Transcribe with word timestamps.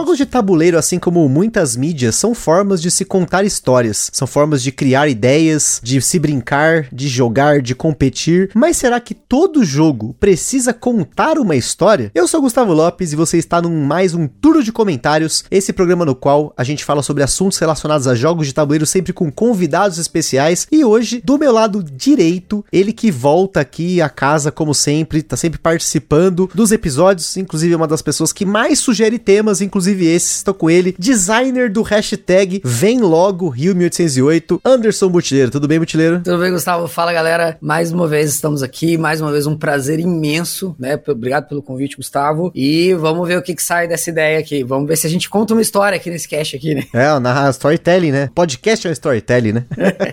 Jogos 0.00 0.16
de 0.16 0.24
tabuleiro, 0.24 0.78
assim 0.78 0.98
como 0.98 1.28
muitas 1.28 1.76
mídias, 1.76 2.14
são 2.14 2.34
formas 2.34 2.80
de 2.80 2.90
se 2.90 3.04
contar 3.04 3.44
histórias, 3.44 4.08
são 4.14 4.26
formas 4.26 4.62
de 4.62 4.72
criar 4.72 5.08
ideias, 5.08 5.78
de 5.84 6.00
se 6.00 6.18
brincar, 6.18 6.88
de 6.90 7.06
jogar, 7.06 7.60
de 7.60 7.74
competir. 7.74 8.50
Mas 8.54 8.78
será 8.78 8.98
que 8.98 9.12
todo 9.12 9.62
jogo 9.62 10.16
precisa 10.18 10.72
contar 10.72 11.36
uma 11.36 11.54
história? 11.54 12.10
Eu 12.14 12.26
sou 12.26 12.40
Gustavo 12.40 12.72
Lopes 12.72 13.12
e 13.12 13.16
você 13.16 13.36
está 13.36 13.60
num 13.60 13.84
mais 13.84 14.14
um 14.14 14.26
turno 14.26 14.62
de 14.62 14.72
comentários, 14.72 15.44
esse 15.50 15.70
programa 15.70 16.06
no 16.06 16.14
qual 16.14 16.54
a 16.56 16.64
gente 16.64 16.82
fala 16.82 17.02
sobre 17.02 17.22
assuntos 17.22 17.58
relacionados 17.58 18.06
a 18.06 18.14
jogos 18.14 18.46
de 18.46 18.54
tabuleiro, 18.54 18.86
sempre 18.86 19.12
com 19.12 19.30
convidados 19.30 19.98
especiais. 19.98 20.66
E 20.72 20.82
hoje, 20.82 21.20
do 21.22 21.36
meu 21.36 21.52
lado 21.52 21.82
direito, 21.82 22.64
ele 22.72 22.94
que 22.94 23.10
volta 23.10 23.60
aqui 23.60 24.00
a 24.00 24.08
casa 24.08 24.50
como 24.50 24.74
sempre, 24.74 25.22
tá 25.22 25.36
sempre 25.36 25.58
participando 25.58 26.48
dos 26.54 26.72
episódios, 26.72 27.36
inclusive 27.36 27.74
é 27.74 27.76
uma 27.76 27.86
das 27.86 28.00
pessoas 28.00 28.32
que 28.32 28.46
mais 28.46 28.78
sugere 28.78 29.18
temas, 29.18 29.60
inclusive 29.60 29.89
esse, 29.98 30.36
estou 30.36 30.54
com 30.54 30.70
ele, 30.70 30.94
designer 30.98 31.70
do 31.70 31.82
hashtag 31.82 32.60
Vem 32.64 33.00
Logo 33.00 33.48
Rio 33.48 33.74
1808, 33.74 34.60
Anderson 34.64 35.08
Butileiro. 35.08 35.50
Tudo 35.50 35.66
bem, 35.66 35.78
Butileiro? 35.78 36.20
Tudo 36.20 36.38
bem, 36.38 36.52
Gustavo? 36.52 36.86
Fala, 36.86 37.12
galera. 37.12 37.56
Mais 37.60 37.92
uma 37.92 38.06
vez 38.06 38.32
estamos 38.34 38.62
aqui, 38.62 38.96
mais 38.96 39.20
uma 39.20 39.32
vez 39.32 39.46
um 39.46 39.56
prazer 39.56 39.98
imenso, 39.98 40.74
né? 40.78 41.00
Obrigado 41.08 41.48
pelo 41.48 41.62
convite, 41.62 41.96
Gustavo. 41.96 42.52
E 42.54 42.94
vamos 42.94 43.26
ver 43.26 43.38
o 43.38 43.42
que, 43.42 43.54
que 43.54 43.62
sai 43.62 43.88
dessa 43.88 44.10
ideia 44.10 44.38
aqui. 44.38 44.62
Vamos 44.62 44.86
ver 44.86 44.96
se 44.96 45.06
a 45.06 45.10
gente 45.10 45.28
conta 45.28 45.54
uma 45.54 45.62
história 45.62 45.96
aqui 45.96 46.10
nesse 46.10 46.28
cast 46.28 46.56
aqui, 46.56 46.74
né? 46.74 46.84
É, 46.92 47.18
narrar 47.18 47.50
storytelling, 47.50 48.12
né? 48.12 48.30
Podcast 48.34 48.86
é 48.86 48.90
um 48.90 48.92
storytelling, 48.92 49.52
né? 49.52 49.64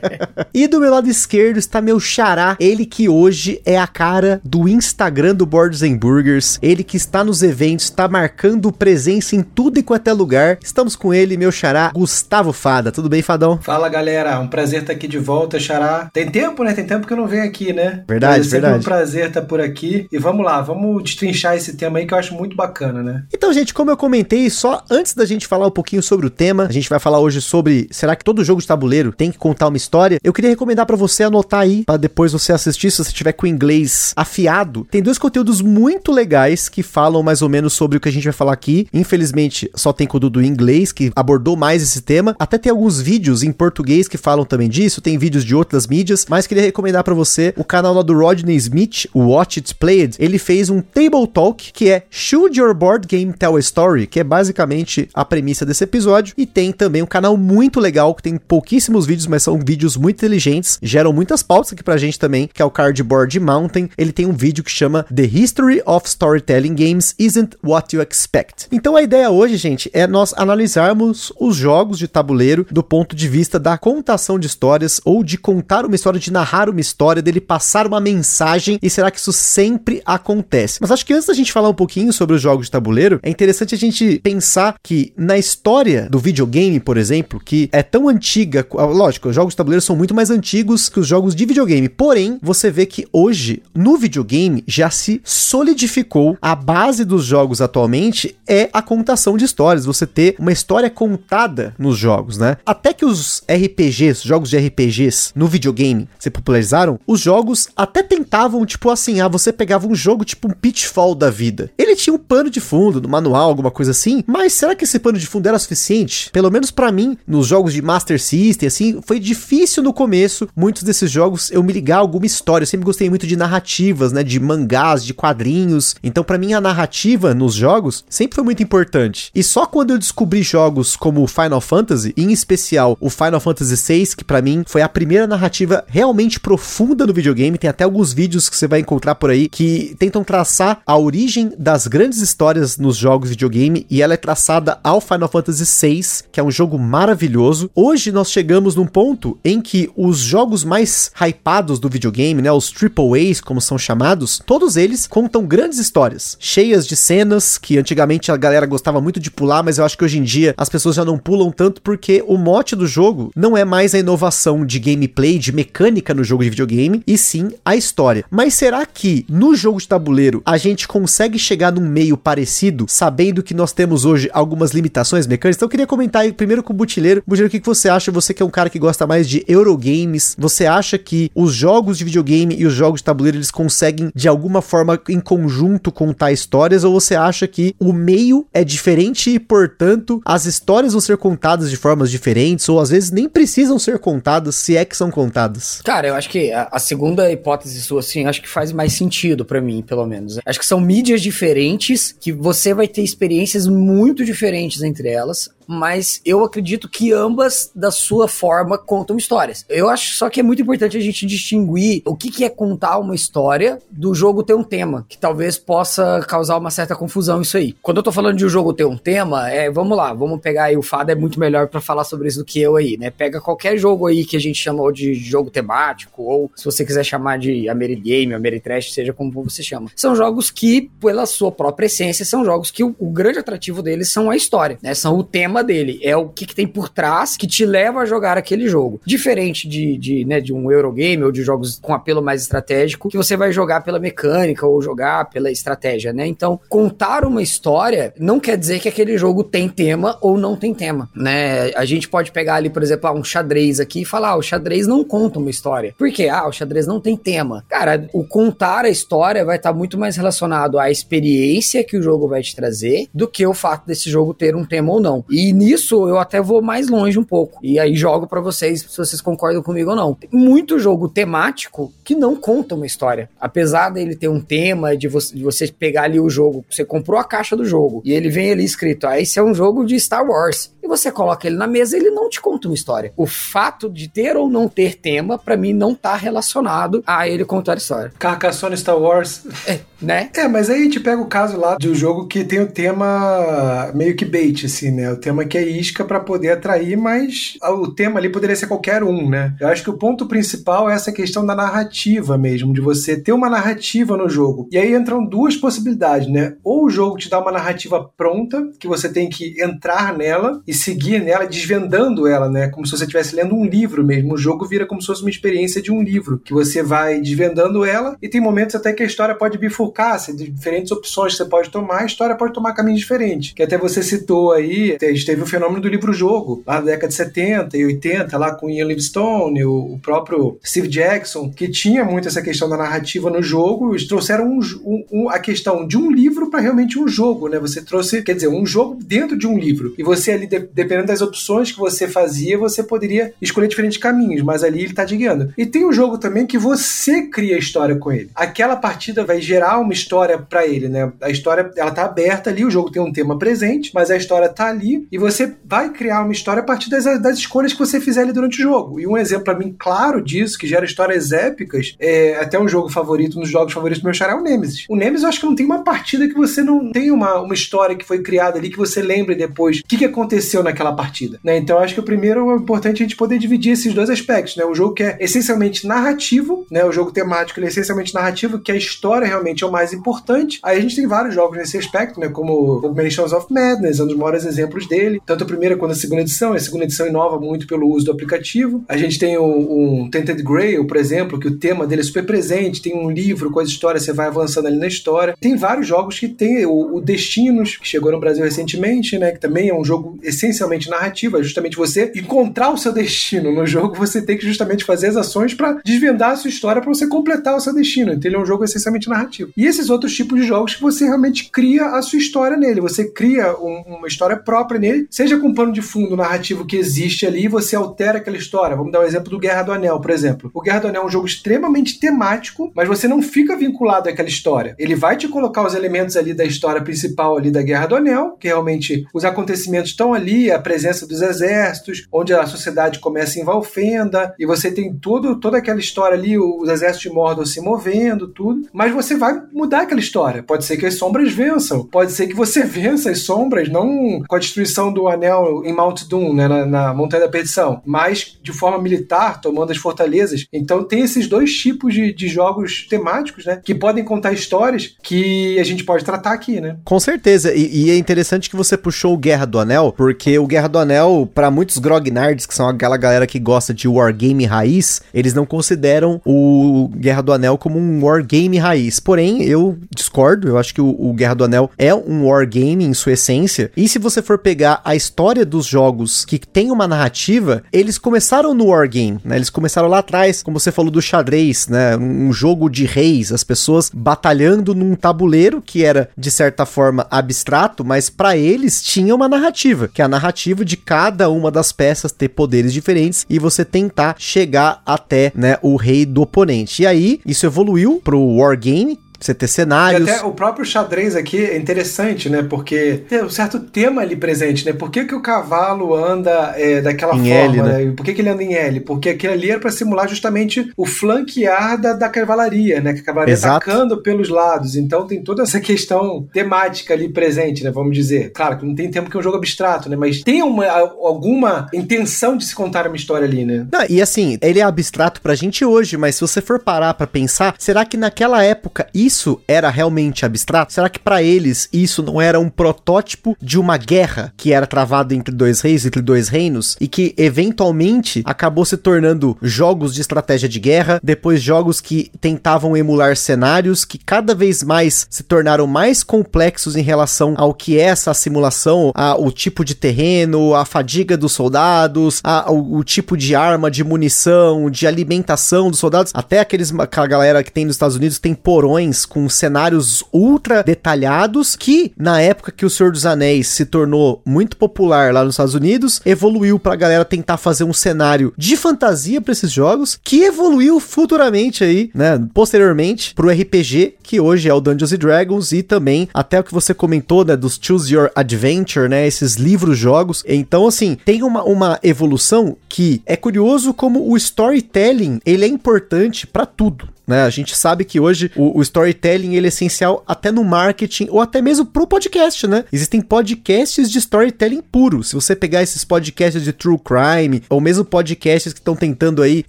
e 0.53 0.67
do 0.67 0.80
meu 0.80 0.91
lado 0.91 1.09
esquerdo 1.09 1.58
está 1.58 1.81
meu 1.81 2.00
xará, 2.00 2.56
ele 2.59 2.86
que 2.86 3.09
hoje 3.09 3.62
é 3.66 3.78
a 3.78 3.88
cara 3.88 4.41
do 4.44 4.67
Instagram 4.67 5.36
do 5.36 5.47
and 5.84 5.97
Burgers, 5.97 6.59
ele 6.62 6.84
que 6.84 6.97
está 6.97 7.23
nos 7.23 7.41
eventos, 7.44 7.86
está 7.86 8.08
marcando 8.08 8.72
presença 8.72 9.36
em 9.36 9.41
tudo 9.41 9.67
e 9.76 9.84
quanto 9.84 10.08
é 10.08 10.14
lugar. 10.14 10.58
Estamos 10.64 10.96
com 10.96 11.14
ele, 11.14 11.36
meu 11.36 11.52
xará, 11.52 11.92
Gustavo 11.94 12.54
Fada. 12.54 12.92
Tudo 12.92 13.10
bem, 13.10 13.22
Fadão? 13.22 13.60
Fala, 13.62 13.90
galera. 13.90 14.40
Um 14.40 14.48
prazer 14.48 14.82
estar 14.82 14.94
aqui 14.94 15.08
de 15.08 15.20
volta, 15.20 15.59
xará. 15.59 16.09
Tem 16.14 16.30
tempo, 16.30 16.64
né? 16.64 16.74
Tem 16.74 16.86
tempo 16.86 17.06
que 17.06 17.14
eu 17.14 17.18
não 17.18 17.28
venho 17.28 17.44
aqui, 17.44 17.74
né? 17.74 18.04
Verdade, 18.08 18.48
é 18.48 18.50
verdade. 18.50 18.80
um 18.80 18.84
prazer 18.84 19.28
estar 19.28 19.42
por 19.42 19.59
aqui. 19.59 20.08
E 20.12 20.18
vamos 20.18 20.46
lá, 20.46 20.62
vamos 20.62 21.04
destrinchar 21.04 21.56
esse 21.56 21.76
tema 21.76 22.00
aí 22.00 22.06
que 22.06 22.14
eu 22.14 22.18
acho 22.18 22.34
muito 22.34 22.56
bacana, 22.56 23.02
né? 23.04 23.24
Então, 23.34 23.52
gente, 23.52 23.74
como 23.74 23.92
eu 23.92 23.98
comentei, 23.98 24.50
só 24.50 24.84
antes 24.90 25.14
da 25.14 25.26
gente 25.26 25.48
falar 25.48 25.68
um 25.68 25.72
pouquinho 25.72 26.04
sobre 26.04 26.26
o 26.26 26.30
tema, 26.30 26.66
a 26.66 26.72
gente 26.72 26.90
vai 26.90 27.00
falar 27.00 27.20
hoje 27.20 27.42
sobre 27.42 27.88
será 27.92 28.16
que 28.16 28.24
todo 28.24 28.44
jogo 28.44 28.62
de 28.62 28.68
tabuleiro 28.68 29.12
tem 29.12 29.31
que 29.31 29.38
contar 29.38 29.68
uma 29.68 29.78
história? 29.78 30.20
Eu 30.24 30.34
queria 30.34 30.50
recomendar 30.50 30.86
para 30.86 30.96
você 30.96 31.24
anotar 31.24 31.62
aí, 31.62 31.84
para 31.84 31.98
depois 31.98 32.31
você 32.31 32.54
assistir, 32.54 32.92
se 32.92 33.04
você 33.04 33.12
tiver 33.12 33.34
com 33.34 33.46
o 33.46 33.50
inglês 33.50 34.14
afiado. 34.16 34.88
Tem 34.90 35.02
dois 35.02 35.18
conteúdos 35.18 35.62
muito 35.62 36.12
legais 36.12 36.70
que 36.70 36.84
falam 36.84 37.24
mais 37.24 37.42
ou 37.42 37.50
menos 37.50 37.74
sobre 37.74 37.98
o 37.98 38.00
que 38.00 38.09
a 38.09 38.12
gente 38.12 38.26
vai 38.26 38.34
falar 38.34 38.54
aqui. 38.54 38.88
Infelizmente, 38.94 39.56
só 39.73 39.94
tem 39.94 40.08
conteúdo 40.08 40.41
em 40.41 40.47
inglês 40.47 40.91
que 40.91 41.11
abordou 41.16 41.55
mais 41.55 41.81
esse 41.81 42.02
tema. 42.02 42.36
Até 42.39 42.58
tem 42.58 42.69
alguns 42.69 43.02
vídeos 43.02 43.44
em 43.44 43.52
português 43.52 44.08
que 44.08 44.17
falam 44.17 44.45
também 44.45 44.69
disso, 44.69 45.02
tem 45.02 45.17
vídeos 45.17 45.44
de 45.44 45.55
outras 45.55 45.88
mídias, 45.88 46.25
mas 46.30 46.47
queria 46.47 46.63
recomendar 46.63 47.03
para 47.03 47.13
você 47.13 47.53
o 47.58 47.63
canal 47.63 47.94
lá 47.94 48.02
do 48.02 48.17
Rodney 48.17 48.55
Smith, 48.55 49.08
o 49.13 49.28
Watch 49.28 49.59
It 49.59 49.75
Played. 49.75 50.16
Ele 50.19 50.38
fez 50.38 50.69
um 50.69 50.81
Table 50.81 51.28
Talk 51.28 51.72
que 51.72 51.89
é 51.89 52.03
Should 52.09 52.59
Your 52.59 52.73
Board 52.73 53.08
Game 53.08 53.33
Tell 53.33 53.55
a 53.55 53.59
Story, 53.59 54.08
que 54.08 54.19
é 54.19 54.23
basicamente 54.23 55.09
a 55.13 55.23
premissa 55.23 55.66
desse 55.66 55.83
episódio. 55.83 56.33
E 56.38 56.45
tem 56.45 56.72
também 56.72 57.02
um 57.02 57.08
canal 57.08 57.38
muito 57.38 57.80
legal 57.80 58.13
que 58.13 58.23
tem 58.23 58.38
pouquíssimos 58.38 59.05
vídeos, 59.05 59.28
mas 59.28 59.44
são 59.44 59.59
vídeos 59.59 59.95
muito 59.95 60.17
inteligentes, 60.17 60.78
geram 60.81 61.13
muitas 61.13 61.44
pautas 61.44 61.73
aqui 61.73 61.84
pra 61.84 61.97
gente 61.97 62.19
também, 62.19 62.50
que 62.51 62.62
é 62.62 62.66
o 62.66 62.72
Cardboard 62.72 63.40
Mountain. 63.40 63.90
Ele 63.97 64.12
tem 64.12 64.25
um 64.25 64.34
vídeo 64.34 64.63
que 64.63 64.72
chama 64.72 65.06
The 65.13 65.23
History 65.23 65.81
of 65.85 66.07
Storytelling 66.07 66.75
Games 66.75 67.16
Isn't 67.19 67.57
What 67.63 67.96
You 67.96 68.01
Expect. 68.01 68.67
Então 68.72 68.96
a 68.96 69.01
ideia 69.01 69.29
hoje, 69.38 69.56
gente, 69.58 69.90
é 69.94 70.08
nós 70.08 70.34
analisarmos 70.36 71.31
os 71.40 71.56
jogos 71.56 72.00
de 72.00 72.08
tabuleiro 72.08 72.66
do 72.72 72.81
ponto 72.81 73.16
de 73.16 73.28
vista 73.28 73.59
da 73.59 73.78
contação 73.78 74.40
de 74.40 74.48
histórias 74.48 75.00
ou 75.06 75.24
de 75.24 75.38
contar 75.38 75.86
uma 75.86 75.96
história, 75.96 76.20
de 76.20 76.31
narrar 76.31 76.70
uma 76.70 76.81
história, 76.81 77.22
dele 77.22 77.40
passar 77.40 77.86
uma 77.86 78.00
mensagem. 78.00 78.80
E 78.81 78.90
será 78.90 79.12
que 79.12 79.20
isso 79.20 79.31
sempre 79.31 80.02
acontece? 80.06 80.80
Mas 80.81 80.92
acho 80.92 81.06
que 81.06 81.14
antes 81.14 81.28
da 81.28 81.34
gente 81.34 81.52
falar 81.53 81.70
um 81.70 81.74
pouquinho 81.74 82.12
sobre 82.12 82.36
os 82.36 82.42
jogos 82.42 82.66
de 82.66 82.72
tabuleiro, 82.72 83.20
é 83.22 83.30
interessante 83.30 83.76
a 83.76 83.78
gente 83.78 84.20
pensar 84.24 84.76
que 84.81 85.14
na 85.16 85.38
história 85.38 86.08
do 86.09 86.20
videogame, 86.20 86.80
por 86.80 86.97
exemplo, 86.97 87.40
que 87.40 87.70
é 87.72 87.84
tão 87.84 88.09
antiga, 88.09 88.66
lógico, 88.72 89.30
os 89.30 89.36
jogos 89.36 89.53
de 89.53 89.58
tabuleiro 89.58 89.81
são 89.81 89.96
muito 89.96 90.16
mais 90.16 90.30
antigos 90.30 90.90
que 90.90 91.00
os 91.00 91.08
jogos 91.08 91.36
de 91.36 91.46
videogame. 91.46 91.90
Porém, 91.90 92.40
você 92.42 92.72
vê 92.72 92.86
que 92.86 93.06
hoje 93.14 93.62
no 93.76 93.97
videogame 93.97 94.64
já 94.66 94.90
se 94.90 95.22
solidificou 95.24 96.38
a 96.42 96.56
base 96.56 97.06
dos 97.06 97.24
jogos 97.24 97.62
atualmente 97.62 98.36
é 98.47 98.70
a 98.74 98.81
contação 98.81 99.27
de 99.36 99.46
histórias, 99.46 99.86
você 99.86 100.06
ter 100.06 100.36
uma 100.40 100.52
história 100.52 100.90
contada 100.90 101.74
nos 101.78 101.98
jogos, 101.98 102.38
né? 102.38 102.58
Até 102.66 102.94
que 102.94 103.06
os 103.06 103.44
RPGs, 103.50 104.26
jogos 104.26 104.50
de 104.50 104.58
RPGs 104.58 105.32
no 105.36 105.48
videogame 105.48 106.08
se 106.20 106.30
popularizaram, 106.30 107.00
os 107.06 107.20
jogos 107.20 107.68
até 107.76 108.04
tentavam, 108.04 108.66
tipo 108.66 108.90
assim, 108.90 109.20
ah, 109.20 109.28
você 109.28 109.52
pegava 109.52 109.88
um 109.88 109.96
jogo 109.96 110.24
tipo 110.24 110.48
um 110.48 110.52
Pitfall 110.52 111.16
da 111.16 111.30
vida. 111.30 111.72
Ele 111.78 111.96
tinha 111.96 112.14
um 112.14 112.20
pano 112.20 112.50
de 112.50 112.60
fundo 112.60 113.02
no 113.02 113.10
manual, 113.10 113.50
alguma 113.50 113.72
coisa 113.72 113.92
assim, 113.92 114.24
mas 114.28 114.54
será 114.54 114.76
que 114.76 114.84
esse 114.84 115.00
pano 115.00 115.18
de 115.18 115.26
fundo 115.28 115.48
era 115.48 115.59
suficiente? 115.59 116.30
Pelo 116.32 116.52
menos 116.52 116.72
para 116.72 116.92
mim, 116.92 117.18
nos 117.28 117.48
jogos 117.48 117.74
de 117.74 117.82
Master 117.82 118.22
System, 118.22 118.68
assim, 118.68 119.00
foi 119.06 119.20
difícil 119.20 119.82
no 119.82 119.94
começo, 119.94 120.48
muitos 120.56 120.84
desses 120.84 121.09
jogos, 121.09 121.50
eu 121.52 121.64
me 121.64 121.74
ligar 121.74 121.98
a 121.98 122.00
alguma 122.00 122.26
história. 122.26 122.64
Eu 122.64 122.68
sempre 122.68 122.86
gostei 122.86 123.09
muito 123.09 123.26
de 123.26 123.36
narrativas, 123.36 124.12
né, 124.12 124.24
de 124.24 124.40
mangás, 124.40 125.04
de 125.04 125.14
quadrinhos. 125.14 125.96
Então, 126.04 126.24
para 126.24 126.38
mim, 126.38 126.54
a 126.54 126.62
narrativa 126.62 127.34
nos 127.34 127.54
jogos 127.54 128.06
sempre 128.09 128.36
foi 128.36 128.44
muito 128.44 128.62
importante. 128.62 129.16
E 129.33 129.44
só 129.44 129.66
quando 129.66 129.91
eu 129.91 129.97
descobri 129.97 130.41
jogos 130.41 130.95
como 130.95 131.28
Final 131.28 131.61
Fantasy, 131.61 132.13
em 132.17 132.31
especial 132.31 132.97
o 133.00 133.09
Final 133.09 133.39
Fantasy 133.39 133.75
VI, 133.75 134.16
que 134.16 134.23
para 134.23 134.41
mim 134.41 134.63
foi 134.67 134.81
a 134.81 134.89
primeira 134.89 135.28
narrativa 135.28 135.83
realmente 135.88 136.39
profunda 136.39 137.05
no 137.05 137.13
videogame, 137.13 137.57
tem 137.57 137.69
até 137.69 137.83
alguns 137.83 138.13
vídeos 138.13 138.50
que 138.50 138.55
você 138.55 138.67
vai 138.67 138.79
encontrar 138.79 139.16
por 139.16 139.29
aí 139.29 139.47
que 139.47 139.95
tentam 140.00 140.23
traçar 140.23 140.81
a 140.85 140.97
origem 140.97 141.51
das 141.57 141.88
grandes 141.88 142.19
histórias 142.22 142.78
nos 142.78 142.97
jogos 142.97 143.29
videogame 143.29 143.85
e 143.89 144.01
ela 144.01 144.13
é 144.13 144.17
traçada 144.17 144.79
ao 144.83 145.00
Final 145.00 145.29
Fantasy 145.29 145.66
VI, 145.66 146.28
que 146.31 146.39
é 146.39 146.44
um 146.44 146.51
jogo 146.51 146.78
maravilhoso. 146.78 147.69
Hoje 147.75 148.11
nós 148.11 148.31
chegamos 148.31 148.75
num 148.75 148.85
ponto 148.85 149.38
em 149.44 149.61
que 149.61 149.89
os 149.95 150.17
jogos 150.19 150.63
mais 150.63 151.11
hypados 151.19 151.79
do 151.79 151.89
videogame, 151.89 152.41
né, 152.41 152.51
os 152.51 152.72
Triple 152.72 153.31
A's, 153.31 153.41
como 153.41 153.61
são 153.61 153.78
chamados, 153.78 154.41
todos 154.45 154.75
eles 154.75 155.07
contam 155.07 155.45
grandes 155.45 155.79
histórias, 155.79 156.38
cheias 156.39 156.85
de 156.85 156.95
cenas 156.95 157.57
que 157.57 157.78
antigamente 157.78 158.31
a 158.31 158.38
galera 158.38 158.66
gostava 158.66 159.01
muito 159.01 159.06
de 159.12 159.31
pular, 159.31 159.63
mas 159.63 159.78
eu 159.78 159.85
acho 159.85 159.97
que 159.97 160.03
hoje 160.03 160.18
em 160.18 160.23
dia 160.23 160.53
as 160.57 160.69
pessoas 160.69 160.95
já 160.95 161.06
não 161.06 161.18
pulam 161.18 161.51
tanto 161.51 161.81
porque 161.81 162.23
o 162.28 162.38
mote 162.38 162.75
do 162.75 162.88
jogo 162.88 163.31
não 163.35 163.56
é 163.56 163.63
mais 163.63 163.95
a 163.95 164.00
inovação 164.00 164.66
de 164.66 164.79
gameplay, 164.79 165.40
de 165.40 165.51
mecânica 165.51 166.13
no 166.13 166.23
jogo 166.23 166.44
de 166.44 166.50
videogame, 166.50 167.01
e 167.06 167.17
sim 167.17 167.51
a 167.63 167.75
história. 167.75 168.25
Mas 168.29 168.53
será 168.53 168.85
que 168.85 169.25
no 169.29 169.56
jogo 169.56 169.79
de 169.79 169.88
tabuleiro 169.88 170.41
a 170.46 170.57
gente 170.57 170.88
consegue 170.88 171.40
chegar 171.40 171.72
num 171.72 171.88
meio 171.88 172.17
parecido, 172.17 172.85
sabendo 172.88 173.44
que 173.44 173.53
nós 173.53 173.72
temos 173.72 174.06
hoje 174.06 174.29
algumas 174.34 174.72
limitações 174.72 175.25
mecânicas? 175.25 175.57
Então 175.57 175.67
eu 175.67 175.72
queria 175.72 175.88
comentar 175.88 176.23
aí 176.23 176.34
primeiro 176.34 176.63
com 176.63 176.73
o 176.73 176.75
Butileiro. 176.75 177.23
Butileiro, 177.25 177.47
o 177.47 177.51
que, 177.51 177.59
que 177.59 177.66
você 177.66 177.90
acha? 177.90 178.12
Você 178.12 178.34
que 178.34 178.44
é 178.44 178.46
um 178.46 178.50
cara 178.50 178.69
que 178.69 178.79
gosta 178.79 179.07
mais 179.07 179.28
de 179.28 179.44
Eurogames, 179.47 180.35
você 180.38 180.66
acha 180.66 180.97
que 180.97 181.31
os 181.34 181.53
jogos 181.53 181.97
de 181.97 182.03
videogame 182.03 182.56
e 182.57 182.66
os 182.66 182.73
jogos 182.73 183.00
de 183.00 183.06
tabuleiro 183.06 183.38
eles 183.38 183.51
conseguem 183.51 184.12
de 184.13 184.28
alguma 184.28 184.62
forma 184.62 185.00
em 185.09 185.19
conjunto 185.19 185.91
contar 185.91 186.31
histórias 186.31 186.84
ou 186.84 186.94
você 186.94 187.16
acha 187.16 187.47
que 187.47 187.75
o 187.79 187.94
meio 187.94 188.46
é 188.53 188.64
diferente 188.64 188.97
e 188.97 189.40
portanto 189.40 190.22
as 190.26 190.46
histórias 190.46 190.94
vão 190.94 191.02
ser 191.02 191.17
contadas 191.17 191.70
de 191.70 191.78
formas 191.78 192.09
diferentes 192.09 192.67
ou 192.70 192.79
às 192.79 192.90
vezes 192.90 193.11
nem 193.11 193.29
precisam 193.29 193.78
ser 193.78 193.99
contadas 193.99 194.55
se 194.55 194.76
é 194.76 194.84
que 194.84 194.96
são 194.96 195.11
contadas? 195.11 195.82
Cara, 195.84 196.08
eu 196.08 196.16
acho 196.16 196.29
que 196.29 196.52
a, 196.52 196.67
a 196.72 196.79
segunda 196.79 197.32
hipótese 197.32 197.82
sua 197.82 197.99
assim, 197.99 198.26
acho 198.26 198.41
que 198.41 198.49
faz 198.49 198.72
mais 198.72 198.94
sentido 198.94 199.44
para 199.44 199.61
mim, 199.61 199.82
pelo 199.82 200.05
menos. 200.05 200.40
Acho 200.46 200.59
que 200.59 200.66
são 200.66 200.79
mídias 200.79 201.22
diferentes 201.22 202.16
que 202.20 202.32
você 202.32 202.73
vai 202.73 202.88
ter 202.88 203.02
experiências 203.02 203.67
muito 203.67 204.23
diferentes 204.23 204.82
entre 204.82 205.09
elas 205.09 205.49
mas 205.67 206.22
eu 206.25 206.43
acredito 206.43 206.90
que 206.90 207.11
ambas, 207.11 207.72
da 207.75 207.91
sua 207.91 208.28
forma, 208.28 208.78
contam 208.78 209.17
histórias. 209.17 209.66
Eu 209.67 209.90
acho 209.90 210.16
só 210.16 210.29
que 210.29 210.40
é 210.40 210.43
muito 210.43 210.61
importante 210.61 210.97
a 210.97 211.02
gente 211.02 211.25
distinguir 211.25 212.02
o 212.05 212.16
que, 212.16 212.31
que 212.31 212.43
é 212.43 212.49
contar 212.49 212.97
uma 212.99 213.14
história 213.14 213.79
do 213.91 214.14
jogo 214.16 214.43
ter 214.43 214.53
um 214.53 214.64
tema, 214.64 215.05
que 215.09 215.17
talvez 215.17 215.58
possa 215.58 216.22
causar 216.28 216.58
uma 216.58 216.72
certa 216.72 216.96
confusão 216.96 217.41
isso 217.41 217.58
aí. 217.58 217.75
Quando 217.81 217.97
eu 217.97 218.03
tô 218.03 218.11
falando 218.11 218.37
de 218.37 218.46
um 218.46 218.49
jogo 218.49 218.73
ter 218.73 218.85
um 218.85 218.97
tema, 218.97 219.49
é, 219.49 219.69
vamos 219.69 219.97
lá, 219.97 220.14
vamos 220.14 220.40
pegar 220.40 220.66
aí, 220.66 220.78
o 220.78 220.81
Fada 220.81 221.11
é 221.11 221.16
muito 221.16 221.40
melhor 221.40 221.67
para 221.67 221.81
falar 221.81 222.03
sobre 222.03 222.28
isso 222.28 222.40
do 222.40 222.46
que 222.46 222.59
eu 222.61 222.75
aí, 222.75 222.97
né? 222.97 223.09
Pega 223.09 223.41
qualquer 223.41 223.78
jogo 223.78 224.08
aí 224.08 224.25
que 224.25 224.37
a 224.37 224.40
gente 224.40 224.58
chamou 224.58 224.91
de 224.91 225.13
jogo 225.13 225.49
temático, 225.49 226.23
ou 226.23 226.52
se 226.55 226.63
você 226.63 226.85
quiser 226.85 227.03
chamar 227.03 227.37
de 227.37 227.67
Amerigame, 227.67 228.34
Ameritrash, 228.34 228.93
seja 228.93 229.13
como 229.13 229.31
você 229.31 229.61
chama. 229.61 229.91
São 229.96 230.16
jogos 230.16 230.49
que, 230.49 230.90
pela 230.99 231.25
sua 231.25 231.52
própria 231.52 231.87
essência, 231.87 232.23
são 232.23 232.46
jogos 232.46 232.72
que 232.72 232.84
o, 232.84 232.96
o 232.99 233.09
grande 233.09 233.40
atrativo 233.40 233.81
deles 233.81 234.11
são 234.11 234.29
a 234.29 234.35
história, 234.35 234.78
né? 234.81 234.93
São 234.93 235.17
o 235.17 235.23
tema 235.23 235.57
tema 235.58 235.64
dele, 235.64 236.00
é 236.04 236.16
o 236.16 236.30
que, 236.30 236.46
que, 236.46 236.56
tem 236.56 236.68
por 236.68 236.90
trás 236.90 237.38
que 237.38 237.48
te 237.48 237.66
leva 237.66 238.02
a 238.02 238.06
jogar 238.06 238.38
aquele 238.38 238.68
jogo. 238.68 239.00
Diferente 239.06 239.68
de, 239.68 239.98
de, 239.98 240.26
né, 240.26 240.40
de 240.40 240.54
um 240.54 240.72
Eurogame 240.72 241.24
ou 241.24 241.32
de 241.32 241.44
jogos 241.44 241.80
com 241.82 241.94
apelo 241.94 242.22
mais 242.22 242.42
estratégico, 242.42 243.09
que 243.09 243.18
você 243.18 243.36
vai 243.38 243.52
jogar 243.52 243.82
pela 243.82 244.00
mecânica 244.00 244.66
ou 244.66 244.82
jogar 244.82 245.30
pela 245.30 245.52
estratégia, 245.52 246.14
né? 246.14 246.26
Então, 246.26 246.59
contar 246.70 247.26
uma 247.26 247.42
história 247.42 248.14
não 248.20 248.40
quer 248.40 248.58
dizer 248.58 248.80
que 248.80 248.90
aquele 248.90 249.18
jogo 249.18 249.44
tem 249.44 249.70
tema 249.70 250.18
ou 250.22 250.38
não 250.38 250.56
tem 250.56 250.74
tema, 250.74 251.09
né? 251.16 251.72
A 251.76 251.86
gente 251.86 252.09
pode 252.09 252.32
pegar 252.32 252.56
ali, 252.56 252.70
por 252.70 252.84
exemplo, 252.84 253.08
ah, 253.08 253.14
um 253.14 253.24
xadrez 253.24 253.80
aqui 253.80 254.02
e 254.02 254.06
falar, 254.06 254.30
ah, 254.30 254.38
o 254.38 254.42
xadrez 254.42 254.88
não 254.88 255.04
conta 255.04 255.40
uma 255.40 255.50
história. 255.50 255.94
Por 255.98 256.12
quê? 256.12 256.27
Ah, 256.27 256.48
o 256.48 256.51
xadrez 256.51 256.88
não 256.88 257.00
tem 257.00 257.15
tema. 257.15 257.63
Cara, 257.70 258.08
o 258.13 258.24
contar 258.24 258.86
a 258.86 258.89
história 258.89 259.46
vai 259.46 259.58
estar 259.58 259.74
muito 259.74 259.98
mais 259.98 260.15
relacionado 260.15 260.80
à 260.80 260.89
experiência 260.89 261.84
que 261.84 261.98
o 261.98 262.01
jogo 262.01 262.27
vai 262.27 262.42
te 262.42 262.56
trazer 262.56 263.08
do 263.13 263.27
que 263.27 263.46
o 263.46 263.54
fato 263.54 263.86
desse 263.86 264.10
jogo 264.10 264.34
ter 264.34 264.56
um 264.56 264.65
tema 264.65 264.92
ou 264.92 265.00
não. 265.00 265.24
E 265.30 265.47
nisso 265.53 266.08
eu 266.08 266.17
até 266.17 266.41
vou 266.41 266.62
mais 266.62 266.88
longe 266.88 267.17
um 267.17 267.24
pouco. 267.24 267.60
E 267.62 267.79
aí 267.79 267.96
jogo 267.96 268.27
para 268.27 268.41
vocês 268.41 268.82
se 268.82 268.98
vocês 268.98 269.22
concordam 269.22 269.62
comigo 269.62 269.89
ou 269.89 269.96
não. 269.96 270.13
Tem 270.13 270.29
muito 270.32 270.79
jogo 270.79 271.08
temático 271.08 271.91
que 272.03 272.15
não 272.15 272.36
conta 272.36 272.75
uma 272.75 272.86
história. 272.86 273.29
Apesar 273.39 273.89
dele 273.89 274.15
ter 274.15 274.27
um 274.27 274.39
tema 274.39 274.96
de 274.96 275.08
você, 275.08 275.36
de 275.36 275.44
você 275.44 275.67
pegar 275.67 276.03
ali 276.03 276.20
o 276.20 276.29
jogo, 276.29 276.65
você 276.70 276.86
comprou 276.86 277.20
a 277.20 277.24
caixa 277.24 277.55
do 277.55 277.65
jogo 277.65 278.01
e 278.05 278.12
ele 278.12 278.29
vem 278.29 278.51
ali 278.51 278.63
escrito: 278.63 279.08
ah, 279.08 279.20
esse 279.20 279.39
é 279.39 279.44
um 279.44 279.53
jogo 279.53 279.86
de 279.86 280.00
Star 280.00 280.25
Wars 280.25 280.72
e 280.84 280.88
você 280.88 281.12
coloca 281.12 281.46
ele 281.46 281.58
na 281.58 281.67
mesa, 281.67 281.98
ele 281.98 282.10
não 282.10 282.29
te 282.29 282.39
conta 282.39 282.67
uma 282.67 282.74
história. 282.74 283.12
O 283.17 283.27
fato 283.27 283.89
de 283.89 284.08
ter 284.08 284.38
ou 284.38 284.50
não 284.50 284.70
ter 284.70 284.96
tema, 284.96 285.38
para 285.38 285.58
mim, 285.58 285.74
não 285.74 285.94
tá 285.94 286.15
relacionado 286.15 287.03
a 287.05 287.27
ele 287.27 287.44
contar 287.44 287.74
a 287.74 287.75
história. 287.75 288.13
Carcassonne 288.17 288.77
Star 288.77 288.98
Wars. 288.98 289.46
É, 289.67 289.79
né? 290.01 290.29
É, 290.34 290.48
mas 290.48 290.70
aí 290.70 290.79
a 290.79 290.84
gente 290.84 291.00
pega 291.00 291.22
o 291.22 291.25
caso 291.25 291.58
lá 291.58 291.75
de 291.77 291.89
um 291.89 291.94
jogo 291.94 292.27
que 292.27 292.44
tem 292.44 292.62
o 292.62 292.67
tema 292.67 293.91
meio 293.94 294.15
que 294.15 294.24
bait, 294.24 294.65
assim, 294.65 294.91
né? 294.91 295.12
O 295.12 295.17
tema 295.17 295.37
que 295.45 295.57
é 295.57 295.67
isca 295.67 296.03
para 296.03 296.19
poder 296.19 296.51
atrair, 296.51 296.98
mas 296.98 297.57
o 297.63 297.88
tema 297.88 298.19
ali 298.19 298.29
poderia 298.29 298.55
ser 298.55 298.67
qualquer 298.67 299.03
um, 299.03 299.29
né? 299.29 299.55
Eu 299.60 299.67
acho 299.67 299.84
que 299.84 299.89
o 299.89 299.98
ponto 299.98 300.27
principal 300.27 300.89
é 300.89 300.93
essa 300.93 301.12
questão 301.12 301.45
da 301.45 301.55
narrativa 301.55 302.38
mesmo, 302.38 302.74
de 302.74 302.81
você 302.81 303.19
ter 303.19 303.31
uma 303.31 303.50
narrativa 303.50 304.17
no 304.17 304.29
jogo. 304.29 304.67
E 304.72 304.77
aí 304.77 304.93
entram 304.93 305.25
duas 305.25 305.55
possibilidades, 305.55 306.27
né? 306.27 306.55
Ou 306.63 306.86
o 306.86 306.89
jogo 306.89 307.17
te 307.17 307.29
dá 307.29 307.39
uma 307.39 307.51
narrativa 307.51 308.10
pronta, 308.17 308.72
que 308.79 308.88
você 308.88 309.10
tem 309.10 309.29
que 309.29 309.62
entrar 309.62 310.17
nela 310.17 310.62
e 310.67 310.74
seguir 310.74 311.22
nela, 311.22 311.45
desvendando 311.45 312.27
ela, 312.27 312.50
né? 312.50 312.69
Como 312.69 312.86
se 312.86 312.91
você 312.91 313.03
estivesse 313.03 313.36
lendo 313.36 313.55
um 313.55 313.65
livro 313.65 314.03
mesmo. 314.03 314.34
O 314.34 314.38
jogo 314.38 314.65
vira 314.65 314.86
como 314.86 315.01
se 315.01 315.07
fosse 315.07 315.22
uma 315.22 315.29
experiência 315.29 315.81
de 315.81 315.91
um 315.91 316.01
livro, 316.01 316.39
que 316.39 316.53
você 316.53 316.84
vai 316.84 317.19
desvendando 317.19 317.86
ela 317.86 318.17
e 318.22 318.29
tem 318.29 318.41
momentos 318.41 318.75
até 318.75 318.93
que 318.93 319.03
a 319.03 319.05
história 319.05 319.36
pode 319.36 319.57
bifurcar, 319.57 320.19
se 320.19 320.36
diferentes 320.36 320.91
opções 320.91 321.34
que 321.34 321.38
você 321.38 321.50
pode 321.50 321.69
tomar, 321.69 322.01
a 322.01 322.05
história 322.05 322.36
pode 322.36 322.53
tomar 322.53 322.74
caminhos 322.74 323.00
diferentes. 323.00 323.53
Que 323.53 323.63
até 323.63 323.77
você 323.77 324.01
citou 324.01 324.51
aí, 324.51 324.98
teve 325.27 325.41
o 325.41 325.46
fenômeno 325.46 325.82
do 325.82 325.89
livro-jogo, 325.89 326.63
lá 326.65 326.75
na 326.75 326.86
década 326.86 327.10
de 327.10 327.13
70 327.13 327.77
e 327.77 327.86
80, 327.86 328.38
lá 328.38 328.56
com 328.56 328.70
Ian 328.70 328.86
Livingstone, 328.86 329.65
o, 329.65 330.00
próprio 330.01 330.58
Steve 330.65 330.88
Jackson, 330.88 331.51
que 331.51 331.68
tinha 331.68 332.06
muito 332.06 332.29
essa 332.29 332.41
questão 332.41 332.70
da 332.70 332.77
narrativa 332.77 333.29
no 333.29 333.41
jogo, 333.41 333.91
eles 333.91 334.08
trouxeram 334.08 334.46
um, 334.48 335.06
um, 335.12 335.29
a 335.29 335.38
questão 335.38 335.86
de 335.86 335.98
um 335.98 336.10
livro 336.10 336.50
para 336.50 336.62
realmente 336.62 336.98
um 336.98 337.08
jogo, 337.08 337.50
né? 337.50 337.60
Você 337.60 337.82
trouxe, 337.82 338.22
quer 338.22 338.36
dizer, 338.36 338.48
um 338.48 338.65
jogo 338.65 338.98
dentro 339.03 339.38
de 339.38 339.46
um 339.46 339.58
livro. 339.58 339.94
E 339.98 340.03
você 340.03 340.32
ali 340.32 340.48
dependendo 340.48 341.08
das 341.08 341.22
opções 341.22 341.72
que 341.72 341.77
você 341.77 342.08
fazia, 342.08 342.58
você 342.58 342.82
poderia 342.82 343.34
escolher 343.41 343.68
diferentes 343.68 343.98
caminhos, 343.98 344.41
mas 344.44 344.63
ali 344.63 344.80
ele 344.80 344.91
está 344.91 345.06
te 345.06 345.18
guiando. 345.18 345.53
E 345.58 345.65
tem 345.65 345.86
um 345.86 345.91
jogo 345.91 346.18
também 346.18 346.46
que 346.46 346.58
você 346.58 347.24
cria 347.24 347.58
a 347.58 347.60
história 347.60 347.98
com 347.98 348.12
ele. 348.13 348.30
Aquela 348.34 348.77
partida 348.77 349.25
vai 349.25 349.41
gerar 349.41 349.80
uma 349.80 349.91
história 349.91 350.38
para 350.38 350.65
ele, 350.65 350.88
né? 350.88 351.12
A 351.22 351.30
história, 351.30 351.70
ela 351.75 351.91
tá 351.91 352.06
aberta 352.06 352.50
ali, 352.50 352.63
o 352.63 352.72
jogo 352.72 352.91
tem 352.91 353.01
um 353.01 353.12
tema 353.12 353.38
presente, 353.38 353.91
mas 353.94 354.10
a 354.10 354.15
história 354.15 354.48
tá 354.48 354.68
ali 354.68 355.07
e 355.12 355.18
você 355.18 355.56
vai 355.65 355.89
criar 355.92 356.24
uma 356.24 356.32
história 356.32 356.62
a 356.62 356.65
partir 356.65 356.89
das, 356.89 357.06
das 357.22 357.38
escolhas 357.38 357.74
que 357.74 357.80
você 357.80 358.00
fizer 358.00 358.22
ali 358.22 358.34
durante 358.34 358.60
o 358.60 358.62
jogo. 358.62 359.00
E 359.00 359.08
um 359.08 359.18
exemplo 359.18 359.46
para 359.46 359.58
mim 359.58 359.75
claro 359.77 360.22
disso, 360.22 360.58
que 360.58 360.68
gera 360.68 360.86
histórias 360.86 361.32
épicas, 361.32 361.96
é 362.00 362.38
até 362.38 362.60
um 362.60 362.68
jogo 362.68 362.89
favorito, 362.89 363.38
um 363.38 363.42
dos 363.42 363.50
jogos 363.50 363.74
favoritos 363.74 364.01
do 364.01 364.06
meu 364.06 364.13
xará 364.13 364.34
é 364.34 364.36
o 364.36 364.42
Nemesis. 364.42 364.86
O 364.89 364.96
Nemesis 364.96 365.24
eu 365.24 365.30
acho 365.30 365.39
que 365.39 365.46
não 365.46 365.56
tem 365.56 365.65
uma 365.65 365.84
partida 365.84 366.27
que 366.27 366.34
você 366.34 366.63
não 366.63 366.92
tem 366.92 367.12
uma, 367.12 367.39
uma 367.42 367.54
história 367.54 367.96
que 367.96 368.06
foi 368.06 368.22
criada 368.22 368.58
ali 368.58 368.70
que 368.70 368.77
você 368.77 369.01
lembre 369.01 369.36
depois 369.36 369.80
o 369.80 369.84
que, 369.84 369.98
que 369.98 370.06
aconteceu 370.06 370.63
naquela 370.63 370.94
partida. 370.94 371.39
Né? 371.44 371.58
Então 371.58 371.80
acho 371.80 371.94
que 371.94 372.00
o 372.00 372.04
primeiro 372.04 372.51
é 372.51 372.56
importante 372.56 373.01
a 373.01 373.06
gente 373.06 373.15
poder 373.15 373.38
dividir 373.38 373.74
esses 373.74 373.94
dois 373.94 374.10
aspectos. 374.10 374.56
Né? 374.56 374.65
O 374.65 374.75
jogo 374.75 374.94
que 374.94 375.04
é 375.04 375.18
essencialmente 375.20 375.88
narrativo, 375.88 376.65
né? 376.70 376.84
o 376.84 376.92
jogo 376.92 377.12
temático 377.12 377.60
é 377.60 377.65
essencialmente 377.65 378.13
narrativo, 378.13 378.60
que 378.60 378.72
a 378.72 378.75
história 378.75 379.27
realmente 379.27 379.63
é 379.63 379.68
o 379.68 379.72
mais 379.72 379.94
importante. 379.94 380.60
Aí 380.63 380.77
a 380.77 380.82
gente 380.82 380.96
tem 380.96 381.08
vários 381.08 381.34
jogos 381.34 381.58
nesse 381.58 381.77
aspecto, 381.77 382.20
né? 382.20 382.30
como 382.30 382.80
o 382.80 382.94
Mansions 382.94 383.34
of 383.34 383.48
Madness, 383.51 384.00
é 384.00 384.04
um 384.04 384.08
dos 384.08 384.18
maiores 384.18 384.46
exemplos 384.46 384.88
dele. 384.88 384.97
Tanto 385.25 385.44
a 385.44 385.48
primeira 385.48 385.77
quanto 385.77 385.91
a 385.91 385.96
segunda 385.96 386.22
edição. 386.22 386.53
A 386.53 386.60
segunda 386.60 386.84
edição 386.84 387.08
inova 387.08 387.39
muito 387.39 387.67
pelo 387.67 387.88
uso 387.88 388.05
do 388.05 388.12
aplicativo. 388.12 388.84
A 388.88 388.98
gente 388.98 389.17
tem 389.17 389.38
o, 389.38 390.03
o 390.03 390.10
Tented 390.10 390.41
Grail, 390.44 390.86
por 390.86 390.98
exemplo, 390.98 391.39
que 391.39 391.48
o 391.48 391.58
tema 391.58 391.88
dele 391.88 392.01
é 392.01 392.03
super 392.03 392.25
presente. 392.25 392.82
Tem 392.82 392.96
um 392.96 393.10
livro 393.10 393.51
com 393.51 393.60
as 393.60 393.70
histórias, 393.70 394.03
você 394.03 394.13
vai 394.13 394.27
avançando 394.27 394.67
ali 394.67 394.77
na 394.77 394.88
história. 394.88 395.36
Tem 395.39 395.55
vários 395.55 395.88
jogos 395.88 396.20
que 396.20 396.27
tem 396.27 396.65
o, 396.65 396.96
o 396.96 397.01
Destinos, 397.01 397.77
que 397.77 397.88
chegou 397.88 398.12
no 398.12 398.20
Brasil 398.20 398.44
recentemente, 398.44 399.17
né? 399.17 399.32
Que 399.32 399.39
também 399.39 399.70
é 399.70 399.74
um 399.74 399.84
jogo 399.84 400.20
essencial 400.22 400.58
essencialmente 400.58 400.89
narrativa, 400.89 401.39
é 401.39 401.44
justamente 401.44 401.77
você 401.77 402.12
encontrar 402.15 402.72
o 402.72 402.77
seu 402.77 402.91
destino 402.91 403.51
no 403.53 403.65
jogo, 403.65 403.96
você 403.96 404.22
tem 404.22 404.38
que 404.38 404.46
justamente 404.46 404.84
fazer 404.84 405.08
as 405.08 405.15
ações 405.15 405.53
para 405.53 405.79
desvendar 405.86 406.32
a 406.32 406.36
sua 406.36 406.50
história 406.50 406.82
para 406.82 406.94
você 406.94 407.08
completar 407.08 407.55
o 407.55 407.60
seu 407.60 407.74
destino. 407.74 408.13
Então 408.13 408.29
ele 408.29 408.36
é 408.36 408.39
um 408.39 408.46
jogo 408.46 408.63
essencialmente 408.63 409.10
narrativo. 409.10 409.51
E 409.55 409.65
esses 409.65 409.89
outros 409.89 410.15
tipos 410.15 410.39
de 410.39 410.46
jogos 410.46 410.75
que 410.75 410.82
você 410.82 411.05
realmente 411.05 411.50
cria 411.50 411.86
a 411.88 412.01
sua 412.01 412.20
história 412.20 412.58
nele, 412.58 412.82
você 412.82 413.05
cria 413.05 413.55
um, 413.58 413.98
uma 413.98 414.08
história 414.08 414.38
própria 414.38 414.79
nele, 414.79 414.87
seja 415.10 415.38
com 415.38 415.48
um 415.48 415.53
pano 415.53 415.72
de 415.72 415.81
fundo 415.81 416.15
narrativo 416.15 416.65
que 416.65 416.77
existe 416.77 417.25
ali 417.25 417.45
e 417.45 417.50
você 417.50 417.75
altera 417.75 418.17
aquela 418.17 418.38
história. 418.38 418.75
Vamos 418.75 418.91
dar 418.91 419.00
o 419.00 419.03
um 419.03 419.05
exemplo 419.05 419.29
do 419.29 419.39
Guerra 419.39 419.63
do 419.63 419.72
Anel, 419.72 420.00
por 420.00 420.12
exemplo. 420.12 420.51
O 420.53 420.62
Guerra 420.62 420.79
do 420.79 420.88
Anel 420.88 421.03
é 421.03 421.05
um 421.05 421.10
jogo 421.10 421.25
extremamente 421.25 422.00
temático, 422.00 422.72
mas 422.75 422.88
você 422.88 423.07
não 423.07 423.22
fica 423.22 423.55
vinculado 423.55 424.10
àquela 424.10 424.27
história. 424.27 424.75
Ele 424.77 424.95
vai 424.95 425.17
te 425.17 425.27
colocar 425.27 425.65
os 425.65 425.74
elementos 425.74 426.15
ali 426.15 426.34
da 426.34 426.45
história 426.45 426.81
principal 426.81 427.38
ali 427.38 427.51
da 427.51 427.62
Guerra 427.62 427.88
do 427.88 427.95
Anel, 427.95 428.38
que 428.39 428.48
realmente 428.48 429.05
os 429.13 429.25
acontecimentos 429.25 429.91
estão 429.91 430.13
ali 430.13 430.51
a 430.51 430.60
presença 430.60 431.07
dos 431.07 431.22
exércitos, 431.22 432.07
onde 432.12 432.34
a 432.34 432.45
sociedade 432.45 433.00
começa 433.00 433.39
em 433.39 433.43
Valfenda, 433.43 434.34
e 434.39 434.45
você 434.45 434.72
tem 434.72 434.93
tudo, 434.93 435.39
toda 435.39 435.57
aquela 435.57 435.79
história 435.79 436.17
ali, 436.17 436.38
os 436.38 436.69
exércitos 436.69 437.10
de 437.10 437.15
Mordor 437.15 437.45
se 437.45 437.62
movendo, 437.62 438.27
tudo, 438.27 438.67
mas 438.74 438.93
você 438.93 439.15
vai 439.15 439.41
mudar 439.51 439.81
aquela 439.81 440.00
história. 440.00 440.43
Pode 440.43 440.65
ser 440.65 440.77
que 440.77 440.86
as 440.86 440.95
sombras 440.95 441.31
vençam, 441.31 441.86
pode 441.86 442.12
ser 442.12 442.27
que 442.27 442.36
você 442.36 442.63
vença 442.65 443.10
as 443.10 443.19
sombras, 443.19 443.69
não 443.69 444.22
com 444.27 444.36
a 444.36 444.39
destruição 444.39 444.76
do 444.93 445.07
anel 445.07 445.63
em 445.65 445.74
Mount 445.74 446.03
Doom, 446.07 446.34
né, 446.34 446.48
na, 446.48 446.65
na 446.65 446.93
Montanha 446.93 447.24
da 447.24 447.29
Perdição, 447.29 447.81
mas 447.86 448.38
de 448.41 448.51
forma 448.51 448.81
militar, 448.81 449.41
tomando 449.41 449.72
as 449.72 449.77
fortalezas. 449.77 450.46
Então 450.53 450.84
tem 450.84 451.01
esses 451.01 451.27
dois 451.27 451.53
tipos 451.53 451.93
de, 451.93 452.13
de 452.13 452.27
jogos 452.27 452.88
temáticos, 452.89 453.46
né, 453.46 453.60
que 453.63 453.74
podem 453.74 454.03
contar 454.03 454.31
histórias 454.31 454.96
que 455.01 455.60
a 455.60 455.63
gente 455.63 455.84
pode 455.84 456.05
tratar 456.05 456.31
aqui, 456.31 456.62
né? 456.62 456.77
Com 456.84 457.00
certeza, 457.00 457.53
e, 457.53 457.86
e 457.86 457.91
é 457.91 457.98
interessante 457.98 458.50
que 458.50 458.55
você 458.55 458.77
puxou 458.77 459.13
o 459.13 459.17
Guerra 459.17 459.46
do 459.46 459.60
Anel, 459.60 459.93
porque 459.96 460.38
o 460.38 460.48
Guerra 460.48 460.67
do 460.67 460.77
Anel, 460.77 461.29
para 461.34 461.50
muitos 461.50 461.77
grognards, 461.77 462.46
que 462.46 462.53
são 462.53 462.69
aquela 462.69 462.98
galera 462.98 463.25
que 463.25 463.39
gosta 463.39 463.74
de 463.74 463.88
wargame 463.88 464.46
raiz, 464.46 465.01
eles 465.13 465.34
não 465.34 465.46
consideram 465.46 466.22
o 466.25 466.89
Guerra 466.96 467.22
do 467.22 467.34
Anel 467.34 467.57
como 467.57 467.79
um 467.79 468.03
wargame 468.03 468.57
raiz. 468.57 469.00
Porém, 469.00 469.43
eu 469.43 469.77
discordo, 469.93 470.48
eu 470.48 470.57
acho 470.57 470.74
que 470.74 470.81
o, 470.81 470.89
o 470.89 471.13
Guerra 471.13 471.34
do 471.34 471.43
Anel 471.43 471.72
é 471.77 471.93
um 471.93 472.27
wargame 472.27 472.84
em 472.84 472.93
sua 472.93 473.13
essência. 473.13 473.72
E 473.75 473.88
se 473.88 474.00
você 474.00 474.22
for 474.22 474.38
pegar 474.38 474.67
a 474.68 474.96
história 474.96 475.46
dos 475.46 475.66
jogos 475.66 476.26
que 476.26 476.40
tem 476.40 476.72
uma 476.72 476.88
narrativa, 476.88 477.64
eles 477.72 477.98
começaram 477.98 478.54
no 478.54 478.68
wargame, 478.68 479.20
né? 479.24 479.36
Eles 479.36 479.50
começaram 479.50 479.88
lá 479.88 480.00
atrás, 480.00 480.42
como 480.44 480.60
você 480.60 480.72
falou 480.72 480.92
do 480.92 481.02
xadrez, 481.02 481.68
né? 481.68 481.98
Um 481.98 482.32
jogo 482.34 482.70
de 482.70 482.86
reis, 482.86 483.32
as 483.32 483.44
pessoas 483.44 483.90
batalhando 483.94 484.74
num 484.74 484.96
tabuleiro 484.96 485.62
que 485.62 485.84
era 485.84 486.10
de 486.18 486.32
certa 486.32 486.66
forma 486.66 487.08
abstrato, 487.10 487.84
mas 487.84 488.10
para 488.10 488.36
eles 488.38 488.82
tinha 488.82 489.14
uma 489.14 489.28
narrativa, 489.28 489.88
que 489.88 490.02
é 490.02 490.06
a 490.06 490.10
narrativa 490.10 490.64
de 490.64 490.78
cada 490.78 491.30
uma 491.30 491.52
das 491.52 491.72
peças 491.72 492.12
ter 492.12 492.30
poderes 492.30 492.74
diferentes 492.74 493.26
e 493.30 493.40
você 493.40 493.64
tentar 493.64 494.16
chegar 494.18 494.82
até, 494.86 495.32
né, 495.36 495.58
o 495.62 495.76
rei 495.76 496.06
do 496.06 496.22
oponente. 496.22 496.84
E 496.84 496.88
aí, 496.88 497.20
isso 497.26 497.46
evoluiu 497.46 498.02
pro 498.04 498.38
Wargame, 498.38 499.00
você 499.20 499.34
ter 499.34 499.48
cenários. 499.48 500.08
E 500.08 500.12
até 500.12 500.26
o 500.26 500.32
próprio 500.32 500.66
xadrez 500.66 501.16
aqui 501.16 501.38
é 501.44 501.58
interessante, 501.58 502.30
né? 502.30 502.44
Porque 502.44 503.04
tem 503.10 503.24
um 503.24 503.30
certo 503.30 503.60
tema 503.60 504.02
ali 504.02 504.16
presente, 504.16 504.66
né? 504.66 504.74
Por 504.74 504.92
que, 504.92 505.06
que 505.06 505.16
o 505.16 505.22
cavalo 505.22 505.96
anda 505.96 506.54
é, 506.56 506.82
daquela 506.82 507.16
em 507.16 507.30
forma, 507.30 507.34
L, 507.34 507.62
né? 507.62 507.86
né? 507.86 507.94
Por 507.96 508.06
que, 508.06 508.14
que 508.14 508.22
ele 508.22 508.30
anda 508.30 508.44
em 508.44 508.54
L? 508.54 508.80
Porque 508.82 509.10
aquilo 509.10 509.34
ali 509.34 509.52
era 509.52 509.60
para 509.60 509.72
simular 509.72 510.08
justamente 510.08 510.72
o 510.78 510.86
flanquear 510.86 511.80
da, 511.80 511.94
da 511.94 512.10
cavalaria, 512.10 512.80
né? 512.80 512.94
Que 512.94 513.00
a 513.00 513.04
cavalaria 513.04 513.34
Exato. 513.34 513.70
atacando 513.70 514.02
pelos 514.02 514.30
lados. 514.30 514.76
Então 514.76 515.08
tem 515.08 515.24
toda 515.24 515.44
essa 515.44 515.60
questão 515.60 516.28
temática 516.32 516.94
ali 516.94 517.10
presente, 517.10 517.64
né? 517.64 517.72
Vamos 517.72 517.96
dizer. 517.96 518.32
Claro 518.32 518.58
que 518.58 518.66
não 518.66 518.76
tem 518.76 518.90
tempo 518.90 519.10
que 519.10 519.18
é 519.18 519.20
um 519.20 519.24
jogo 519.24 519.38
abstrato, 519.38 519.90
né? 519.90 519.96
Mas 519.96 520.22
tem 520.22 520.44
uma, 520.44 520.68
alguma 520.68 521.68
intenção 521.74 522.38
de 522.38 522.46
se 522.46 522.56
contar 522.56 522.88
uma 522.88 522.96
história 522.96 523.28
ali, 523.28 523.46
né? 523.46 523.68
Não, 523.72 523.86
e 523.90 524.02
assim, 524.02 524.38
ele 524.42 524.60
é 524.60 524.64
abstrato 524.64 525.22
pra 525.22 525.36
gente 525.36 525.66
hoje, 525.66 525.98
mas 525.98 526.16
se 526.16 526.22
você 526.22 526.42
for 526.42 526.60
parar 526.60 526.94
pra 526.94 527.08
pensar, 527.08 527.56
será 527.58 527.86
que 527.86 527.98
naquela 527.98 528.44
época 528.44 528.88
isso 529.08 529.40
era 529.48 529.70
realmente 529.70 530.26
abstrato? 530.26 530.74
Será 530.74 530.90
que 530.90 531.00
para 531.00 531.24
eles 531.24 531.70
isso 531.72 532.04
não 532.04 532.22
era 532.22 532.40
um 532.40 532.50
protótipo 532.50 533.38
de 533.42 533.58
uma 533.58 533.78
guerra 533.78 534.34
que 534.36 534.52
era 534.52 534.68
travada 534.68 535.16
entre 535.16 535.34
dois 535.34 535.62
reis, 535.62 535.86
entre 535.86 536.02
dois 536.02 536.28
reinos 536.28 536.76
e 536.80 536.88
que 536.88 537.16
eventualmente 537.18 538.22
acabou 538.26 538.66
se 538.66 538.76
tornando 538.76 539.38
jogos 539.42 539.94
de 539.94 540.02
estratégia 540.02 540.50
de 540.50 540.60
guerra, 540.60 541.00
depois 541.02 541.42
jogos 541.42 541.80
que 541.80 542.12
tentavam 542.20 542.76
emular 542.76 543.16
cenários 543.16 543.86
que 543.86 543.98
cada 543.98 544.36
vez 544.36 544.62
mais 544.62 545.08
se 545.10 545.24
tornaram 545.24 545.66
mais 545.66 546.04
complexos 546.04 546.76
em 546.76 546.82
relação 546.82 547.34
ao 547.38 547.54
que 547.54 547.80
é 547.80 547.84
essa 547.84 548.14
simulação, 548.14 548.92
a, 548.94 549.16
o 549.18 549.32
tipo 549.32 549.64
de 549.64 549.74
terreno, 549.74 550.54
a 550.54 550.66
fadiga 550.66 551.16
dos 551.16 551.32
soldados, 551.32 552.20
a, 552.24 552.52
o, 552.52 552.78
o 552.78 552.84
tipo 552.84 553.16
de 553.16 553.34
arma, 553.36 553.72
de 553.72 553.84
munição, 553.84 554.70
de 554.70 554.86
alimentação 554.86 555.72
dos 555.72 555.80
soldados, 555.80 556.12
até 556.14 556.40
aqueles 556.40 556.78
aquela 556.78 557.08
galera 557.08 557.44
que 557.44 557.52
tem 557.52 557.66
nos 557.66 557.76
Estados 557.76 557.96
Unidos 557.96 558.20
tem 558.20 558.34
porões 558.34 558.97
com 559.06 559.27
cenários 559.30 560.04
ultra 560.12 560.63
detalhados 560.63 561.56
que 561.56 561.92
na 561.98 562.22
época 562.22 562.51
que 562.51 562.66
o 562.66 562.70
Senhor 562.70 562.92
dos 562.92 563.06
Anéis 563.06 563.48
se 563.48 563.66
tornou 563.66 564.22
muito 564.25 564.58
popular 564.58 565.13
lá 565.13 565.24
nos 565.24 565.34
Estados 565.34 565.54
Unidos, 565.54 566.01
evoluiu 566.06 566.60
pra 566.60 566.75
galera 566.75 567.06
tentar 567.06 567.38
fazer 567.38 567.63
um 567.63 567.74
cenário 567.74 568.34
de 568.38 568.56
fantasia 568.56 569.22
para 569.22 569.32
esses 569.32 569.51
jogos, 569.51 570.00
que 570.04 570.24
evoluiu 570.24 570.80
futuramente 570.80 571.63
aí, 571.63 571.89
né, 571.94 572.22
posteriormente 572.34 573.13
pro 573.13 573.30
RPG, 573.30 573.96
que 574.01 574.20
hoje 574.20 574.50
é 574.50 574.54
o 574.54 574.62
Dungeons 574.62 574.94
and 574.94 574.98
Dragons 574.98 575.51
e 575.51 575.63
também 575.63 576.08
até 576.13 576.39
o 576.39 576.44
que 576.44 576.54
você 576.54 576.74
comentou, 576.74 577.25
né, 577.25 577.36
dos 577.36 577.60
Choose 577.62 577.94
Your 577.94 578.12
Adventure, 578.16 578.89
né, 578.89 579.08
esses 579.08 579.36
livros 579.36 579.77
jogos. 579.77 580.24
Então 580.27 580.68
assim, 580.68 580.98
tem 581.06 581.24
uma, 581.24 581.44
uma 581.44 581.80
evolução 581.84 582.58
que 582.68 583.01
é 583.06 583.16
curioso 583.16 583.74
como 583.74 584.12
o 584.12 584.18
storytelling, 584.18 585.20
ele 585.25 585.46
é 585.46 585.48
importante 585.48 586.25
para 586.25 586.46
tudo. 586.46 586.97
Né? 587.08 587.24
A 587.24 587.30
gente 587.30 587.56
sabe 587.56 587.86
que 587.86 588.02
hoje 588.02 588.30
o, 588.36 588.60
o, 588.60 588.62
storytelling 588.62 589.36
ele 589.36 589.48
é 589.48 589.50
essencial 589.50 590.04
até 590.06 590.30
no 590.30 590.44
marketing 590.44 591.08
ou 591.10 591.22
até 591.22 591.42
mesmo 591.42 591.66
pro 591.66 591.88
podcast, 591.88 592.46
né? 592.46 592.66
Existem 592.72 593.00
podcasts 593.00 593.90
de 593.90 593.98
storytelling 593.98 594.62
puro. 594.62 595.02
Se 595.04 595.16
você 595.16 595.34
pegar 595.34 595.64
esses 595.64 595.86
podcasts 595.86 596.44
de 596.44 596.52
true 596.52 596.78
crime 596.78 597.42
ou 597.50 597.62
mesmo 597.62 597.86
podcasts 597.86 598.52
que 598.52 598.60
estão 598.60 598.76
tentando 598.76 599.22
aí 599.22 599.46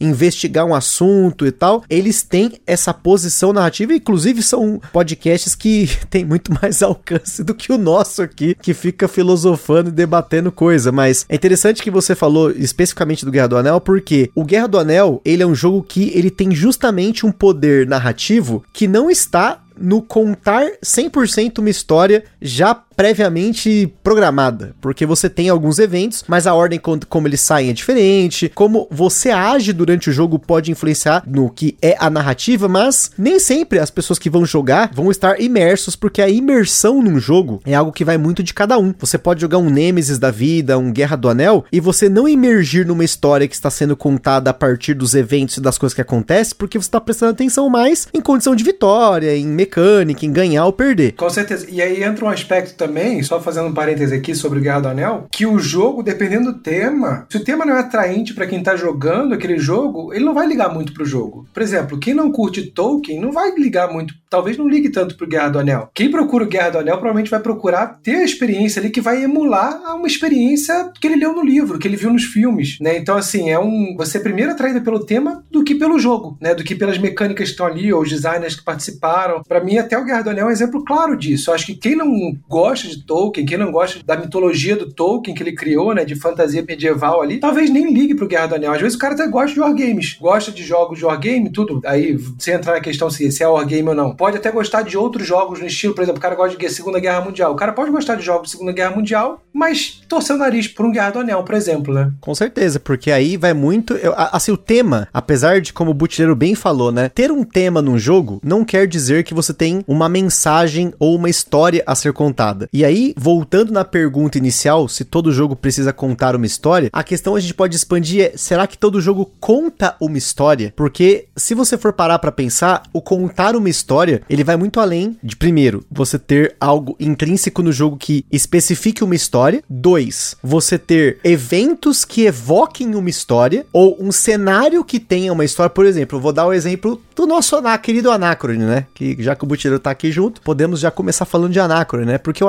investigar 0.00 0.64
um 0.64 0.74
assunto 0.74 1.44
e 1.44 1.50
tal, 1.50 1.82
eles 1.90 2.22
têm 2.22 2.52
essa 2.64 2.94
posição 2.94 3.52
narrativa, 3.52 3.92
inclusive 3.92 4.40
são 4.40 4.80
podcasts 4.92 5.56
que 5.56 5.90
têm 6.08 6.24
muito 6.24 6.56
mais 6.62 6.80
alcance 6.80 7.42
do 7.42 7.54
que 7.54 7.72
o 7.72 7.78
nosso 7.78 8.22
aqui, 8.22 8.54
que 8.62 8.72
fica 8.72 9.08
filosofando 9.08 9.88
e 9.88 9.92
debatendo 9.92 10.52
coisa, 10.52 10.92
mas 10.92 11.26
é 11.28 11.34
interessante 11.34 11.82
que 11.82 11.90
você 11.90 12.14
falou 12.14 12.52
especificamente 12.52 13.24
do 13.24 13.32
Guerra 13.32 13.48
do 13.48 13.56
Anel, 13.56 13.80
porque 13.80 14.30
o 14.32 14.44
Guerra 14.44 14.68
do 14.68 14.78
Anel, 14.78 15.20
ele 15.24 15.42
é 15.42 15.46
um 15.46 15.56
jogo 15.56 15.82
que 15.82 16.12
ele 16.14 16.30
tem 16.30 16.54
justamente 16.54 17.26
um 17.26 17.32
poder 17.32 17.47
narrativo 17.86 18.64
que 18.72 18.88
não 18.88 19.10
está 19.10 19.62
no 19.76 20.02
contar 20.02 20.66
100% 20.82 21.58
uma 21.58 21.70
história 21.70 22.24
já 22.40 22.74
previamente 22.98 23.94
programada, 24.02 24.74
porque 24.80 25.06
você 25.06 25.30
tem 25.30 25.48
alguns 25.48 25.78
eventos, 25.78 26.24
mas 26.26 26.48
a 26.48 26.54
ordem 26.54 26.80
como 27.08 27.28
eles 27.28 27.40
saem 27.40 27.70
é 27.70 27.72
diferente, 27.72 28.50
como 28.52 28.88
você 28.90 29.30
age 29.30 29.72
durante 29.72 30.10
o 30.10 30.12
jogo 30.12 30.36
pode 30.36 30.72
influenciar 30.72 31.22
no 31.24 31.48
que 31.48 31.78
é 31.80 31.94
a 32.00 32.10
narrativa, 32.10 32.66
mas 32.66 33.12
nem 33.16 33.38
sempre 33.38 33.78
as 33.78 33.88
pessoas 33.88 34.18
que 34.18 34.28
vão 34.28 34.44
jogar 34.44 34.90
vão 34.92 35.12
estar 35.12 35.40
imersos, 35.40 35.94
porque 35.94 36.20
a 36.20 36.28
imersão 36.28 37.00
num 37.00 37.20
jogo 37.20 37.62
é 37.64 37.72
algo 37.72 37.92
que 37.92 38.04
vai 38.04 38.18
muito 38.18 38.42
de 38.42 38.52
cada 38.52 38.76
um. 38.76 38.92
Você 38.98 39.16
pode 39.16 39.42
jogar 39.42 39.58
um 39.58 39.70
Nemesis 39.70 40.18
da 40.18 40.32
vida, 40.32 40.76
um 40.76 40.90
Guerra 40.90 41.14
do 41.14 41.28
Anel, 41.28 41.64
e 41.70 41.78
você 41.78 42.08
não 42.08 42.26
imergir 42.28 42.84
numa 42.84 43.04
história 43.04 43.46
que 43.46 43.54
está 43.54 43.70
sendo 43.70 43.96
contada 43.96 44.50
a 44.50 44.54
partir 44.54 44.94
dos 44.94 45.14
eventos 45.14 45.58
e 45.58 45.60
das 45.60 45.78
coisas 45.78 45.94
que 45.94 46.02
acontecem, 46.02 46.56
porque 46.58 46.76
você 46.76 46.88
está 46.88 47.00
prestando 47.00 47.30
atenção 47.30 47.70
mais 47.70 48.08
em 48.12 48.20
condição 48.20 48.56
de 48.56 48.64
vitória, 48.64 49.36
em 49.36 49.46
mecânica, 49.46 50.26
em 50.26 50.32
ganhar 50.32 50.66
ou 50.66 50.72
perder. 50.72 51.12
Com 51.12 51.30
certeza. 51.30 51.64
E 51.70 51.80
aí 51.80 52.02
entra 52.02 52.24
um 52.24 52.28
aspecto 52.28 52.74
também 52.74 52.87
também, 52.88 53.22
só 53.22 53.38
fazendo 53.40 53.68
um 53.68 53.74
parêntese 53.74 54.14
aqui 54.14 54.34
sobre 54.34 54.58
o 54.58 54.62
Guerra 54.62 54.80
do 54.80 54.88
Anel, 54.88 55.26
que 55.30 55.44
o 55.44 55.58
jogo, 55.58 56.02
dependendo 56.02 56.52
do 56.52 56.58
tema, 56.58 57.26
se 57.28 57.36
o 57.36 57.44
tema 57.44 57.66
não 57.66 57.76
é 57.76 57.80
atraente 57.80 58.32
para 58.32 58.46
quem 58.46 58.62
tá 58.62 58.74
jogando 58.74 59.34
aquele 59.34 59.58
jogo, 59.58 60.12
ele 60.14 60.24
não 60.24 60.32
vai 60.32 60.46
ligar 60.46 60.72
muito 60.72 60.94
pro 60.94 61.04
jogo. 61.04 61.46
Por 61.52 61.62
exemplo, 61.62 61.98
quem 61.98 62.14
não 62.14 62.32
curte 62.32 62.70
Tolkien 62.70 63.20
não 63.20 63.30
vai 63.30 63.50
ligar 63.54 63.92
muito, 63.92 64.14
talvez 64.30 64.56
não 64.56 64.68
ligue 64.68 64.90
tanto 64.90 65.16
pro 65.16 65.26
Guerra 65.26 65.50
do 65.50 65.58
Anel. 65.58 65.90
Quem 65.94 66.10
procura 66.10 66.44
o 66.44 66.48
Guerra 66.48 66.70
do 66.70 66.78
Anel 66.78 66.96
provavelmente 66.96 67.30
vai 67.30 67.40
procurar 67.40 67.98
ter 68.02 68.16
a 68.16 68.24
experiência 68.24 68.80
ali 68.80 68.90
que 68.90 69.00
vai 69.00 69.22
emular 69.22 69.80
uma 69.94 70.06
experiência 70.06 70.90
que 71.00 71.06
ele 71.06 71.16
leu 71.16 71.34
no 71.34 71.44
livro, 71.44 71.78
que 71.78 71.86
ele 71.86 71.96
viu 71.96 72.10
nos 72.10 72.24
filmes, 72.24 72.78
né? 72.80 72.96
Então, 72.96 73.16
assim, 73.16 73.50
é 73.50 73.58
um. 73.58 73.94
Você 73.96 74.18
é 74.18 74.20
primeiro 74.20 74.52
atraído 74.52 74.80
pelo 74.80 75.04
tema 75.04 75.44
do 75.50 75.64
que 75.64 75.74
pelo 75.74 75.98
jogo, 75.98 76.38
né? 76.40 76.54
Do 76.54 76.64
que 76.64 76.74
pelas 76.74 76.98
mecânicas 76.98 77.48
que 77.48 77.50
estão 77.52 77.66
ali, 77.66 77.92
ou 77.92 78.02
os 78.02 78.08
designers 78.08 78.54
que 78.54 78.64
participaram. 78.64 79.42
Para 79.46 79.62
mim, 79.62 79.78
até 79.78 79.98
o 79.98 80.04
Guerra 80.04 80.22
do 80.22 80.30
Anel 80.30 80.46
é 80.46 80.48
um 80.48 80.52
exemplo 80.52 80.84
claro 80.84 81.16
disso. 81.16 81.50
Eu 81.50 81.54
acho 81.54 81.66
que 81.66 81.74
quem 81.74 81.96
não 81.96 82.36
gosta 82.48 82.77
gosta 82.78 82.88
de 82.88 83.02
Tolkien, 83.02 83.46
quem 83.46 83.58
não 83.58 83.72
gosta 83.72 84.00
da 84.04 84.16
mitologia 84.16 84.76
do 84.76 84.92
Tolkien 84.92 85.34
que 85.34 85.42
ele 85.42 85.52
criou, 85.52 85.94
né, 85.94 86.04
de 86.04 86.14
fantasia 86.14 86.64
medieval 86.66 87.20
ali, 87.20 87.38
talvez 87.38 87.70
nem 87.70 87.92
ligue 87.92 88.14
pro 88.14 88.28
Guerra 88.28 88.48
do 88.48 88.54
Anel. 88.54 88.72
Às 88.72 88.80
vezes 88.80 88.96
o 88.96 88.98
cara 88.98 89.14
até 89.14 89.26
gosta 89.26 89.52
de 89.52 89.60
wargames, 89.60 90.16
gosta 90.20 90.52
de 90.52 90.62
jogos 90.62 90.98
de 90.98 91.04
wargame, 91.04 91.50
tudo. 91.50 91.80
Aí, 91.84 92.18
sem 92.38 92.54
entrar 92.54 92.74
na 92.74 92.80
questão 92.80 93.10
se, 93.10 93.30
se 93.32 93.42
é 93.42 93.48
wargame 93.48 93.88
ou 93.88 93.94
não. 93.94 94.14
Pode 94.14 94.36
até 94.36 94.50
gostar 94.50 94.82
de 94.82 94.96
outros 94.96 95.26
jogos 95.26 95.60
no 95.60 95.66
estilo, 95.66 95.94
por 95.94 96.02
exemplo, 96.02 96.18
o 96.18 96.22
cara 96.22 96.34
gosta 96.34 96.56
de 96.56 96.68
Segunda 96.70 97.00
Guerra 97.00 97.24
Mundial. 97.24 97.52
O 97.52 97.56
cara 97.56 97.72
pode 97.72 97.90
gostar 97.90 98.14
de 98.14 98.22
jogos 98.22 98.48
de 98.48 98.52
Segunda 98.52 98.72
Guerra 98.72 98.94
Mundial, 98.94 99.42
mas 99.52 100.00
torcer 100.08 100.36
o 100.36 100.38
nariz 100.38 100.68
por 100.68 100.86
um 100.86 100.92
Guerra 100.92 101.10
do 101.10 101.18
Anel, 101.20 101.42
por 101.42 101.54
exemplo, 101.54 101.92
né? 101.92 102.12
Com 102.20 102.34
certeza, 102.34 102.78
porque 102.78 103.10
aí 103.10 103.36
vai 103.36 103.54
muito. 103.54 103.94
Eu, 103.94 104.14
assim, 104.16 104.52
o 104.52 104.56
tema, 104.56 105.08
apesar 105.12 105.60
de, 105.60 105.72
como 105.72 105.90
o 105.90 105.94
Butileiro 105.94 106.36
bem 106.36 106.54
falou, 106.54 106.92
né? 106.92 107.08
Ter 107.08 107.30
um 107.32 107.42
tema 107.42 107.82
num 107.82 107.98
jogo 107.98 108.40
não 108.44 108.64
quer 108.64 108.86
dizer 108.86 109.24
que 109.24 109.34
você 109.34 109.52
tem 109.52 109.82
uma 109.86 110.08
mensagem 110.08 110.92
ou 110.98 111.16
uma 111.16 111.28
história 111.28 111.82
a 111.86 111.94
ser 111.94 112.12
contada. 112.12 112.67
E 112.72 112.84
aí, 112.84 113.14
voltando 113.16 113.72
na 113.72 113.84
pergunta 113.84 114.38
inicial, 114.38 114.88
se 114.88 115.04
todo 115.04 115.32
jogo 115.32 115.56
precisa 115.56 115.92
contar 115.92 116.36
uma 116.36 116.46
história, 116.46 116.90
a 116.92 117.02
questão 117.02 117.34
a 117.34 117.40
gente 117.40 117.54
pode 117.54 117.76
expandir 117.76 118.24
é: 118.24 118.32
será 118.36 118.66
que 118.66 118.78
todo 118.78 119.00
jogo 119.00 119.30
conta 119.40 119.96
uma 120.00 120.18
história? 120.18 120.72
Porque 120.76 121.26
se 121.36 121.54
você 121.54 121.76
for 121.76 121.92
parar 121.92 122.18
para 122.18 122.32
pensar, 122.32 122.82
o 122.92 123.00
contar 123.00 123.56
uma 123.56 123.68
história, 123.68 124.22
ele 124.28 124.44
vai 124.44 124.56
muito 124.56 124.80
além 124.80 125.16
de 125.22 125.36
primeiro, 125.36 125.84
você 125.90 126.18
ter 126.18 126.56
algo 126.60 126.96
intrínseco 127.00 127.62
no 127.62 127.72
jogo 127.72 127.96
que 127.96 128.24
especifique 128.30 129.04
uma 129.04 129.14
história, 129.14 129.62
dois, 129.68 130.36
você 130.42 130.78
ter 130.78 131.18
eventos 131.24 132.04
que 132.04 132.26
evoquem 132.26 132.94
uma 132.94 133.10
história 133.10 133.66
ou 133.72 133.96
um 134.00 134.12
cenário 134.12 134.84
que 134.84 135.00
tenha 135.00 135.32
uma 135.32 135.44
história, 135.44 135.70
por 135.70 135.86
exemplo, 135.86 136.20
vou 136.20 136.32
dar 136.32 136.46
o 136.46 136.50
um 136.50 136.52
exemplo 136.52 137.00
do 137.14 137.26
nosso 137.26 137.56
querido 137.82 138.10
Anacrone, 138.10 138.64
né? 138.64 138.86
Que 138.94 139.16
já 139.20 139.34
que 139.34 139.44
o 139.44 139.46
Butileiro 139.46 139.80
tá 139.80 139.90
aqui 139.90 140.12
junto, 140.12 140.40
podemos 140.40 140.80
já 140.80 140.90
começar 140.90 141.24
falando 141.24 141.52
de 141.52 141.60
Anacrone, 141.60 142.06
né? 142.06 142.18
Porque 142.18 142.42
o 142.42 142.48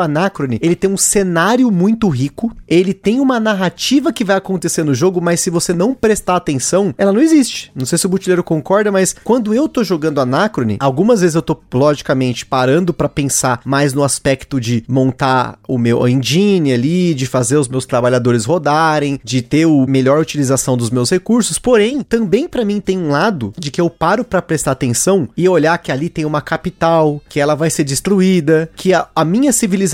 ele 0.62 0.76
tem 0.76 0.90
um 0.90 0.98
cenário 0.98 1.70
muito 1.72 2.08
rico, 2.08 2.56
ele 2.68 2.94
tem 2.94 3.20
uma 3.20 3.40
narrativa 3.40 4.14
que 4.14 4.24
vai 4.24 4.38
acontecer 4.38 4.84
no 4.84 4.94
jogo, 4.94 5.20
mas 5.22 5.42
se 5.42 5.50
você 5.50 5.74
não 5.74 5.94
prestar 5.94 6.36
atenção, 6.36 6.94
ela 6.98 7.12
não 7.12 7.22
existe. 7.22 7.72
Não 7.76 7.86
sei 7.86 7.98
se 7.98 8.06
o 8.06 8.10
Butileiro 8.10 8.44
concorda, 8.44 8.92
mas 8.92 9.16
quando 9.24 9.54
eu 9.54 9.68
tô 9.68 9.84
jogando 9.84 10.22
Anacrone, 10.22 10.78
algumas 10.80 11.22
vezes 11.22 11.36
eu 11.36 11.42
tô, 11.42 11.58
logicamente, 11.74 12.46
parando 12.46 12.94
para 12.94 13.10
pensar 13.10 13.62
mais 13.66 13.94
no 13.94 14.04
aspecto 14.04 14.60
de 14.60 14.84
montar 14.88 15.60
o 15.68 15.78
meu 15.78 16.08
engine 16.08 16.74
ali, 16.74 17.14
de 17.14 17.26
fazer 17.26 17.58
os 17.58 17.68
meus 17.68 17.86
trabalhadores 17.86 18.46
rodarem, 18.46 19.20
de 19.24 19.42
ter 19.42 19.66
o 19.66 19.86
melhor 19.88 20.20
utilização 20.20 20.78
dos 20.78 20.90
meus 20.90 21.10
recursos, 21.10 21.60
porém, 21.60 22.02
também 22.02 22.48
para 22.48 22.64
mim 22.64 22.80
tem 22.80 22.98
um 22.98 23.10
lado 23.10 23.54
de 23.58 23.72
que 23.72 23.82
eu 23.82 23.90
paro 23.90 24.24
para 24.24 24.42
prestar 24.42 24.60
prestar 24.60 24.72
atenção 24.72 25.30
e 25.36 25.48
olhar 25.48 25.78
que 25.78 25.92
ali 25.92 26.10
tem 26.10 26.26
uma 26.26 26.42
capital, 26.42 27.22
que 27.30 27.40
ela 27.40 27.56
vai 27.56 27.70
ser 27.70 27.84
destruída, 27.84 28.70
que 28.76 28.94
a, 28.94 29.08
a 29.16 29.24
minha 29.24 29.52
civilização 29.54 29.89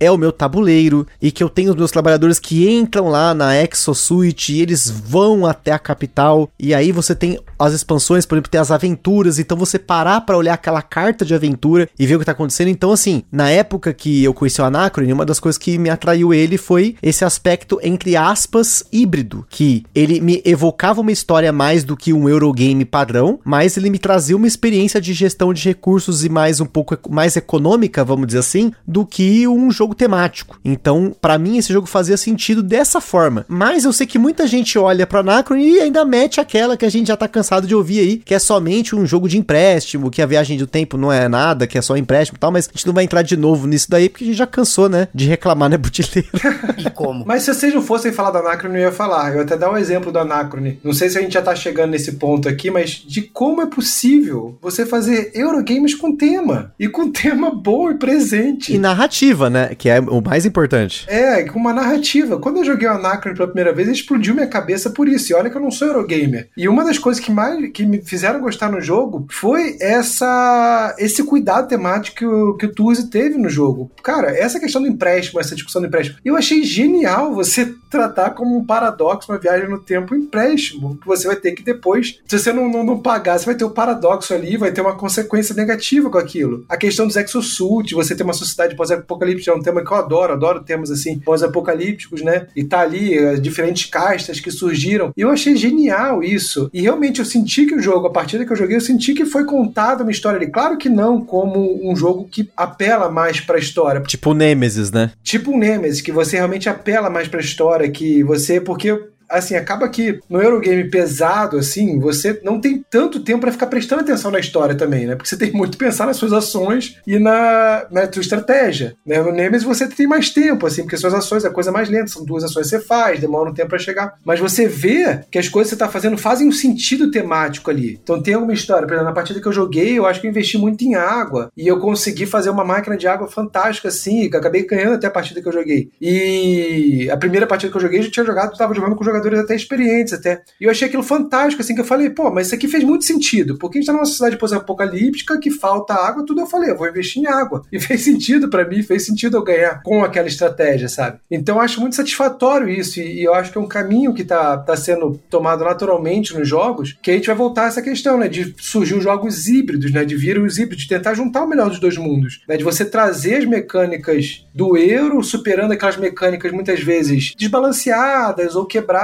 é 0.00 0.10
o 0.10 0.16
meu 0.16 0.32
tabuleiro 0.32 1.06
e 1.20 1.30
que 1.30 1.42
eu 1.42 1.48
tenho 1.48 1.70
os 1.70 1.76
meus 1.76 1.90
trabalhadores 1.90 2.38
que 2.38 2.68
entram 2.68 3.08
lá 3.08 3.34
na 3.34 3.54
Exosuite 3.62 4.54
e 4.54 4.62
eles 4.62 4.90
vão 4.90 5.44
até 5.46 5.72
a 5.72 5.78
capital. 5.78 6.48
E 6.58 6.74
aí 6.74 6.90
você 6.90 7.14
tem 7.14 7.38
as 7.58 7.74
expansões, 7.74 8.24
por 8.24 8.36
exemplo, 8.36 8.50
tem 8.50 8.60
as 8.60 8.70
aventuras, 8.70 9.38
então 9.38 9.56
você 9.56 9.78
parar 9.78 10.22
para 10.22 10.36
olhar 10.36 10.54
aquela 10.54 10.80
carta 10.80 11.24
de 11.24 11.34
aventura 11.34 11.88
e 11.98 12.06
ver 12.06 12.16
o 12.16 12.18
que 12.18 12.24
tá 12.24 12.32
acontecendo. 12.32 12.68
Então, 12.68 12.92
assim, 12.92 13.22
na 13.30 13.50
época 13.50 13.92
que 13.92 14.24
eu 14.24 14.32
conheci 14.32 14.60
o 14.60 14.64
Anacron, 14.64 15.12
uma 15.12 15.26
das 15.26 15.40
coisas 15.40 15.58
que 15.58 15.76
me 15.76 15.90
atraiu 15.90 16.32
ele 16.32 16.56
foi 16.56 16.96
esse 17.02 17.24
aspecto, 17.24 17.78
entre 17.82 18.16
aspas, 18.16 18.84
híbrido, 18.92 19.46
que 19.50 19.84
ele 19.94 20.20
me 20.20 20.40
evocava 20.44 21.00
uma 21.00 21.12
história 21.12 21.52
mais 21.52 21.84
do 21.84 21.96
que 21.96 22.12
um 22.12 22.28
Eurogame 22.28 22.84
padrão, 22.84 23.38
mas 23.44 23.76
ele 23.76 23.90
me 23.90 23.98
me 23.98 24.34
uma 24.34 24.46
experiência 24.46 25.00
de 25.00 25.12
gestão 25.12 25.52
de 25.52 25.62
recursos 25.64 26.24
e 26.24 26.28
mais 26.28 26.60
um 26.60 26.66
pouco 26.66 26.96
mais 27.10 27.36
econômica, 27.36 28.04
vamos 28.04 28.26
dizer 28.26 28.38
assim, 28.38 28.72
do 28.86 29.04
que 29.04 29.22
um 29.46 29.70
jogo 29.70 29.94
temático. 29.94 30.58
Então, 30.64 31.14
para 31.20 31.38
mim, 31.38 31.58
esse 31.58 31.72
jogo 31.72 31.86
fazia 31.86 32.16
sentido 32.16 32.62
dessa 32.62 33.00
forma. 33.00 33.44
Mas 33.48 33.84
eu 33.84 33.92
sei 33.92 34.06
que 34.06 34.18
muita 34.18 34.46
gente 34.46 34.78
olha 34.78 35.06
pra 35.06 35.20
Anacron 35.20 35.56
e 35.56 35.80
ainda 35.80 36.04
mete 36.04 36.40
aquela 36.40 36.76
que 36.76 36.84
a 36.84 36.90
gente 36.90 37.08
já 37.08 37.16
tá 37.16 37.28
cansado 37.28 37.66
de 37.66 37.74
ouvir 37.74 38.00
aí, 38.00 38.16
que 38.18 38.34
é 38.34 38.38
somente 38.38 38.94
um 38.94 39.06
jogo 39.06 39.28
de 39.28 39.38
empréstimo, 39.38 40.10
que 40.10 40.22
a 40.22 40.26
viagem 40.26 40.58
do 40.58 40.66
tempo 40.66 40.96
não 40.96 41.12
é 41.12 41.28
nada, 41.28 41.66
que 41.66 41.78
é 41.78 41.82
só 41.82 41.96
empréstimo 41.96 42.36
e 42.36 42.40
tal, 42.40 42.50
mas 42.50 42.68
a 42.68 42.72
gente 42.72 42.86
não 42.86 42.94
vai 42.94 43.04
entrar 43.04 43.22
de 43.22 43.36
novo 43.36 43.66
nisso 43.66 43.90
daí, 43.90 44.08
porque 44.08 44.24
a 44.24 44.26
gente 44.26 44.36
já 44.36 44.46
cansou, 44.46 44.88
né, 44.88 45.08
de 45.14 45.26
reclamar, 45.26 45.68
né, 45.68 45.76
Butileiro? 45.76 46.28
E 46.78 46.88
como? 46.90 47.24
Mas 47.26 47.42
se 47.42 47.52
vocês 47.52 47.74
não 47.74 47.82
fossem 47.82 48.12
falar 48.12 48.30
do 48.30 48.38
Anacron, 48.38 48.70
eu 48.70 48.82
ia 48.82 48.92
falar. 48.92 49.30
Eu 49.30 49.38
ia 49.38 49.42
até 49.42 49.56
dar 49.56 49.70
um 49.70 49.76
exemplo 49.76 50.12
do 50.12 50.18
Anacron. 50.18 50.74
Não 50.84 50.92
sei 50.92 51.08
se 51.08 51.18
a 51.18 51.20
gente 51.20 51.32
já 51.32 51.42
tá 51.42 51.54
chegando 51.54 51.90
nesse 51.90 52.12
ponto 52.12 52.48
aqui, 52.48 52.70
mas 52.70 52.90
de 52.90 53.22
como 53.22 53.60
é 53.60 53.66
possível 53.66 54.56
você 54.60 54.86
fazer 54.86 55.32
Eurogames 55.34 55.94
com 55.94 56.16
tema. 56.16 56.72
E 56.78 56.88
com 56.88 57.10
tema 57.10 57.50
bom 57.50 57.90
e 57.90 57.94
presente. 57.94 58.74
E 58.74 58.78
narrativa, 59.18 59.50
né, 59.50 59.74
que 59.74 59.88
é 59.88 60.00
o 60.00 60.20
mais 60.20 60.46
importante. 60.46 61.04
É, 61.08 61.42
com 61.44 61.58
uma 61.58 61.72
narrativa. 61.72 62.38
Quando 62.38 62.58
eu 62.58 62.64
joguei 62.64 62.88
o 62.88 62.92
Anacron 62.92 63.34
pela 63.34 63.48
primeira 63.48 63.72
vez, 63.72 63.88
explodiu 63.88 64.34
minha 64.34 64.46
cabeça 64.46 64.90
por 64.90 65.08
isso. 65.08 65.32
E 65.32 65.34
olha 65.34 65.50
que 65.50 65.56
eu 65.56 65.60
não 65.60 65.70
sou 65.70 65.88
Eurogamer. 65.88 66.48
E 66.56 66.68
uma 66.68 66.84
das 66.84 66.98
coisas 66.98 67.22
que 67.22 67.30
mais 67.30 67.70
que 67.72 67.84
me 67.84 68.00
fizeram 68.00 68.40
gostar 68.40 68.70
no 68.70 68.80
jogo 68.80 69.26
foi 69.30 69.76
essa 69.80 70.94
esse 70.98 71.24
cuidado 71.24 71.68
temático 71.68 72.16
que 72.16 72.26
o, 72.26 72.56
que 72.56 72.66
o 72.66 72.72
Tuzi 72.72 73.08
teve 73.08 73.36
no 73.36 73.48
jogo. 73.48 73.90
Cara, 74.02 74.30
essa 74.30 74.60
questão 74.60 74.82
do 74.82 74.88
empréstimo, 74.88 75.40
essa 75.40 75.54
discussão 75.54 75.82
do 75.82 75.88
empréstimo, 75.88 76.18
eu 76.24 76.36
achei 76.36 76.62
genial 76.62 77.34
você 77.34 77.74
tratar 77.90 78.30
como 78.30 78.56
um 78.56 78.64
paradoxo 78.64 79.32
uma 79.32 79.38
viagem 79.38 79.68
no 79.68 79.78
tempo 79.78 80.14
empréstimo, 80.14 80.96
que 80.98 81.06
você 81.06 81.26
vai 81.26 81.36
ter 81.36 81.52
que 81.52 81.62
depois, 81.62 82.20
se 82.26 82.38
você 82.38 82.52
não, 82.52 82.68
não, 82.68 82.84
não 82.84 83.00
pagar, 83.00 83.38
você 83.38 83.46
vai 83.46 83.54
ter 83.54 83.64
o 83.64 83.68
um 83.68 83.72
paradoxo 83.72 84.34
ali, 84.34 84.56
vai 84.56 84.70
ter 84.70 84.80
uma 84.80 84.96
consequência 84.96 85.54
negativa 85.54 86.10
com 86.10 86.18
aquilo. 86.18 86.64
A 86.68 86.76
questão 86.76 87.06
dos 87.06 87.16
exosuit, 87.16 87.94
você 87.94 88.14
ter 88.14 88.22
uma 88.22 88.32
sociedade 88.32 88.76
pós-apocalíptica, 89.08 89.50
é 89.50 89.54
um 89.54 89.62
tema 89.62 89.82
que 89.82 89.90
eu 89.90 89.96
adoro, 89.96 90.34
adoro 90.34 90.62
temas 90.62 90.90
assim, 90.90 91.18
pós-apocalípticos, 91.18 92.22
né? 92.22 92.46
E 92.54 92.62
tá 92.62 92.80
ali, 92.80 93.18
as 93.18 93.40
diferentes 93.40 93.86
castas 93.86 94.38
que 94.38 94.50
surgiram. 94.50 95.12
E 95.16 95.22
eu 95.22 95.30
achei 95.30 95.56
genial 95.56 96.22
isso. 96.22 96.70
E 96.72 96.82
realmente 96.82 97.18
eu 97.18 97.24
senti 97.24 97.64
que 97.64 97.74
o 97.74 97.80
jogo, 97.80 98.06
a 98.06 98.12
partida 98.12 98.44
que 98.44 98.52
eu 98.52 98.56
joguei, 98.56 98.76
eu 98.76 98.80
senti 98.80 99.14
que 99.14 99.24
foi 99.24 99.44
contada 99.44 100.02
uma 100.02 100.12
história 100.12 100.36
ali. 100.36 100.50
Claro 100.50 100.76
que 100.76 100.88
não 100.88 101.24
como 101.24 101.80
um 101.90 101.96
jogo 101.96 102.28
que 102.30 102.50
apela 102.56 103.10
mais 103.10 103.40
pra 103.40 103.58
história. 103.58 104.00
Tipo 104.02 104.30
o 104.30 104.34
Nemesis, 104.34 104.92
né? 104.92 105.12
Tipo 105.22 105.52
um 105.52 105.58
Nemesis, 105.58 106.02
que 106.02 106.12
você 106.12 106.36
realmente 106.36 106.68
apela 106.68 107.08
mais 107.08 107.26
pra 107.26 107.40
história, 107.40 107.90
que 107.90 108.22
você. 108.22 108.60
Porque 108.60 108.98
assim, 109.28 109.54
acaba 109.54 109.88
que 109.88 110.20
no 110.28 110.40
Eurogame 110.40 110.90
pesado, 110.90 111.58
assim, 111.58 111.98
você 111.98 112.40
não 112.42 112.60
tem 112.60 112.84
tanto 112.88 113.20
tempo 113.20 113.40
para 113.40 113.52
ficar 113.52 113.66
prestando 113.66 114.02
atenção 114.02 114.30
na 114.30 114.38
história 114.38 114.74
também, 114.74 115.06
né? 115.06 115.14
Porque 115.14 115.28
você 115.28 115.36
tem 115.36 115.52
muito 115.52 115.72
que 115.72 115.84
pensar 115.84 116.06
nas 116.06 116.16
suas 116.16 116.32
ações 116.32 116.98
e 117.06 117.18
na, 117.18 117.86
na 117.90 118.06
tua 118.06 118.20
estratégia. 118.20 118.96
Né? 119.04 119.20
No 119.20 119.32
Nemesis 119.32 119.66
você 119.66 119.86
tem 119.86 120.06
mais 120.06 120.30
tempo, 120.30 120.66
assim, 120.66 120.82
porque 120.82 120.96
suas 120.96 121.14
ações 121.14 121.44
é 121.44 121.50
coisa 121.50 121.72
mais 121.72 121.88
lenta, 121.88 122.08
são 122.08 122.24
duas 122.24 122.44
ações 122.44 122.70
que 122.70 122.76
você 122.76 122.80
faz, 122.80 123.20
demora 123.20 123.50
um 123.50 123.54
tempo 123.54 123.70
para 123.70 123.78
chegar. 123.78 124.14
Mas 124.24 124.40
você 124.40 124.66
vê 124.66 125.20
que 125.30 125.38
as 125.38 125.48
coisas 125.48 125.72
que 125.72 125.76
você 125.76 125.84
tá 125.84 125.90
fazendo 125.90 126.16
fazem 126.16 126.48
um 126.48 126.52
sentido 126.52 127.10
temático 127.10 127.70
ali. 127.70 127.98
Então 128.02 128.22
tem 128.22 128.34
alguma 128.34 128.52
história, 128.52 128.86
por 128.86 128.94
exemplo, 128.94 129.08
na 129.08 129.14
partida 129.14 129.40
que 129.40 129.46
eu 129.46 129.52
joguei, 129.52 129.98
eu 129.98 130.06
acho 130.06 130.20
que 130.20 130.26
eu 130.26 130.30
investi 130.30 130.56
muito 130.56 130.82
em 130.82 130.94
água 130.94 131.50
e 131.56 131.66
eu 131.66 131.78
consegui 131.78 132.26
fazer 132.26 132.50
uma 132.50 132.64
máquina 132.64 132.96
de 132.96 133.06
água 133.06 133.28
fantástica, 133.28 133.88
assim, 133.88 134.28
que 134.30 134.36
acabei 134.36 134.66
ganhando 134.66 134.94
até 134.94 135.06
a 135.06 135.10
partida 135.10 135.42
que 135.42 135.48
eu 135.48 135.52
joguei. 135.52 135.90
E 136.00 137.08
a 137.10 137.16
primeira 137.16 137.46
partida 137.46 137.70
que 137.70 137.76
eu 137.76 137.82
joguei, 137.82 137.98
eu 137.98 138.04
já 138.04 138.10
tinha 138.10 138.26
jogado, 138.26 138.56
tava 138.56 138.74
jogando 138.74 138.96
com 138.96 139.04
jogadores 139.18 139.44
até 139.44 139.54
experientes 139.54 140.12
até. 140.12 140.42
E 140.60 140.64
eu 140.64 140.70
achei 140.70 140.88
aquilo 140.88 141.02
fantástico, 141.02 141.62
assim, 141.62 141.74
que 141.74 141.80
eu 141.80 141.84
falei, 141.84 142.10
pô, 142.10 142.30
mas 142.30 142.46
isso 142.46 142.54
aqui 142.54 142.68
fez 142.68 142.84
muito 142.84 143.04
sentido, 143.04 143.58
porque 143.58 143.78
a 143.78 143.80
gente 143.80 143.86
tá 143.86 143.92
numa 143.92 144.04
sociedade 144.04 144.36
pós-apocalíptica 144.36 145.38
que 145.38 145.50
falta 145.50 145.94
água, 145.94 146.24
tudo 146.24 146.40
eu 146.40 146.46
falei, 146.46 146.70
eu 146.70 146.76
vou 146.76 146.88
investir 146.88 147.22
em 147.22 147.26
água. 147.26 147.64
E 147.72 147.78
fez 147.80 148.02
sentido 148.02 148.48
para 148.48 148.66
mim, 148.66 148.82
fez 148.82 149.06
sentido 149.06 149.36
eu 149.36 149.42
ganhar 149.42 149.82
com 149.82 150.04
aquela 150.04 150.28
estratégia, 150.28 150.88
sabe? 150.88 151.18
Então 151.30 151.56
eu 151.56 151.62
acho 151.62 151.80
muito 151.80 151.96
satisfatório 151.96 152.68
isso, 152.68 153.00
e, 153.00 153.22
eu 153.22 153.34
acho 153.34 153.52
que 153.52 153.58
é 153.58 153.60
um 153.60 153.68
caminho 153.68 154.14
que 154.14 154.24
tá, 154.24 154.56
tá 154.56 154.76
sendo 154.76 155.20
tomado 155.30 155.64
naturalmente 155.64 156.36
nos 156.36 156.48
jogos, 156.48 156.96
que 157.02 157.10
a 157.10 157.14
gente 157.14 157.26
vai 157.26 157.36
voltar 157.36 157.64
a 157.64 157.68
essa 157.68 157.82
questão, 157.82 158.18
né, 158.18 158.28
de 158.28 158.54
surgir 158.58 158.94
os 158.94 159.02
jogos 159.02 159.46
híbridos, 159.46 159.92
né, 159.92 160.04
de 160.04 160.16
vir 160.16 160.38
os 160.38 160.58
híbridos, 160.58 160.84
de 160.84 160.88
tentar 160.88 161.14
juntar 161.14 161.44
o 161.44 161.48
melhor 161.48 161.68
dos 161.68 161.80
dois 161.80 161.96
mundos, 161.96 162.42
né, 162.48 162.56
de 162.56 162.64
você 162.64 162.84
trazer 162.84 163.36
as 163.36 163.44
mecânicas 163.44 164.46
do 164.54 164.76
euro, 164.76 165.22
superando 165.22 165.72
aquelas 165.72 165.96
mecânicas 165.96 166.52
muitas 166.52 166.80
vezes 166.80 167.34
desbalanceadas 167.36 168.56
ou 168.56 168.66
quebradas 168.66 168.98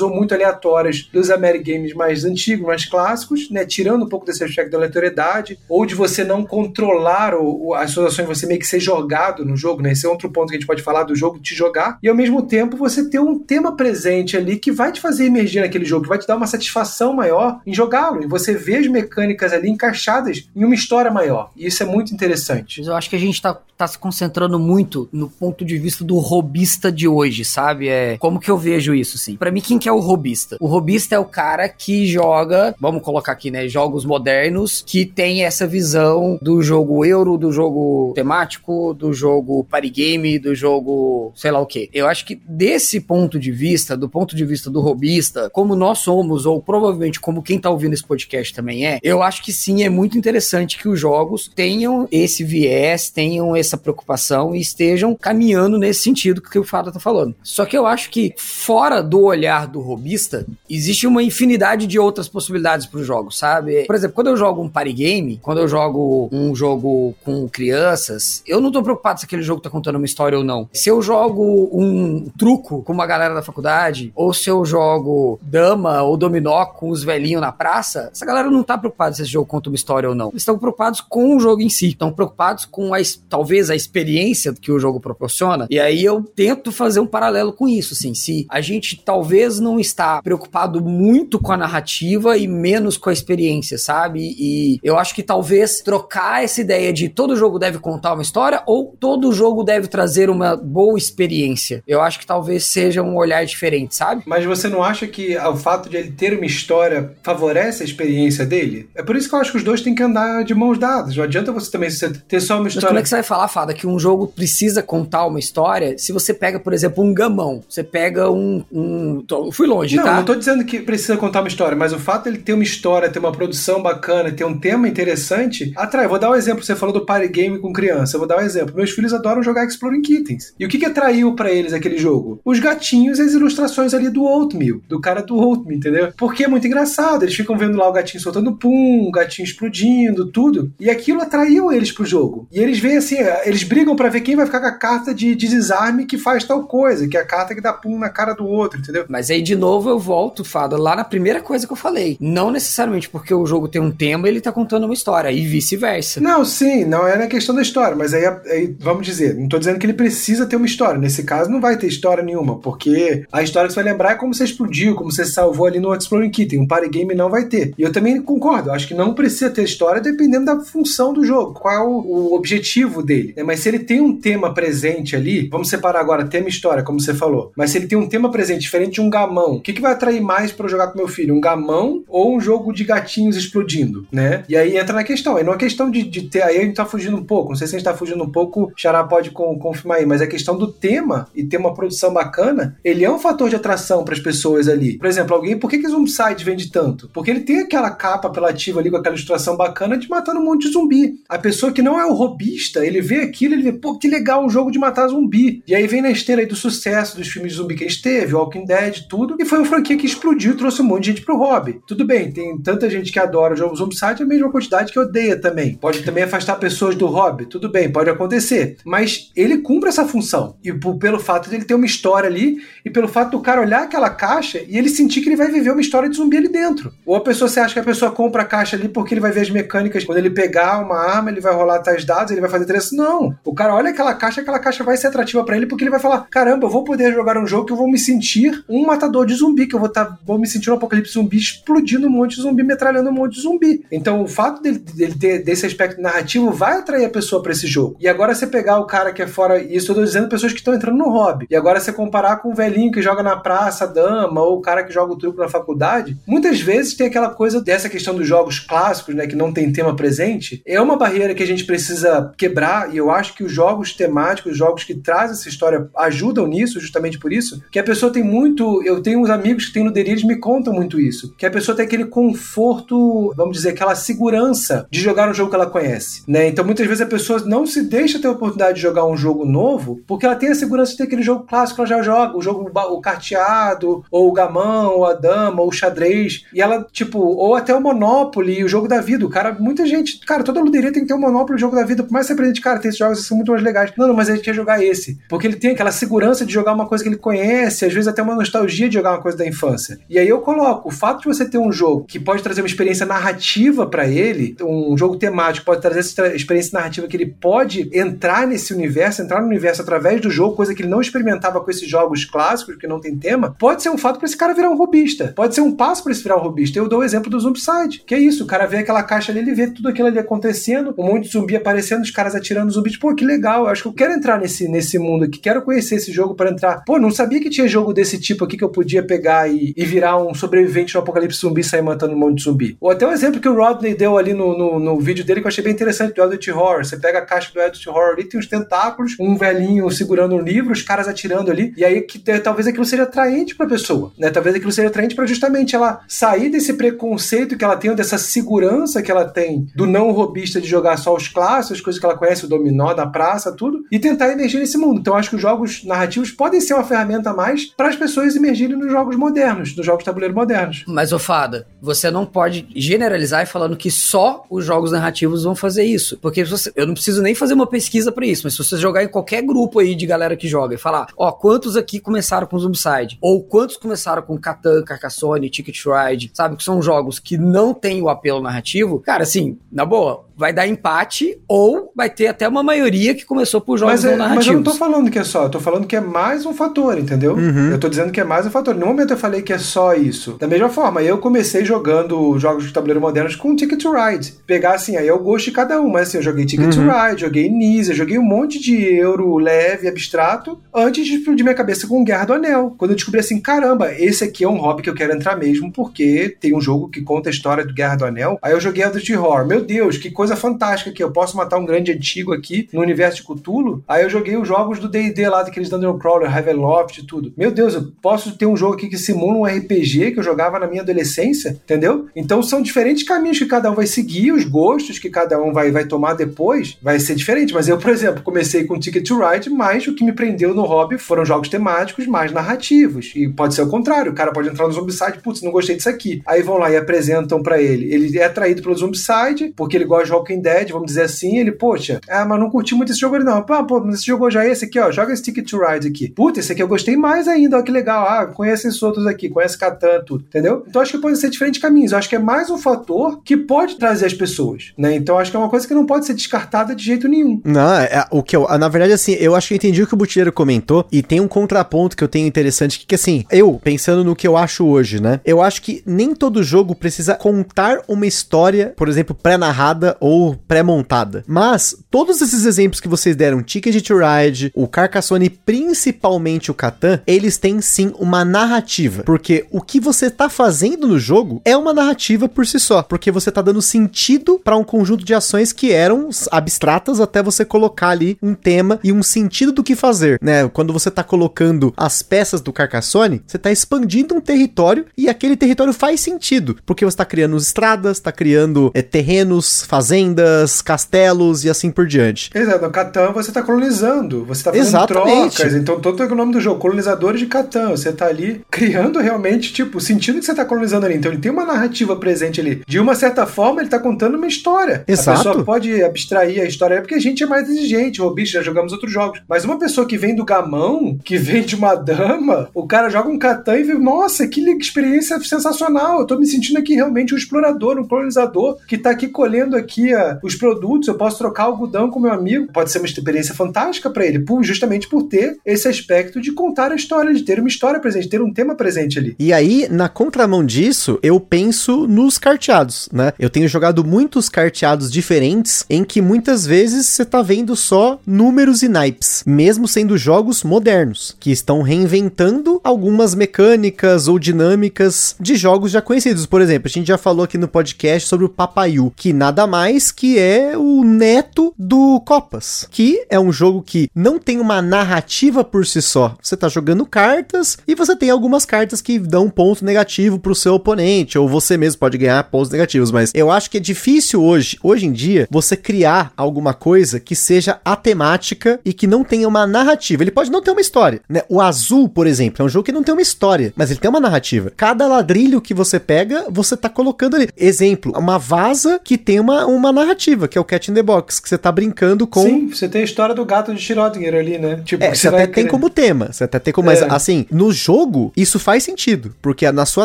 ou 0.00 0.10
muito 0.10 0.34
aleatórias 0.34 1.08
dos 1.12 1.30
Amerigames 1.30 1.94
mais 1.94 2.24
antigos, 2.24 2.66
mais 2.66 2.84
clássicos, 2.84 3.50
né? 3.50 3.64
Tirando 3.64 4.04
um 4.04 4.08
pouco 4.08 4.26
desse 4.26 4.44
aspecto 4.44 4.70
da 4.70 4.78
aleatoriedade, 4.78 5.58
ou 5.68 5.84
de 5.84 5.94
você 5.94 6.24
não 6.24 6.44
controlar 6.44 7.34
o, 7.34 7.68
o, 7.68 7.74
as 7.74 7.90
suas 7.90 8.12
ações, 8.12 8.26
você 8.26 8.46
meio 8.46 8.60
que 8.60 8.66
ser 8.66 8.80
jogado 8.80 9.44
no 9.44 9.56
jogo, 9.56 9.82
né? 9.82 9.92
Esse 9.92 10.06
é 10.06 10.08
outro 10.08 10.30
ponto 10.30 10.48
que 10.48 10.56
a 10.56 10.58
gente 10.58 10.66
pode 10.66 10.82
falar 10.82 11.04
do 11.04 11.14
jogo 11.14 11.38
te 11.38 11.54
jogar, 11.54 11.98
e 12.02 12.08
ao 12.08 12.14
mesmo 12.14 12.42
tempo 12.42 12.76
você 12.76 13.08
ter 13.08 13.20
um 13.20 13.38
tema 13.38 13.76
presente 13.76 14.36
ali 14.36 14.56
que 14.56 14.72
vai 14.72 14.92
te 14.92 15.00
fazer 15.00 15.26
emergir 15.26 15.60
naquele 15.60 15.84
jogo, 15.84 16.02
que 16.02 16.08
vai 16.08 16.18
te 16.18 16.26
dar 16.26 16.36
uma 16.36 16.46
satisfação 16.46 17.12
maior 17.12 17.60
em 17.66 17.74
jogá-lo, 17.74 18.22
e 18.22 18.26
você 18.26 18.54
vê 18.54 18.76
as 18.76 18.86
mecânicas 18.86 19.52
ali 19.52 19.68
encaixadas 19.68 20.48
em 20.54 20.64
uma 20.64 20.74
história 20.74 21.10
maior. 21.10 21.50
E 21.56 21.66
isso 21.66 21.82
é 21.82 21.86
muito 21.86 22.12
interessante. 22.12 22.80
Mas 22.80 22.88
eu 22.88 22.94
acho 22.94 23.10
que 23.10 23.16
a 23.16 23.18
gente 23.18 23.40
tá, 23.40 23.58
tá 23.76 23.86
se 23.86 23.98
concentrando 23.98 24.58
muito 24.58 25.08
no 25.12 25.28
ponto 25.28 25.64
de 25.64 25.78
vista 25.78 26.04
do 26.04 26.18
robista 26.18 26.90
de 26.90 27.08
hoje, 27.08 27.44
sabe? 27.44 27.88
É 27.88 28.16
como 28.18 28.40
que 28.40 28.50
eu 28.50 28.58
vejo 28.58 28.94
isso, 28.94 29.16
assim. 29.16 29.36
Para 29.50 29.54
mim, 29.54 29.60
quem 29.60 29.80
que 29.80 29.88
é 29.88 29.92
o 29.92 29.98
robista? 29.98 30.56
O 30.60 30.68
robista 30.68 31.16
é 31.16 31.18
o 31.18 31.24
cara 31.24 31.68
que 31.68 32.06
joga, 32.06 32.72
vamos 32.78 33.02
colocar 33.02 33.32
aqui, 33.32 33.50
né, 33.50 33.66
jogos 33.66 34.04
modernos 34.04 34.84
que 34.86 35.04
tem 35.04 35.42
essa 35.44 35.66
visão 35.66 36.38
do 36.40 36.62
jogo 36.62 37.04
euro, 37.04 37.36
do 37.36 37.50
jogo 37.50 38.12
temático, 38.14 38.94
do 38.94 39.12
jogo 39.12 39.64
party 39.64 39.90
game, 39.90 40.38
do 40.38 40.54
jogo 40.54 41.32
sei 41.34 41.50
lá 41.50 41.58
o 41.58 41.66
que. 41.66 41.90
Eu 41.92 42.06
acho 42.06 42.24
que 42.24 42.40
desse 42.46 43.00
ponto 43.00 43.40
de 43.40 43.50
vista, 43.50 43.96
do 43.96 44.08
ponto 44.08 44.36
de 44.36 44.44
vista 44.44 44.70
do 44.70 44.80
robista, 44.80 45.50
como 45.50 45.74
nós 45.74 45.98
somos 45.98 46.46
ou 46.46 46.62
provavelmente 46.62 47.18
como 47.18 47.42
quem 47.42 47.58
tá 47.58 47.70
ouvindo 47.70 47.94
esse 47.94 48.06
podcast 48.06 48.54
também 48.54 48.86
é, 48.86 49.00
eu 49.02 49.20
acho 49.20 49.42
que 49.42 49.52
sim, 49.52 49.82
é 49.82 49.88
muito 49.88 50.16
interessante 50.16 50.78
que 50.78 50.88
os 50.88 51.00
jogos 51.00 51.50
tenham 51.52 52.06
esse 52.12 52.44
viés, 52.44 53.10
tenham 53.10 53.56
essa 53.56 53.76
preocupação 53.76 54.54
e 54.54 54.60
estejam 54.60 55.16
caminhando 55.16 55.76
nesse 55.76 56.02
sentido 56.02 56.40
que 56.40 56.56
o 56.56 56.62
Fada 56.62 56.92
tá 56.92 57.00
falando. 57.00 57.34
Só 57.42 57.66
que 57.66 57.76
eu 57.76 57.84
acho 57.84 58.10
que 58.10 58.32
fora 58.36 59.02
do 59.02 59.22
olhar 59.22 59.39
do 59.70 59.80
robista, 59.80 60.46
existe 60.68 61.06
uma 61.06 61.22
infinidade 61.22 61.86
de 61.86 61.98
outras 61.98 62.28
possibilidades 62.28 62.86
para 62.86 63.00
os 63.00 63.06
jogos, 63.06 63.38
sabe? 63.38 63.84
Por 63.84 63.94
exemplo, 63.94 64.14
quando 64.14 64.28
eu 64.28 64.36
jogo 64.36 64.62
um 64.62 64.68
party 64.68 64.92
game, 64.92 65.38
quando 65.42 65.58
eu 65.58 65.68
jogo 65.68 66.28
um 66.32 66.54
jogo 66.54 67.14
com 67.24 67.48
crianças, 67.48 68.42
eu 68.46 68.60
não 68.60 68.70
tô 68.70 68.82
preocupado 68.82 69.20
se 69.20 69.26
aquele 69.26 69.42
jogo 69.42 69.60
tá 69.60 69.70
contando 69.70 69.96
uma 69.96 70.04
história 70.04 70.36
ou 70.36 70.44
não. 70.44 70.68
Se 70.72 70.88
eu 70.88 71.00
jogo 71.02 71.70
um 71.72 72.28
truco 72.38 72.82
com 72.82 72.92
uma 72.92 73.06
galera 73.06 73.34
da 73.34 73.42
faculdade, 73.42 74.12
ou 74.14 74.32
se 74.32 74.50
eu 74.50 74.64
jogo 74.64 75.38
dama 75.42 76.02
ou 76.02 76.16
dominó 76.16 76.66
com 76.66 76.90
os 76.90 77.02
velhinhos 77.02 77.40
na 77.40 77.52
praça, 77.52 78.10
essa 78.12 78.26
galera 78.26 78.50
não 78.50 78.62
tá 78.62 78.76
preocupada 78.76 79.14
se 79.14 79.22
esse 79.22 79.30
jogo 79.30 79.46
conta 79.46 79.70
uma 79.70 79.76
história 79.76 80.08
ou 80.08 80.14
não. 80.14 80.28
Eles 80.28 80.42
estão 80.42 80.58
preocupados 80.58 81.00
com 81.00 81.36
o 81.36 81.40
jogo 81.40 81.62
em 81.62 81.68
si, 81.68 81.88
estão 81.88 82.12
preocupados 82.12 82.64
com 82.64 82.94
a, 82.94 82.98
talvez 83.28 83.70
a 83.70 83.76
experiência 83.76 84.52
que 84.52 84.72
o 84.72 84.78
jogo 84.78 85.00
proporciona. 85.00 85.66
E 85.70 85.78
aí 85.78 86.04
eu 86.04 86.22
tento 86.22 86.72
fazer 86.72 87.00
um 87.00 87.06
paralelo 87.06 87.52
com 87.52 87.68
isso, 87.68 87.94
assim, 87.94 88.14
se 88.14 88.46
a 88.48 88.60
gente 88.60 89.02
talvez 89.04 89.29
não 89.60 89.78
está 89.78 90.22
preocupado 90.22 90.82
muito 90.82 91.38
com 91.38 91.52
a 91.52 91.56
narrativa 91.56 92.36
e 92.36 92.46
menos 92.46 92.96
com 92.96 93.10
a 93.10 93.12
experiência, 93.12 93.78
sabe? 93.78 94.20
E 94.38 94.78
eu 94.82 94.98
acho 94.98 95.14
que 95.14 95.22
talvez 95.22 95.80
trocar 95.80 96.42
essa 96.44 96.60
ideia 96.60 96.92
de 96.92 97.08
todo 97.08 97.36
jogo 97.36 97.58
deve 97.58 97.78
contar 97.78 98.14
uma 98.14 98.22
história 98.22 98.62
ou 98.66 98.96
todo 98.98 99.32
jogo 99.32 99.62
deve 99.62 99.86
trazer 99.88 100.30
uma 100.30 100.56
boa 100.56 100.98
experiência. 100.98 101.82
Eu 101.86 102.00
acho 102.00 102.18
que 102.18 102.26
talvez 102.26 102.64
seja 102.64 103.02
um 103.02 103.16
olhar 103.16 103.44
diferente, 103.44 103.94
sabe? 103.94 104.22
Mas 104.26 104.44
você 104.44 104.68
não 104.68 104.82
acha 104.82 105.06
que 105.06 105.36
o 105.36 105.56
fato 105.56 105.88
de 105.88 105.96
ele 105.96 106.10
ter 106.10 106.34
uma 106.34 106.46
história 106.46 107.12
favorece 107.22 107.82
a 107.82 107.86
experiência 107.86 108.44
dele? 108.44 108.88
É 108.94 109.02
por 109.02 109.16
isso 109.16 109.28
que 109.28 109.34
eu 109.34 109.40
acho 109.40 109.52
que 109.52 109.58
os 109.58 109.64
dois 109.64 109.80
têm 109.80 109.94
que 109.94 110.02
andar 110.02 110.44
de 110.44 110.54
mãos 110.54 110.78
dadas. 110.78 111.16
Não 111.16 111.24
adianta 111.24 111.52
você 111.52 111.70
também 111.70 111.90
ter 112.28 112.40
só 112.40 112.58
uma 112.58 112.68
história. 112.68 112.86
Mas 112.86 112.88
como 112.88 112.98
é 112.98 113.02
que 113.02 113.08
você 113.08 113.16
vai 113.16 113.24
falar, 113.24 113.48
Fada, 113.48 113.74
que 113.74 113.86
um 113.86 113.98
jogo 113.98 114.26
precisa 114.26 114.82
contar 114.82 115.26
uma 115.26 115.38
história 115.38 115.96
se 115.98 116.12
você 116.12 116.32
pega, 116.32 116.58
por 116.58 116.72
exemplo, 116.72 117.04
um 117.04 117.12
gamão? 117.12 117.62
Você 117.68 117.82
pega 117.82 118.30
um. 118.30 118.64
um... 118.72 119.19
Eu 119.28 119.52
fui 119.52 119.66
longe, 119.66 119.96
não, 119.96 120.04
tá? 120.04 120.16
Não, 120.16 120.24
tô 120.24 120.34
dizendo 120.34 120.64
que 120.64 120.80
precisa 120.80 121.16
contar 121.16 121.40
uma 121.40 121.48
história, 121.48 121.76
mas 121.76 121.92
o 121.92 121.98
fato 121.98 122.24
de 122.24 122.30
ele 122.30 122.38
ter 122.38 122.52
uma 122.52 122.62
história, 122.62 123.10
ter 123.10 123.18
uma 123.18 123.32
produção 123.32 123.82
bacana, 123.82 124.30
ter 124.30 124.44
um 124.44 124.58
tema 124.58 124.88
interessante, 124.88 125.72
atrai. 125.76 126.06
Vou 126.06 126.18
dar 126.18 126.30
um 126.30 126.34
exemplo. 126.34 126.62
Você 126.64 126.76
falou 126.76 126.92
do 126.92 127.04
party 127.04 127.28
game 127.28 127.58
com 127.58 127.72
criança. 127.72 128.16
Eu 128.16 128.20
vou 128.20 128.28
dar 128.28 128.38
um 128.38 128.42
exemplo. 128.42 128.74
Meus 128.74 128.90
filhos 128.90 129.12
adoram 129.12 129.42
jogar 129.42 129.66
Exploring 129.66 130.02
Kittens. 130.02 130.54
E 130.58 130.64
o 130.64 130.68
que, 130.68 130.78
que 130.78 130.86
atraiu 130.86 131.34
para 131.34 131.50
eles 131.50 131.72
aquele 131.72 131.98
jogo? 131.98 132.40
Os 132.44 132.58
gatinhos 132.58 133.18
e 133.18 133.22
as 133.22 133.32
ilustrações 133.32 133.94
ali 133.94 134.10
do 134.10 134.24
Oatmeal, 134.24 134.80
do 134.88 135.00
cara 135.00 135.22
do 135.22 135.36
Oatmeal, 135.36 135.76
entendeu? 135.76 136.12
Porque 136.16 136.44
é 136.44 136.48
muito 136.48 136.66
engraçado. 136.66 137.24
Eles 137.24 137.34
ficam 137.34 137.56
vendo 137.56 137.76
lá 137.76 137.88
o 137.88 137.92
gatinho 137.92 138.22
soltando 138.22 138.56
pum, 138.56 139.06
o 139.08 139.10
gatinho 139.10 139.44
explodindo, 139.44 140.30
tudo. 140.30 140.72
E 140.78 140.90
aquilo 140.90 141.20
atraiu 141.20 141.72
eles 141.72 141.92
pro 141.92 142.04
jogo. 142.04 142.46
E 142.52 142.58
eles 142.58 142.78
veem 142.78 142.96
assim, 142.96 143.16
eles 143.44 143.62
brigam 143.62 143.96
para 143.96 144.08
ver 144.08 144.20
quem 144.20 144.36
vai 144.36 144.46
ficar 144.46 144.60
com 144.60 144.66
a 144.66 144.78
carta 144.78 145.14
de, 145.14 145.34
de 145.34 145.48
desarme 145.48 146.06
que 146.06 146.18
faz 146.18 146.44
tal 146.44 146.64
coisa, 146.64 147.08
que 147.08 147.16
é 147.16 147.20
a 147.20 147.26
carta 147.26 147.54
que 147.54 147.60
dá 147.60 147.72
pum 147.72 147.98
na 147.98 148.08
cara 148.08 148.34
do 148.34 148.46
outro, 148.46 148.78
entendeu? 148.78 148.99
Entendeu? 149.00 149.06
Mas 149.08 149.30
aí, 149.30 149.42
de 149.42 149.54
novo, 149.54 149.88
eu 149.88 149.98
volto, 149.98 150.44
Fado, 150.44 150.76
lá 150.76 150.94
na 150.96 151.04
primeira 151.04 151.40
coisa 151.40 151.66
que 151.66 151.72
eu 151.72 151.76
falei. 151.76 152.16
Não 152.20 152.50
necessariamente 152.50 153.08
porque 153.08 153.32
o 153.32 153.46
jogo 153.46 153.68
tem 153.68 153.80
um 153.80 153.90
tema, 153.90 154.28
ele 154.28 154.40
tá 154.40 154.52
contando 154.52 154.84
uma 154.84 154.94
história, 154.94 155.30
e 155.30 155.46
vice-versa. 155.46 156.20
Não, 156.20 156.44
sim, 156.44 156.84
não 156.84 157.06
é 157.06 157.16
na 157.16 157.26
questão 157.26 157.54
da 157.54 157.62
história, 157.62 157.96
mas 157.96 158.14
aí, 158.14 158.26
aí, 158.26 158.74
vamos 158.78 159.06
dizer, 159.06 159.34
não 159.34 159.48
tô 159.48 159.58
dizendo 159.58 159.78
que 159.78 159.86
ele 159.86 159.92
precisa 159.92 160.46
ter 160.46 160.56
uma 160.56 160.66
história. 160.66 160.98
Nesse 160.98 161.22
caso, 161.22 161.50
não 161.50 161.60
vai 161.60 161.76
ter 161.76 161.86
história 161.86 162.22
nenhuma, 162.22 162.58
porque 162.58 163.24
a 163.32 163.42
história 163.42 163.68
que 163.68 163.74
você 163.74 163.82
vai 163.82 163.92
lembrar 163.92 164.12
é 164.12 164.14
como 164.14 164.34
você 164.34 164.44
explodiu, 164.44 164.94
como 164.94 165.10
você 165.10 165.24
salvou 165.24 165.66
ali 165.66 165.80
no 165.80 165.94
Exploring 165.94 166.30
Kitten. 166.30 166.60
Um 166.60 166.66
party 166.66 166.88
game 166.88 167.14
não 167.14 167.30
vai 167.30 167.46
ter. 167.46 167.72
E 167.76 167.82
eu 167.82 167.92
também 167.92 168.20
concordo, 168.20 168.70
acho 168.70 168.88
que 168.88 168.94
não 168.94 169.14
precisa 169.14 169.50
ter 169.50 169.64
história 169.64 170.00
dependendo 170.00 170.46
da 170.46 170.60
função 170.60 171.12
do 171.12 171.24
jogo, 171.24 171.54
qual 171.54 171.74
é 171.74 171.80
o, 171.80 172.34
objetivo 172.34 173.02
dele. 173.02 173.34
Né? 173.36 173.42
Mas 173.42 173.60
se 173.60 173.68
ele 173.68 173.80
tem 173.80 174.00
um 174.00 174.16
tema 174.16 174.54
presente 174.54 175.16
ali, 175.16 175.48
vamos 175.48 175.68
separar 175.68 176.00
agora 176.00 176.24
tema 176.24 176.46
e 176.46 176.50
história, 176.50 176.82
como 176.82 177.00
você 177.00 177.14
falou. 177.14 177.52
Mas 177.56 177.70
se 177.70 177.78
ele 177.78 177.86
tem 177.86 177.98
um 177.98 178.08
tema 178.08 178.30
presente 178.30 178.60
diferente 178.60 178.89
de 178.90 179.00
um 179.00 179.10
gamão, 179.10 179.54
o 179.54 179.60
que, 179.60 179.72
que 179.72 179.80
vai 179.80 179.92
atrair 179.92 180.20
mais 180.20 180.52
para 180.52 180.68
jogar 180.68 180.88
com 180.88 180.98
meu 180.98 181.08
filho? 181.08 181.34
Um 181.34 181.40
gamão 181.40 182.02
ou 182.08 182.36
um 182.36 182.40
jogo 182.40 182.72
de 182.72 182.84
gatinhos 182.84 183.36
explodindo, 183.36 184.06
né? 184.10 184.44
E 184.48 184.56
aí 184.56 184.76
entra 184.76 184.94
na 184.94 185.04
questão. 185.04 185.36
Aí 185.36 185.44
não 185.44 185.54
é 185.54 185.56
questão 185.56 185.90
de, 185.90 186.02
de 186.02 186.22
ter. 186.22 186.42
Aí 186.42 186.58
a 186.58 186.62
gente 186.62 186.76
tá 186.76 186.84
fugindo 186.84 187.16
um 187.16 187.24
pouco. 187.24 187.50
Não 187.50 187.56
sei 187.56 187.66
se 187.66 187.74
a 187.74 187.78
gente 187.78 187.84
tá 187.84 187.96
fugindo 187.96 188.22
um 188.22 188.30
pouco, 188.30 188.72
Xará 188.76 189.04
pode 189.04 189.30
com, 189.30 189.58
confirmar 189.58 189.98
aí, 189.98 190.06
mas 190.06 190.20
a 190.20 190.26
questão 190.26 190.56
do 190.56 190.72
tema 190.72 191.28
e 191.34 191.44
ter 191.44 191.56
uma 191.56 191.74
produção 191.74 192.12
bacana, 192.12 192.76
ele 192.84 193.04
é 193.04 193.10
um 193.10 193.18
fator 193.18 193.48
de 193.48 193.56
atração 193.56 194.04
para 194.04 194.14
as 194.14 194.20
pessoas 194.20 194.68
ali. 194.68 194.98
Por 194.98 195.06
exemplo, 195.06 195.34
alguém, 195.34 195.58
por 195.58 195.70
que, 195.70 195.78
que 195.78 195.88
Zombicide 195.88 196.44
vende 196.44 196.70
tanto? 196.70 197.10
Porque 197.12 197.30
ele 197.30 197.40
tem 197.40 197.60
aquela 197.60 197.90
capa 197.90 198.28
apelativa 198.28 198.80
ali 198.80 198.90
com 198.90 198.96
aquela 198.96 199.14
ilustração 199.14 199.56
bacana 199.56 199.96
de 199.96 200.08
matando 200.08 200.40
um 200.40 200.44
monte 200.44 200.66
de 200.66 200.72
zumbi. 200.72 201.20
A 201.28 201.38
pessoa 201.38 201.72
que 201.72 201.82
não 201.82 201.98
é 201.98 202.06
o 202.06 202.14
robista, 202.14 202.84
ele 202.84 203.00
vê 203.00 203.22
aquilo, 203.22 203.54
ele 203.54 203.62
vê, 203.62 203.72
pô, 203.72 203.98
que 203.98 204.08
legal 204.08 204.44
um 204.44 204.50
jogo 204.50 204.70
de 204.70 204.78
matar 204.78 205.08
zumbi. 205.08 205.62
E 205.66 205.74
aí 205.74 205.86
vem 205.86 206.02
na 206.02 206.10
esteira 206.10 206.42
aí 206.42 206.46
do 206.46 206.56
sucesso 206.56 207.16
dos 207.16 207.28
filmes 207.28 207.52
de 207.52 207.58
zumbi 207.58 207.74
que 207.74 207.84
a 207.84 207.88
gente 207.88 208.02
teve, 208.02 208.34
Walking 208.34 208.64
Dead, 208.64 208.79
tudo, 209.08 209.36
e 209.38 209.44
foi 209.44 209.58
uma 209.58 209.66
franquia 209.66 209.96
que 209.96 210.06
explodiu, 210.06 210.56
trouxe 210.56 210.82
um 210.82 210.84
monte 210.84 211.04
de 211.04 211.10
gente 211.10 211.22
pro 211.22 211.36
hobby. 211.36 211.80
Tudo 211.86 212.06
bem, 212.06 212.32
tem 212.32 212.56
tanta 212.58 212.88
gente 212.88 213.12
que 213.12 213.18
adora 213.18 213.54
o 213.54 213.56
jogo 213.56 213.76
Zombicide, 213.76 214.22
a 214.22 214.26
mesma 214.26 214.50
quantidade 214.50 214.92
que 214.92 214.98
odeia 214.98 215.40
também. 215.40 215.74
Pode 215.74 216.02
também 216.02 216.24
afastar 216.24 216.56
pessoas 216.56 216.94
do 216.94 217.06
hobby, 217.06 217.46
tudo 217.46 217.68
bem, 217.68 217.90
pode 217.90 218.10
acontecer. 218.10 218.76
Mas 218.84 219.30
ele 219.36 219.58
cumpre 219.58 219.88
essa 219.88 220.06
função. 220.06 220.56
E 220.62 220.72
pelo 220.72 221.18
fato 221.18 221.48
de 221.48 221.56
ele 221.56 221.64
ter 221.64 221.74
uma 221.74 221.86
história 221.86 222.28
ali, 222.28 222.58
e 222.84 222.90
pelo 222.90 223.08
fato 223.08 223.32
do 223.32 223.40
cara 223.40 223.60
olhar 223.60 223.82
aquela 223.82 224.10
caixa 224.10 224.60
e 224.66 224.76
ele 224.76 224.88
sentir 224.88 225.20
que 225.20 225.28
ele 225.28 225.36
vai 225.36 225.50
viver 225.50 225.70
uma 225.70 225.80
história 225.80 226.08
de 226.08 226.16
zumbi 226.16 226.36
ali 226.36 226.48
dentro. 226.48 226.92
Ou 227.04 227.16
a 227.16 227.20
pessoa, 227.20 227.48
você 227.48 227.60
acha 227.60 227.74
que 227.74 227.80
a 227.80 227.84
pessoa 227.84 228.10
compra 228.10 228.42
a 228.42 228.44
caixa 228.44 228.76
ali 228.76 228.88
porque 228.88 229.14
ele 229.14 229.20
vai 229.20 229.32
ver 229.32 229.40
as 229.40 229.50
mecânicas, 229.50 230.04
quando 230.04 230.18
ele 230.18 230.30
pegar 230.30 230.78
uma 230.78 230.96
arma, 230.96 231.30
ele 231.30 231.40
vai 231.40 231.54
rolar 231.54 231.80
tais 231.80 232.04
dados, 232.04 232.30
ele 232.30 232.40
vai 232.40 232.50
fazer 232.50 232.66
três. 232.66 232.92
Não. 232.92 233.34
O 233.44 233.54
cara 233.54 233.74
olha 233.74 233.90
aquela 233.90 234.14
caixa, 234.14 234.40
aquela 234.40 234.58
caixa 234.58 234.84
vai 234.84 234.96
ser 234.96 235.08
atrativa 235.08 235.44
para 235.44 235.56
ele 235.56 235.66
porque 235.66 235.84
ele 235.84 235.90
vai 235.90 236.00
falar: 236.00 236.26
caramba, 236.30 236.66
eu 236.66 236.70
vou 236.70 236.84
poder 236.84 237.12
jogar 237.12 237.38
um 237.38 237.46
jogo 237.46 237.66
que 237.66 237.72
eu 237.72 237.76
vou 237.76 237.90
me 237.90 237.98
sentir 237.98 238.64
um 238.70 238.86
matador 238.86 239.26
de 239.26 239.34
zumbi, 239.34 239.66
que 239.66 239.74
eu 239.74 239.80
vou, 239.80 239.88
tá, 239.88 240.16
vou 240.24 240.38
me 240.38 240.46
sentir 240.46 240.70
um 240.70 240.74
apocalipse 240.74 241.12
zumbi 241.12 241.36
explodindo 241.36 242.06
um 242.06 242.10
monte 242.10 242.36
de 242.36 242.42
zumbi, 242.42 242.62
metralhando 242.62 243.10
um 243.10 243.12
monte 243.12 243.34
de 243.34 243.42
zumbi. 243.42 243.84
Então 243.90 244.22
o 244.22 244.28
fato 244.28 244.62
dele, 244.62 244.78
dele 244.78 245.14
ter 245.18 245.44
desse 245.44 245.66
aspecto 245.66 246.00
narrativo 246.00 246.50
vai 246.52 246.78
atrair 246.78 247.04
a 247.04 247.10
pessoa 247.10 247.42
para 247.42 247.52
esse 247.52 247.66
jogo. 247.66 247.96
E 248.00 248.08
agora 248.08 248.34
você 248.34 248.46
pegar 248.46 248.78
o 248.78 248.86
cara 248.86 249.12
que 249.12 249.22
é 249.22 249.26
fora, 249.26 249.60
e 249.60 249.76
isso 249.76 249.90
eu 249.90 249.96
tô 249.96 250.04
dizendo 250.04 250.28
pessoas 250.28 250.52
que 250.52 250.58
estão 250.58 250.74
entrando 250.74 250.96
no 250.96 251.10
hobby, 251.10 251.46
e 251.50 251.56
agora 251.56 251.80
você 251.80 251.92
comparar 251.92 252.36
com 252.36 252.50
o 252.50 252.54
velhinho 252.54 252.92
que 252.92 253.02
joga 253.02 253.22
na 253.22 253.36
praça, 253.36 253.86
dama, 253.86 254.42
ou 254.42 254.58
o 254.58 254.60
cara 254.60 254.84
que 254.84 254.92
joga 254.92 255.12
o 255.12 255.18
truco 255.18 255.40
na 255.40 255.48
faculdade, 255.48 256.16
muitas 256.26 256.60
vezes 256.60 256.94
tem 256.94 257.06
aquela 257.06 257.30
coisa 257.30 257.60
dessa 257.60 257.88
questão 257.88 258.14
dos 258.14 258.26
jogos 258.26 258.60
clássicos, 258.60 259.14
né, 259.14 259.26
que 259.26 259.36
não 259.36 259.52
tem 259.52 259.72
tema 259.72 259.96
presente, 259.96 260.62
é 260.66 260.80
uma 260.80 260.96
barreira 260.96 261.34
que 261.34 261.42
a 261.42 261.46
gente 261.46 261.64
precisa 261.64 262.32
quebrar, 262.36 262.94
e 262.94 262.96
eu 262.96 263.10
acho 263.10 263.34
que 263.34 263.44
os 263.44 263.52
jogos 263.52 263.94
temáticos, 263.94 264.52
os 264.52 264.58
jogos 264.58 264.84
que 264.84 264.94
trazem 264.94 265.32
essa 265.32 265.48
história 265.48 265.88
ajudam 265.96 266.46
nisso, 266.46 266.80
justamente 266.80 267.18
por 267.18 267.32
isso, 267.32 267.62
que 267.70 267.78
a 267.78 267.84
pessoa 267.84 268.12
tem 268.12 268.22
muito, 268.22 268.59
eu 268.84 269.02
tenho 269.02 269.20
uns 269.20 269.30
amigos 269.30 269.66
que 269.66 269.72
têm 269.72 269.84
no 269.84 269.90
Delírios 269.90 270.24
me 270.24 270.36
contam 270.36 270.72
muito 270.72 271.00
isso, 271.00 271.34
que 271.36 271.46
a 271.46 271.50
pessoa 271.50 271.76
tem 271.76 271.84
aquele 271.84 272.04
conforto, 272.04 273.32
vamos 273.36 273.56
dizer, 273.56 273.70
aquela 273.70 273.94
segurança 273.94 274.86
de 274.90 275.00
jogar 275.00 275.28
um 275.28 275.34
jogo 275.34 275.50
que 275.50 275.56
ela 275.56 275.66
conhece, 275.66 276.22
né? 276.26 276.48
Então 276.48 276.64
muitas 276.64 276.86
vezes 276.86 277.00
a 277.00 277.06
pessoa 277.06 277.40
não 277.40 277.66
se 277.66 277.82
deixa 277.82 278.18
ter 278.18 278.28
a 278.28 278.32
oportunidade 278.32 278.76
de 278.76 278.82
jogar 278.82 279.06
um 279.06 279.16
jogo 279.16 279.44
novo, 279.44 280.00
porque 280.06 280.26
ela 280.26 280.36
tem 280.36 280.50
a 280.50 280.54
segurança 280.54 280.92
de 280.92 280.98
ter 280.98 281.04
aquele 281.04 281.22
jogo 281.22 281.44
clássico 281.46 281.76
que 281.76 281.92
ela 281.92 282.02
já 282.02 282.02
joga, 282.02 282.36
o 282.36 282.42
jogo 282.42 282.70
o 282.74 283.00
carteado, 283.00 284.04
ou 284.10 284.28
o 284.28 284.32
gamão, 284.32 284.96
ou 284.96 285.06
a 285.06 285.14
dama, 285.14 285.62
ou 285.62 285.68
o 285.68 285.72
xadrez, 285.72 286.44
e 286.52 286.60
ela, 286.60 286.86
tipo, 286.92 287.18
ou 287.18 287.54
até 287.54 287.74
o 287.74 287.80
Monopoly, 287.80 288.64
o 288.64 288.68
jogo 288.68 288.88
da 288.88 289.00
vida, 289.00 289.24
o 289.24 289.30
cara, 289.30 289.56
muita 289.58 289.86
gente, 289.86 290.18
cara, 290.20 290.42
toda 290.42 290.60
luderia 290.60 290.92
tem 290.92 291.02
que 291.02 291.08
ter 291.08 291.14
um 291.14 291.20
Monopoly, 291.20 291.56
o 291.56 291.60
jogo 291.60 291.76
da 291.76 291.84
vida, 291.84 292.02
por 292.02 292.12
mais 292.12 292.26
que 292.26 292.34
você 292.34 292.60
cara, 292.60 292.78
tem 292.78 292.88
esses 292.88 292.98
jogos 292.98 293.20
que 293.20 293.26
são 293.26 293.36
muito 293.36 293.50
mais 293.50 293.62
legais. 293.62 293.92
Não, 293.96 294.08
não, 294.08 294.14
mas 294.14 294.28
a 294.28 294.34
gente 294.34 294.44
quer 294.44 294.54
jogar 294.54 294.82
esse, 294.82 295.18
porque 295.28 295.46
ele 295.46 295.56
tem 295.56 295.72
aquela 295.72 295.92
segurança 295.92 296.44
de 296.44 296.52
jogar 296.52 296.72
uma 296.72 296.86
coisa 296.86 297.02
que 297.02 297.10
ele 297.10 297.16
conhece, 297.16 297.84
às 297.84 297.92
vezes 297.92 298.08
até 298.08 298.22
uma 298.22 298.34
nostalgia 298.50 298.88
de 298.88 298.94
jogar 298.94 299.12
uma 299.12 299.22
coisa 299.22 299.38
da 299.38 299.46
infância. 299.46 300.00
E 300.08 300.18
aí 300.18 300.28
eu 300.28 300.40
coloco, 300.40 300.88
o 300.88 300.92
fato 300.92 301.20
de 301.20 301.26
você 301.26 301.48
ter 301.48 301.58
um 301.58 301.70
jogo 301.70 302.04
que 302.04 302.18
pode 302.18 302.42
trazer 302.42 302.60
uma 302.60 302.66
experiência 302.66 303.06
narrativa 303.06 303.86
para 303.86 304.08
ele, 304.08 304.56
um 304.60 304.98
jogo 304.98 305.16
temático 305.16 305.64
pode 305.64 305.80
trazer 305.80 306.00
essa 306.00 306.34
experiência 306.34 306.76
narrativa 306.78 307.06
que 307.06 307.16
ele 307.16 307.26
pode 307.26 307.88
entrar 307.92 308.46
nesse 308.46 308.74
universo, 308.74 309.22
entrar 309.22 309.40
no 309.40 309.46
universo 309.46 309.82
através 309.82 310.20
do 310.20 310.30
jogo, 310.30 310.56
coisa 310.56 310.74
que 310.74 310.82
ele 310.82 310.88
não 310.88 311.00
experimentava 311.00 311.60
com 311.60 311.70
esses 311.70 311.88
jogos 311.88 312.24
clássicos 312.24 312.76
que 312.76 312.86
não 312.86 313.00
tem 313.00 313.16
tema, 313.16 313.54
pode 313.58 313.82
ser 313.82 313.90
um 313.90 313.98
fato 313.98 314.18
para 314.18 314.26
esse 314.26 314.36
cara 314.36 314.52
virar 314.52 314.70
um 314.70 314.76
robista. 314.76 315.32
Pode 315.34 315.54
ser 315.54 315.60
um 315.60 315.72
passo 315.72 316.02
para 316.02 316.12
esse 316.12 316.22
virar 316.22 316.36
um 316.36 316.42
robista. 316.42 316.78
Eu 316.78 316.88
dou 316.88 317.00
o 317.00 317.04
exemplo 317.04 317.30
do 317.30 317.38
Zombicide, 317.38 318.02
que 318.04 318.14
é 318.14 318.18
isso, 318.18 318.44
o 318.44 318.46
cara 318.46 318.66
vê 318.66 318.78
aquela 318.78 319.02
caixa 319.02 319.30
ali, 319.30 319.40
ele 319.40 319.54
vê 319.54 319.68
tudo 319.68 319.88
aquilo 319.88 320.08
ali 320.08 320.18
acontecendo, 320.18 320.94
um 320.98 321.04
monte 321.04 321.24
de 321.24 321.32
zumbi 321.32 321.56
aparecendo, 321.56 322.02
os 322.02 322.10
caras 322.10 322.34
atirando 322.34 322.72
zumbis. 322.72 322.96
Pô, 322.96 323.14
que 323.14 323.24
legal, 323.24 323.64
eu 323.64 323.68
acho 323.68 323.82
que 323.82 323.88
eu 323.88 323.92
quero 323.92 324.12
entrar 324.12 324.38
nesse, 324.38 324.68
nesse 324.68 324.98
mundo 324.98 325.24
aqui, 325.24 325.38
quero 325.38 325.62
conhecer 325.62 325.96
esse 325.96 326.12
jogo 326.12 326.34
para 326.34 326.50
entrar. 326.50 326.84
Pô, 326.84 326.98
não 326.98 327.10
sabia 327.10 327.40
que 327.40 327.50
tinha 327.50 327.68
jogo 327.68 327.92
desse 327.92 328.18
tipo 328.18 328.39
aqui 328.46 328.56
que 328.56 328.64
eu 328.64 328.68
podia 328.68 329.02
pegar 329.02 329.48
e, 329.50 329.72
e 329.76 329.84
virar 329.84 330.18
um 330.18 330.34
sobrevivente 330.34 330.94
no 330.94 331.00
apocalipse 331.00 331.40
zumbi 331.40 331.60
e 331.60 331.64
sair 331.64 331.82
matando 331.82 332.14
um 332.14 332.18
monte 332.18 332.38
de 332.38 332.44
zumbi. 332.44 332.76
Ou 332.80 332.90
até 332.90 333.06
um 333.06 333.12
exemplo 333.12 333.40
que 333.40 333.48
o 333.48 333.54
Rodney 333.54 333.94
deu 333.94 334.16
ali 334.16 334.32
no, 334.32 334.56
no, 334.56 334.78
no 334.78 335.00
vídeo 335.00 335.24
dele 335.24 335.40
que 335.40 335.46
eu 335.46 335.48
achei 335.48 335.62
bem 335.64 335.72
interessante 335.72 336.14
do 336.14 336.22
Eldritch 336.22 336.48
Horror. 336.48 336.84
Você 336.84 336.96
pega 336.96 337.18
a 337.18 337.26
caixa 337.26 337.52
do 337.52 337.60
Eldritch 337.60 337.86
Horror 337.86 338.14
ali, 338.14 338.24
tem 338.24 338.38
uns 338.38 338.46
tentáculos, 338.46 339.16
um 339.18 339.36
velhinho 339.36 339.90
segurando 339.90 340.34
um 340.34 340.40
livro, 340.40 340.72
os 340.72 340.82
caras 340.82 341.08
atirando 341.08 341.50
ali, 341.50 341.72
e 341.76 341.84
aí 341.84 342.00
que 342.02 342.18
talvez 342.40 342.66
aquilo 342.66 342.84
seja 342.84 343.04
atraente 343.04 343.54
pra 343.54 343.66
pessoa, 343.66 344.12
né? 344.18 344.30
Talvez 344.30 344.54
aquilo 344.54 344.72
seja 344.72 344.88
atraente 344.88 345.14
para 345.14 345.26
justamente 345.26 345.74
ela 345.74 346.00
sair 346.08 346.50
desse 346.50 346.74
preconceito 346.74 347.56
que 347.56 347.64
ela 347.64 347.76
tem, 347.76 347.94
dessa 347.94 348.18
segurança 348.18 349.02
que 349.02 349.10
ela 349.10 349.24
tem 349.24 349.66
do 349.74 349.86
não 349.86 350.10
robista 350.10 350.60
de 350.60 350.68
jogar 350.68 350.96
só 350.96 351.14
os 351.14 351.28
clássicos, 351.28 351.78
as 351.78 351.80
coisas 351.80 352.00
que 352.00 352.06
ela 352.06 352.16
conhece, 352.16 352.44
o 352.44 352.48
dominó 352.48 352.92
da 352.94 353.06
praça, 353.06 353.52
tudo, 353.52 353.84
e 353.90 353.98
tentar 353.98 354.30
emergir 354.30 354.58
nesse 354.58 354.78
mundo. 354.78 355.00
Então 355.00 355.16
acho 355.16 355.30
que 355.30 355.36
os 355.36 355.42
jogos 355.42 355.84
narrativos 355.84 356.30
podem 356.30 356.60
ser 356.60 356.74
uma 356.74 356.84
ferramenta 356.84 357.30
a 357.30 357.34
mais 357.34 357.66
para 357.66 357.88
as 357.88 357.96
pessoas 357.96 358.29
emergirem 358.36 358.76
nos 358.76 358.90
jogos 358.90 359.16
modernos, 359.16 359.74
nos 359.76 359.84
jogos 359.84 360.04
tabuleiro 360.04 360.34
modernos. 360.34 360.84
Mas, 360.86 361.12
ô 361.12 361.18
Fada, 361.18 361.66
você 361.80 362.10
não 362.10 362.26
pode 362.26 362.66
generalizar 362.74 363.46
falando 363.46 363.76
que 363.76 363.90
só 363.90 364.44
os 364.50 364.64
jogos 364.64 364.92
narrativos 364.92 365.44
vão 365.44 365.54
fazer 365.54 365.84
isso. 365.84 366.18
Porque 366.18 366.44
você, 366.44 366.72
eu 366.76 366.86
não 366.86 366.94
preciso 366.94 367.22
nem 367.22 367.34
fazer 367.34 367.54
uma 367.54 367.66
pesquisa 367.66 368.12
para 368.12 368.26
isso, 368.26 368.42
mas 368.44 368.54
se 368.54 368.64
você 368.64 368.76
jogar 368.76 369.02
em 369.02 369.08
qualquer 369.08 369.42
grupo 369.42 369.78
aí 369.78 369.94
de 369.94 370.06
galera 370.06 370.36
que 370.36 370.48
joga 370.48 370.74
e 370.74 370.78
falar, 370.78 371.08
ó, 371.16 371.32
quantos 371.32 371.76
aqui 371.76 372.00
começaram 372.00 372.46
com 372.46 372.58
Zombicide? 372.58 373.18
Ou 373.20 373.42
quantos 373.42 373.76
começaram 373.76 374.22
com 374.22 374.38
Catan, 374.38 374.82
Carcassonne, 374.82 375.50
Ticket 375.50 375.78
Ride, 375.84 376.30
sabe? 376.34 376.56
Que 376.56 376.64
são 376.64 376.80
jogos 376.82 377.18
que 377.18 377.36
não 377.36 377.72
têm 377.74 378.02
o 378.02 378.08
apelo 378.08 378.40
narrativo. 378.40 379.00
Cara, 379.00 379.22
assim, 379.22 379.58
na 379.70 379.84
boa, 379.84 380.24
vai 380.40 380.54
dar 380.54 380.66
empate 380.66 381.38
ou 381.46 381.92
vai 381.94 382.08
ter 382.08 382.26
até 382.28 382.48
uma 382.48 382.62
maioria 382.62 383.14
que 383.14 383.26
começou 383.26 383.60
por 383.60 383.76
jogos 383.76 383.92
mas, 383.92 384.04
não 384.04 384.12
é, 384.12 384.16
narrativos. 384.16 384.46
Mas 384.46 384.54
eu 384.54 384.54
não 384.54 384.62
tô 384.62 384.74
falando 384.74 385.10
que 385.10 385.18
é 385.18 385.24
só, 385.24 385.44
eu 385.44 385.50
tô 385.50 385.60
falando 385.60 385.86
que 385.86 385.94
é 385.94 386.00
mais 386.00 386.46
um 386.46 386.54
fator, 386.54 386.98
entendeu? 386.98 387.34
Uhum. 387.34 387.70
Eu 387.70 387.78
tô 387.78 387.90
dizendo 387.90 388.10
que 388.10 388.18
é 388.18 388.24
mais 388.24 388.46
um 388.46 388.50
fator. 388.50 388.74
No 388.74 388.86
momento 388.86 389.12
eu 389.12 389.18
falei 389.18 389.42
que 389.42 389.52
é 389.52 389.58
só 389.58 389.92
isso. 389.94 390.38
Da 390.38 390.48
mesma 390.48 390.70
forma, 390.70 391.02
eu 391.02 391.18
comecei 391.18 391.62
jogando 391.62 392.38
jogos 392.38 392.64
de 392.64 392.72
tabuleiro 392.72 393.02
modernos 393.02 393.36
com 393.36 393.54
Ticket 393.54 393.82
to 393.82 393.92
Ride. 393.92 394.32
Pegar 394.46 394.76
assim, 394.76 394.96
aí 394.96 395.06
é 395.06 395.12
o 395.12 395.18
gosto 395.18 395.44
de 395.44 395.52
cada 395.52 395.78
um. 395.78 395.90
Mas 395.90 396.08
assim, 396.08 396.16
eu 396.16 396.22
joguei 396.22 396.46
Ticket 396.46 396.74
uhum. 396.74 396.86
to 396.86 396.90
Ride, 396.90 397.20
joguei 397.20 397.50
Nisa, 397.50 397.92
joguei 397.92 398.18
um 398.18 398.24
monte 398.24 398.58
de 398.58 398.82
euro 398.82 399.36
leve, 399.36 399.88
abstrato, 399.88 400.58
antes 400.74 401.06
de 401.06 401.16
explodir 401.16 401.44
minha 401.44 401.54
cabeça 401.54 401.86
com 401.86 402.02
Guerra 402.02 402.24
do 402.24 402.32
Anel. 402.32 402.74
Quando 402.78 402.92
eu 402.92 402.96
descobri 402.96 403.20
assim, 403.20 403.38
caramba, 403.38 403.92
esse 403.92 404.24
aqui 404.24 404.42
é 404.42 404.48
um 404.48 404.56
hobby 404.56 404.82
que 404.82 404.88
eu 404.88 404.94
quero 404.94 405.12
entrar 405.12 405.36
mesmo, 405.36 405.70
porque 405.70 406.34
tem 406.40 406.56
um 406.56 406.60
jogo 406.62 406.88
que 406.88 407.02
conta 407.02 407.28
a 407.28 407.32
história 407.32 407.64
do 407.64 407.74
Guerra 407.74 407.96
do 407.96 408.06
Anel. 408.06 408.38
Aí 408.40 408.52
eu 408.52 408.60
joguei 408.60 408.82
Eldritch 408.82 409.10
Horror. 409.10 409.46
Meu 409.46 409.60
Deus, 409.60 409.98
que 409.98 410.10
coisa 410.10 410.29
fantástica 410.36 410.92
que 410.92 411.02
eu 411.02 411.12
posso 411.12 411.36
matar 411.36 411.58
um 411.58 411.64
grande 411.64 411.92
antigo 411.92 412.32
aqui 412.32 412.68
no 412.72 412.80
universo 412.80 413.18
de 413.18 413.22
Cthulhu. 413.22 413.82
Aí 413.86 414.02
eu 414.02 414.10
joguei 414.10 414.36
os 414.36 414.46
jogos 414.46 414.78
do 414.78 414.88
D&D 414.88 415.28
lá, 415.28 415.42
daqueles 415.42 415.68
Dungeon 415.68 415.98
Crawler, 415.98 416.30
Ravenloft 416.30 416.98
e 416.98 417.06
tudo. 417.06 417.32
Meu 417.36 417.50
Deus, 417.50 417.74
eu 417.74 417.92
posso 418.00 418.36
ter 418.36 418.46
um 418.46 418.56
jogo 418.56 418.74
aqui 418.74 418.88
que 418.88 418.98
simula 418.98 419.38
um 419.38 419.44
RPG 419.44 420.12
que 420.12 420.18
eu 420.18 420.22
jogava 420.22 420.58
na 420.58 420.66
minha 420.66 420.82
adolescência, 420.82 421.50
entendeu? 421.50 422.06
Então 422.14 422.42
são 422.42 422.62
diferentes 422.62 423.02
caminhos 423.02 423.38
que 423.38 423.46
cada 423.46 423.70
um 423.70 423.74
vai 423.74 423.86
seguir, 423.86 424.32
os 424.32 424.44
gostos 424.44 424.98
que 424.98 425.10
cada 425.10 425.40
um 425.40 425.52
vai, 425.52 425.70
vai 425.70 425.84
tomar 425.84 426.14
depois 426.14 426.78
vai 426.82 426.98
ser 426.98 427.14
diferente. 427.14 427.52
Mas 427.52 427.68
eu, 427.68 427.78
por 427.78 427.90
exemplo, 427.90 428.22
comecei 428.22 428.64
com 428.64 428.78
Ticket 428.78 429.06
to 429.06 429.18
Ride, 429.18 429.50
mas 429.50 429.86
o 429.86 429.94
que 429.94 430.04
me 430.04 430.12
prendeu 430.12 430.54
no 430.54 430.62
hobby 430.62 430.98
foram 430.98 431.24
jogos 431.24 431.48
temáticos 431.48 432.06
mais 432.06 432.32
narrativos. 432.32 433.12
E 433.14 433.28
pode 433.28 433.54
ser 433.54 433.62
o 433.62 433.68
contrário, 433.68 434.12
o 434.12 434.14
cara 434.14 434.32
pode 434.32 434.48
entrar 434.48 434.66
no 434.66 434.72
Zombicide, 434.72 435.20
putz, 435.22 435.42
não 435.42 435.50
gostei 435.50 435.76
disso 435.76 435.88
aqui. 435.88 436.22
Aí 436.26 436.42
vão 436.42 436.58
lá 436.58 436.70
e 436.70 436.76
apresentam 436.76 437.42
para 437.42 437.60
ele. 437.60 437.92
Ele 437.92 438.18
é 438.18 438.24
atraído 438.24 438.62
pelo 438.62 438.76
Zombicide, 438.76 439.52
porque 439.56 439.76
ele 439.76 439.84
gosta 439.84 440.06
de 440.10 440.16
Walking 440.16 440.40
Dead, 440.40 440.70
vamos 440.70 440.86
dizer 440.86 441.02
assim, 441.02 441.38
ele, 441.38 441.52
poxa, 441.52 442.00
ah, 442.08 442.24
mas 442.24 442.38
não 442.38 442.50
curti 442.50 442.74
muito 442.74 442.92
esse 442.92 443.00
jogo, 443.00 443.16
ele 443.16 443.24
não. 443.24 443.42
Pô, 443.42 443.64
pô, 443.64 443.80
mas 443.80 443.96
esse 443.96 444.06
jogou 444.06 444.30
já 444.30 444.46
esse 444.46 444.64
aqui, 444.64 444.78
ó, 444.78 444.90
joga 444.90 445.12
esse 445.12 445.22
Ticket 445.22 445.48
to 445.48 445.58
Ride 445.58 445.88
aqui. 445.88 446.08
Puta, 446.10 446.40
esse 446.40 446.52
aqui 446.52 446.62
eu 446.62 446.68
gostei 446.68 446.96
mais 446.96 447.28
ainda, 447.28 447.58
ó, 447.58 447.62
que 447.62 447.70
legal. 447.70 448.06
Ah, 448.06 448.26
conhece 448.26 448.68
esses 448.68 448.82
outros 448.82 449.06
aqui, 449.06 449.28
conhece 449.28 449.58
Catan, 449.58 450.02
tudo, 450.04 450.24
entendeu? 450.28 450.64
Então 450.68 450.82
acho 450.82 450.92
que 450.92 450.98
pode 450.98 451.18
ser 451.18 451.30
diferentes 451.30 451.60
caminhos. 451.60 451.92
Eu 451.92 451.98
acho 451.98 452.08
que 452.08 452.16
é 452.16 452.18
mais 452.18 452.50
um 452.50 452.58
fator 452.58 453.22
que 453.22 453.36
pode 453.36 453.76
trazer 453.76 454.06
as 454.06 454.14
pessoas, 454.14 454.72
né? 454.76 454.94
Então 454.94 455.18
acho 455.18 455.30
que 455.30 455.36
é 455.36 455.40
uma 455.40 455.48
coisa 455.48 455.66
que 455.66 455.74
não 455.74 455.86
pode 455.86 456.06
ser 456.06 456.14
descartada 456.14 456.74
de 456.74 456.84
jeito 456.84 457.08
nenhum. 457.08 457.40
Não, 457.44 457.74
é, 457.74 458.06
o 458.10 458.22
que 458.22 458.36
eu, 458.36 458.46
na 458.58 458.68
verdade, 458.68 458.92
assim, 458.92 459.12
eu 459.12 459.34
acho 459.34 459.48
que 459.48 459.54
eu 459.54 459.56
entendi 459.56 459.82
o 459.82 459.86
que 459.86 459.94
o 459.94 459.96
Butileiro 459.96 460.32
comentou 460.32 460.86
e 460.90 461.02
tem 461.02 461.20
um 461.20 461.28
contraponto 461.28 461.96
que 461.96 462.04
eu 462.04 462.08
tenho 462.08 462.26
interessante 462.26 462.78
que, 462.78 462.86
que 462.86 462.94
assim, 462.94 463.24
eu, 463.30 463.60
pensando 463.62 464.04
no 464.04 464.16
que 464.16 464.26
eu 464.26 464.36
acho 464.36 464.66
hoje, 464.66 465.00
né? 465.00 465.20
Eu 465.24 465.40
acho 465.40 465.62
que 465.62 465.82
nem 465.86 466.14
todo 466.14 466.42
jogo 466.42 466.74
precisa 466.74 467.14
contar 467.14 467.80
uma 467.86 468.06
história, 468.06 468.72
por 468.76 468.88
exemplo, 468.88 469.14
pré-narrada 469.14 469.96
ou 470.00 470.34
pré-montada. 470.34 471.22
Mas 471.26 471.76
todos 471.90 472.20
esses 472.20 472.44
exemplos 472.44 472.80
que 472.80 472.88
vocês 472.88 473.14
deram, 473.14 473.42
Ticket 473.42 473.84
to 473.86 473.94
Ride, 473.98 474.50
o 474.54 474.66
Carcassonne, 474.66 475.30
principalmente 475.30 476.50
o 476.50 476.54
Catan, 476.54 477.00
eles 477.06 477.36
têm 477.36 477.60
sim 477.60 477.92
uma 477.98 478.24
narrativa, 478.24 479.02
porque 479.04 479.46
o 479.50 479.60
que 479.60 479.78
você 479.78 480.10
tá 480.10 480.28
fazendo 480.28 480.88
no 480.88 480.98
jogo 480.98 481.40
é 481.44 481.56
uma 481.56 481.72
narrativa 481.72 482.28
por 482.28 482.46
si 482.46 482.58
só, 482.58 482.82
porque 482.82 483.10
você 483.10 483.30
tá 483.30 483.42
dando 483.42 483.62
sentido 483.62 484.40
para 484.42 484.56
um 484.56 484.64
conjunto 484.64 485.04
de 485.04 485.14
ações 485.14 485.52
que 485.52 485.72
eram 485.72 486.08
abstratas 486.30 487.00
até 487.00 487.22
você 487.22 487.44
colocar 487.44 487.90
ali 487.90 488.16
um 488.22 488.34
tema 488.34 488.80
e 488.82 488.92
um 488.92 489.02
sentido 489.02 489.52
do 489.52 489.62
que 489.62 489.76
fazer, 489.76 490.18
né? 490.22 490.48
Quando 490.48 490.72
você 490.72 490.90
tá 490.90 491.04
colocando 491.04 491.72
as 491.76 492.02
peças 492.02 492.40
do 492.40 492.52
Carcassonne, 492.52 493.22
você 493.26 493.38
tá 493.38 493.50
expandindo 493.50 494.14
um 494.14 494.20
território 494.20 494.86
e 494.96 495.08
aquele 495.08 495.36
território 495.36 495.72
faz 495.72 496.00
sentido, 496.00 496.56
porque 496.64 496.84
você 496.84 496.96
tá 496.96 497.04
criando 497.04 497.36
estradas, 497.36 498.00
tá 498.00 498.12
criando 498.12 498.70
é, 498.74 498.82
terrenos, 498.82 499.64
fazendas, 499.90 500.62
castelos 500.62 501.44
e 501.44 501.50
assim 501.50 501.70
por 501.70 501.86
diante. 501.86 502.30
Exato, 502.32 502.64
no 502.64 502.70
Catan 502.70 503.10
você 503.12 503.32
tá 503.32 503.42
colonizando, 503.42 504.24
você 504.24 504.44
tá 504.44 504.52
fazendo 504.52 504.66
Exatamente. 504.66 505.36
trocas, 505.36 505.54
então 505.54 505.80
todo 505.80 506.00
é 506.00 506.06
o 506.06 506.14
nome 506.14 506.32
do 506.32 506.40
jogo, 506.40 506.60
colonizadores 506.60 507.18
de 507.18 507.26
Catan, 507.26 507.70
você 507.70 507.92
tá 507.92 508.06
ali 508.06 508.42
criando 508.48 509.00
realmente, 509.00 509.52
tipo, 509.52 509.78
o 509.78 509.80
sentido 509.80 510.20
que 510.20 510.24
você 510.24 510.34
tá 510.34 510.44
colonizando 510.44 510.86
ali, 510.86 510.94
então 510.94 511.10
ele 511.10 511.20
tem 511.20 511.32
uma 511.32 511.44
narrativa 511.44 511.96
presente 511.96 512.40
ali. 512.40 512.62
De 512.66 512.78
uma 512.78 512.94
certa 512.94 513.26
forma, 513.26 513.60
ele 513.60 513.68
tá 513.68 513.80
contando 513.80 514.16
uma 514.16 514.28
história. 514.28 514.84
Exato. 514.86 515.10
A 515.10 515.24
pessoa 515.24 515.44
pode 515.44 515.82
abstrair 515.82 516.40
a 516.40 516.44
história, 516.44 516.80
porque 516.80 516.94
a 516.94 517.00
gente 517.00 517.22
é 517.22 517.26
mais 517.26 517.48
exigente, 517.48 518.00
robista, 518.00 518.38
já 518.38 518.42
jogamos 518.44 518.72
outros 518.72 518.92
jogos, 518.92 519.20
mas 519.28 519.44
uma 519.44 519.58
pessoa 519.58 519.86
que 519.86 519.98
vem 519.98 520.14
do 520.14 520.24
gamão, 520.24 520.96
que 521.04 521.16
vem 521.16 521.42
de 521.42 521.56
uma 521.56 521.74
dama, 521.74 522.48
o 522.54 522.66
cara 522.66 522.88
joga 522.88 523.08
um 523.08 523.18
Catan 523.18 523.58
e 523.58 523.64
vê, 523.64 523.74
nossa, 523.74 524.26
que 524.28 524.40
experiência 524.40 525.18
sensacional, 525.20 526.00
eu 526.00 526.06
tô 526.06 526.16
me 526.16 526.26
sentindo 526.26 526.58
aqui 526.58 526.74
realmente 526.74 527.12
um 527.12 527.16
explorador, 527.16 527.78
um 527.78 527.88
colonizador, 527.88 528.56
que 528.68 528.78
tá 528.78 528.90
aqui 528.90 529.08
colhendo 529.08 529.56
aqui 529.56 529.79
os 530.22 530.34
produtos, 530.34 530.88
eu 530.88 530.94
posso 530.94 531.18
trocar 531.18 531.44
algodão 531.44 531.90
com 531.90 532.00
meu 532.00 532.12
amigo, 532.12 532.52
pode 532.52 532.70
ser 532.70 532.78
uma 532.78 532.86
experiência 532.86 533.34
fantástica 533.34 533.90
para 533.90 534.06
ele, 534.06 534.24
justamente 534.42 534.88
por 534.88 535.04
ter 535.04 535.38
esse 535.44 535.68
aspecto 535.68 536.20
de 536.20 536.32
contar 536.32 536.72
a 536.72 536.74
história, 536.74 537.12
de 537.12 537.22
ter 537.22 537.38
uma 537.38 537.48
história 537.48 537.80
presente, 537.80 538.08
ter 538.08 538.22
um 538.22 538.32
tema 538.32 538.54
presente 538.54 538.98
ali. 538.98 539.14
E 539.18 539.32
aí, 539.32 539.68
na 539.70 539.88
contramão 539.88 540.44
disso, 540.44 540.98
eu 541.02 541.18
penso 541.18 541.86
nos 541.86 542.18
carteados, 542.18 542.88
né? 542.92 543.12
Eu 543.18 543.30
tenho 543.30 543.48
jogado 543.48 543.84
muitos 543.84 544.28
carteados 544.28 544.90
diferentes 544.90 545.64
em 545.68 545.84
que 545.84 546.00
muitas 546.00 546.46
vezes 546.46 546.86
você 546.86 547.04
tá 547.04 547.22
vendo 547.22 547.54
só 547.56 547.98
números 548.06 548.62
e 548.62 548.68
naipes, 548.68 549.22
mesmo 549.26 549.66
sendo 549.68 549.96
jogos 549.96 550.42
modernos, 550.42 551.16
que 551.18 551.30
estão 551.30 551.62
reinventando 551.62 552.60
algumas 552.64 553.14
mecânicas 553.14 554.08
ou 554.08 554.18
dinâmicas 554.18 555.14
de 555.20 555.36
jogos 555.36 555.70
já 555.70 555.80
conhecidos. 555.80 556.26
Por 556.26 556.40
exemplo, 556.40 556.66
a 556.66 556.70
gente 556.70 556.86
já 556.86 556.98
falou 556.98 557.24
aqui 557.24 557.38
no 557.38 557.48
podcast 557.48 558.08
sobre 558.08 558.26
o 558.26 558.28
Papayu, 558.28 558.92
que 558.96 559.12
nada 559.12 559.46
mais 559.46 559.69
que 559.92 560.18
é 560.18 560.56
o 560.56 560.82
neto 560.82 561.54
do 561.56 562.00
Copas, 562.00 562.66
que 562.70 563.04
é 563.08 563.20
um 563.20 563.30
jogo 563.30 563.62
que 563.62 563.88
não 563.94 564.18
tem 564.18 564.40
uma 564.40 564.60
narrativa 564.60 565.44
por 565.44 565.64
si 565.64 565.80
só. 565.80 566.16
Você 566.20 566.36
tá 566.36 566.48
jogando 566.48 566.84
cartas 566.84 567.58
e 567.68 567.74
você 567.74 567.94
tem 567.94 568.10
algumas 568.10 568.44
cartas 568.44 568.82
que 568.82 568.98
dão 568.98 569.30
ponto 569.30 569.64
negativo 569.64 570.18
pro 570.18 570.34
seu 570.34 570.54
oponente, 570.54 571.18
ou 571.18 571.28
você 571.28 571.56
mesmo 571.56 571.78
pode 571.78 571.98
ganhar 571.98 572.24
pontos 572.24 572.50
negativos, 572.50 572.90
mas 572.90 573.12
eu 573.14 573.30
acho 573.30 573.50
que 573.50 573.58
é 573.58 573.60
difícil 573.60 574.22
hoje, 574.22 574.58
hoje 574.62 574.86
em 574.86 574.92
dia, 574.92 575.28
você 575.30 575.56
criar 575.56 576.12
alguma 576.16 576.52
coisa 576.52 576.98
que 576.98 577.14
seja 577.14 577.60
atemática 577.64 578.58
e 578.64 578.72
que 578.72 578.86
não 578.86 579.04
tenha 579.04 579.28
uma 579.28 579.46
narrativa. 579.46 580.02
Ele 580.02 580.10
pode 580.10 580.30
não 580.30 580.42
ter 580.42 580.50
uma 580.50 580.60
história, 580.60 581.00
né? 581.08 581.22
O 581.28 581.40
Azul, 581.40 581.88
por 581.88 582.06
exemplo, 582.06 582.42
é 582.42 582.46
um 582.46 582.48
jogo 582.48 582.64
que 582.64 582.72
não 582.72 582.82
tem 582.82 582.94
uma 582.94 583.02
história, 583.02 583.52
mas 583.54 583.70
ele 583.70 583.80
tem 583.80 583.90
uma 583.90 584.00
narrativa. 584.00 584.52
Cada 584.56 584.86
ladrilho 584.86 585.40
que 585.40 585.54
você 585.54 585.78
pega, 585.78 586.26
você 586.30 586.56
tá 586.56 586.68
colocando 586.68 587.16
ali. 587.16 587.28
Exemplo, 587.36 587.92
uma 587.96 588.18
vaza 588.18 588.80
que 588.82 588.96
tem 588.96 589.20
uma, 589.20 589.46
uma 589.46 589.59
narrativa, 589.72 590.26
que 590.26 590.38
é 590.38 590.40
o 590.40 590.44
Cat 590.44 590.70
in 590.70 590.74
the 590.74 590.82
Box, 590.82 591.20
que 591.20 591.28
você 591.28 591.36
tá 591.36 591.52
brincando 591.52 592.06
com. 592.06 592.22
Sim, 592.22 592.48
você 592.48 592.68
tem 592.68 592.80
a 592.80 592.84
história 592.84 593.14
do 593.14 593.24
gato 593.24 593.54
de 593.54 593.60
Schrödinger 593.60 594.14
ali, 594.14 594.38
né? 594.38 594.62
Tipo, 594.64 594.82
é, 594.82 594.94
você, 594.94 595.08
até 595.08 595.26
tem 595.26 595.46
como 595.46 595.68
tema, 595.68 596.12
você 596.12 596.24
até 596.24 596.38
tem 596.38 596.52
como. 596.52 596.66
Mas 596.66 596.82
é. 596.82 596.86
assim, 596.90 597.26
no 597.30 597.52
jogo, 597.52 598.12
isso 598.16 598.38
faz 598.38 598.64
sentido, 598.64 599.14
porque 599.20 599.50
na 599.52 599.66
sua 599.66 599.84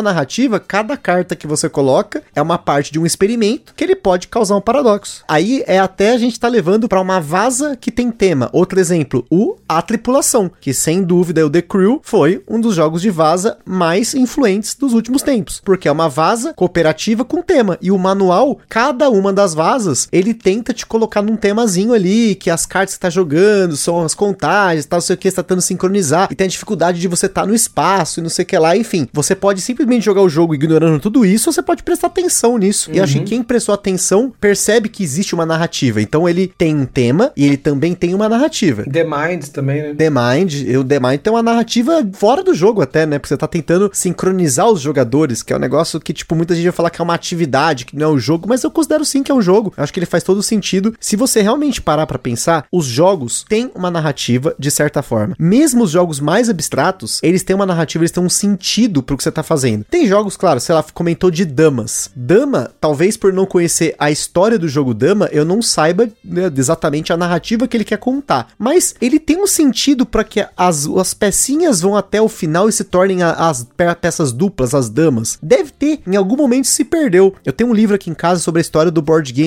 narrativa, 0.00 0.58
cada 0.58 0.96
carta 0.96 1.36
que 1.36 1.46
você 1.46 1.68
coloca 1.68 2.22
é 2.34 2.40
uma 2.40 2.58
parte 2.58 2.92
de 2.92 2.98
um 2.98 3.06
experimento 3.06 3.74
que 3.74 3.84
ele 3.84 3.96
pode 3.96 4.28
causar 4.28 4.56
um 4.56 4.60
paradoxo. 4.60 5.24
Aí 5.28 5.62
é 5.66 5.78
até 5.78 6.12
a 6.12 6.18
gente 6.18 6.38
tá 6.38 6.48
levando 6.48 6.88
para 6.88 7.00
uma 7.00 7.20
vaza 7.20 7.76
que 7.76 7.90
tem 7.90 8.10
tema. 8.10 8.48
Outro 8.52 8.80
exemplo, 8.80 9.24
o 9.30 9.56
A 9.68 9.82
Tripulação, 9.82 10.50
que 10.60 10.72
sem 10.72 11.02
dúvida 11.02 11.44
o 11.44 11.50
The 11.50 11.62
Crew 11.62 12.00
foi 12.02 12.42
um 12.48 12.60
dos 12.60 12.74
jogos 12.74 13.02
de 13.02 13.10
vaza 13.10 13.58
mais 13.64 14.14
influentes 14.14 14.74
dos 14.74 14.92
últimos 14.92 15.22
tempos, 15.22 15.60
porque 15.64 15.88
é 15.88 15.92
uma 15.92 16.08
vaza 16.08 16.54
cooperativa 16.54 17.24
com 17.24 17.42
tema. 17.42 17.78
E 17.80 17.90
o 17.90 17.98
manual, 17.98 18.58
cada 18.68 19.10
uma 19.10 19.32
das 19.32 19.54
vazas, 19.54 19.65
ele 20.12 20.34
tenta 20.34 20.72
te 20.72 20.86
colocar 20.86 21.22
num 21.22 21.36
temazinho 21.36 21.92
ali, 21.92 22.34
que 22.34 22.50
as 22.50 22.66
cartas 22.66 22.94
que 22.94 23.00
tá 23.00 23.10
jogando 23.10 23.76
são 23.76 24.02
as 24.02 24.14
contagens, 24.14 24.86
tal, 24.86 25.00
sei 25.00 25.14
o 25.14 25.18
que, 25.18 25.28
está 25.28 25.42
tentando 25.42 25.62
sincronizar, 25.62 26.28
e 26.30 26.34
tem 26.34 26.46
a 26.46 26.50
dificuldade 26.50 27.00
de 27.00 27.08
você 27.08 27.26
estar 27.26 27.42
tá 27.42 27.46
no 27.46 27.54
espaço 27.54 28.20
e 28.20 28.22
não 28.22 28.30
sei 28.30 28.44
o 28.44 28.46
que 28.46 28.58
lá, 28.58 28.76
enfim. 28.76 29.08
Você 29.12 29.34
pode 29.34 29.60
simplesmente 29.60 30.04
jogar 30.04 30.22
o 30.22 30.28
jogo 30.28 30.54
ignorando 30.54 31.00
tudo 31.00 31.24
isso, 31.24 31.48
ou 31.48 31.52
você 31.52 31.62
pode 31.62 31.82
prestar 31.82 32.08
atenção 32.08 32.58
nisso. 32.58 32.90
Uhum. 32.90 32.96
E 32.96 33.00
acho 33.00 33.14
que 33.14 33.18
uhum. 33.20 33.24
quem 33.24 33.42
prestou 33.42 33.74
atenção 33.74 34.32
percebe 34.40 34.88
que 34.88 35.02
existe 35.02 35.34
uma 35.34 35.46
narrativa. 35.46 36.00
Então 36.00 36.28
ele 36.28 36.52
tem 36.58 36.74
um 36.74 36.86
tema 36.86 37.32
e 37.36 37.44
ele 37.44 37.56
também 37.56 37.94
tem 37.94 38.14
uma 38.14 38.28
narrativa. 38.28 38.84
The 38.84 39.04
Mind 39.04 39.44
também, 39.46 39.82
né? 39.82 39.94
The 39.94 40.10
Mind, 40.10 40.76
o 40.78 40.84
The 40.84 41.00
Mind 41.00 41.20
tem 41.20 41.32
uma 41.32 41.42
narrativa 41.42 42.06
fora 42.12 42.42
do 42.42 42.54
jogo 42.54 42.82
até, 42.82 43.06
né? 43.06 43.18
Porque 43.18 43.28
você 43.28 43.36
tá 43.36 43.46
tentando 43.46 43.90
sincronizar 43.92 44.68
os 44.68 44.80
jogadores, 44.80 45.42
que 45.42 45.52
é 45.52 45.56
um 45.56 45.60
negócio 45.60 46.00
que, 46.00 46.12
tipo, 46.12 46.34
muita 46.34 46.54
gente 46.54 46.64
vai 46.64 46.72
falar 46.72 46.90
que 46.90 47.00
é 47.00 47.04
uma 47.04 47.14
atividade, 47.14 47.84
que 47.84 47.96
não 47.96 48.06
é 48.06 48.10
um 48.10 48.18
jogo, 48.18 48.46
mas 48.48 48.62
eu 48.62 48.70
considero 48.70 49.04
sim 49.04 49.22
que 49.22 49.30
é 49.30 49.34
um 49.34 49.42
jogo. 49.42 49.55
Eu 49.76 49.82
acho 49.82 49.92
que 49.92 49.98
ele 49.98 50.06
faz 50.06 50.22
todo 50.22 50.42
sentido. 50.42 50.94
Se 51.00 51.16
você 51.16 51.42
realmente 51.42 51.80
parar 51.80 52.06
para 52.06 52.18
pensar, 52.18 52.66
os 52.70 52.86
jogos 52.86 53.44
têm 53.48 53.70
uma 53.74 53.90
narrativa 53.90 54.54
de 54.58 54.70
certa 54.70 55.02
forma. 55.02 55.34
Mesmo 55.38 55.84
os 55.84 55.90
jogos 55.90 56.20
mais 56.20 56.48
abstratos, 56.48 57.20
eles 57.22 57.42
têm 57.42 57.56
uma 57.56 57.66
narrativa, 57.66 58.02
eles 58.02 58.10
têm 58.10 58.22
um 58.22 58.28
sentido 58.28 59.02
pro 59.02 59.16
que 59.16 59.22
você 59.22 59.32
tá 59.32 59.42
fazendo. 59.42 59.84
Tem 59.84 60.06
jogos, 60.06 60.36
claro, 60.36 60.60
sei 60.60 60.74
lá, 60.74 60.84
comentou 60.94 61.30
de 61.30 61.44
damas. 61.44 62.10
Dama, 62.14 62.70
talvez 62.80 63.16
por 63.16 63.32
não 63.32 63.46
conhecer 63.46 63.94
a 63.98 64.10
história 64.10 64.58
do 64.58 64.68
jogo 64.68 64.94
Dama, 64.94 65.28
eu 65.32 65.44
não 65.44 65.60
saiba 65.60 66.08
né, 66.24 66.50
exatamente 66.56 67.12
a 67.12 67.16
narrativa 67.16 67.68
que 67.68 67.76
ele 67.76 67.84
quer 67.84 67.98
contar. 67.98 68.48
Mas 68.58 68.94
ele 69.00 69.18
tem 69.18 69.36
um 69.36 69.46
sentido 69.46 70.06
para 70.06 70.24
que 70.24 70.44
as, 70.56 70.86
as 70.86 71.14
pecinhas 71.14 71.80
vão 71.80 71.96
até 71.96 72.20
o 72.20 72.28
final 72.28 72.68
e 72.68 72.72
se 72.72 72.84
tornem 72.84 73.22
a, 73.22 73.32
as 73.32 73.66
peças 74.00 74.32
duplas, 74.32 74.74
as 74.74 74.88
damas. 74.88 75.38
Deve 75.42 75.70
ter, 75.70 76.00
em 76.06 76.16
algum 76.16 76.36
momento 76.36 76.66
se 76.66 76.84
perdeu. 76.84 77.34
Eu 77.44 77.52
tenho 77.52 77.70
um 77.70 77.74
livro 77.74 77.94
aqui 77.94 78.10
em 78.10 78.14
casa 78.14 78.40
sobre 78.40 78.60
a 78.60 78.62
história 78.62 78.90
do 78.90 79.02
board 79.02 79.32
game 79.32 79.45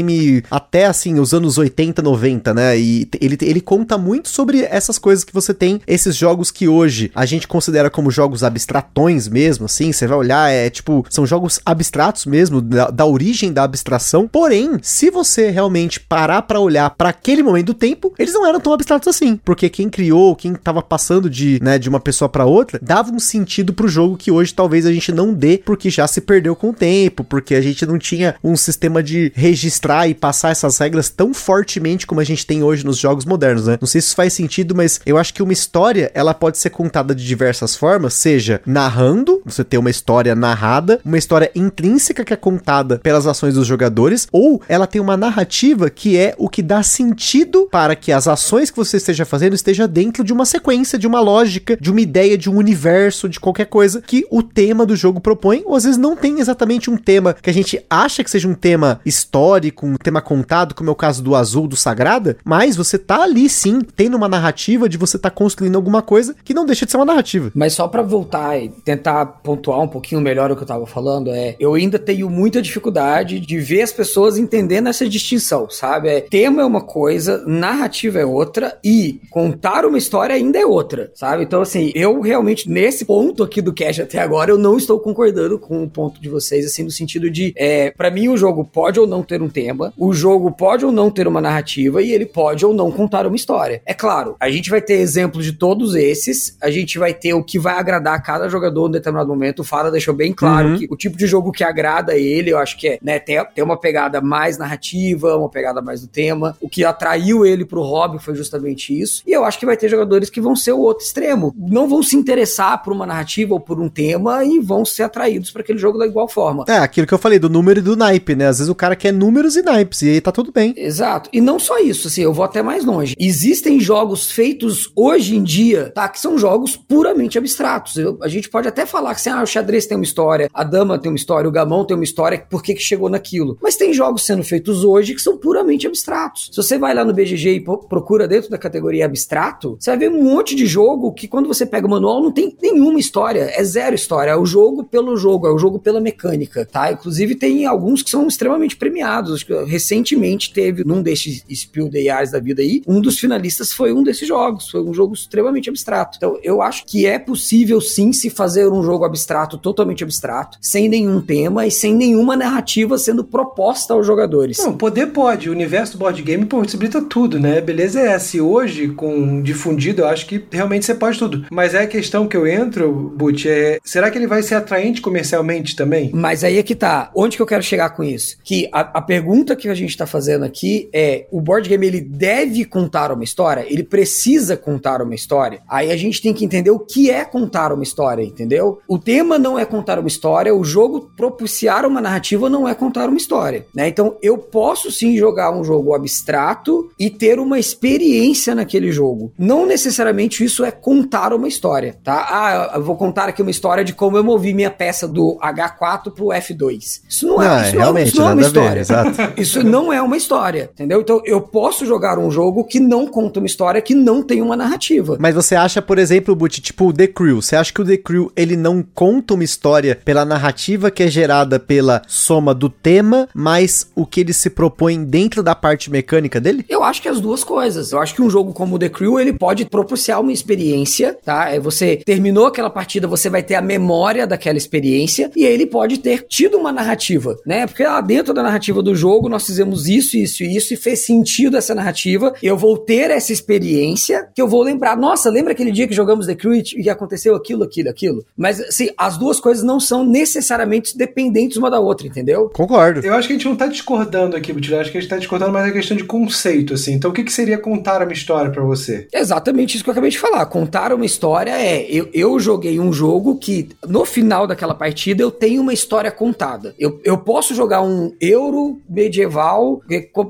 até 0.50 0.86
assim, 0.86 1.20
os 1.20 1.34
anos 1.34 1.58
80, 1.58 2.02
90, 2.02 2.54
né? 2.54 2.78
E 2.78 3.08
ele, 3.20 3.38
ele 3.42 3.62
conta 3.62 3.98
muito 3.98 4.30
sobre 4.30 4.62
essas 4.64 4.98
coisas 4.98 5.24
que 5.24 5.34
você 5.34 5.54
tem, 5.54 5.82
esses 5.88 6.16
jogos 6.16 6.52
que 6.52 6.68
hoje 6.68 7.12
a 7.14 7.26
gente 7.26 7.48
considera 7.48 7.90
como 7.90 8.12
jogos 8.12 8.44
abstratões 8.44 9.28
mesmo, 9.28 9.66
assim. 9.66 9.92
Você 9.92 10.08
vai 10.08 10.18
olhar, 10.18 10.52
é 10.52 10.70
tipo, 10.70 11.06
são 11.10 11.26
jogos 11.26 11.60
abstratos 11.66 12.26
mesmo, 12.26 12.62
da, 12.62 12.90
da 12.90 13.06
origem 13.06 13.52
da 13.52 13.64
abstração. 13.64 14.28
Porém, 14.28 14.78
se 14.82 15.10
você 15.10 15.50
realmente 15.50 16.00
parar 16.00 16.42
para 16.44 16.60
olhar 16.60 16.90
para 16.92 17.10
aquele 17.10 17.44
momento 17.44 17.68
do 17.68 17.74
tempo, 17.74 18.14
eles 18.18 18.34
não 18.34 18.46
eram 18.46 18.60
tão 18.60 18.74
abstratos 18.74 19.08
assim. 19.08 19.36
Porque 19.44 19.70
quem 19.70 19.90
criou, 19.90 20.36
quem 20.36 20.54
tava 20.54 20.82
passando 20.82 21.30
de, 21.30 21.60
né, 21.62 21.78
de 21.78 21.90
uma 21.90 22.00
pessoa 22.00 22.30
para 22.30 22.46
outra, 22.46 22.80
dava 22.82 23.12
um 23.12 23.20
sentido 23.20 23.74
pro 23.74 23.88
jogo 23.88 24.18
que 24.18 24.32
hoje 24.32 24.54
talvez 24.54 24.86
a 24.86 24.94
gente 24.94 25.12
não 25.12 25.34
dê, 25.34 25.58
porque 25.58 25.90
já 25.90 26.08
se 26.08 26.22
perdeu 26.22 26.56
com 26.56 26.70
o 26.70 26.74
tempo, 26.74 27.24
porque 27.24 27.56
a 27.56 27.62
gente 27.62 27.86
não 27.86 27.98
tinha 27.98 28.36
um 28.44 28.56
sistema 28.56 29.02
de 29.02 29.32
registrar 29.80 30.08
e 30.08 30.14
passar 30.14 30.52
essas 30.52 30.78
regras 30.78 31.10
tão 31.10 31.34
fortemente 31.34 32.06
como 32.06 32.20
a 32.20 32.24
gente 32.24 32.46
tem 32.46 32.62
hoje 32.62 32.86
nos 32.86 32.98
jogos 32.98 33.26
modernos, 33.26 33.68
né? 33.68 33.78
Não 33.80 33.88
sei 33.88 34.02
se 34.02 34.08
isso 34.08 34.16
faz 34.16 34.34
sentido, 34.34 34.76
mas 34.76 35.00
eu 35.06 35.18
acho 35.18 35.34
que 35.34 35.42
uma 35.42 35.54
história, 35.54 36.12
ela 36.14 36.34
pode 36.34 36.58
ser 36.58 36.70
contada 36.70 37.16
de 37.16 37.26
diversas 37.26 37.76
formas, 37.76 38.14
seja 38.14 38.62
narrando, 38.66 39.42
você 39.46 39.64
ter 39.64 39.78
uma 39.78 39.90
história 39.90 40.36
narrada, 40.36 41.00
uma 41.06 41.18
história 41.18 41.50
intrínseca 41.56 42.26
que 42.26 42.34
é 42.34 42.36
contada 42.36 43.00
pelas 43.00 43.26
ações 43.26 43.54
dos 43.56 43.66
jogadores, 43.66 44.28
ou 44.32 44.62
ela 44.68 44.88
tem 44.88 45.02
uma 45.02 45.16
narrativa 45.16 45.90
que 45.90 46.18
é 46.18 46.36
o 46.38 46.50
que 46.50 46.62
dá 46.62 46.84
sentido 46.84 47.68
para 47.72 47.96
que 47.96 48.12
as 48.12 48.28
ações 48.28 48.70
que 48.70 48.78
você 48.78 48.98
esteja 48.98 49.26
fazendo 49.26 49.54
esteja 49.54 49.88
dentro 49.88 50.24
de 50.24 50.34
uma 50.34 50.46
sequência, 50.46 51.00
de 51.00 51.08
uma 51.08 51.22
lógica, 51.22 51.78
de 51.80 51.90
uma 51.90 52.02
ideia, 52.02 52.38
de 52.38 52.50
um 52.50 52.58
universo, 52.58 53.30
de 53.30 53.40
qualquer 53.40 53.66
coisa 53.66 54.02
que 54.02 54.26
o 54.30 54.44
tema 54.44 54.86
do 54.86 54.96
jogo 54.96 55.22
propõe, 55.22 55.64
ou 55.66 55.76
às 55.76 55.84
vezes 55.84 55.98
não 55.98 56.16
tem 56.16 56.40
exatamente 56.40 56.90
um 56.90 56.98
tema 56.98 57.36
que 57.42 57.50
a 57.50 57.54
gente 57.54 57.82
acha 57.90 58.24
que 58.24 58.32
seja 58.32 58.48
um 58.48 58.54
tema 58.54 59.00
histórico 59.06 59.69
com 59.72 59.96
tema 59.96 60.22
contado, 60.22 60.76
como 60.76 60.90
é 60.90 60.92
o 60.92 60.96
caso 60.96 61.24
do 61.24 61.36
Azul, 61.36 61.68
do 61.68 61.76
Sagrada, 61.76 62.38
mas 62.44 62.76
você 62.76 62.98
tá 62.98 63.24
ali 63.24 63.50
sim, 63.50 63.82
tendo 63.82 64.18
uma 64.18 64.28
narrativa 64.28 64.88
de 64.88 64.98
você 64.98 65.18
tá 65.18 65.30
construindo 65.30 65.76
alguma 65.76 66.02
coisa 66.02 66.36
que 66.44 66.54
não 66.54 66.66
deixa 66.66 66.86
de 66.86 66.92
ser 66.92 66.98
uma 66.98 67.06
narrativa. 67.06 67.52
Mas 67.54 67.74
só 67.74 67.88
para 67.88 68.02
voltar 68.02 68.58
e 68.62 68.70
tentar 68.70 69.26
pontuar 69.26 69.80
um 69.82 69.88
pouquinho 69.88 70.22
melhor 70.22 70.52
o 70.52 70.56
que 70.56 70.64
eu 70.64 70.68
tava 70.68 70.86
falando, 70.86 71.32
é, 71.32 71.56
eu 71.60 71.74
ainda 71.74 72.00
tenho 72.00 72.30
muita 72.30 72.62
dificuldade 72.62 73.40
de 73.40 73.60
ver 73.60 73.82
as 73.82 73.92
pessoas 73.92 74.38
entendendo 74.38 74.88
essa 74.88 75.08
distinção, 75.08 75.70
sabe? 75.70 76.10
É, 76.10 76.22
tema 76.22 76.62
é 76.62 76.66
uma 76.66 76.82
coisa, 76.82 77.44
narrativa 77.46 78.20
é 78.20 78.26
outra 78.26 78.78
e 78.84 79.22
contar 79.30 79.86
uma 79.86 79.98
história 79.98 80.36
ainda 80.36 80.60
é 80.60 80.66
outra, 80.66 81.12
sabe? 81.16 81.44
Então 81.44 81.62
assim, 81.62 81.92
eu 81.96 82.22
realmente 82.22 82.70
nesse 82.70 83.06
ponto 83.06 83.44
aqui 83.44 83.62
do 83.62 83.74
cast 83.74 84.02
até 84.02 84.20
agora 84.20 84.52
eu 84.52 84.58
não 84.58 84.78
estou 84.78 85.00
concordando 85.00 85.58
com 85.60 85.84
o 85.84 85.90
ponto 85.90 86.22
de 86.22 86.30
vocês 86.30 86.66
assim 86.66 86.84
no 86.84 86.92
sentido 86.92 87.30
de, 87.30 87.54
é, 87.56 87.92
para 87.92 88.12
mim 88.12 88.28
o 88.30 88.38
jogo 88.38 88.64
pode 88.64 89.00
ou 89.00 89.08
não 89.08 89.24
ter 89.24 89.42
um 89.42 89.50
tema, 89.50 89.59
o 89.98 90.14
jogo 90.14 90.52
pode 90.52 90.86
ou 90.86 90.92
não 90.92 91.10
ter 91.10 91.28
uma 91.28 91.42
narrativa 91.42 92.02
e 92.02 92.12
ele 92.12 92.26
pode 92.26 92.66
ou 92.66 92.74
não 92.74 92.92
contar 92.92 93.26
uma 93.26 93.36
história. 93.36 93.82
É 93.86 93.94
claro, 93.94 94.36
a 94.40 94.50
gente 94.50 94.70
vai 94.70 94.82
ter 94.82 94.96
exemplos 94.96 95.46
de 95.46 95.54
todos 95.54 95.96
esses, 95.96 96.58
a 96.62 96.70
gente 96.70 96.98
vai 96.98 97.14
ter 97.14 97.34
o 97.34 97.44
que 97.44 97.60
vai 97.60 97.76
agradar 97.76 98.16
a 98.16 98.22
cada 98.22 98.50
jogador 98.50 98.88
em 98.88 98.92
determinado 98.92 99.30
momento. 99.30 99.60
O 99.60 99.64
Fara 99.64 99.92
deixou 99.92 100.14
bem 100.14 100.34
claro 100.34 100.70
uhum. 100.70 100.78
que 100.78 100.88
o 100.90 100.96
tipo 100.96 101.18
de 101.18 101.28
jogo 101.28 101.52
que 101.52 101.64
agrada 101.64 102.16
ele, 102.16 102.52
eu 102.52 102.58
acho 102.58 102.78
que 102.78 102.88
é, 102.88 103.00
né, 103.02 103.20
ter, 103.20 103.44
ter 103.54 103.62
uma 103.62 103.78
pegada 103.78 104.22
mais 104.22 104.58
narrativa, 104.58 105.38
uma 105.38 105.50
pegada 105.50 105.82
mais 105.82 106.02
do 106.02 106.08
tema. 106.08 106.56
O 106.62 106.70
que 106.70 106.84
atraiu 106.84 107.46
ele 107.46 107.66
pro 107.66 107.82
hobby 107.82 108.20
foi 108.22 108.36
justamente 108.36 108.98
isso. 108.98 109.24
E 109.26 109.32
eu 109.32 109.44
acho 109.44 109.60
que 109.60 109.66
vai 109.66 109.78
ter 109.78 109.90
jogadores 109.90 110.30
que 110.30 110.42
vão 110.42 110.56
ser 110.56 110.72
o 110.72 110.80
outro 110.80 111.04
extremo. 111.06 111.54
Não 111.58 111.88
vão 111.88 112.04
se 112.04 112.16
interessar 112.16 112.82
por 112.84 112.94
uma 112.94 113.06
narrativa 113.06 113.54
ou 113.54 113.60
por 113.60 113.80
um 113.80 113.90
tema 113.90 114.44
e 114.44 114.60
vão 114.60 114.86
ser 114.86 115.04
atraídos 115.04 115.52
para 115.52 115.62
aquele 115.62 115.80
jogo 115.80 115.98
da 115.98 116.06
igual 116.06 116.28
forma. 116.28 116.66
É, 116.68 116.78
aquilo 116.78 117.08
que 117.08 117.14
eu 117.14 117.18
falei 117.18 117.40
do 117.40 117.50
número 117.50 117.80
e 117.80 117.84
do 117.84 117.96
naipe, 117.96 118.36
né? 118.36 118.48
Às 118.48 118.60
vezes 118.60 118.70
o 118.70 118.76
cara 118.76 118.96
quer 118.96 119.12
e 119.56 119.62
naipes 119.62 120.02
e 120.02 120.10
aí 120.10 120.22
tá 120.22 120.32
tudo 120.32 120.52
bem. 120.52 120.74
Exato. 120.78 121.30
E 121.34 121.42
não 121.42 121.60
só 121.60 121.80
isso, 121.80 122.08
assim, 122.08 122.22
eu 122.22 122.34
vou 122.34 122.46
até 122.46 122.62
mais 122.62 122.86
longe. 122.86 123.16
Existem 123.18 123.80
jogos 123.80 124.32
feitos 124.32 124.92
hoje 124.96 125.36
em 125.36 125.44
dia, 125.44 125.92
tá? 125.94 126.08
Que 126.08 126.20
são 126.20 126.38
jogos 126.38 126.76
puramente 126.76 127.38
abstratos. 127.38 127.98
Eu, 127.98 128.18
a 128.22 128.28
gente 128.28 128.50
pode 128.50 128.68
até 128.68 128.86
falar 128.86 129.14
que 129.14 129.22
assim, 129.22 129.30
ah, 129.30 129.44
o 129.44 129.48
xadrez 129.48 129.86
tem 129.86 129.98
uma 129.98 130.04
história, 130.04 130.50
a 130.54 130.64
dama 130.64 131.00
tem 131.00 131.12
uma 131.12 131.18
história, 131.18 131.48
o 131.48 131.52
gamão 131.52 131.86
tem 131.86 131.96
uma 131.96 132.04
história, 132.04 132.46
por 132.50 132.64
que, 132.64 132.74
que 132.74 132.82
chegou 132.82 133.10
naquilo? 133.10 133.58
Mas 133.62 133.76
tem 133.76 133.94
jogos 133.94 134.26
sendo 134.26 134.44
feitos 134.44 134.84
hoje 134.84 135.14
que 135.14 135.22
são 135.22 135.38
puramente 135.38 135.88
abstratos. 135.88 136.50
Se 136.52 136.58
você 136.58 136.78
vai 136.78 136.94
lá 136.94 137.04
no 137.04 137.14
BGG 137.14 137.56
e 137.56 137.60
procura 137.62 138.28
dentro 138.28 138.50
da 138.50 138.58
categoria 138.58 139.06
abstrato, 139.06 139.78
você 139.80 139.92
vai 139.92 140.00
ver 140.00 140.12
um 140.12 140.24
monte 140.24 140.56
de 140.56 140.66
jogo 140.66 141.14
que 141.14 141.28
quando 141.28 141.48
você 141.48 141.66
pega 141.66 141.88
o 141.88 141.90
manual 141.90 142.22
não 142.22 142.32
tem 142.32 142.56
nenhuma 142.62 143.00
história, 143.00 143.52
é 143.54 143.64
zero 143.64 143.96
história, 143.96 144.32
é 144.32 144.36
o 144.36 144.46
jogo 144.46 144.84
pelo 144.84 145.16
jogo, 145.18 145.48
é 145.48 145.52
o 145.52 145.58
jogo 145.58 145.80
pela 145.80 146.02
mecânica, 146.02 146.66
tá? 146.66 146.92
Inclusive 146.92 147.36
tem 147.36 147.66
alguns 147.66 148.02
que 148.02 148.10
são 148.10 148.28
extremamente 148.28 148.76
premiados. 148.76 149.39
Recentemente 149.66 150.54
teve 150.54 150.84
num 150.84 151.02
desses 151.02 151.44
Spiel 151.54 151.90
the 151.90 152.00
Years 152.00 152.32
da 152.32 152.40
vida 152.40 152.62
aí, 152.62 152.82
um 152.88 153.02
dos 153.02 153.20
finalistas 153.20 153.72
foi 153.72 153.94
um 153.94 154.04
desses 154.04 154.28
jogos, 154.28 154.70
foi 154.70 154.82
um 154.82 154.94
jogo 154.94 155.14
extremamente 155.14 155.70
abstrato. 155.70 156.18
Então 156.18 156.40
eu 156.44 156.62
acho 156.62 156.86
que 156.86 157.06
é 157.06 157.20
possível 157.20 157.80
sim 157.82 158.12
se 158.14 158.30
fazer 158.30 158.68
um 158.68 158.84
jogo 158.84 159.06
abstrato, 159.06 159.58
totalmente 159.58 160.04
abstrato, 160.04 160.58
sem 160.62 160.90
nenhum 160.90 161.22
tema 161.22 161.66
e 161.66 161.72
sem 161.72 161.94
nenhuma 161.94 162.36
narrativa 162.36 162.98
sendo 162.98 163.24
proposta 163.24 163.94
aos 163.94 164.06
jogadores. 164.06 164.58
Não, 164.58 164.76
poder 164.76 165.08
pode. 165.08 165.50
O 165.50 165.52
universo 165.52 165.94
do 165.94 166.00
board 166.00 166.22
game 166.22 166.46
possibilita 166.46 167.02
tudo, 167.02 167.40
né? 167.40 167.62
Beleza 167.62 168.00
é 168.00 168.08
essa. 168.08 168.38
E 168.38 168.42
hoje, 168.42 168.90
com 168.90 169.42
difundido, 169.42 170.02
eu 170.02 170.08
acho 170.08 170.26
que 170.26 170.44
realmente 170.52 170.86
você 170.86 170.96
pode 170.96 171.18
tudo. 171.18 171.46
Mas 171.52 171.74
é 171.74 171.84
a 171.84 171.88
questão 171.88 172.28
que 172.28 172.38
eu 172.38 172.48
entro, 172.48 173.14
Butch, 173.16 173.46
é 173.46 173.80
será 173.84 174.10
que 174.10 174.18
ele 174.18 174.28
vai 174.28 174.42
ser 174.42 174.56
atraente 174.56 175.02
comercialmente 175.02 175.76
também? 175.76 176.12
Mas 176.14 176.44
aí 176.44 176.58
é 176.58 176.64
que 176.64 176.76
tá. 176.76 177.12
Onde 177.16 177.36
que 177.36 177.42
eu 177.42 177.48
quero 177.48 177.64
chegar 177.64 177.90
com 177.92 178.04
isso? 178.04 178.38
Que 178.44 178.70
a, 178.72 178.82
a 178.82 179.02
pergunta 179.02 179.29
que 179.56 179.70
a 179.70 179.76
gente 179.76 179.96
tá 179.96 180.08
fazendo 180.08 180.46
aqui 180.46 180.90
é: 180.94 181.28
o 181.32 181.42
board 181.42 181.68
game 181.68 181.86
ele 181.86 182.02
deve 182.02 182.66
contar 182.66 183.12
uma 183.12 183.24
história? 183.24 183.66
Ele 183.68 183.84
precisa 183.84 184.56
contar 184.58 185.02
uma 185.02 185.16
história? 185.16 185.62
Aí 185.68 185.92
a 185.92 185.98
gente 185.98 186.22
tem 186.22 186.34
que 186.34 186.46
entender 186.46 186.72
o 186.72 186.80
que 186.80 187.10
é 187.10 187.24
contar 187.26 187.72
uma 187.72 187.84
história, 187.84 188.24
entendeu? 188.24 188.80
O 188.88 188.98
tema 188.98 189.38
não 189.38 189.58
é 189.58 189.66
contar 189.66 190.00
uma 190.00 190.08
história, 190.08 190.54
o 190.54 190.64
jogo 190.64 191.12
propiciar 191.16 191.86
uma 191.86 192.02
narrativa 192.02 192.50
não 192.50 192.68
é 192.68 192.74
contar 192.74 193.10
uma 193.10 193.18
história, 193.18 193.66
né? 193.74 193.88
Então 193.88 194.18
eu 194.22 194.38
posso 194.38 194.92
sim 194.92 195.18
jogar 195.18 195.52
um 195.52 195.64
jogo 195.64 195.94
abstrato 195.94 196.90
e 196.98 197.10
ter 197.10 197.40
uma 197.40 197.60
experiência 197.60 198.56
naquele 198.56 198.92
jogo. 198.92 199.32
Não 199.38 199.66
necessariamente 199.66 200.44
isso 200.44 200.64
é 200.64 200.72
contar 200.72 201.34
uma 201.34 201.48
história, 201.48 201.98
tá? 202.04 202.28
Ah, 202.30 202.72
eu 202.76 202.84
vou 202.84 202.96
contar 202.96 203.30
aqui 203.30 203.42
uma 203.42 203.52
história 203.52 203.84
de 203.84 203.94
como 203.94 204.18
eu 204.18 204.24
movi 204.24 204.54
minha 204.54 204.72
peça 204.72 205.08
do 205.08 205.38
H4 205.42 206.12
pro 206.12 206.28
F2. 206.28 207.02
Isso 207.08 207.28
não, 207.28 207.42
é, 207.42 207.48
não, 207.48 207.62
isso 207.62 207.78
realmente, 207.78 208.04
não, 208.04 208.08
isso 208.08 208.22
não 208.22 208.30
é 208.30 208.34
uma 208.34 208.42
história. 208.42 208.84
Ver, 208.84 209.19
isso 209.38 209.64
não 209.64 209.92
é 209.92 210.02
uma 210.02 210.18
história, 210.18 210.70
entendeu? 210.74 211.02
Então 211.02 211.22
eu 211.26 211.42
posso 211.42 211.86
jogar 211.86 212.18
um 212.18 212.32
jogo 212.32 212.64
que 212.64 212.80
não 212.80 213.08
conta 213.08 213.40
uma 213.40 213.46
história, 213.46 213.82
que 213.82 213.96
não 213.96 214.22
tem 214.22 214.42
uma 214.42 214.56
narrativa. 214.56 215.18
Mas 215.20 215.36
você 215.36 215.56
acha, 215.56 215.82
por 215.82 215.98
exemplo, 215.98 216.36
Butch, 216.36 216.60
tipo 216.60 216.88
o 216.88 216.94
The 216.94 217.08
Crew, 217.08 217.42
você 217.42 217.56
acha 217.56 217.74
que 217.74 217.82
o 217.82 217.86
The 217.86 217.98
Crew 217.98 218.32
ele 218.36 218.56
não 218.56 218.84
conta 218.94 219.34
uma 219.34 219.44
história 219.44 220.00
pela 220.04 220.26
narrativa 220.26 220.92
que 220.92 221.04
é 221.04 221.08
gerada 221.08 221.60
pela 221.60 222.02
soma 222.08 222.54
do 222.54 222.70
tema, 222.70 223.28
mas 223.34 223.90
o 223.96 224.06
que 224.06 224.22
ele 224.22 224.34
se 224.34 224.50
propõe 224.50 225.04
dentro 225.04 225.44
da 225.44 225.56
parte 225.56 225.92
mecânica 225.92 226.40
dele? 226.40 226.66
Eu 226.70 226.84
acho 226.84 227.02
que 227.02 227.08
as 227.08 227.20
duas 227.20 227.44
coisas. 227.44 227.92
Eu 227.92 228.00
acho 228.00 228.16
que 228.16 228.22
um 228.22 228.30
jogo 228.30 228.54
como 228.54 228.76
o 228.76 228.80
The 228.80 228.90
Crew, 228.90 229.20
ele 229.20 229.34
pode 229.34 229.66
propiciar 229.66 230.22
uma 230.22 230.32
experiência, 230.32 231.18
tá? 231.24 231.50
É 231.50 231.60
você 231.60 231.98
terminou 231.98 232.48
aquela 232.48 232.70
partida, 232.70 233.08
você 233.08 233.30
vai 233.30 233.44
ter 233.44 233.56
a 233.56 233.62
memória 233.62 234.26
daquela 234.26 234.58
experiência 234.58 235.32
e 235.36 235.44
ele 235.44 235.66
pode 235.66 235.98
ter 236.00 236.26
tido 236.28 236.58
uma 236.58 236.72
narrativa, 236.72 237.36
né? 237.46 237.68
Porque 237.68 237.84
lá 237.84 238.02
dentro 238.02 238.34
da 238.34 238.44
narrativa 238.44 238.82
do 238.82 238.96
jogo 238.96 239.09
nós 239.30 239.46
fizemos 239.46 239.88
isso, 239.88 240.18
isso 240.18 240.44
e 240.44 240.56
isso 240.56 240.74
e 240.74 240.78
fez 240.78 241.00
sentido 241.06 241.58
essa 241.58 241.74
narrativa. 241.74 242.34
Eu 242.44 242.58
vou 242.58 242.78
ter 242.78 243.10
essa 243.12 243.32
experiência 243.32 244.28
que 244.34 244.42
eu 244.42 244.48
vou 244.48 244.62
lembrar. 244.62 244.98
Nossa, 244.98 245.30
lembra 245.30 245.54
aquele 245.54 245.72
dia 245.72 245.88
que 245.88 245.96
jogamos 245.96 246.28
The 246.28 246.36
Crew 246.36 246.62
e 246.76 246.90
aconteceu 246.90 247.36
aquilo, 247.36 247.64
aquilo, 247.64 247.90
aquilo? 247.90 248.26
Mas 248.36 248.60
assim, 248.60 248.90
as 248.98 249.18
duas 249.18 249.40
coisas 249.40 249.64
não 249.64 249.80
são 249.80 250.06
necessariamente 250.06 250.98
dependentes 250.98 251.58
uma 251.58 251.70
da 251.70 251.80
outra, 251.80 252.08
entendeu? 252.08 252.50
Concordo. 252.54 253.06
Eu 253.06 253.14
acho 253.14 253.28
que 253.28 253.34
a 253.34 253.38
gente 253.38 253.48
não 253.48 253.56
tá 253.56 253.68
discordando 253.68 254.36
aqui, 254.36 254.54
Butilho. 254.54 254.80
Acho 254.80 254.92
que 254.92 254.98
a 254.98 255.02
gente 255.02 255.10
tá 255.10 255.18
discordando 255.18 255.52
mais 255.52 255.68
a 255.68 255.72
questão 255.72 255.96
de 255.96 256.04
conceito, 256.04 256.74
assim. 256.74 256.94
Então, 256.94 257.12
o 257.12 257.14
que, 257.14 257.24
que 257.24 257.32
seria 257.32 257.58
contar 257.58 258.02
uma 258.02 258.14
história 258.14 258.52
para 258.52 258.64
você? 258.64 259.08
Exatamente 259.14 259.76
isso 259.76 259.84
que 259.84 259.90
eu 259.90 259.94
acabei 259.94 260.10
de 260.10 260.20
falar. 260.20 260.46
Contar 260.46 260.94
uma 260.94 261.06
história 261.06 261.52
é. 261.52 261.86
Eu, 261.90 262.10
eu 262.14 262.40
joguei 262.40 262.80
um 262.80 262.92
jogo 262.92 263.38
que, 263.38 263.70
no 263.88 264.06
final 264.06 264.46
daquela 264.48 264.74
partida, 264.74 265.22
eu 265.22 265.32
tenho 265.32 265.62
uma 265.62 265.74
história 265.74 266.12
contada. 266.12 266.76
Eu, 266.78 267.00
eu 267.04 267.18
posso 267.18 267.54
jogar 267.54 267.82
um 267.82 268.14
euro 268.20 268.82
medieval 268.90 269.82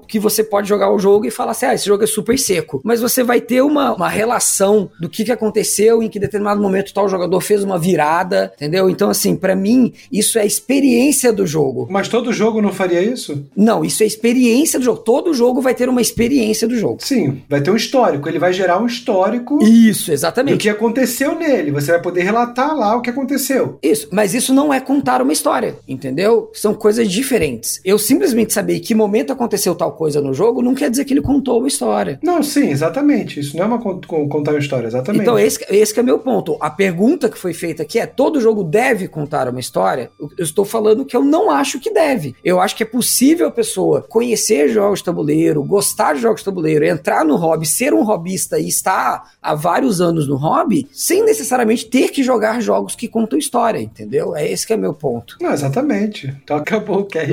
que 0.08 0.20
você 0.20 0.44
pode 0.44 0.68
jogar 0.68 0.92
o 0.92 1.00
jogo 1.00 1.26
e 1.26 1.32
falar 1.32 1.52
assim: 1.52 1.66
ah, 1.66 1.74
esse 1.74 1.86
jogo 1.86 2.04
é 2.04 2.08
super 2.08 2.38
seco. 2.38 2.82
Mas 2.84 3.02
você 3.02 3.24
vai 3.24 3.42
ter 3.42 3.62
uma, 3.62 3.94
uma 3.94 4.10
relação 4.10 4.90
do 5.00 5.10
que, 5.10 5.24
que 5.24 5.32
aconteceu, 5.32 6.04
em 6.04 6.10
que 6.10 6.20
determinado 6.20 6.62
momento 6.62 6.94
tal 6.94 7.08
jogador 7.08 7.40
fez 7.42 7.64
uma 7.64 7.78
virada, 7.78 8.52
entendeu? 8.56 8.90
Então, 8.90 9.10
assim, 9.10 9.36
para 9.36 9.56
mim, 9.56 9.94
isso 10.12 10.38
é 10.38 10.42
a 10.42 10.46
experiência 10.46 11.32
do 11.32 11.46
jogo. 11.46 11.88
Mas 11.90 12.08
todo 12.08 12.34
jogo 12.34 12.62
não 12.62 12.74
faria 12.74 13.02
isso? 13.02 13.46
Não, 13.56 13.84
isso 13.84 14.04
é 14.04 14.06
experiência 14.06 14.80
do 14.80 14.86
jogo. 14.86 15.00
Todo 15.00 15.34
jogo 15.34 15.62
vai 15.62 15.74
ter 15.74 15.88
uma 15.90 16.02
experiência 16.02 16.68
do 16.68 16.78
jogo. 16.78 16.98
Sim, 17.00 17.42
vai 17.48 17.62
ter 17.62 17.72
um 17.72 17.76
histórico. 17.76 18.28
Ele 18.28 18.40
vai 18.40 18.54
gerar 18.54 18.80
um 18.80 18.86
histórico. 18.86 19.64
Isso, 19.64 20.12
exatamente. 20.12 20.58
Do 20.58 20.62
que 20.62 20.70
aconteceu 20.70 21.36
nele. 21.36 21.72
Você 21.72 21.92
vai 21.92 22.02
poder 22.02 22.24
relatar 22.24 22.76
lá 22.76 22.96
o 22.96 23.02
que 23.02 23.10
aconteceu. 23.10 23.78
Isso, 23.82 24.08
mas 24.12 24.34
isso 24.34 24.54
não 24.54 24.74
é 24.74 24.80
contar 24.80 25.22
uma 25.22 25.34
história, 25.34 25.78
entendeu? 25.88 26.52
São 26.54 26.74
coisas 26.74 27.10
diferentes. 27.10 27.80
Eu 27.84 27.98
simplesmente 27.98 28.49
saber 28.54 28.76
em 28.76 28.80
que 28.80 28.96
momento 28.96 29.32
aconteceu 29.34 29.76
tal 29.76 29.92
coisa 29.94 30.22
no 30.22 30.34
jogo 30.34 30.62
não 30.62 30.76
quer 30.76 30.90
dizer 30.90 31.06
que 31.06 31.14
ele 31.14 31.22
contou 31.22 31.60
uma 31.60 31.68
história. 31.68 32.20
Não, 32.24 32.42
sim, 32.42 32.70
exatamente. 32.70 33.40
Isso 33.40 33.56
não 33.58 33.64
é 33.64 33.68
uma 33.68 33.80
contar 33.80 34.52
uma 34.52 34.60
história, 34.60 34.88
exatamente. 34.88 35.22
Então, 35.22 35.38
esse, 35.38 35.66
esse 35.70 36.00
é 36.00 36.04
meu 36.04 36.20
ponto. 36.20 36.58
A 36.60 36.70
pergunta 36.70 37.30
que 37.30 37.38
foi 37.38 37.54
feita 37.54 37.84
aqui 37.84 38.00
é: 38.00 38.06
todo 38.06 38.42
jogo 38.42 38.64
deve 38.64 39.08
contar 39.08 39.48
uma 39.48 39.60
história? 39.60 40.10
Eu 40.20 40.44
estou 40.44 40.66
falando 40.66 41.06
que 41.06 41.16
eu 41.16 41.24
não 41.24 41.50
acho 41.50 41.80
que 41.80 41.92
deve. 41.92 42.36
Eu 42.44 42.60
acho 42.60 42.76
que 42.76 42.84
é 42.84 42.86
possível 42.86 43.48
a 43.48 43.52
pessoa 43.52 44.02
conhecer 44.02 44.70
jogos 44.70 45.00
de 45.00 45.06
tabuleiro, 45.06 45.64
gostar 45.64 46.14
de 46.14 46.22
jogos 46.22 46.42
de 46.42 46.46
tabuleiro, 46.46 46.86
entrar 46.86 47.26
no 47.26 47.36
hobby, 47.36 47.66
ser 47.66 47.94
um 47.94 48.04
hobbyista 48.04 48.60
e 48.60 48.68
estar 48.68 49.32
há 49.42 49.56
vários 49.56 50.02
anos 50.02 50.28
no 50.28 50.36
hobby, 50.36 50.88
sem 50.92 51.24
necessariamente 51.24 51.86
ter 51.86 52.10
que 52.10 52.24
jogar 52.24 52.62
jogos 52.62 52.96
que 52.96 53.08
contam 53.08 53.38
história, 53.38 53.80
entendeu? 53.80 54.36
É 54.36 54.50
esse 54.50 54.66
que 54.66 54.74
é 54.74 54.78
meu 54.78 54.94
ponto. 54.94 55.38
Não, 55.42 55.52
exatamente. 55.52 56.34
Então 56.44 56.58
acabou 56.58 57.00
o 57.00 57.06
cast. 57.06 57.30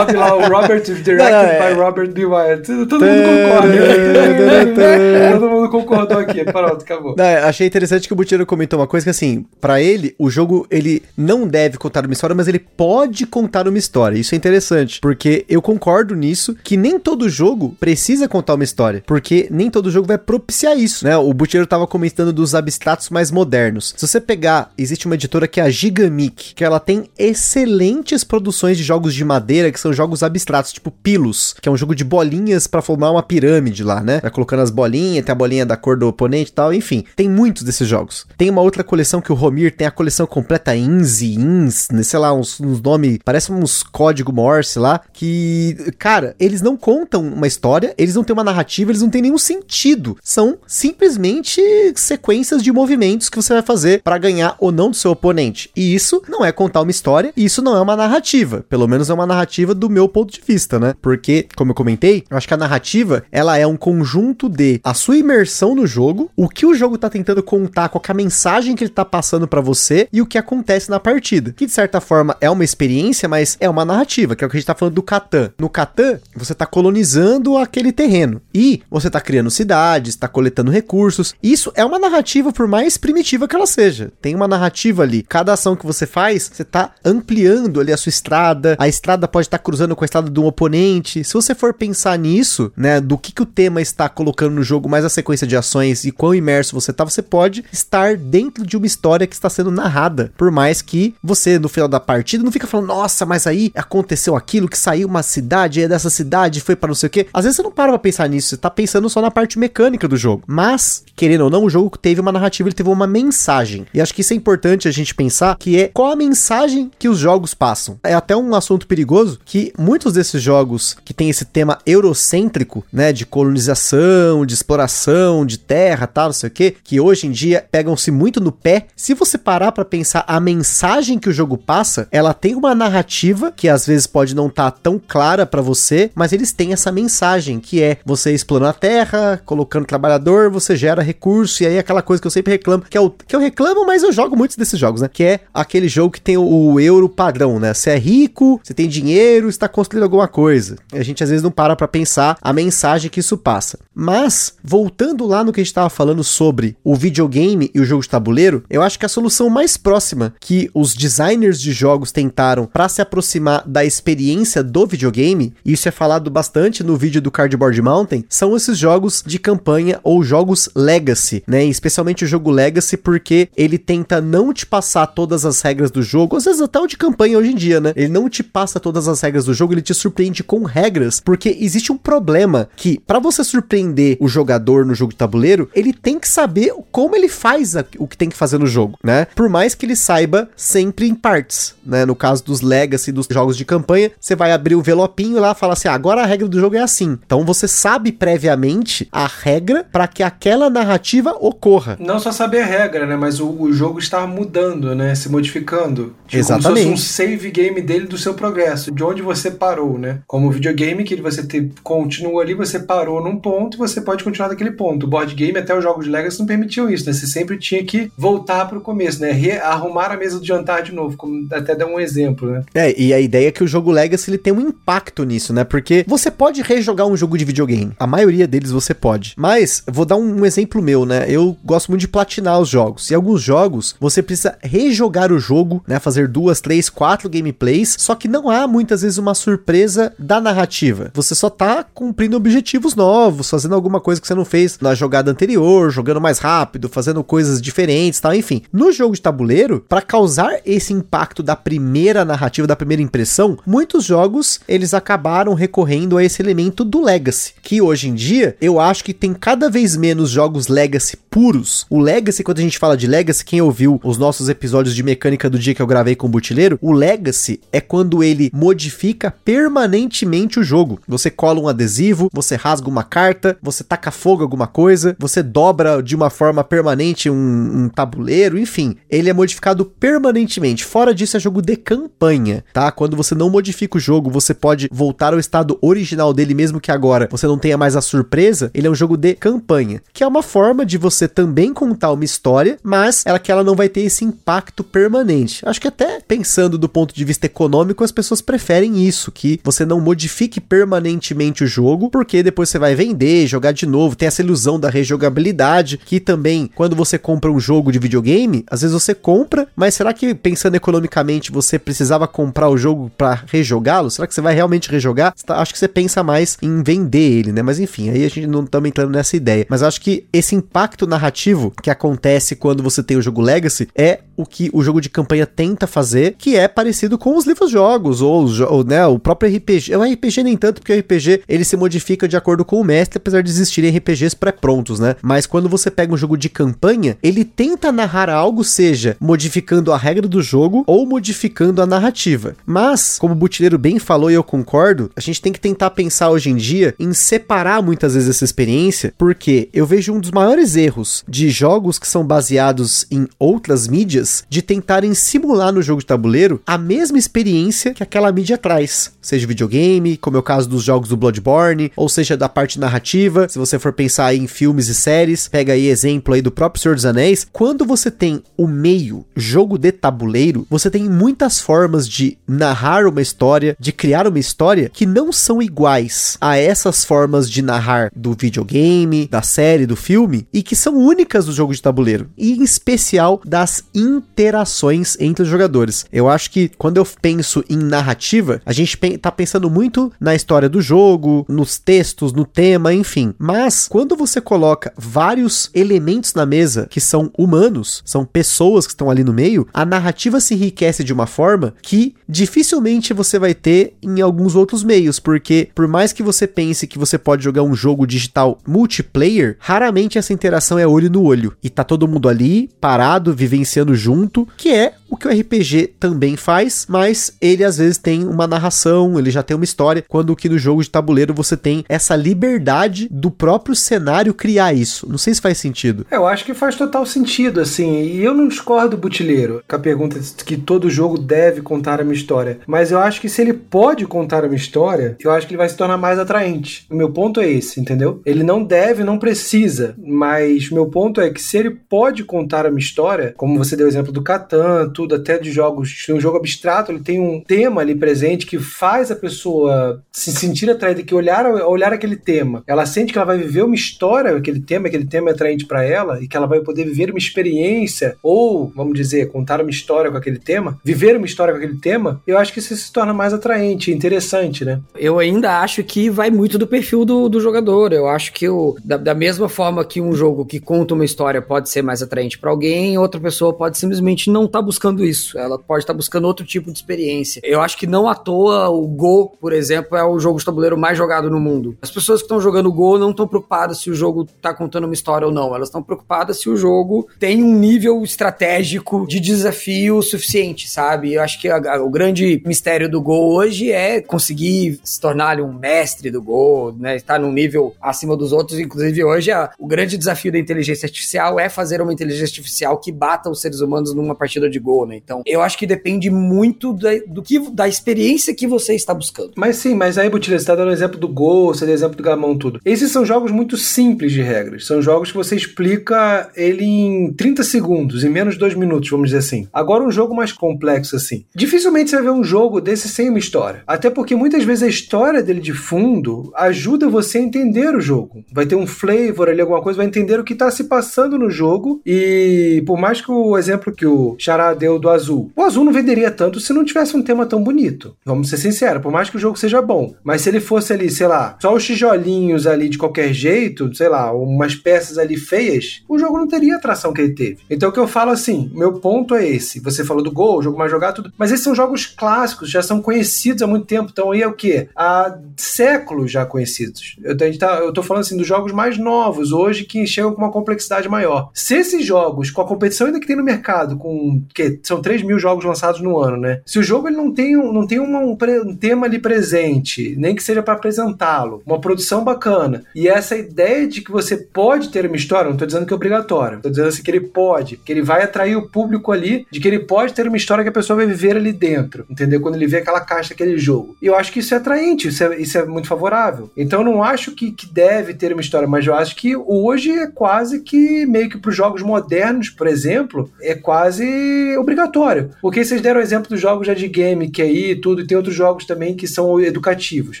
Sobe 0.10 0.16
lá 0.16 0.36
o 0.36 0.48
Robert, 0.48 0.82
directed 1.02 1.22
é... 1.22 1.74
by 1.74 1.80
Robert 1.80 2.08
B. 2.12 2.24
Wyatt. 2.24 2.66
Todo 2.86 3.04
mundo 3.04 3.22
concorda. 3.44 5.32
Todo 5.32 5.50
mundo 5.50 5.68
concordou 5.68 6.18
aqui. 6.18 6.44
Pronto, 6.44 6.82
acabou. 6.82 7.14
Não, 7.16 7.48
achei 7.48 7.66
interessante 7.66 8.06
que 8.06 8.12
o 8.12 8.16
Butiro 8.16 8.44
comentou 8.44 8.78
uma 8.78 8.86
coisa 8.86 9.04
que, 9.04 9.10
assim, 9.10 9.46
para 9.60 9.80
ele, 9.80 10.14
o 10.18 10.30
jogo, 10.30 10.66
ele 10.70 11.02
não 11.16 11.46
deve 11.46 11.78
contar 11.78 12.04
uma 12.04 12.12
história, 12.12 12.34
mas 12.34 12.48
ele 12.48 12.58
pode 12.58 13.26
contar 13.26 13.68
uma 13.68 13.78
história. 13.78 14.18
Isso 14.18 14.34
é 14.34 14.38
interessante, 14.38 15.00
porque 15.00 15.44
eu 15.48 15.62
concordo 15.62 16.14
nisso, 16.14 16.56
que 16.62 16.76
nem 16.76 16.98
todo 16.98 17.28
jogo 17.28 17.76
precisa 17.78 18.28
contar 18.28 18.54
uma 18.54 18.64
história, 18.64 19.02
porque 19.06 19.48
nem 19.50 19.70
todo 19.70 19.90
jogo 19.90 20.06
vai 20.06 20.18
propiciar 20.18 20.76
isso, 20.76 21.04
né? 21.04 21.16
O 21.16 21.32
Butiro 21.32 21.66
tava 21.66 21.86
comentando 21.86 22.32
dos 22.32 22.54
abstratos 22.54 23.10
mais 23.10 23.30
modernos. 23.30 23.94
Se 23.96 24.06
você 24.06 24.20
pegar, 24.20 24.72
existe 24.76 25.06
uma 25.06 25.14
editora 25.14 25.48
que 25.48 25.60
é 25.60 25.64
a 25.64 25.70
Gigamic, 25.70 26.54
que 26.54 26.64
ela 26.64 26.80
tem 26.80 27.04
excelentes 27.18 28.24
produções 28.24 28.76
de 28.76 28.82
jogos 28.82 29.14
de 29.14 29.24
madeira, 29.24 29.70
que 29.70 29.80
são 29.80 29.92
jogos 30.00 30.22
abstratos, 30.22 30.72
tipo 30.72 30.90
Pilos, 30.90 31.54
que 31.60 31.68
é 31.68 31.72
um 31.72 31.76
jogo 31.76 31.94
de 31.94 32.04
bolinhas 32.04 32.66
para 32.66 32.80
formar 32.80 33.10
uma 33.10 33.22
pirâmide 33.22 33.84
lá, 33.84 34.00
né? 34.00 34.18
Vai 34.20 34.30
colocando 34.30 34.60
as 34.60 34.70
bolinhas, 34.70 35.22
tem 35.22 35.32
a 35.32 35.36
bolinha 35.36 35.66
da 35.66 35.76
cor 35.76 35.98
do 35.98 36.08
oponente 36.08 36.50
e 36.50 36.54
tal, 36.54 36.72
enfim. 36.72 37.04
Tem 37.14 37.28
muitos 37.28 37.62
desses 37.62 37.86
jogos. 37.86 38.26
Tem 38.38 38.48
uma 38.48 38.62
outra 38.62 38.82
coleção 38.82 39.20
que 39.20 39.30
o 39.30 39.34
Romir 39.34 39.76
tem 39.76 39.86
a 39.86 39.90
coleção 39.90 40.26
completa 40.26 40.74
Ins 40.74 41.20
e 41.20 41.34
Ins, 41.34 41.88
né? 41.92 42.02
sei 42.02 42.18
lá, 42.18 42.32
uns, 42.32 42.58
uns 42.60 42.80
nomes, 42.80 43.18
parece 43.22 43.52
uns 43.52 43.82
código 43.82 44.32
Morse 44.32 44.78
lá, 44.78 45.02
que, 45.12 45.76
cara, 45.98 46.34
eles 46.40 46.62
não 46.62 46.78
contam 46.78 47.22
uma 47.22 47.46
história, 47.46 47.94
eles 47.98 48.14
não 48.14 48.24
têm 48.24 48.32
uma 48.32 48.44
narrativa, 48.44 48.90
eles 48.90 49.02
não 49.02 49.10
têm 49.10 49.20
nenhum 49.20 49.36
sentido. 49.36 50.16
São 50.22 50.56
simplesmente 50.66 51.60
sequências 51.94 52.62
de 52.62 52.72
movimentos 52.72 53.28
que 53.28 53.36
você 53.36 53.52
vai 53.52 53.62
fazer 53.62 54.00
para 54.02 54.16
ganhar 54.16 54.56
ou 54.58 54.72
não 54.72 54.90
do 54.90 54.96
seu 54.96 55.10
oponente. 55.10 55.70
E 55.76 55.94
isso 55.94 56.22
não 56.26 56.42
é 56.42 56.50
contar 56.52 56.80
uma 56.80 56.90
história, 56.90 57.34
isso 57.36 57.60
não 57.60 57.76
é 57.76 57.80
uma 57.82 57.96
narrativa. 57.96 58.64
Pelo 58.66 58.88
menos 58.88 59.10
é 59.10 59.14
uma 59.14 59.26
narrativa 59.26 59.74
do 59.74 59.89
meu 59.90 60.08
ponto 60.08 60.32
de 60.32 60.40
vista, 60.46 60.78
né? 60.78 60.94
Porque, 61.00 61.46
como 61.56 61.70
eu 61.70 61.74
comentei, 61.74 62.24
eu 62.30 62.36
acho 62.36 62.46
que 62.46 62.54
a 62.54 62.56
narrativa, 62.56 63.24
ela 63.30 63.58
é 63.58 63.66
um 63.66 63.76
conjunto 63.76 64.48
de 64.48 64.80
a 64.84 64.94
sua 64.94 65.16
imersão 65.16 65.74
no 65.74 65.86
jogo, 65.86 66.30
o 66.36 66.48
que 66.48 66.66
o 66.66 66.74
jogo 66.74 66.98
tá 66.98 67.08
tentando 67.08 67.42
contar, 67.42 67.88
qual 67.88 68.02
é 68.06 68.10
a 68.10 68.14
mensagem 68.14 68.74
que 68.74 68.84
ele 68.84 68.90
tá 68.90 69.04
passando 69.04 69.46
para 69.46 69.60
você 69.60 70.08
e 70.12 70.20
o 70.20 70.26
que 70.26 70.38
acontece 70.38 70.90
na 70.90 71.00
partida. 71.00 71.52
Que 71.52 71.66
de 71.66 71.72
certa 71.72 72.00
forma 72.00 72.36
é 72.40 72.50
uma 72.50 72.64
experiência, 72.64 73.28
mas 73.28 73.56
é 73.60 73.68
uma 73.68 73.84
narrativa, 73.84 74.34
que 74.36 74.44
é 74.44 74.46
o 74.46 74.50
que 74.50 74.56
a 74.56 74.60
gente 74.60 74.66
tá 74.66 74.74
falando 74.74 74.94
do 74.94 75.02
Catan. 75.02 75.50
No 75.58 75.68
Catan, 75.68 76.18
você 76.34 76.54
tá 76.54 76.66
colonizando 76.66 77.56
aquele 77.56 77.92
terreno 77.92 78.40
e 78.54 78.82
você 78.90 79.10
tá 79.10 79.20
criando 79.20 79.50
cidades, 79.50 80.16
tá 80.16 80.28
coletando 80.28 80.70
recursos. 80.70 81.34
Isso 81.42 81.72
é 81.74 81.84
uma 81.84 81.98
narrativa 81.98 82.52
por 82.52 82.66
mais 82.66 82.96
primitiva 82.96 83.48
que 83.48 83.56
ela 83.56 83.66
seja. 83.66 84.12
Tem 84.20 84.34
uma 84.34 84.48
narrativa 84.48 85.02
ali. 85.02 85.22
Cada 85.22 85.52
ação 85.52 85.74
que 85.76 85.86
você 85.86 86.06
faz, 86.06 86.50
você 86.52 86.64
tá 86.64 86.92
ampliando 87.04 87.80
ali 87.80 87.92
a 87.92 87.96
sua 87.96 88.10
estrada. 88.10 88.76
A 88.78 88.88
estrada 88.88 89.26
pode 89.26 89.46
estar 89.46 89.58
tá 89.58 89.64
cruzando 89.64 89.79
com 89.88 90.04
a 90.04 90.06
estrada 90.06 90.30
de 90.30 90.40
um 90.40 90.46
oponente. 90.46 91.24
Se 91.24 91.34
você 91.34 91.54
for 91.54 91.74
pensar 91.74 92.18
nisso, 92.18 92.72
né, 92.76 93.00
do 93.00 93.18
que, 93.18 93.32
que 93.32 93.42
o 93.42 93.46
tema 93.46 93.80
está 93.80 94.08
colocando 94.08 94.54
no 94.54 94.62
jogo, 94.62 94.88
mais 94.88 95.04
a 95.04 95.08
sequência 95.08 95.46
de 95.46 95.56
ações 95.56 96.04
e 96.04 96.10
quão 96.10 96.34
imerso 96.34 96.74
você 96.74 96.92
tá, 96.92 97.04
você 97.04 97.22
pode 97.22 97.64
estar 97.72 98.16
dentro 98.16 98.66
de 98.66 98.76
uma 98.76 98.86
história 98.86 99.26
que 99.26 99.34
está 99.34 99.48
sendo 99.48 99.70
narrada. 99.70 100.32
Por 100.36 100.50
mais 100.50 100.82
que 100.82 101.14
você, 101.22 101.58
no 101.58 101.68
final 101.68 101.88
da 101.88 102.00
partida, 102.00 102.44
não 102.44 102.52
fica 102.52 102.66
falando, 102.66 102.88
nossa, 102.88 103.24
mas 103.24 103.46
aí 103.46 103.72
aconteceu 103.74 104.36
aquilo, 104.36 104.68
que 104.68 104.78
saiu 104.78 105.08
uma 105.08 105.22
cidade, 105.22 105.80
e 105.80 105.88
dessa 105.88 106.10
cidade 106.10 106.60
foi 106.60 106.76
para 106.76 106.88
não 106.88 106.94
sei 106.94 107.06
o 107.06 107.10
que. 107.10 107.26
Às 107.32 107.44
vezes 107.44 107.56
você 107.56 107.62
não 107.62 107.72
para 107.72 107.92
pra 107.92 107.98
pensar 107.98 108.28
nisso, 108.28 108.48
você 108.48 108.56
tá 108.56 108.70
pensando 108.70 109.08
só 109.08 109.20
na 109.20 109.30
parte 109.30 109.58
mecânica 109.58 110.06
do 110.06 110.16
jogo. 110.16 110.42
Mas, 110.46 111.04
querendo 111.14 111.42
ou 111.42 111.50
não, 111.50 111.64
o 111.64 111.70
jogo 111.70 111.96
teve 111.96 112.20
uma 112.20 112.32
narrativa, 112.32 112.68
ele 112.68 112.74
teve 112.74 112.88
uma 112.88 113.06
mensagem. 113.06 113.86
E 113.92 114.00
acho 114.00 114.14
que 114.14 114.20
isso 114.20 114.32
é 114.32 114.36
importante 114.36 114.88
a 114.88 114.90
gente 114.90 115.14
pensar, 115.14 115.56
que 115.56 115.78
é 115.78 115.88
qual 115.88 116.12
a 116.12 116.16
mensagem 116.16 116.90
que 116.98 117.08
os 117.08 117.18
jogos 117.18 117.54
passam. 117.54 117.98
É 118.02 118.14
até 118.14 118.36
um 118.36 118.54
assunto 118.54 118.86
perigoso 118.86 119.40
que 119.44 119.69
muitos 119.78 120.12
desses 120.12 120.42
jogos 120.42 120.96
que 121.04 121.14
tem 121.14 121.30
esse 121.30 121.44
tema 121.44 121.78
eurocêntrico, 121.86 122.84
né, 122.92 123.12
de 123.12 123.26
colonização, 123.26 124.44
de 124.44 124.54
exploração, 124.54 125.44
de 125.44 125.58
terra, 125.58 126.06
tal, 126.06 126.26
não 126.26 126.32
sei 126.32 126.48
o 126.48 126.52
que, 126.52 126.76
que 126.82 127.00
hoje 127.00 127.26
em 127.26 127.30
dia 127.30 127.64
pegam-se 127.70 128.10
muito 128.10 128.40
no 128.40 128.52
pé. 128.52 128.86
Se 128.96 129.14
você 129.14 129.38
parar 129.38 129.72
para 129.72 129.84
pensar 129.84 130.24
a 130.26 130.40
mensagem 130.40 131.18
que 131.18 131.28
o 131.28 131.32
jogo 131.32 131.56
passa, 131.56 132.08
ela 132.10 132.34
tem 132.34 132.54
uma 132.54 132.74
narrativa 132.74 133.52
que 133.52 133.68
às 133.68 133.86
vezes 133.86 134.06
pode 134.06 134.34
não 134.34 134.46
estar 134.46 134.70
tá 134.70 134.78
tão 134.82 135.00
clara 135.06 135.46
para 135.46 135.62
você, 135.62 136.10
mas 136.14 136.32
eles 136.32 136.52
têm 136.52 136.72
essa 136.72 136.92
mensagem 136.92 137.60
que 137.60 137.82
é 137.82 137.98
você 138.04 138.32
explorando 138.32 138.70
a 138.70 138.74
terra, 138.74 139.40
colocando 139.44 139.86
trabalhador, 139.86 140.50
você 140.50 140.76
gera 140.76 141.02
recurso 141.02 141.62
e 141.62 141.66
aí 141.66 141.78
aquela 141.78 142.02
coisa 142.02 142.20
que 142.20 142.26
eu 142.26 142.30
sempre 142.30 142.52
reclamo, 142.52 142.84
que 142.88 142.96
é 142.96 143.00
o 143.00 143.10
que 143.10 143.34
eu 143.34 143.40
reclamo, 143.40 143.86
mas 143.86 144.02
eu 144.02 144.12
jogo 144.12 144.36
muitos 144.36 144.56
desses 144.56 144.78
jogos, 144.78 145.00
né? 145.00 145.08
Que 145.12 145.24
é 145.24 145.40
aquele 145.52 145.88
jogo 145.88 146.12
que 146.12 146.20
tem 146.20 146.36
o, 146.36 146.42
o 146.42 146.80
euro 146.80 147.08
padrão, 147.08 147.58
né? 147.58 147.74
Você 147.74 147.90
é 147.90 147.98
rico, 147.98 148.60
você 148.62 148.74
tem 148.74 148.88
dinheiro, 148.88 149.48
está 149.60 149.68
construindo 149.68 150.04
alguma 150.04 150.26
coisa. 150.26 150.76
A 150.92 151.02
gente 151.02 151.22
às 151.22 151.30
vezes 151.30 151.42
não 151.42 151.50
para 151.50 151.76
para 151.76 151.86
pensar 151.86 152.36
a 152.40 152.52
mensagem 152.52 153.10
que 153.10 153.20
isso 153.20 153.36
passa. 153.36 153.78
Mas 153.94 154.54
voltando 154.64 155.26
lá 155.26 155.44
no 155.44 155.52
que 155.52 155.60
a 155.60 155.62
gente 155.62 155.70
estava 155.70 155.90
falando 155.90 156.24
sobre 156.24 156.76
o 156.82 156.94
videogame 156.94 157.70
e 157.74 157.80
o 157.80 157.84
jogo 157.84 158.02
de 158.02 158.08
tabuleiro, 158.08 158.64
eu 158.70 158.82
acho 158.82 158.98
que 158.98 159.06
a 159.06 159.08
solução 159.08 159.50
mais 159.50 159.76
próxima 159.76 160.34
que 160.40 160.70
os 160.74 160.94
designers 160.94 161.60
de 161.60 161.72
jogos 161.72 162.10
tentaram 162.10 162.66
para 162.66 162.88
se 162.88 163.02
aproximar 163.02 163.62
da 163.66 163.84
experiência 163.84 164.62
do 164.62 164.86
videogame, 164.86 165.54
isso 165.64 165.88
é 165.88 165.92
falado 165.92 166.30
bastante 166.30 166.82
no 166.82 166.96
vídeo 166.96 167.20
do 167.20 167.30
Cardboard 167.30 167.80
Mountain, 167.82 168.24
são 168.28 168.56
esses 168.56 168.78
jogos 168.78 169.22
de 169.26 169.38
campanha 169.38 170.00
ou 170.02 170.22
jogos 170.22 170.68
Legacy, 170.74 171.42
né? 171.46 171.64
Especialmente 171.64 172.24
o 172.24 172.28
jogo 172.28 172.50
Legacy, 172.50 172.96
porque 172.96 173.48
ele 173.56 173.78
tenta 173.78 174.20
não 174.20 174.52
te 174.52 174.64
passar 174.64 175.06
todas 175.08 175.44
as 175.44 175.60
regras 175.60 175.90
do 175.90 176.02
jogo, 176.02 176.36
às 176.36 176.44
vezes 176.44 176.60
até 176.60 176.78
o 176.78 176.86
de 176.86 176.96
campanha 176.96 177.38
hoje 177.38 177.52
em 177.52 177.56
dia, 177.56 177.80
né? 177.80 177.92
Ele 177.96 178.08
não 178.08 178.28
te 178.28 178.42
passa 178.42 178.80
todas 178.80 179.08
as 179.08 179.20
regras 179.20 179.39
do 179.44 179.54
jogo, 179.54 179.74
ele 179.74 179.82
te 179.82 179.94
surpreende 179.94 180.42
com 180.42 180.64
regras, 180.64 181.20
porque 181.20 181.56
existe 181.60 181.92
um 181.92 181.96
problema 181.96 182.68
que, 182.76 183.00
para 183.06 183.18
você 183.18 183.42
surpreender 183.44 184.16
o 184.20 184.28
jogador 184.28 184.84
no 184.84 184.94
jogo 184.94 185.12
de 185.12 185.18
tabuleiro, 185.18 185.68
ele 185.74 185.92
tem 185.92 186.18
que 186.18 186.28
saber 186.28 186.72
como 186.90 187.16
ele 187.16 187.28
faz 187.28 187.74
o 187.98 188.06
que 188.06 188.16
tem 188.16 188.28
que 188.28 188.36
fazer 188.36 188.58
no 188.58 188.66
jogo, 188.66 188.98
né? 189.02 189.26
Por 189.34 189.48
mais 189.48 189.74
que 189.74 189.86
ele 189.86 189.96
saiba 189.96 190.48
sempre 190.56 191.08
em 191.08 191.14
partes, 191.14 191.74
né? 191.84 192.04
No 192.04 192.14
caso 192.14 192.44
dos 192.44 192.60
Legacy, 192.60 193.12
dos 193.12 193.26
jogos 193.30 193.56
de 193.56 193.64
campanha, 193.64 194.10
você 194.20 194.34
vai 194.34 194.52
abrir 194.52 194.74
o 194.74 194.80
envelopinho 194.80 195.40
lá 195.40 195.52
e 195.52 195.54
fala 195.54 195.74
assim: 195.74 195.88
ah, 195.88 195.94
agora 195.94 196.22
a 196.22 196.26
regra 196.26 196.48
do 196.48 196.60
jogo 196.60 196.76
é 196.76 196.80
assim. 196.80 197.18
Então 197.24 197.44
você 197.44 197.68
sabe 197.68 198.12
previamente 198.12 199.08
a 199.12 199.26
regra 199.26 199.86
para 199.90 200.06
que 200.08 200.22
aquela 200.22 200.68
narrativa 200.68 201.36
ocorra. 201.40 201.96
Não 202.00 202.18
só 202.18 202.32
saber 202.32 202.62
a 202.62 202.66
regra, 202.66 203.06
né? 203.06 203.16
Mas 203.16 203.40
o, 203.40 203.48
o 203.48 203.72
jogo 203.72 203.98
está 203.98 204.26
mudando, 204.26 204.94
né? 204.94 205.14
Se 205.14 205.28
modificando. 205.28 206.14
Tipo, 206.26 206.38
Exatamente. 206.38 206.86
Como 206.86 206.96
se 206.96 207.02
fosse 207.06 207.22
um 207.22 207.26
save 207.26 207.50
game 207.50 207.80
dele 207.80 208.06
do 208.06 208.18
seu 208.18 208.34
progresso, 208.34 208.90
de 208.90 209.02
onde 209.02 209.22
você 209.22 209.29
parou, 209.50 209.98
né? 209.98 210.20
Como 210.26 210.48
o 210.48 210.50
videogame 210.50 211.04
que 211.04 211.16
você 211.20 211.42
te, 211.42 211.70
continua 211.82 212.42
ali, 212.42 212.54
você 212.54 212.78
parou 212.78 213.22
num 213.22 213.36
ponto 213.36 213.76
e 213.76 213.78
você 213.78 214.00
pode 214.00 214.24
continuar 214.24 214.48
daquele 214.48 214.70
ponto. 214.72 215.06
O 215.06 215.08
board 215.08 215.34
game, 215.34 215.58
até 215.58 215.76
os 215.76 215.82
jogos 215.82 216.06
de 216.06 216.10
Legacy 216.10 216.38
não 216.38 216.46
permitiam 216.46 216.88
isso, 216.88 217.06
né? 217.06 217.12
Você 217.12 217.26
sempre 217.26 217.58
tinha 217.58 217.84
que 217.84 218.10
voltar 218.16 218.66
para 218.66 218.78
o 218.78 218.80
começo, 218.80 219.20
né? 219.20 219.32
Re 219.32 219.52
arrumar 219.52 220.10
a 220.10 220.16
mesa 220.16 220.38
do 220.38 220.46
jantar 220.46 220.82
de 220.82 220.92
novo, 220.92 221.16
como 221.16 221.46
até 221.52 221.74
dar 221.74 221.86
um 221.86 222.00
exemplo, 222.00 222.50
né? 222.50 222.64
É, 222.74 222.98
e 223.00 223.12
a 223.12 223.20
ideia 223.20 223.48
é 223.48 223.52
que 223.52 223.64
o 223.64 223.68
jogo 223.68 223.90
Legacy 223.90 224.30
ele 224.30 224.38
tem 224.38 224.52
um 224.52 224.60
impacto 224.60 225.24
nisso, 225.24 225.52
né? 225.52 225.64
Porque 225.64 226.04
você 226.06 226.30
pode 226.30 226.62
rejogar 226.62 227.06
um 227.06 227.16
jogo 227.16 227.36
de 227.36 227.44
videogame. 227.44 227.92
A 227.98 228.06
maioria 228.06 228.46
deles 228.46 228.70
você 228.70 228.94
pode. 228.94 229.34
Mas, 229.36 229.82
vou 229.86 230.04
dar 230.04 230.16
um 230.16 230.44
exemplo 230.44 230.82
meu, 230.82 231.04
né? 231.04 231.26
Eu 231.28 231.56
gosto 231.64 231.88
muito 231.88 232.00
de 232.00 232.08
platinar 232.08 232.60
os 232.60 232.68
jogos. 232.68 233.10
E 233.10 233.14
alguns 233.14 233.42
jogos, 233.42 233.94
você 234.00 234.22
precisa 234.22 234.58
rejogar 234.62 235.32
o 235.32 235.38
jogo, 235.38 235.82
né? 235.86 235.98
Fazer 235.98 236.28
duas, 236.28 236.60
três, 236.60 236.88
quatro 236.88 237.28
gameplays. 237.28 237.96
Só 237.98 238.14
que 238.14 238.28
não 238.28 238.48
há 238.50 238.66
muitas 238.66 239.02
vezes 239.02 239.18
uma 239.20 239.34
surpresa 239.34 240.12
da 240.18 240.40
narrativa. 240.40 241.10
Você 241.14 241.34
só 241.34 241.48
tá 241.48 241.84
cumprindo 241.84 242.36
objetivos 242.36 242.94
novos, 242.94 243.48
fazendo 243.48 243.74
alguma 243.74 244.00
coisa 244.00 244.20
que 244.20 244.26
você 244.26 244.34
não 244.34 244.44
fez 244.44 244.78
na 244.80 244.94
jogada 244.94 245.30
anterior, 245.30 245.90
jogando 245.90 246.20
mais 246.20 246.38
rápido, 246.38 246.88
fazendo 246.88 247.22
coisas 247.22 247.60
diferentes, 247.60 248.20
tal, 248.20 248.34
enfim. 248.34 248.62
No 248.72 248.92
jogo 248.92 249.14
de 249.14 249.22
tabuleiro, 249.22 249.84
para 249.88 250.02
causar 250.02 250.60
esse 250.64 250.92
impacto 250.92 251.42
da 251.42 251.54
primeira 251.54 252.24
narrativa, 252.24 252.66
da 252.66 252.76
primeira 252.76 253.02
impressão, 253.02 253.58
muitos 253.66 254.04
jogos 254.04 254.60
eles 254.66 254.94
acabaram 254.94 255.54
recorrendo 255.54 256.16
a 256.16 256.24
esse 256.24 256.42
elemento 256.42 256.84
do 256.84 257.02
legacy, 257.02 257.54
que 257.62 257.80
hoje 257.80 258.08
em 258.08 258.14
dia 258.14 258.56
eu 258.60 258.80
acho 258.80 259.04
que 259.04 259.14
tem 259.14 259.34
cada 259.34 259.68
vez 259.68 259.96
menos 259.96 260.30
jogos 260.30 260.68
legacy 260.68 261.16
puros. 261.30 261.86
O 261.88 262.00
legacy, 262.00 262.42
quando 262.42 262.58
a 262.58 262.62
gente 262.62 262.78
fala 262.78 262.96
de 262.96 263.06
legacy, 263.06 263.44
quem 263.44 263.60
ouviu 263.60 264.00
os 264.02 264.18
nossos 264.18 264.48
episódios 264.48 264.94
de 264.94 265.02
mecânica 265.02 265.48
do 265.48 265.58
dia 265.58 265.74
que 265.74 265.80
eu 265.80 265.86
gravei 265.86 266.16
com 266.16 266.26
o 266.26 266.30
Butileiro, 266.30 266.78
o 266.82 266.92
legacy 266.92 267.60
é 267.72 267.80
quando 267.80 268.22
ele 268.22 268.50
modifica 268.52 269.09
permanentemente 269.14 270.60
o 270.60 270.62
jogo. 270.62 271.00
Você 271.08 271.30
cola 271.30 271.60
um 271.60 271.68
adesivo, 271.68 272.28
você 272.32 272.56
rasga 272.56 272.88
uma 272.88 273.02
carta, 273.02 273.56
você 273.62 273.82
taca 273.82 274.10
fogo 274.10 274.42
alguma 274.42 274.66
coisa, 274.66 275.16
você 275.18 275.42
dobra 275.42 276.02
de 276.02 276.14
uma 276.14 276.30
forma 276.30 276.62
permanente 276.62 277.30
um, 277.30 277.84
um 277.84 277.88
tabuleiro, 277.88 278.58
enfim, 278.58 278.96
ele 279.08 279.30
é 279.30 279.32
modificado 279.32 279.84
permanentemente. 279.84 280.84
Fora 280.84 281.14
disso, 281.14 281.36
é 281.36 281.40
jogo 281.40 281.62
de 281.62 281.76
campanha, 281.76 282.64
tá? 282.72 282.90
Quando 282.92 283.16
você 283.16 283.34
não 283.34 283.50
modifica 283.50 283.96
o 283.96 284.00
jogo, 284.00 284.30
você 284.30 284.54
pode 284.54 284.88
voltar 284.92 285.32
ao 285.32 285.38
estado 285.38 285.78
original 285.80 286.32
dele, 286.32 286.54
mesmo 286.54 286.80
que 286.80 286.90
agora 286.90 287.28
você 287.30 287.46
não 287.46 287.58
tenha 287.58 287.78
mais 287.78 287.96
a 287.96 288.00
surpresa. 288.00 288.70
Ele 288.74 288.86
é 288.86 288.90
um 288.90 288.94
jogo 288.94 289.16
de 289.16 289.34
campanha, 289.34 290.02
que 290.12 290.22
é 290.22 290.26
uma 290.26 290.42
forma 290.42 290.84
de 290.84 290.98
você 290.98 291.26
também 291.26 291.72
contar 291.72 292.12
uma 292.12 292.24
história, 292.24 292.78
mas 292.82 293.24
ela 293.26 293.38
que 293.38 293.50
ela 293.50 293.64
não 293.64 293.74
vai 293.74 293.88
ter 293.88 294.02
esse 294.02 294.24
impacto 294.24 294.84
permanente. 294.84 295.62
Acho 295.66 295.80
que 295.80 295.88
até 295.88 296.20
pensando 296.20 296.78
do 296.78 296.88
ponto 296.88 297.14
de 297.14 297.24
vista 297.24 297.46
econômico, 297.46 298.04
as 298.04 298.12
pessoas 298.12 298.40
preferem 298.40 298.99
isso, 299.06 299.32
que 299.32 299.60
você 299.62 299.84
não 299.84 300.00
modifique 300.00 300.60
permanentemente 300.60 301.64
o 301.64 301.66
jogo, 301.66 302.10
porque 302.10 302.42
depois 302.42 302.68
você 302.68 302.78
vai 302.78 302.94
vender, 302.94 303.46
jogar 303.46 303.72
de 303.72 303.86
novo, 303.86 304.16
tem 304.16 304.28
essa 304.28 304.42
ilusão 304.42 304.78
da 304.78 304.88
rejogabilidade, 304.88 305.98
que 305.98 306.20
também 306.20 306.70
quando 306.74 306.96
você 306.96 307.18
compra 307.18 307.50
um 307.50 307.60
jogo 307.60 307.92
de 307.92 307.98
videogame, 307.98 308.64
às 308.70 308.82
vezes 308.82 308.94
você 308.94 309.14
compra, 309.14 309.68
mas 309.76 309.94
será 309.94 310.12
que 310.12 310.34
pensando 310.34 310.74
economicamente 310.74 311.52
você 311.52 311.78
precisava 311.78 312.26
comprar 312.26 312.68
o 312.68 312.76
jogo 312.76 313.10
para 313.16 313.42
rejogá-lo? 313.46 314.10
Será 314.10 314.26
que 314.26 314.34
você 314.34 314.40
vai 314.40 314.54
realmente 314.54 314.90
rejogar? 314.90 315.34
Tá, 315.44 315.60
acho 315.60 315.72
que 315.72 315.78
você 315.78 315.88
pensa 315.88 316.22
mais 316.22 316.56
em 316.62 316.82
vender 316.82 317.18
ele, 317.18 317.52
né? 317.52 317.62
Mas 317.62 317.78
enfim, 317.78 318.10
aí 318.10 318.24
a 318.24 318.28
gente 318.28 318.46
não 318.46 318.64
estamos 318.64 318.88
entrando 318.88 319.10
nessa 319.10 319.36
ideia. 319.36 319.66
Mas 319.68 319.82
acho 319.82 320.00
que 320.00 320.24
esse 320.32 320.54
impacto 320.54 321.06
narrativo 321.06 321.72
que 321.82 321.90
acontece 321.90 322.56
quando 322.56 322.82
você 322.82 323.02
tem 323.02 323.16
o 323.16 323.22
jogo 323.22 323.40
Legacy 323.40 323.88
é 323.94 324.20
o 324.36 324.46
que 324.46 324.70
o 324.72 324.82
jogo 324.82 325.00
de 325.00 325.08
campanha 325.08 325.46
tenta 325.46 325.86
fazer, 325.86 326.34
que 326.38 326.56
é 326.56 326.66
parecido 326.66 327.18
com 327.18 327.36
os 327.36 327.46
livros-jogos, 327.46 328.22
ou, 328.22 328.46
ou 328.68 328.84
né? 328.90 329.06
O 329.06 329.18
próprio 329.18 329.56
RPG. 329.56 329.94
O 329.96 330.02
RPG 330.02 330.42
nem 330.42 330.56
tanto, 330.56 330.80
porque 330.80 330.92
o 330.92 330.98
RPG 330.98 331.42
ele 331.48 331.64
se 331.64 331.76
modifica 331.76 332.26
de 332.26 332.36
acordo 332.36 332.64
com 332.64 332.80
o 332.80 332.84
mestre, 332.84 333.18
apesar 333.18 333.42
de 333.42 333.48
existirem 333.48 333.96
RPGs 333.96 334.34
pré-prontos, 334.36 334.98
né? 334.98 335.16
Mas 335.22 335.46
quando 335.46 335.68
você 335.68 335.90
pega 335.90 336.12
um 336.12 336.16
jogo 336.16 336.36
de 336.36 336.48
campanha, 336.48 337.16
ele 337.22 337.44
tenta 337.44 337.92
narrar 337.92 338.28
algo, 338.28 338.64
seja 338.64 339.16
modificando 339.20 339.92
a 339.92 339.96
regra 339.96 340.26
do 340.26 340.42
jogo 340.42 340.82
ou 340.86 341.06
modificando 341.06 341.80
a 341.80 341.86
narrativa. 341.86 342.56
Mas, 342.66 343.18
como 343.18 343.32
o 343.32 343.36
Butileiro 343.36 343.78
bem 343.78 343.98
falou 343.98 344.30
e 344.30 344.34
eu 344.34 344.42
concordo, 344.42 345.10
a 345.14 345.20
gente 345.20 345.40
tem 345.40 345.52
que 345.52 345.60
tentar 345.60 345.90
pensar 345.90 346.30
hoje 346.30 346.50
em 346.50 346.56
dia 346.56 346.94
em 346.98 347.12
separar 347.12 347.82
muitas 347.82 348.14
vezes 348.14 348.28
essa 348.28 348.44
experiência, 348.44 349.14
porque 349.16 349.68
eu 349.72 349.86
vejo 349.86 350.12
um 350.12 350.20
dos 350.20 350.32
maiores 350.32 350.74
erros 350.74 351.24
de 351.28 351.48
jogos 351.48 351.98
que 351.98 352.08
são 352.08 352.24
baseados 352.24 353.06
em 353.10 353.28
outras 353.38 353.86
mídias 353.86 354.44
de 354.48 354.62
tentarem 354.62 355.14
simular 355.14 355.72
no 355.72 355.82
jogo 355.82 356.00
de 356.00 356.06
tabuleiro 356.06 356.60
a 356.66 356.76
mesma 356.76 357.18
experiência 357.18 357.94
que 357.94 358.02
aquela 358.02 358.32
mídia 358.32 358.58
traz, 358.58 358.79
seja 358.86 359.46
videogame, 359.46 360.16
como 360.16 360.36
é 360.36 360.40
o 360.40 360.42
caso 360.42 360.68
dos 360.68 360.82
jogos 360.82 361.08
do 361.08 361.16
Bloodborne, 361.16 361.92
ou 361.96 362.08
seja 362.08 362.36
da 362.36 362.48
parte 362.48 362.78
narrativa, 362.78 363.48
se 363.48 363.58
você 363.58 363.78
for 363.78 363.92
pensar 363.92 364.34
em 364.34 364.46
filmes 364.46 364.88
e 364.88 364.94
séries, 364.94 365.48
pega 365.48 365.72
aí 365.72 365.88
exemplo 365.88 366.34
aí 366.34 366.42
do 366.42 366.50
próprio 366.50 366.82
Senhor 366.82 366.94
dos 366.94 367.06
Anéis, 367.06 367.46
quando 367.52 367.84
você 367.84 368.10
tem 368.10 368.42
o 368.56 368.66
meio 368.66 369.24
jogo 369.36 369.78
de 369.78 369.92
tabuleiro, 369.92 370.66
você 370.68 370.90
tem 370.90 371.08
muitas 371.08 371.60
formas 371.60 372.08
de 372.08 372.38
narrar 372.46 373.06
uma 373.06 373.22
história, 373.22 373.76
de 373.78 373.92
criar 373.92 374.26
uma 374.26 374.38
história 374.38 374.90
que 374.92 375.06
não 375.06 375.32
são 375.32 375.62
iguais 375.62 376.36
a 376.40 376.56
essas 376.56 377.04
formas 377.04 377.50
de 377.50 377.62
narrar 377.62 378.10
do 378.14 378.36
videogame, 378.38 379.28
da 379.28 379.42
série, 379.42 379.86
do 379.86 379.96
filme, 379.96 380.46
e 380.52 380.62
que 380.62 380.76
são 380.76 380.96
únicas 380.96 381.46
do 381.46 381.52
jogo 381.52 381.74
de 381.74 381.82
tabuleiro, 381.82 382.28
e 382.36 382.52
em 382.52 382.62
especial 382.62 383.40
das 383.44 383.84
interações 383.94 385.16
entre 385.20 385.42
os 385.42 385.48
jogadores. 385.48 386.04
Eu 386.12 386.28
acho 386.28 386.50
que 386.50 386.70
quando 386.78 386.96
eu 386.96 387.06
penso 387.20 387.64
em 387.68 387.76
narrativa, 387.76 388.62
a 388.70 388.72
gente 388.72 388.96
tá 389.18 389.32
pensando 389.32 389.68
muito 389.68 390.12
na 390.20 390.32
história 390.32 390.68
do 390.68 390.80
jogo, 390.80 391.44
nos 391.48 391.76
textos, 391.76 392.32
no 392.32 392.44
tema, 392.44 392.94
enfim. 392.94 393.34
Mas 393.36 393.88
quando 393.88 394.14
você 394.14 394.40
coloca 394.40 394.92
vários 394.96 395.68
elementos 395.74 396.34
na 396.34 396.46
mesa 396.46 396.86
que 396.88 397.00
são 397.00 397.32
humanos, 397.36 398.00
são 398.06 398.24
pessoas 398.24 398.86
que 398.86 398.92
estão 398.92 399.10
ali 399.10 399.24
no 399.24 399.32
meio, 399.32 399.66
a 399.74 399.84
narrativa 399.84 400.38
se 400.38 400.54
enriquece 400.54 401.02
de 401.02 401.12
uma 401.12 401.26
forma 401.26 401.74
que 401.82 402.14
dificilmente 402.28 403.12
você 403.12 403.40
vai 403.40 403.54
ter 403.54 403.94
em 404.00 404.20
alguns 404.20 404.54
outros 404.54 404.84
meios, 404.84 405.18
porque 405.18 405.68
por 405.74 405.88
mais 405.88 406.12
que 406.12 406.22
você 406.22 406.46
pense 406.46 406.86
que 406.86 406.96
você 406.96 407.18
pode 407.18 407.42
jogar 407.42 407.64
um 407.64 407.74
jogo 407.74 408.06
digital 408.06 408.56
multiplayer, 408.64 409.56
raramente 409.58 410.16
essa 410.16 410.32
interação 410.32 410.78
é 410.78 410.86
olho 410.86 411.10
no 411.10 411.24
olho 411.24 411.56
e 411.60 411.68
tá 411.68 411.82
todo 411.82 412.06
mundo 412.06 412.28
ali 412.28 412.70
parado, 412.80 413.34
vivenciando 413.34 413.96
junto, 413.96 414.46
que 414.56 414.68
é 414.68 414.94
o 415.10 415.16
que 415.16 415.26
o 415.26 415.30
RPG 415.30 415.94
também 415.98 416.36
faz, 416.36 416.86
mas 416.88 417.36
ele 417.40 417.64
às 417.64 417.78
vezes 417.78 417.98
tem 417.98 418.24
uma 418.24 418.46
narração, 418.60 419.18
ele 419.18 419.30
já 419.30 419.42
tem 419.42 419.56
uma 419.56 419.64
história, 419.64 420.04
quando 420.06 420.36
que 420.36 420.48
no 420.48 420.58
jogo 420.58 420.82
de 420.82 420.90
tabuleiro 420.90 421.32
você 421.32 421.56
tem 421.56 421.84
essa 421.88 422.14
liberdade 422.14 423.08
do 423.10 423.30
próprio 423.30 423.74
cenário 423.74 424.34
criar 424.34 424.74
isso. 424.74 425.08
Não 425.08 425.18
sei 425.18 425.34
se 425.34 425.40
faz 425.40 425.56
sentido. 425.58 426.06
Eu 426.10 426.26
acho 426.26 426.44
que 426.44 426.52
faz 426.52 426.76
total 426.76 427.06
sentido, 427.06 427.60
assim, 427.60 428.02
e 428.02 428.22
eu 428.22 428.34
não 428.34 428.46
discordo, 428.46 428.96
Butileiro, 428.96 429.62
com 429.66 429.76
a 429.76 429.78
pergunta 429.78 430.20
que 430.44 430.56
todo 430.56 430.90
jogo 430.90 431.16
deve 431.16 431.62
contar 431.62 432.00
a 432.00 432.04
minha 432.04 432.14
história, 432.14 432.58
mas 432.66 432.92
eu 432.92 432.98
acho 432.98 433.20
que 433.20 433.28
se 433.28 433.40
ele 433.40 433.54
pode 433.54 434.06
contar 434.06 434.44
a 434.44 434.48
minha 434.48 434.56
história, 434.56 435.16
eu 435.24 435.30
acho 435.30 435.46
que 435.46 435.52
ele 435.52 435.58
vai 435.58 435.68
se 435.68 435.76
tornar 435.76 435.96
mais 435.96 436.18
atraente. 436.18 436.86
O 436.90 436.94
meu 436.94 437.10
ponto 437.10 437.40
é 437.40 437.48
esse, 437.48 437.80
entendeu? 437.80 438.20
Ele 438.26 438.42
não 438.42 438.62
deve, 438.62 439.02
não 439.02 439.18
precisa, 439.18 439.94
mas 439.98 440.70
meu 440.70 440.86
ponto 440.86 441.20
é 441.20 441.30
que 441.30 441.40
se 441.40 441.56
ele 441.56 441.70
pode 441.70 442.24
contar 442.24 442.66
a 442.66 442.70
minha 442.70 442.80
história, 442.80 443.32
como 443.36 443.56
você 443.56 443.76
deu 443.76 443.86
o 443.86 443.88
exemplo 443.88 444.12
do 444.12 444.22
Catan, 444.22 444.90
tudo, 444.90 445.14
até 445.14 445.38
de 445.38 445.50
jogos, 445.50 446.06
um 446.10 446.20
jogo 446.20 446.36
abstrato, 446.36 446.92
ele 446.92 447.00
tem 447.00 447.20
um 447.20 447.40
tema 447.40 447.80
ali 447.80 447.94
presente 447.94 448.39
que 448.46 448.58
faz 448.58 449.10
a 449.10 449.16
pessoa 449.16 450.02
se 450.12 450.32
sentir 450.32 450.70
atraída, 450.70 451.02
que 451.02 451.14
olhar, 451.14 451.46
olhar 451.46 451.92
aquele 451.92 452.16
tema, 452.16 452.62
ela 452.66 452.86
sente 452.86 453.12
que 453.12 453.18
ela 453.18 453.26
vai 453.26 453.38
viver 453.38 453.62
uma 453.62 453.74
história, 453.74 454.36
aquele 454.36 454.60
tema, 454.60 454.88
aquele 454.88 455.06
tema 455.06 455.30
é 455.30 455.32
atraente 455.32 455.66
para 455.66 455.84
ela 455.84 456.22
e 456.22 456.28
que 456.28 456.36
ela 456.36 456.46
vai 456.46 456.60
poder 456.60 456.84
viver 456.84 457.10
uma 457.10 457.18
experiência 457.18 458.16
ou, 458.22 458.72
vamos 458.74 458.94
dizer, 458.94 459.30
contar 459.30 459.60
uma 459.60 459.70
história 459.70 460.10
com 460.10 460.16
aquele 460.16 460.38
tema, 460.38 460.78
viver 460.84 461.16
uma 461.16 461.26
história 461.26 461.52
com 461.52 461.58
aquele 461.58 461.78
tema, 461.78 462.20
eu 462.26 462.38
acho 462.38 462.52
que 462.52 462.58
isso 462.58 462.74
se 462.76 462.92
torna 462.92 463.12
mais 463.12 463.32
atraente, 463.32 463.92
interessante, 463.92 464.64
né? 464.64 464.80
Eu 464.96 465.18
ainda 465.18 465.60
acho 465.60 465.82
que 465.82 466.10
vai 466.10 466.30
muito 466.30 466.58
do 466.58 466.66
perfil 466.66 467.04
do, 467.04 467.28
do 467.28 467.40
jogador. 467.40 467.92
Eu 467.92 468.06
acho 468.06 468.32
que 468.32 468.48
o, 468.48 468.76
da, 468.84 468.96
da 468.96 469.14
mesma 469.14 469.48
forma 469.48 469.84
que 469.84 470.00
um 470.00 470.12
jogo 470.12 470.44
que 470.44 470.60
conta 470.60 470.94
uma 470.94 471.04
história 471.04 471.42
pode 471.42 471.68
ser 471.68 471.82
mais 471.82 472.02
atraente 472.02 472.38
para 472.38 472.50
alguém, 472.50 472.98
outra 472.98 473.20
pessoa 473.20 473.52
pode 473.52 473.78
simplesmente 473.78 474.30
não 474.30 474.44
estar 474.44 474.60
tá 474.60 474.64
buscando 474.64 475.04
isso, 475.04 475.38
ela 475.38 475.58
pode 475.58 475.82
estar 475.82 475.94
buscando 475.94 476.26
outro 476.26 476.46
tipo 476.46 476.70
de 476.70 476.78
experiência. 476.78 477.40
Eu 477.44 477.60
acho 477.60 477.76
que 477.76 477.86
não 477.86 478.08
à 478.08 478.14
toa 478.14 478.29
o 478.32 478.86
Go, 478.88 479.36
por 479.40 479.52
exemplo, 479.52 479.96
é 479.96 480.04
o 480.04 480.18
jogo 480.18 480.38
de 480.38 480.44
tabuleiro 480.44 480.76
mais 480.76 480.98
jogado 480.98 481.30
no 481.30 481.40
mundo. 481.40 481.76
As 481.80 481.90
pessoas 481.90 482.20
que 482.20 482.24
estão 482.24 482.40
jogando 482.40 482.72
Go 482.72 482.98
não 482.98 483.10
estão 483.10 483.28
preocupadas 483.28 483.78
se 483.80 483.90
o 483.90 483.94
jogo 483.94 484.26
está 484.36 484.52
contando 484.52 484.84
uma 484.84 484.94
história 484.94 485.26
ou 485.26 485.32
não, 485.32 485.54
elas 485.54 485.68
estão 485.68 485.82
preocupadas 485.82 486.40
se 486.40 486.48
o 486.48 486.56
jogo 486.56 487.08
tem 487.18 487.42
um 487.42 487.54
nível 487.54 488.02
estratégico 488.02 489.06
de 489.06 489.20
desafio 489.20 490.02
suficiente, 490.02 490.68
sabe? 490.68 491.14
Eu 491.14 491.22
acho 491.22 491.40
que 491.40 491.48
a, 491.48 491.56
a, 491.56 491.82
o 491.82 491.90
grande 491.90 492.42
mistério 492.44 492.90
do 492.90 493.00
Go 493.00 493.34
hoje 493.34 493.70
é 493.70 494.00
conseguir 494.00 494.80
se 494.82 495.00
tornar 495.00 495.40
um 495.40 495.52
mestre 495.52 496.10
do 496.10 496.22
Go, 496.22 496.74
né? 496.78 496.96
Estar 496.96 497.18
num 497.18 497.32
nível 497.32 497.74
acima 497.80 498.16
dos 498.16 498.32
outros. 498.32 498.58
Inclusive, 498.58 499.04
hoje 499.04 499.30
a, 499.30 499.50
o 499.58 499.66
grande 499.66 499.96
desafio 499.96 500.32
da 500.32 500.38
inteligência 500.38 500.86
artificial 500.86 501.38
é 501.38 501.48
fazer 501.48 501.80
uma 501.80 501.92
inteligência 501.92 502.26
artificial 502.26 502.78
que 502.78 502.90
bata 502.90 503.30
os 503.30 503.40
seres 503.40 503.60
humanos 503.60 503.94
numa 503.94 504.14
partida 504.14 504.48
de 504.48 504.58
Go 504.58 504.80
né? 504.86 504.96
Então, 504.96 505.22
eu 505.26 505.40
acho 505.40 505.58
que 505.58 505.66
depende 505.66 506.10
muito 506.10 506.76
do 507.06 507.22
que, 507.22 507.38
da 507.50 507.68
experiência 507.68 508.19
que 508.34 508.46
você 508.46 508.74
está 508.74 508.94
buscando. 508.94 509.32
Mas 509.36 509.56
sim, 509.56 509.74
mas 509.74 509.98
aí, 509.98 510.08
Butila, 510.08 510.38
você 510.38 510.42
está 510.42 510.54
dando 510.54 510.70
exemplo 510.70 510.98
do 510.98 511.08
Go, 511.08 511.48
você 511.48 511.66
dá 511.66 511.72
exemplo 511.72 511.96
do 511.96 512.02
Gamão, 512.02 512.36
tudo. 512.36 512.60
Esses 512.64 512.90
são 512.90 513.04
jogos 513.04 513.30
muito 513.32 513.56
simples 513.56 514.12
de 514.12 514.22
regras. 514.22 514.66
São 514.66 514.80
jogos 514.82 515.10
que 515.10 515.16
você 515.16 515.36
explica 515.36 516.30
ele 516.36 516.64
em 516.64 517.12
30 517.12 517.42
segundos, 517.42 518.04
em 518.04 518.08
menos 518.08 518.34
de 518.34 518.40
2 518.40 518.54
minutos, 518.54 518.90
vamos 518.90 519.08
dizer 519.08 519.18
assim. 519.18 519.48
Agora, 519.52 519.84
um 519.84 519.90
jogo 519.90 520.14
mais 520.14 520.32
complexo, 520.32 520.96
assim. 520.96 521.24
Dificilmente 521.34 521.90
você 521.90 521.96
vai 521.96 522.04
ver 522.06 522.10
um 522.10 522.24
jogo 522.24 522.60
desse 522.60 522.88
sem 522.88 523.08
uma 523.08 523.18
história. 523.18 523.62
Até 523.66 523.90
porque 523.90 524.14
muitas 524.14 524.44
vezes 524.44 524.62
a 524.62 524.68
história 524.68 525.22
dele 525.22 525.40
de 525.40 525.52
fundo 525.52 526.32
ajuda 526.36 526.88
você 526.88 527.18
a 527.18 527.22
entender 527.22 527.74
o 527.74 527.80
jogo. 527.80 528.24
Vai 528.32 528.46
ter 528.46 528.56
um 528.56 528.66
flavor 528.66 529.28
ali, 529.28 529.40
alguma 529.40 529.62
coisa, 529.62 529.78
vai 529.78 529.86
entender 529.86 530.18
o 530.18 530.24
que 530.24 530.32
está 530.32 530.50
se 530.50 530.64
passando 530.64 531.18
no 531.18 531.30
jogo. 531.30 531.80
E 531.84 532.62
por 532.66 532.78
mais 532.78 533.00
que 533.00 533.10
o 533.10 533.36
exemplo 533.36 533.72
que 533.72 533.86
o 533.86 534.16
Chará 534.18 534.54
deu 534.54 534.78
do 534.78 534.88
azul. 534.88 535.30
O 535.36 535.42
azul 535.42 535.64
não 535.64 535.72
venderia 535.72 536.10
tanto 536.10 536.40
se 536.40 536.52
não 536.52 536.64
tivesse 536.64 536.96
um 536.96 537.02
tema 537.02 537.26
tão 537.26 537.42
bonito. 537.42 537.96
Vamos 538.10 538.28
ser 538.28 538.36
sinceros, 538.36 538.82
por 538.82 538.92
mais 538.92 539.08
que 539.08 539.16
o 539.16 539.20
jogo 539.20 539.38
seja 539.38 539.62
bom. 539.62 539.94
Mas 540.02 540.22
se 540.22 540.28
ele 540.28 540.40
fosse 540.40 540.72
ali, 540.72 540.90
sei 540.90 541.06
lá, 541.06 541.36
só 541.40 541.54
os 541.54 541.64
tijolinhos 541.64 542.46
ali 542.46 542.68
de 542.68 542.78
qualquer 542.78 543.12
jeito, 543.12 543.74
sei 543.74 543.88
lá, 543.88 544.12
umas 544.12 544.54
peças 544.54 544.98
ali 544.98 545.16
feias, 545.16 545.82
o 545.88 545.98
jogo 545.98 546.18
não 546.18 546.26
teria 546.26 546.54
a 546.54 546.58
atração 546.58 546.92
que 546.92 547.00
ele 547.00 547.14
teve. 547.14 547.38
Então 547.48 547.68
o 547.68 547.72
que 547.72 547.78
eu 547.78 547.86
falo 547.86 548.10
assim, 548.10 548.50
meu 548.54 548.74
ponto 548.74 549.14
é 549.14 549.26
esse. 549.26 549.60
Você 549.60 549.84
falou 549.84 550.02
do 550.02 550.12
Gol, 550.12 550.42
jogo 550.42 550.58
mais 550.58 550.70
jogado, 550.70 550.96
tudo. 550.96 551.12
Mas 551.16 551.30
esses 551.30 551.44
são 551.44 551.54
jogos 551.54 551.86
clássicos, 551.86 552.50
já 552.50 552.62
são 552.62 552.80
conhecidos 552.82 553.42
há 553.42 553.46
muito 553.46 553.66
tempo. 553.66 553.90
Então 553.92 554.10
aí 554.10 554.22
é 554.22 554.26
o 554.26 554.32
quê? 554.32 554.68
Há 554.74 555.18
séculos 555.36 556.10
já 556.10 556.26
conhecidos. 556.26 556.96
Eu, 557.02 557.16
tá, 557.38 557.56
eu 557.58 557.72
tô 557.72 557.82
falando 557.82 558.02
assim 558.02 558.16
dos 558.16 558.26
jogos 558.26 558.52
mais 558.52 558.78
novos 558.78 559.32
hoje 559.32 559.64
que 559.64 559.86
chegam 559.86 560.12
com 560.12 560.22
uma 560.22 560.32
complexidade 560.32 560.88
maior. 560.88 561.30
Se 561.34 561.54
esses 561.54 561.84
jogos, 561.84 562.30
com 562.30 562.42
a 562.42 562.46
competição 562.46 562.86
ainda 562.86 563.00
que 563.00 563.06
tem 563.06 563.16
no 563.16 563.24
mercado, 563.24 563.76
com 563.76 564.22
que 564.34 564.60
são 564.62 564.80
3 564.80 565.02
mil 565.02 565.18
jogos 565.18 565.44
lançados 565.44 565.80
no 565.80 565.98
ano, 565.98 566.16
né? 566.16 566.40
Se 566.44 566.58
o 566.58 566.62
jogo 566.62 566.88
ele 566.88 566.96
não 566.96 567.12
tem, 567.12 567.36
não 567.36 567.66
tem 567.66 567.78
uma, 567.78 567.99
um, 568.00 568.16
um 568.46 568.56
tema 568.56 568.86
ali 568.86 568.98
presente, 568.98 569.94
nem 569.96 570.14
que 570.14 570.22
seja 570.22 570.42
para 570.42 570.54
apresentá-lo, 570.54 571.42
uma 571.46 571.60
produção 571.60 572.04
bacana, 572.04 572.64
e 572.74 572.88
essa 572.88 573.16
ideia 573.16 573.66
de 573.66 573.80
que 573.80 573.90
você 573.90 574.16
pode 574.16 574.70
ter 574.70 574.86
uma 574.86 574.96
história, 574.96 575.30
não 575.30 575.36
tô 575.36 575.46
dizendo 575.46 575.66
que 575.66 575.72
é 575.72 575.76
obrigatório, 575.76 576.40
tô 576.40 576.50
dizendo 576.50 576.68
assim 576.68 576.82
que 576.82 576.90
ele 576.90 577.00
pode, 577.00 577.56
que 577.56 577.72
ele 577.72 577.82
vai 577.82 578.02
atrair 578.02 578.36
o 578.36 578.48
público 578.48 578.92
ali, 578.92 579.26
de 579.30 579.40
que 579.40 579.48
ele 579.48 579.60
pode 579.60 579.92
ter 579.92 580.06
uma 580.06 580.16
história 580.16 580.42
que 580.42 580.50
a 580.50 580.52
pessoa 580.52 580.76
vai 580.76 580.86
viver 580.86 581.16
ali 581.16 581.32
dentro, 581.32 581.84
entendeu? 581.88 582.20
Quando 582.20 582.34
ele 582.34 582.46
vê 582.46 582.58
aquela 582.58 582.80
caixa 582.80 583.10
daquele 583.10 583.38
jogo. 583.38 583.76
E 583.80 583.86
eu 583.86 583.94
acho 583.94 584.12
que 584.12 584.20
isso 584.20 584.34
é 584.34 584.36
atraente, 584.36 584.88
isso 584.88 585.04
é, 585.04 585.20
isso 585.20 585.38
é 585.38 585.44
muito 585.44 585.68
favorável. 585.68 586.30
Então 586.36 586.60
eu 586.60 586.64
não 586.64 586.82
acho 586.82 587.12
que, 587.12 587.32
que 587.32 587.46
deve 587.52 587.94
ter 587.94 588.12
uma 588.12 588.20
história, 588.20 588.48
mas 588.48 588.66
eu 588.66 588.74
acho 588.74 588.96
que 588.96 589.16
hoje 589.16 589.70
é 589.70 589.86
quase 589.86 590.40
que 590.40 590.86
meio 590.86 591.08
que 591.08 591.18
para 591.18 591.30
os 591.30 591.36
jogos 591.36 591.62
modernos, 591.62 592.30
por 592.30 592.46
exemplo, 592.46 593.10
é 593.20 593.34
quase 593.34 594.36
obrigatório. 594.38 595.10
Porque 595.20 595.44
vocês 595.44 595.60
deram 595.60 595.80
o 595.80 595.82
exemplo 595.82 596.08
dos 596.08 596.20
jogos 596.20 596.46
já 596.46 596.54
de 596.54 596.68
game, 596.68 597.10
que 597.10 597.22
aí 597.22 597.56
tudo, 597.56 597.86
tem 597.90 597.96
outros 597.96 598.14
jogos 598.14 598.44
também 598.44 598.76
que 598.76 598.86
são 598.86 599.20
educativos. 599.20 600.00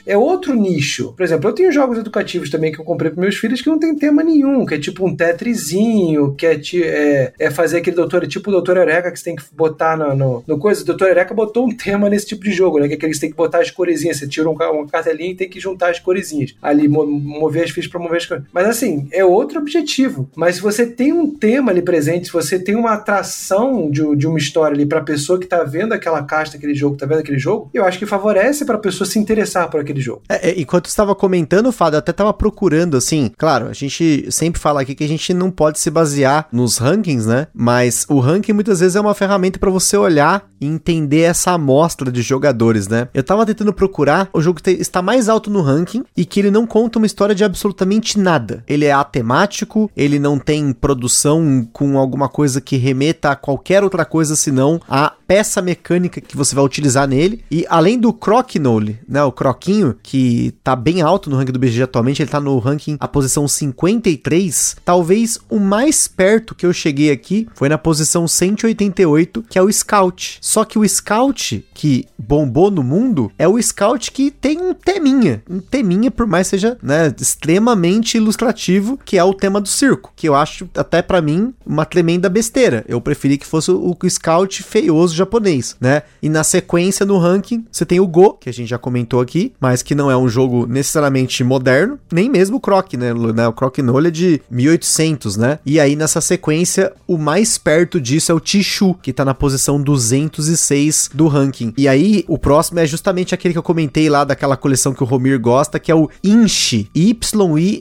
É 0.06 0.16
outro 0.16 0.54
nicho. 0.54 1.12
Por 1.16 1.24
exemplo, 1.24 1.50
eu 1.50 1.54
tenho 1.54 1.72
jogos 1.72 1.98
educativos 1.98 2.48
também 2.48 2.70
que 2.70 2.78
eu 2.78 2.84
comprei 2.84 3.10
para 3.10 3.20
meus 3.20 3.36
filhos 3.36 3.60
que 3.60 3.68
não 3.68 3.80
tem 3.80 3.96
tema 3.96 4.22
nenhum, 4.22 4.64
que 4.64 4.74
é 4.74 4.78
tipo 4.78 5.04
um 5.04 5.16
tetrizinho, 5.16 6.32
que 6.34 6.46
é, 6.46 6.60
é, 6.84 7.32
é 7.36 7.50
fazer 7.50 7.78
aquele 7.78 7.96
doutor, 7.96 8.28
tipo 8.28 8.48
o 8.48 8.52
Doutor 8.52 8.76
Eureka 8.76 9.10
que 9.10 9.18
você 9.18 9.24
tem 9.24 9.34
que 9.34 9.42
botar 9.52 9.96
no, 9.96 10.14
no, 10.14 10.44
no 10.46 10.58
coisa. 10.58 10.82
O 10.82 10.84
Doutor 10.84 11.08
Eureka 11.08 11.34
botou 11.34 11.66
um 11.66 11.76
tema 11.76 12.08
nesse 12.08 12.26
tipo 12.26 12.44
de 12.44 12.52
jogo, 12.52 12.78
né? 12.78 12.86
Que 12.86 12.94
é 12.94 12.96
aquele 12.96 13.10
que 13.10 13.16
você 13.16 13.22
tem 13.22 13.30
que 13.30 13.36
botar 13.36 13.58
as 13.58 13.72
coresinhas. 13.72 14.18
Você 14.18 14.28
tira 14.28 14.48
um, 14.48 14.52
uma 14.52 14.86
cartelinha 14.86 15.32
e 15.32 15.34
tem 15.34 15.48
que 15.48 15.58
juntar 15.58 15.90
as 15.90 15.98
coresinhas. 15.98 16.54
Ali, 16.62 16.86
mover 16.86 17.64
as 17.64 17.70
fichas 17.70 17.90
para 17.90 17.98
mover 17.98 18.18
as 18.18 18.26
coisas. 18.26 18.46
Mas 18.52 18.68
assim, 18.68 19.08
é 19.10 19.24
outro 19.24 19.58
objetivo. 19.58 20.30
Mas 20.36 20.56
se 20.56 20.62
você 20.62 20.86
tem 20.86 21.12
um 21.12 21.28
tema 21.28 21.72
ali 21.72 21.82
presente, 21.82 22.26
se 22.26 22.32
você 22.32 22.56
tem 22.56 22.76
uma 22.76 22.92
atração 22.92 23.90
de, 23.90 24.14
de 24.14 24.28
uma 24.28 24.38
história 24.38 24.76
ali 24.76 24.86
pra 24.86 25.00
pessoa 25.00 25.40
que 25.40 25.46
tá 25.46 25.64
vendo 25.64 25.92
aquela 25.92 26.22
caixa 26.22 26.52
daquele 26.52 26.74
jogo, 26.74 26.96
tá 26.96 27.06
vendo 27.06 27.18
aquele 27.18 27.38
jogo, 27.38 27.68
eu 27.80 27.86
acho 27.86 27.98
que 27.98 28.06
favorece 28.06 28.64
pra 28.64 28.78
pessoa 28.78 29.08
se 29.08 29.18
interessar 29.18 29.68
por 29.70 29.80
aquele 29.80 30.00
jogo. 30.00 30.22
É, 30.28 30.50
é, 30.50 30.60
enquanto 30.60 30.86
estava 30.86 31.14
comentando, 31.14 31.72
Fábio, 31.72 31.96
eu 31.96 32.00
até 32.00 32.12
tava 32.12 32.32
procurando, 32.32 32.96
assim, 32.96 33.30
claro, 33.36 33.66
a 33.66 33.72
gente 33.72 34.26
sempre 34.30 34.60
fala 34.60 34.82
aqui 34.82 34.94
que 34.94 35.04
a 35.04 35.08
gente 35.08 35.32
não 35.34 35.50
pode 35.50 35.78
se 35.78 35.90
basear 35.90 36.46
nos 36.52 36.78
rankings, 36.78 37.26
né? 37.26 37.46
Mas 37.54 38.06
o 38.08 38.20
ranking 38.20 38.52
muitas 38.52 38.80
vezes 38.80 38.96
é 38.96 39.00
uma 39.00 39.14
ferramenta 39.14 39.58
para 39.58 39.70
você 39.70 39.96
olhar 39.96 40.48
e 40.60 40.66
entender 40.66 41.22
essa 41.22 41.52
amostra 41.52 42.12
de 42.12 42.22
jogadores, 42.22 42.86
né? 42.86 43.08
Eu 43.14 43.22
tava 43.22 43.46
tentando 43.46 43.72
procurar 43.72 44.28
o 44.32 44.40
jogo 44.40 44.60
que 44.60 44.70
está 44.70 45.00
mais 45.00 45.28
alto 45.28 45.50
no 45.50 45.62
ranking 45.62 46.04
e 46.16 46.24
que 46.24 46.40
ele 46.40 46.50
não 46.50 46.66
conta 46.66 46.98
uma 46.98 47.06
história 47.06 47.34
de 47.34 47.44
absolutamente 47.44 48.18
nada. 48.18 48.62
Ele 48.68 48.84
é 48.84 48.92
atemático, 48.92 49.90
ele 49.96 50.18
não 50.18 50.38
tem 50.38 50.72
produção 50.72 51.66
com 51.72 51.98
alguma 51.98 52.28
coisa 52.28 52.60
que 52.60 52.76
remeta 52.76 53.30
a 53.30 53.36
qualquer 53.36 53.82
outra 53.82 54.04
coisa 54.04 54.36
senão 54.36 54.80
a 54.88 55.12
peça 55.26 55.62
mecânica 55.62 56.20
que 56.20 56.36
você 56.36 56.56
vai 56.56 56.64
utilizar 56.64 57.06
nele. 57.06 57.44
E 57.50 57.64
além 57.70 57.98
do 57.98 58.12
Crokinole, 58.12 58.98
né, 59.08 59.22
o 59.22 59.32
Croquinho, 59.32 59.94
que 60.02 60.52
tá 60.62 60.74
bem 60.74 61.00
alto 61.00 61.30
no 61.30 61.36
ranking 61.36 61.52
do 61.52 61.58
BG 61.58 61.82
atualmente, 61.82 62.20
ele 62.20 62.30
tá 62.30 62.40
no 62.40 62.58
ranking 62.58 62.96
a 62.98 63.08
posição 63.08 63.46
53, 63.46 64.76
talvez 64.84 65.38
o 65.48 65.58
mais 65.58 66.08
perto 66.08 66.54
que 66.54 66.66
eu 66.66 66.72
cheguei 66.72 67.10
aqui 67.10 67.48
foi 67.54 67.68
na 67.68 67.78
posição 67.78 68.26
188, 68.26 69.44
que 69.48 69.58
é 69.58 69.62
o 69.62 69.72
Scout. 69.72 70.38
Só 70.40 70.64
que 70.64 70.78
o 70.78 70.86
Scout 70.86 71.64
que 71.72 72.06
bombou 72.18 72.70
no 72.70 72.82
mundo 72.82 73.30
é 73.38 73.48
o 73.48 73.60
Scout 73.62 74.10
que 74.10 74.30
tem 74.30 74.58
um 74.60 74.74
teminha, 74.74 75.42
um 75.48 75.60
teminha 75.60 76.10
por 76.10 76.26
mais 76.26 76.48
seja, 76.48 76.76
né, 76.82 77.14
extremamente 77.18 78.16
ilustrativo, 78.16 78.98
que 79.04 79.16
é 79.16 79.24
o 79.24 79.32
tema 79.32 79.60
do 79.60 79.68
circo, 79.68 80.12
que 80.16 80.28
eu 80.28 80.34
acho 80.34 80.68
até 80.76 81.00
para 81.00 81.22
mim 81.22 81.54
uma 81.64 81.84
tremenda 81.84 82.28
besteira. 82.28 82.84
Eu 82.88 83.00
preferi 83.00 83.38
que 83.38 83.46
fosse 83.46 83.70
o 83.70 83.96
Scout 84.08 84.62
feioso 84.62 85.14
japonês, 85.14 85.76
né? 85.80 86.02
E 86.20 86.28
na 86.28 86.42
sequência 86.42 87.06
no 87.06 87.18
ranking, 87.18 87.49
você 87.70 87.84
tem 87.86 88.00
o 88.00 88.06
Go, 88.06 88.34
que 88.34 88.48
a 88.48 88.52
gente 88.52 88.68
já 88.68 88.78
comentou 88.78 89.20
aqui, 89.20 89.52
mas 89.60 89.82
que 89.82 89.94
não 89.94 90.10
é 90.10 90.16
um 90.16 90.28
jogo 90.28 90.66
necessariamente 90.66 91.42
moderno, 91.42 91.98
nem 92.12 92.28
mesmo 92.28 92.56
o 92.56 92.60
Croc, 92.60 92.94
né? 92.94 93.12
O 93.46 93.52
Croc 93.52 93.78
Nole 93.78 94.08
é 94.08 94.10
de 94.10 94.42
1800, 94.50 95.36
né? 95.36 95.58
E 95.64 95.80
aí 95.80 95.96
nessa 95.96 96.20
sequência, 96.20 96.92
o 97.06 97.16
mais 97.16 97.56
perto 97.58 98.00
disso 98.00 98.32
é 98.32 98.34
o 98.34 98.40
Tishu, 98.40 98.94
que 98.94 99.12
tá 99.12 99.24
na 99.24 99.34
posição 99.34 99.80
206 99.82 101.10
do 101.14 101.28
ranking. 101.28 101.72
E 101.76 101.86
aí 101.88 102.24
o 102.28 102.38
próximo 102.38 102.80
é 102.80 102.86
justamente 102.86 103.34
aquele 103.34 103.54
que 103.54 103.58
eu 103.58 103.62
comentei 103.62 104.08
lá 104.08 104.24
daquela 104.24 104.56
coleção 104.56 104.92
que 104.92 105.02
o 105.02 105.06
Romir 105.06 105.40
gosta, 105.40 105.78
que 105.78 105.90
é 105.90 105.94
o 105.94 106.08
Insh, 106.22 106.86
Y-I-N-S-H. 106.94 107.80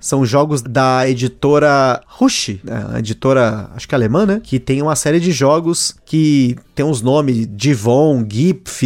São 0.00 0.24
jogos 0.24 0.62
da 0.62 1.08
editora 1.08 2.00
Rush, 2.06 2.58
né? 2.62 2.98
editora, 2.98 3.70
acho 3.74 3.88
que 3.88 3.94
alemã, 3.94 4.24
né? 4.26 4.40
Que 4.42 4.58
tem 4.58 4.80
uma 4.82 4.96
série 4.96 5.20
de 5.20 5.32
jogos 5.32 5.94
que 6.04 6.56
tem 6.80 6.84
uns 6.86 7.02
nomes 7.02 7.46
Divon, 7.50 8.24
Gipf, 8.26 8.82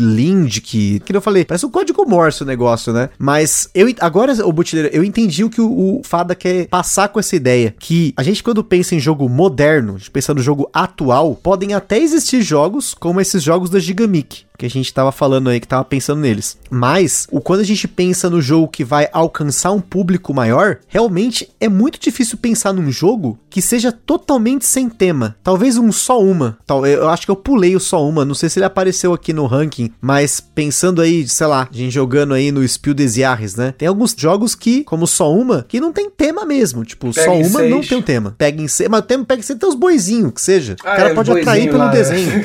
Lind, 0.00 0.60
que, 0.60 1.02
eu 1.10 1.20
falei, 1.20 1.44
parece 1.44 1.66
um 1.66 1.70
código 1.70 2.08
Morse 2.08 2.42
o 2.42 2.46
negócio, 2.46 2.90
né? 2.90 3.10
Mas 3.18 3.68
eu 3.74 3.86
agora, 4.00 4.32
o 4.46 4.50
Butileiro, 4.50 4.88
eu 4.94 5.04
entendi 5.04 5.44
o 5.44 5.50
que 5.50 5.60
o, 5.60 5.98
o 5.98 6.02
Fada 6.02 6.34
quer 6.34 6.68
passar 6.68 7.08
com 7.08 7.20
essa 7.20 7.36
ideia, 7.36 7.74
que 7.78 8.14
a 8.16 8.22
gente 8.22 8.42
quando 8.42 8.64
pensa 8.64 8.94
em 8.94 8.98
jogo 8.98 9.28
moderno, 9.28 9.98
pensando 10.10 10.38
no 10.38 10.42
jogo 10.42 10.70
atual, 10.72 11.34
podem 11.34 11.74
até 11.74 11.98
existir 11.98 12.40
jogos 12.40 12.94
como 12.94 13.20
esses 13.20 13.42
jogos 13.42 13.68
da 13.68 13.78
Gigamic, 13.78 14.44
que 14.56 14.66
a 14.66 14.70
gente 14.70 14.92
tava 14.94 15.10
falando 15.10 15.50
aí, 15.50 15.58
que 15.58 15.66
tava 15.66 15.84
pensando 15.84 16.20
neles. 16.20 16.56
Mas, 16.70 17.26
o 17.30 17.40
quando 17.40 17.60
a 17.60 17.64
gente 17.64 17.88
pensa 17.88 18.30
no 18.30 18.40
jogo 18.40 18.68
que 18.68 18.84
vai 18.84 19.08
alcançar 19.12 19.72
um 19.72 19.80
público 19.80 20.32
maior, 20.32 20.78
realmente 20.86 21.48
é 21.60 21.68
muito 21.68 21.98
difícil 21.98 22.38
pensar 22.38 22.72
num 22.72 22.90
jogo 22.90 23.38
que 23.50 23.60
seja 23.60 23.90
totalmente 23.90 24.64
sem 24.64 24.88
tema. 24.88 25.36
Talvez 25.42 25.76
um 25.76 25.90
só 25.90 26.20
uma. 26.20 26.56
Eu 26.68 27.08
acho 27.08 27.24
que 27.24 27.30
eu 27.30 27.36
pulei 27.36 27.74
o 27.74 27.80
só 27.80 28.06
uma, 28.06 28.24
não 28.24 28.34
sei 28.34 28.48
se 28.48 28.58
ele 28.58 28.66
apareceu 28.66 29.12
aqui 29.12 29.32
no 29.32 29.46
ranking, 29.46 29.92
mas 30.00 30.40
pensando 30.40 31.02
aí, 31.02 31.26
sei 31.28 31.46
lá, 31.46 31.68
a 31.70 31.76
gente 31.76 31.92
jogando 31.92 32.34
aí 32.34 32.52
no 32.52 32.66
Spiel 32.66 32.94
des 32.94 33.14
Jahres, 33.14 33.56
né? 33.56 33.74
Tem 33.76 33.88
alguns 33.88 34.14
jogos 34.16 34.54
que, 34.54 34.84
como 34.84 35.06
só 35.06 35.32
uma, 35.32 35.64
que 35.68 35.80
não 35.80 35.92
tem 35.92 36.08
tema 36.08 36.44
mesmo. 36.44 36.84
Tipo, 36.84 37.12
pega 37.12 37.26
só 37.26 37.36
uma 37.36 37.58
seis. 37.60 37.70
não 37.70 37.80
tem 37.80 37.98
um 37.98 38.02
tema. 38.02 38.34
Pega 38.38 38.62
em 38.62 38.68
C, 38.68 38.88
mas 38.88 39.00
o 39.00 39.02
tema 39.02 39.24
pega 39.24 39.40
em 39.40 39.44
C 39.44 39.56
tem 39.56 39.68
os 39.68 39.74
boizinhos, 39.74 40.32
que 40.32 40.40
seja. 40.40 40.76
Ah, 40.84 40.92
o 40.92 40.96
cara 40.96 41.10
é, 41.10 41.14
pode 41.14 41.30
atrair 41.32 41.66
pelo 41.66 41.78
lá, 41.78 41.88
desenho. 41.88 42.44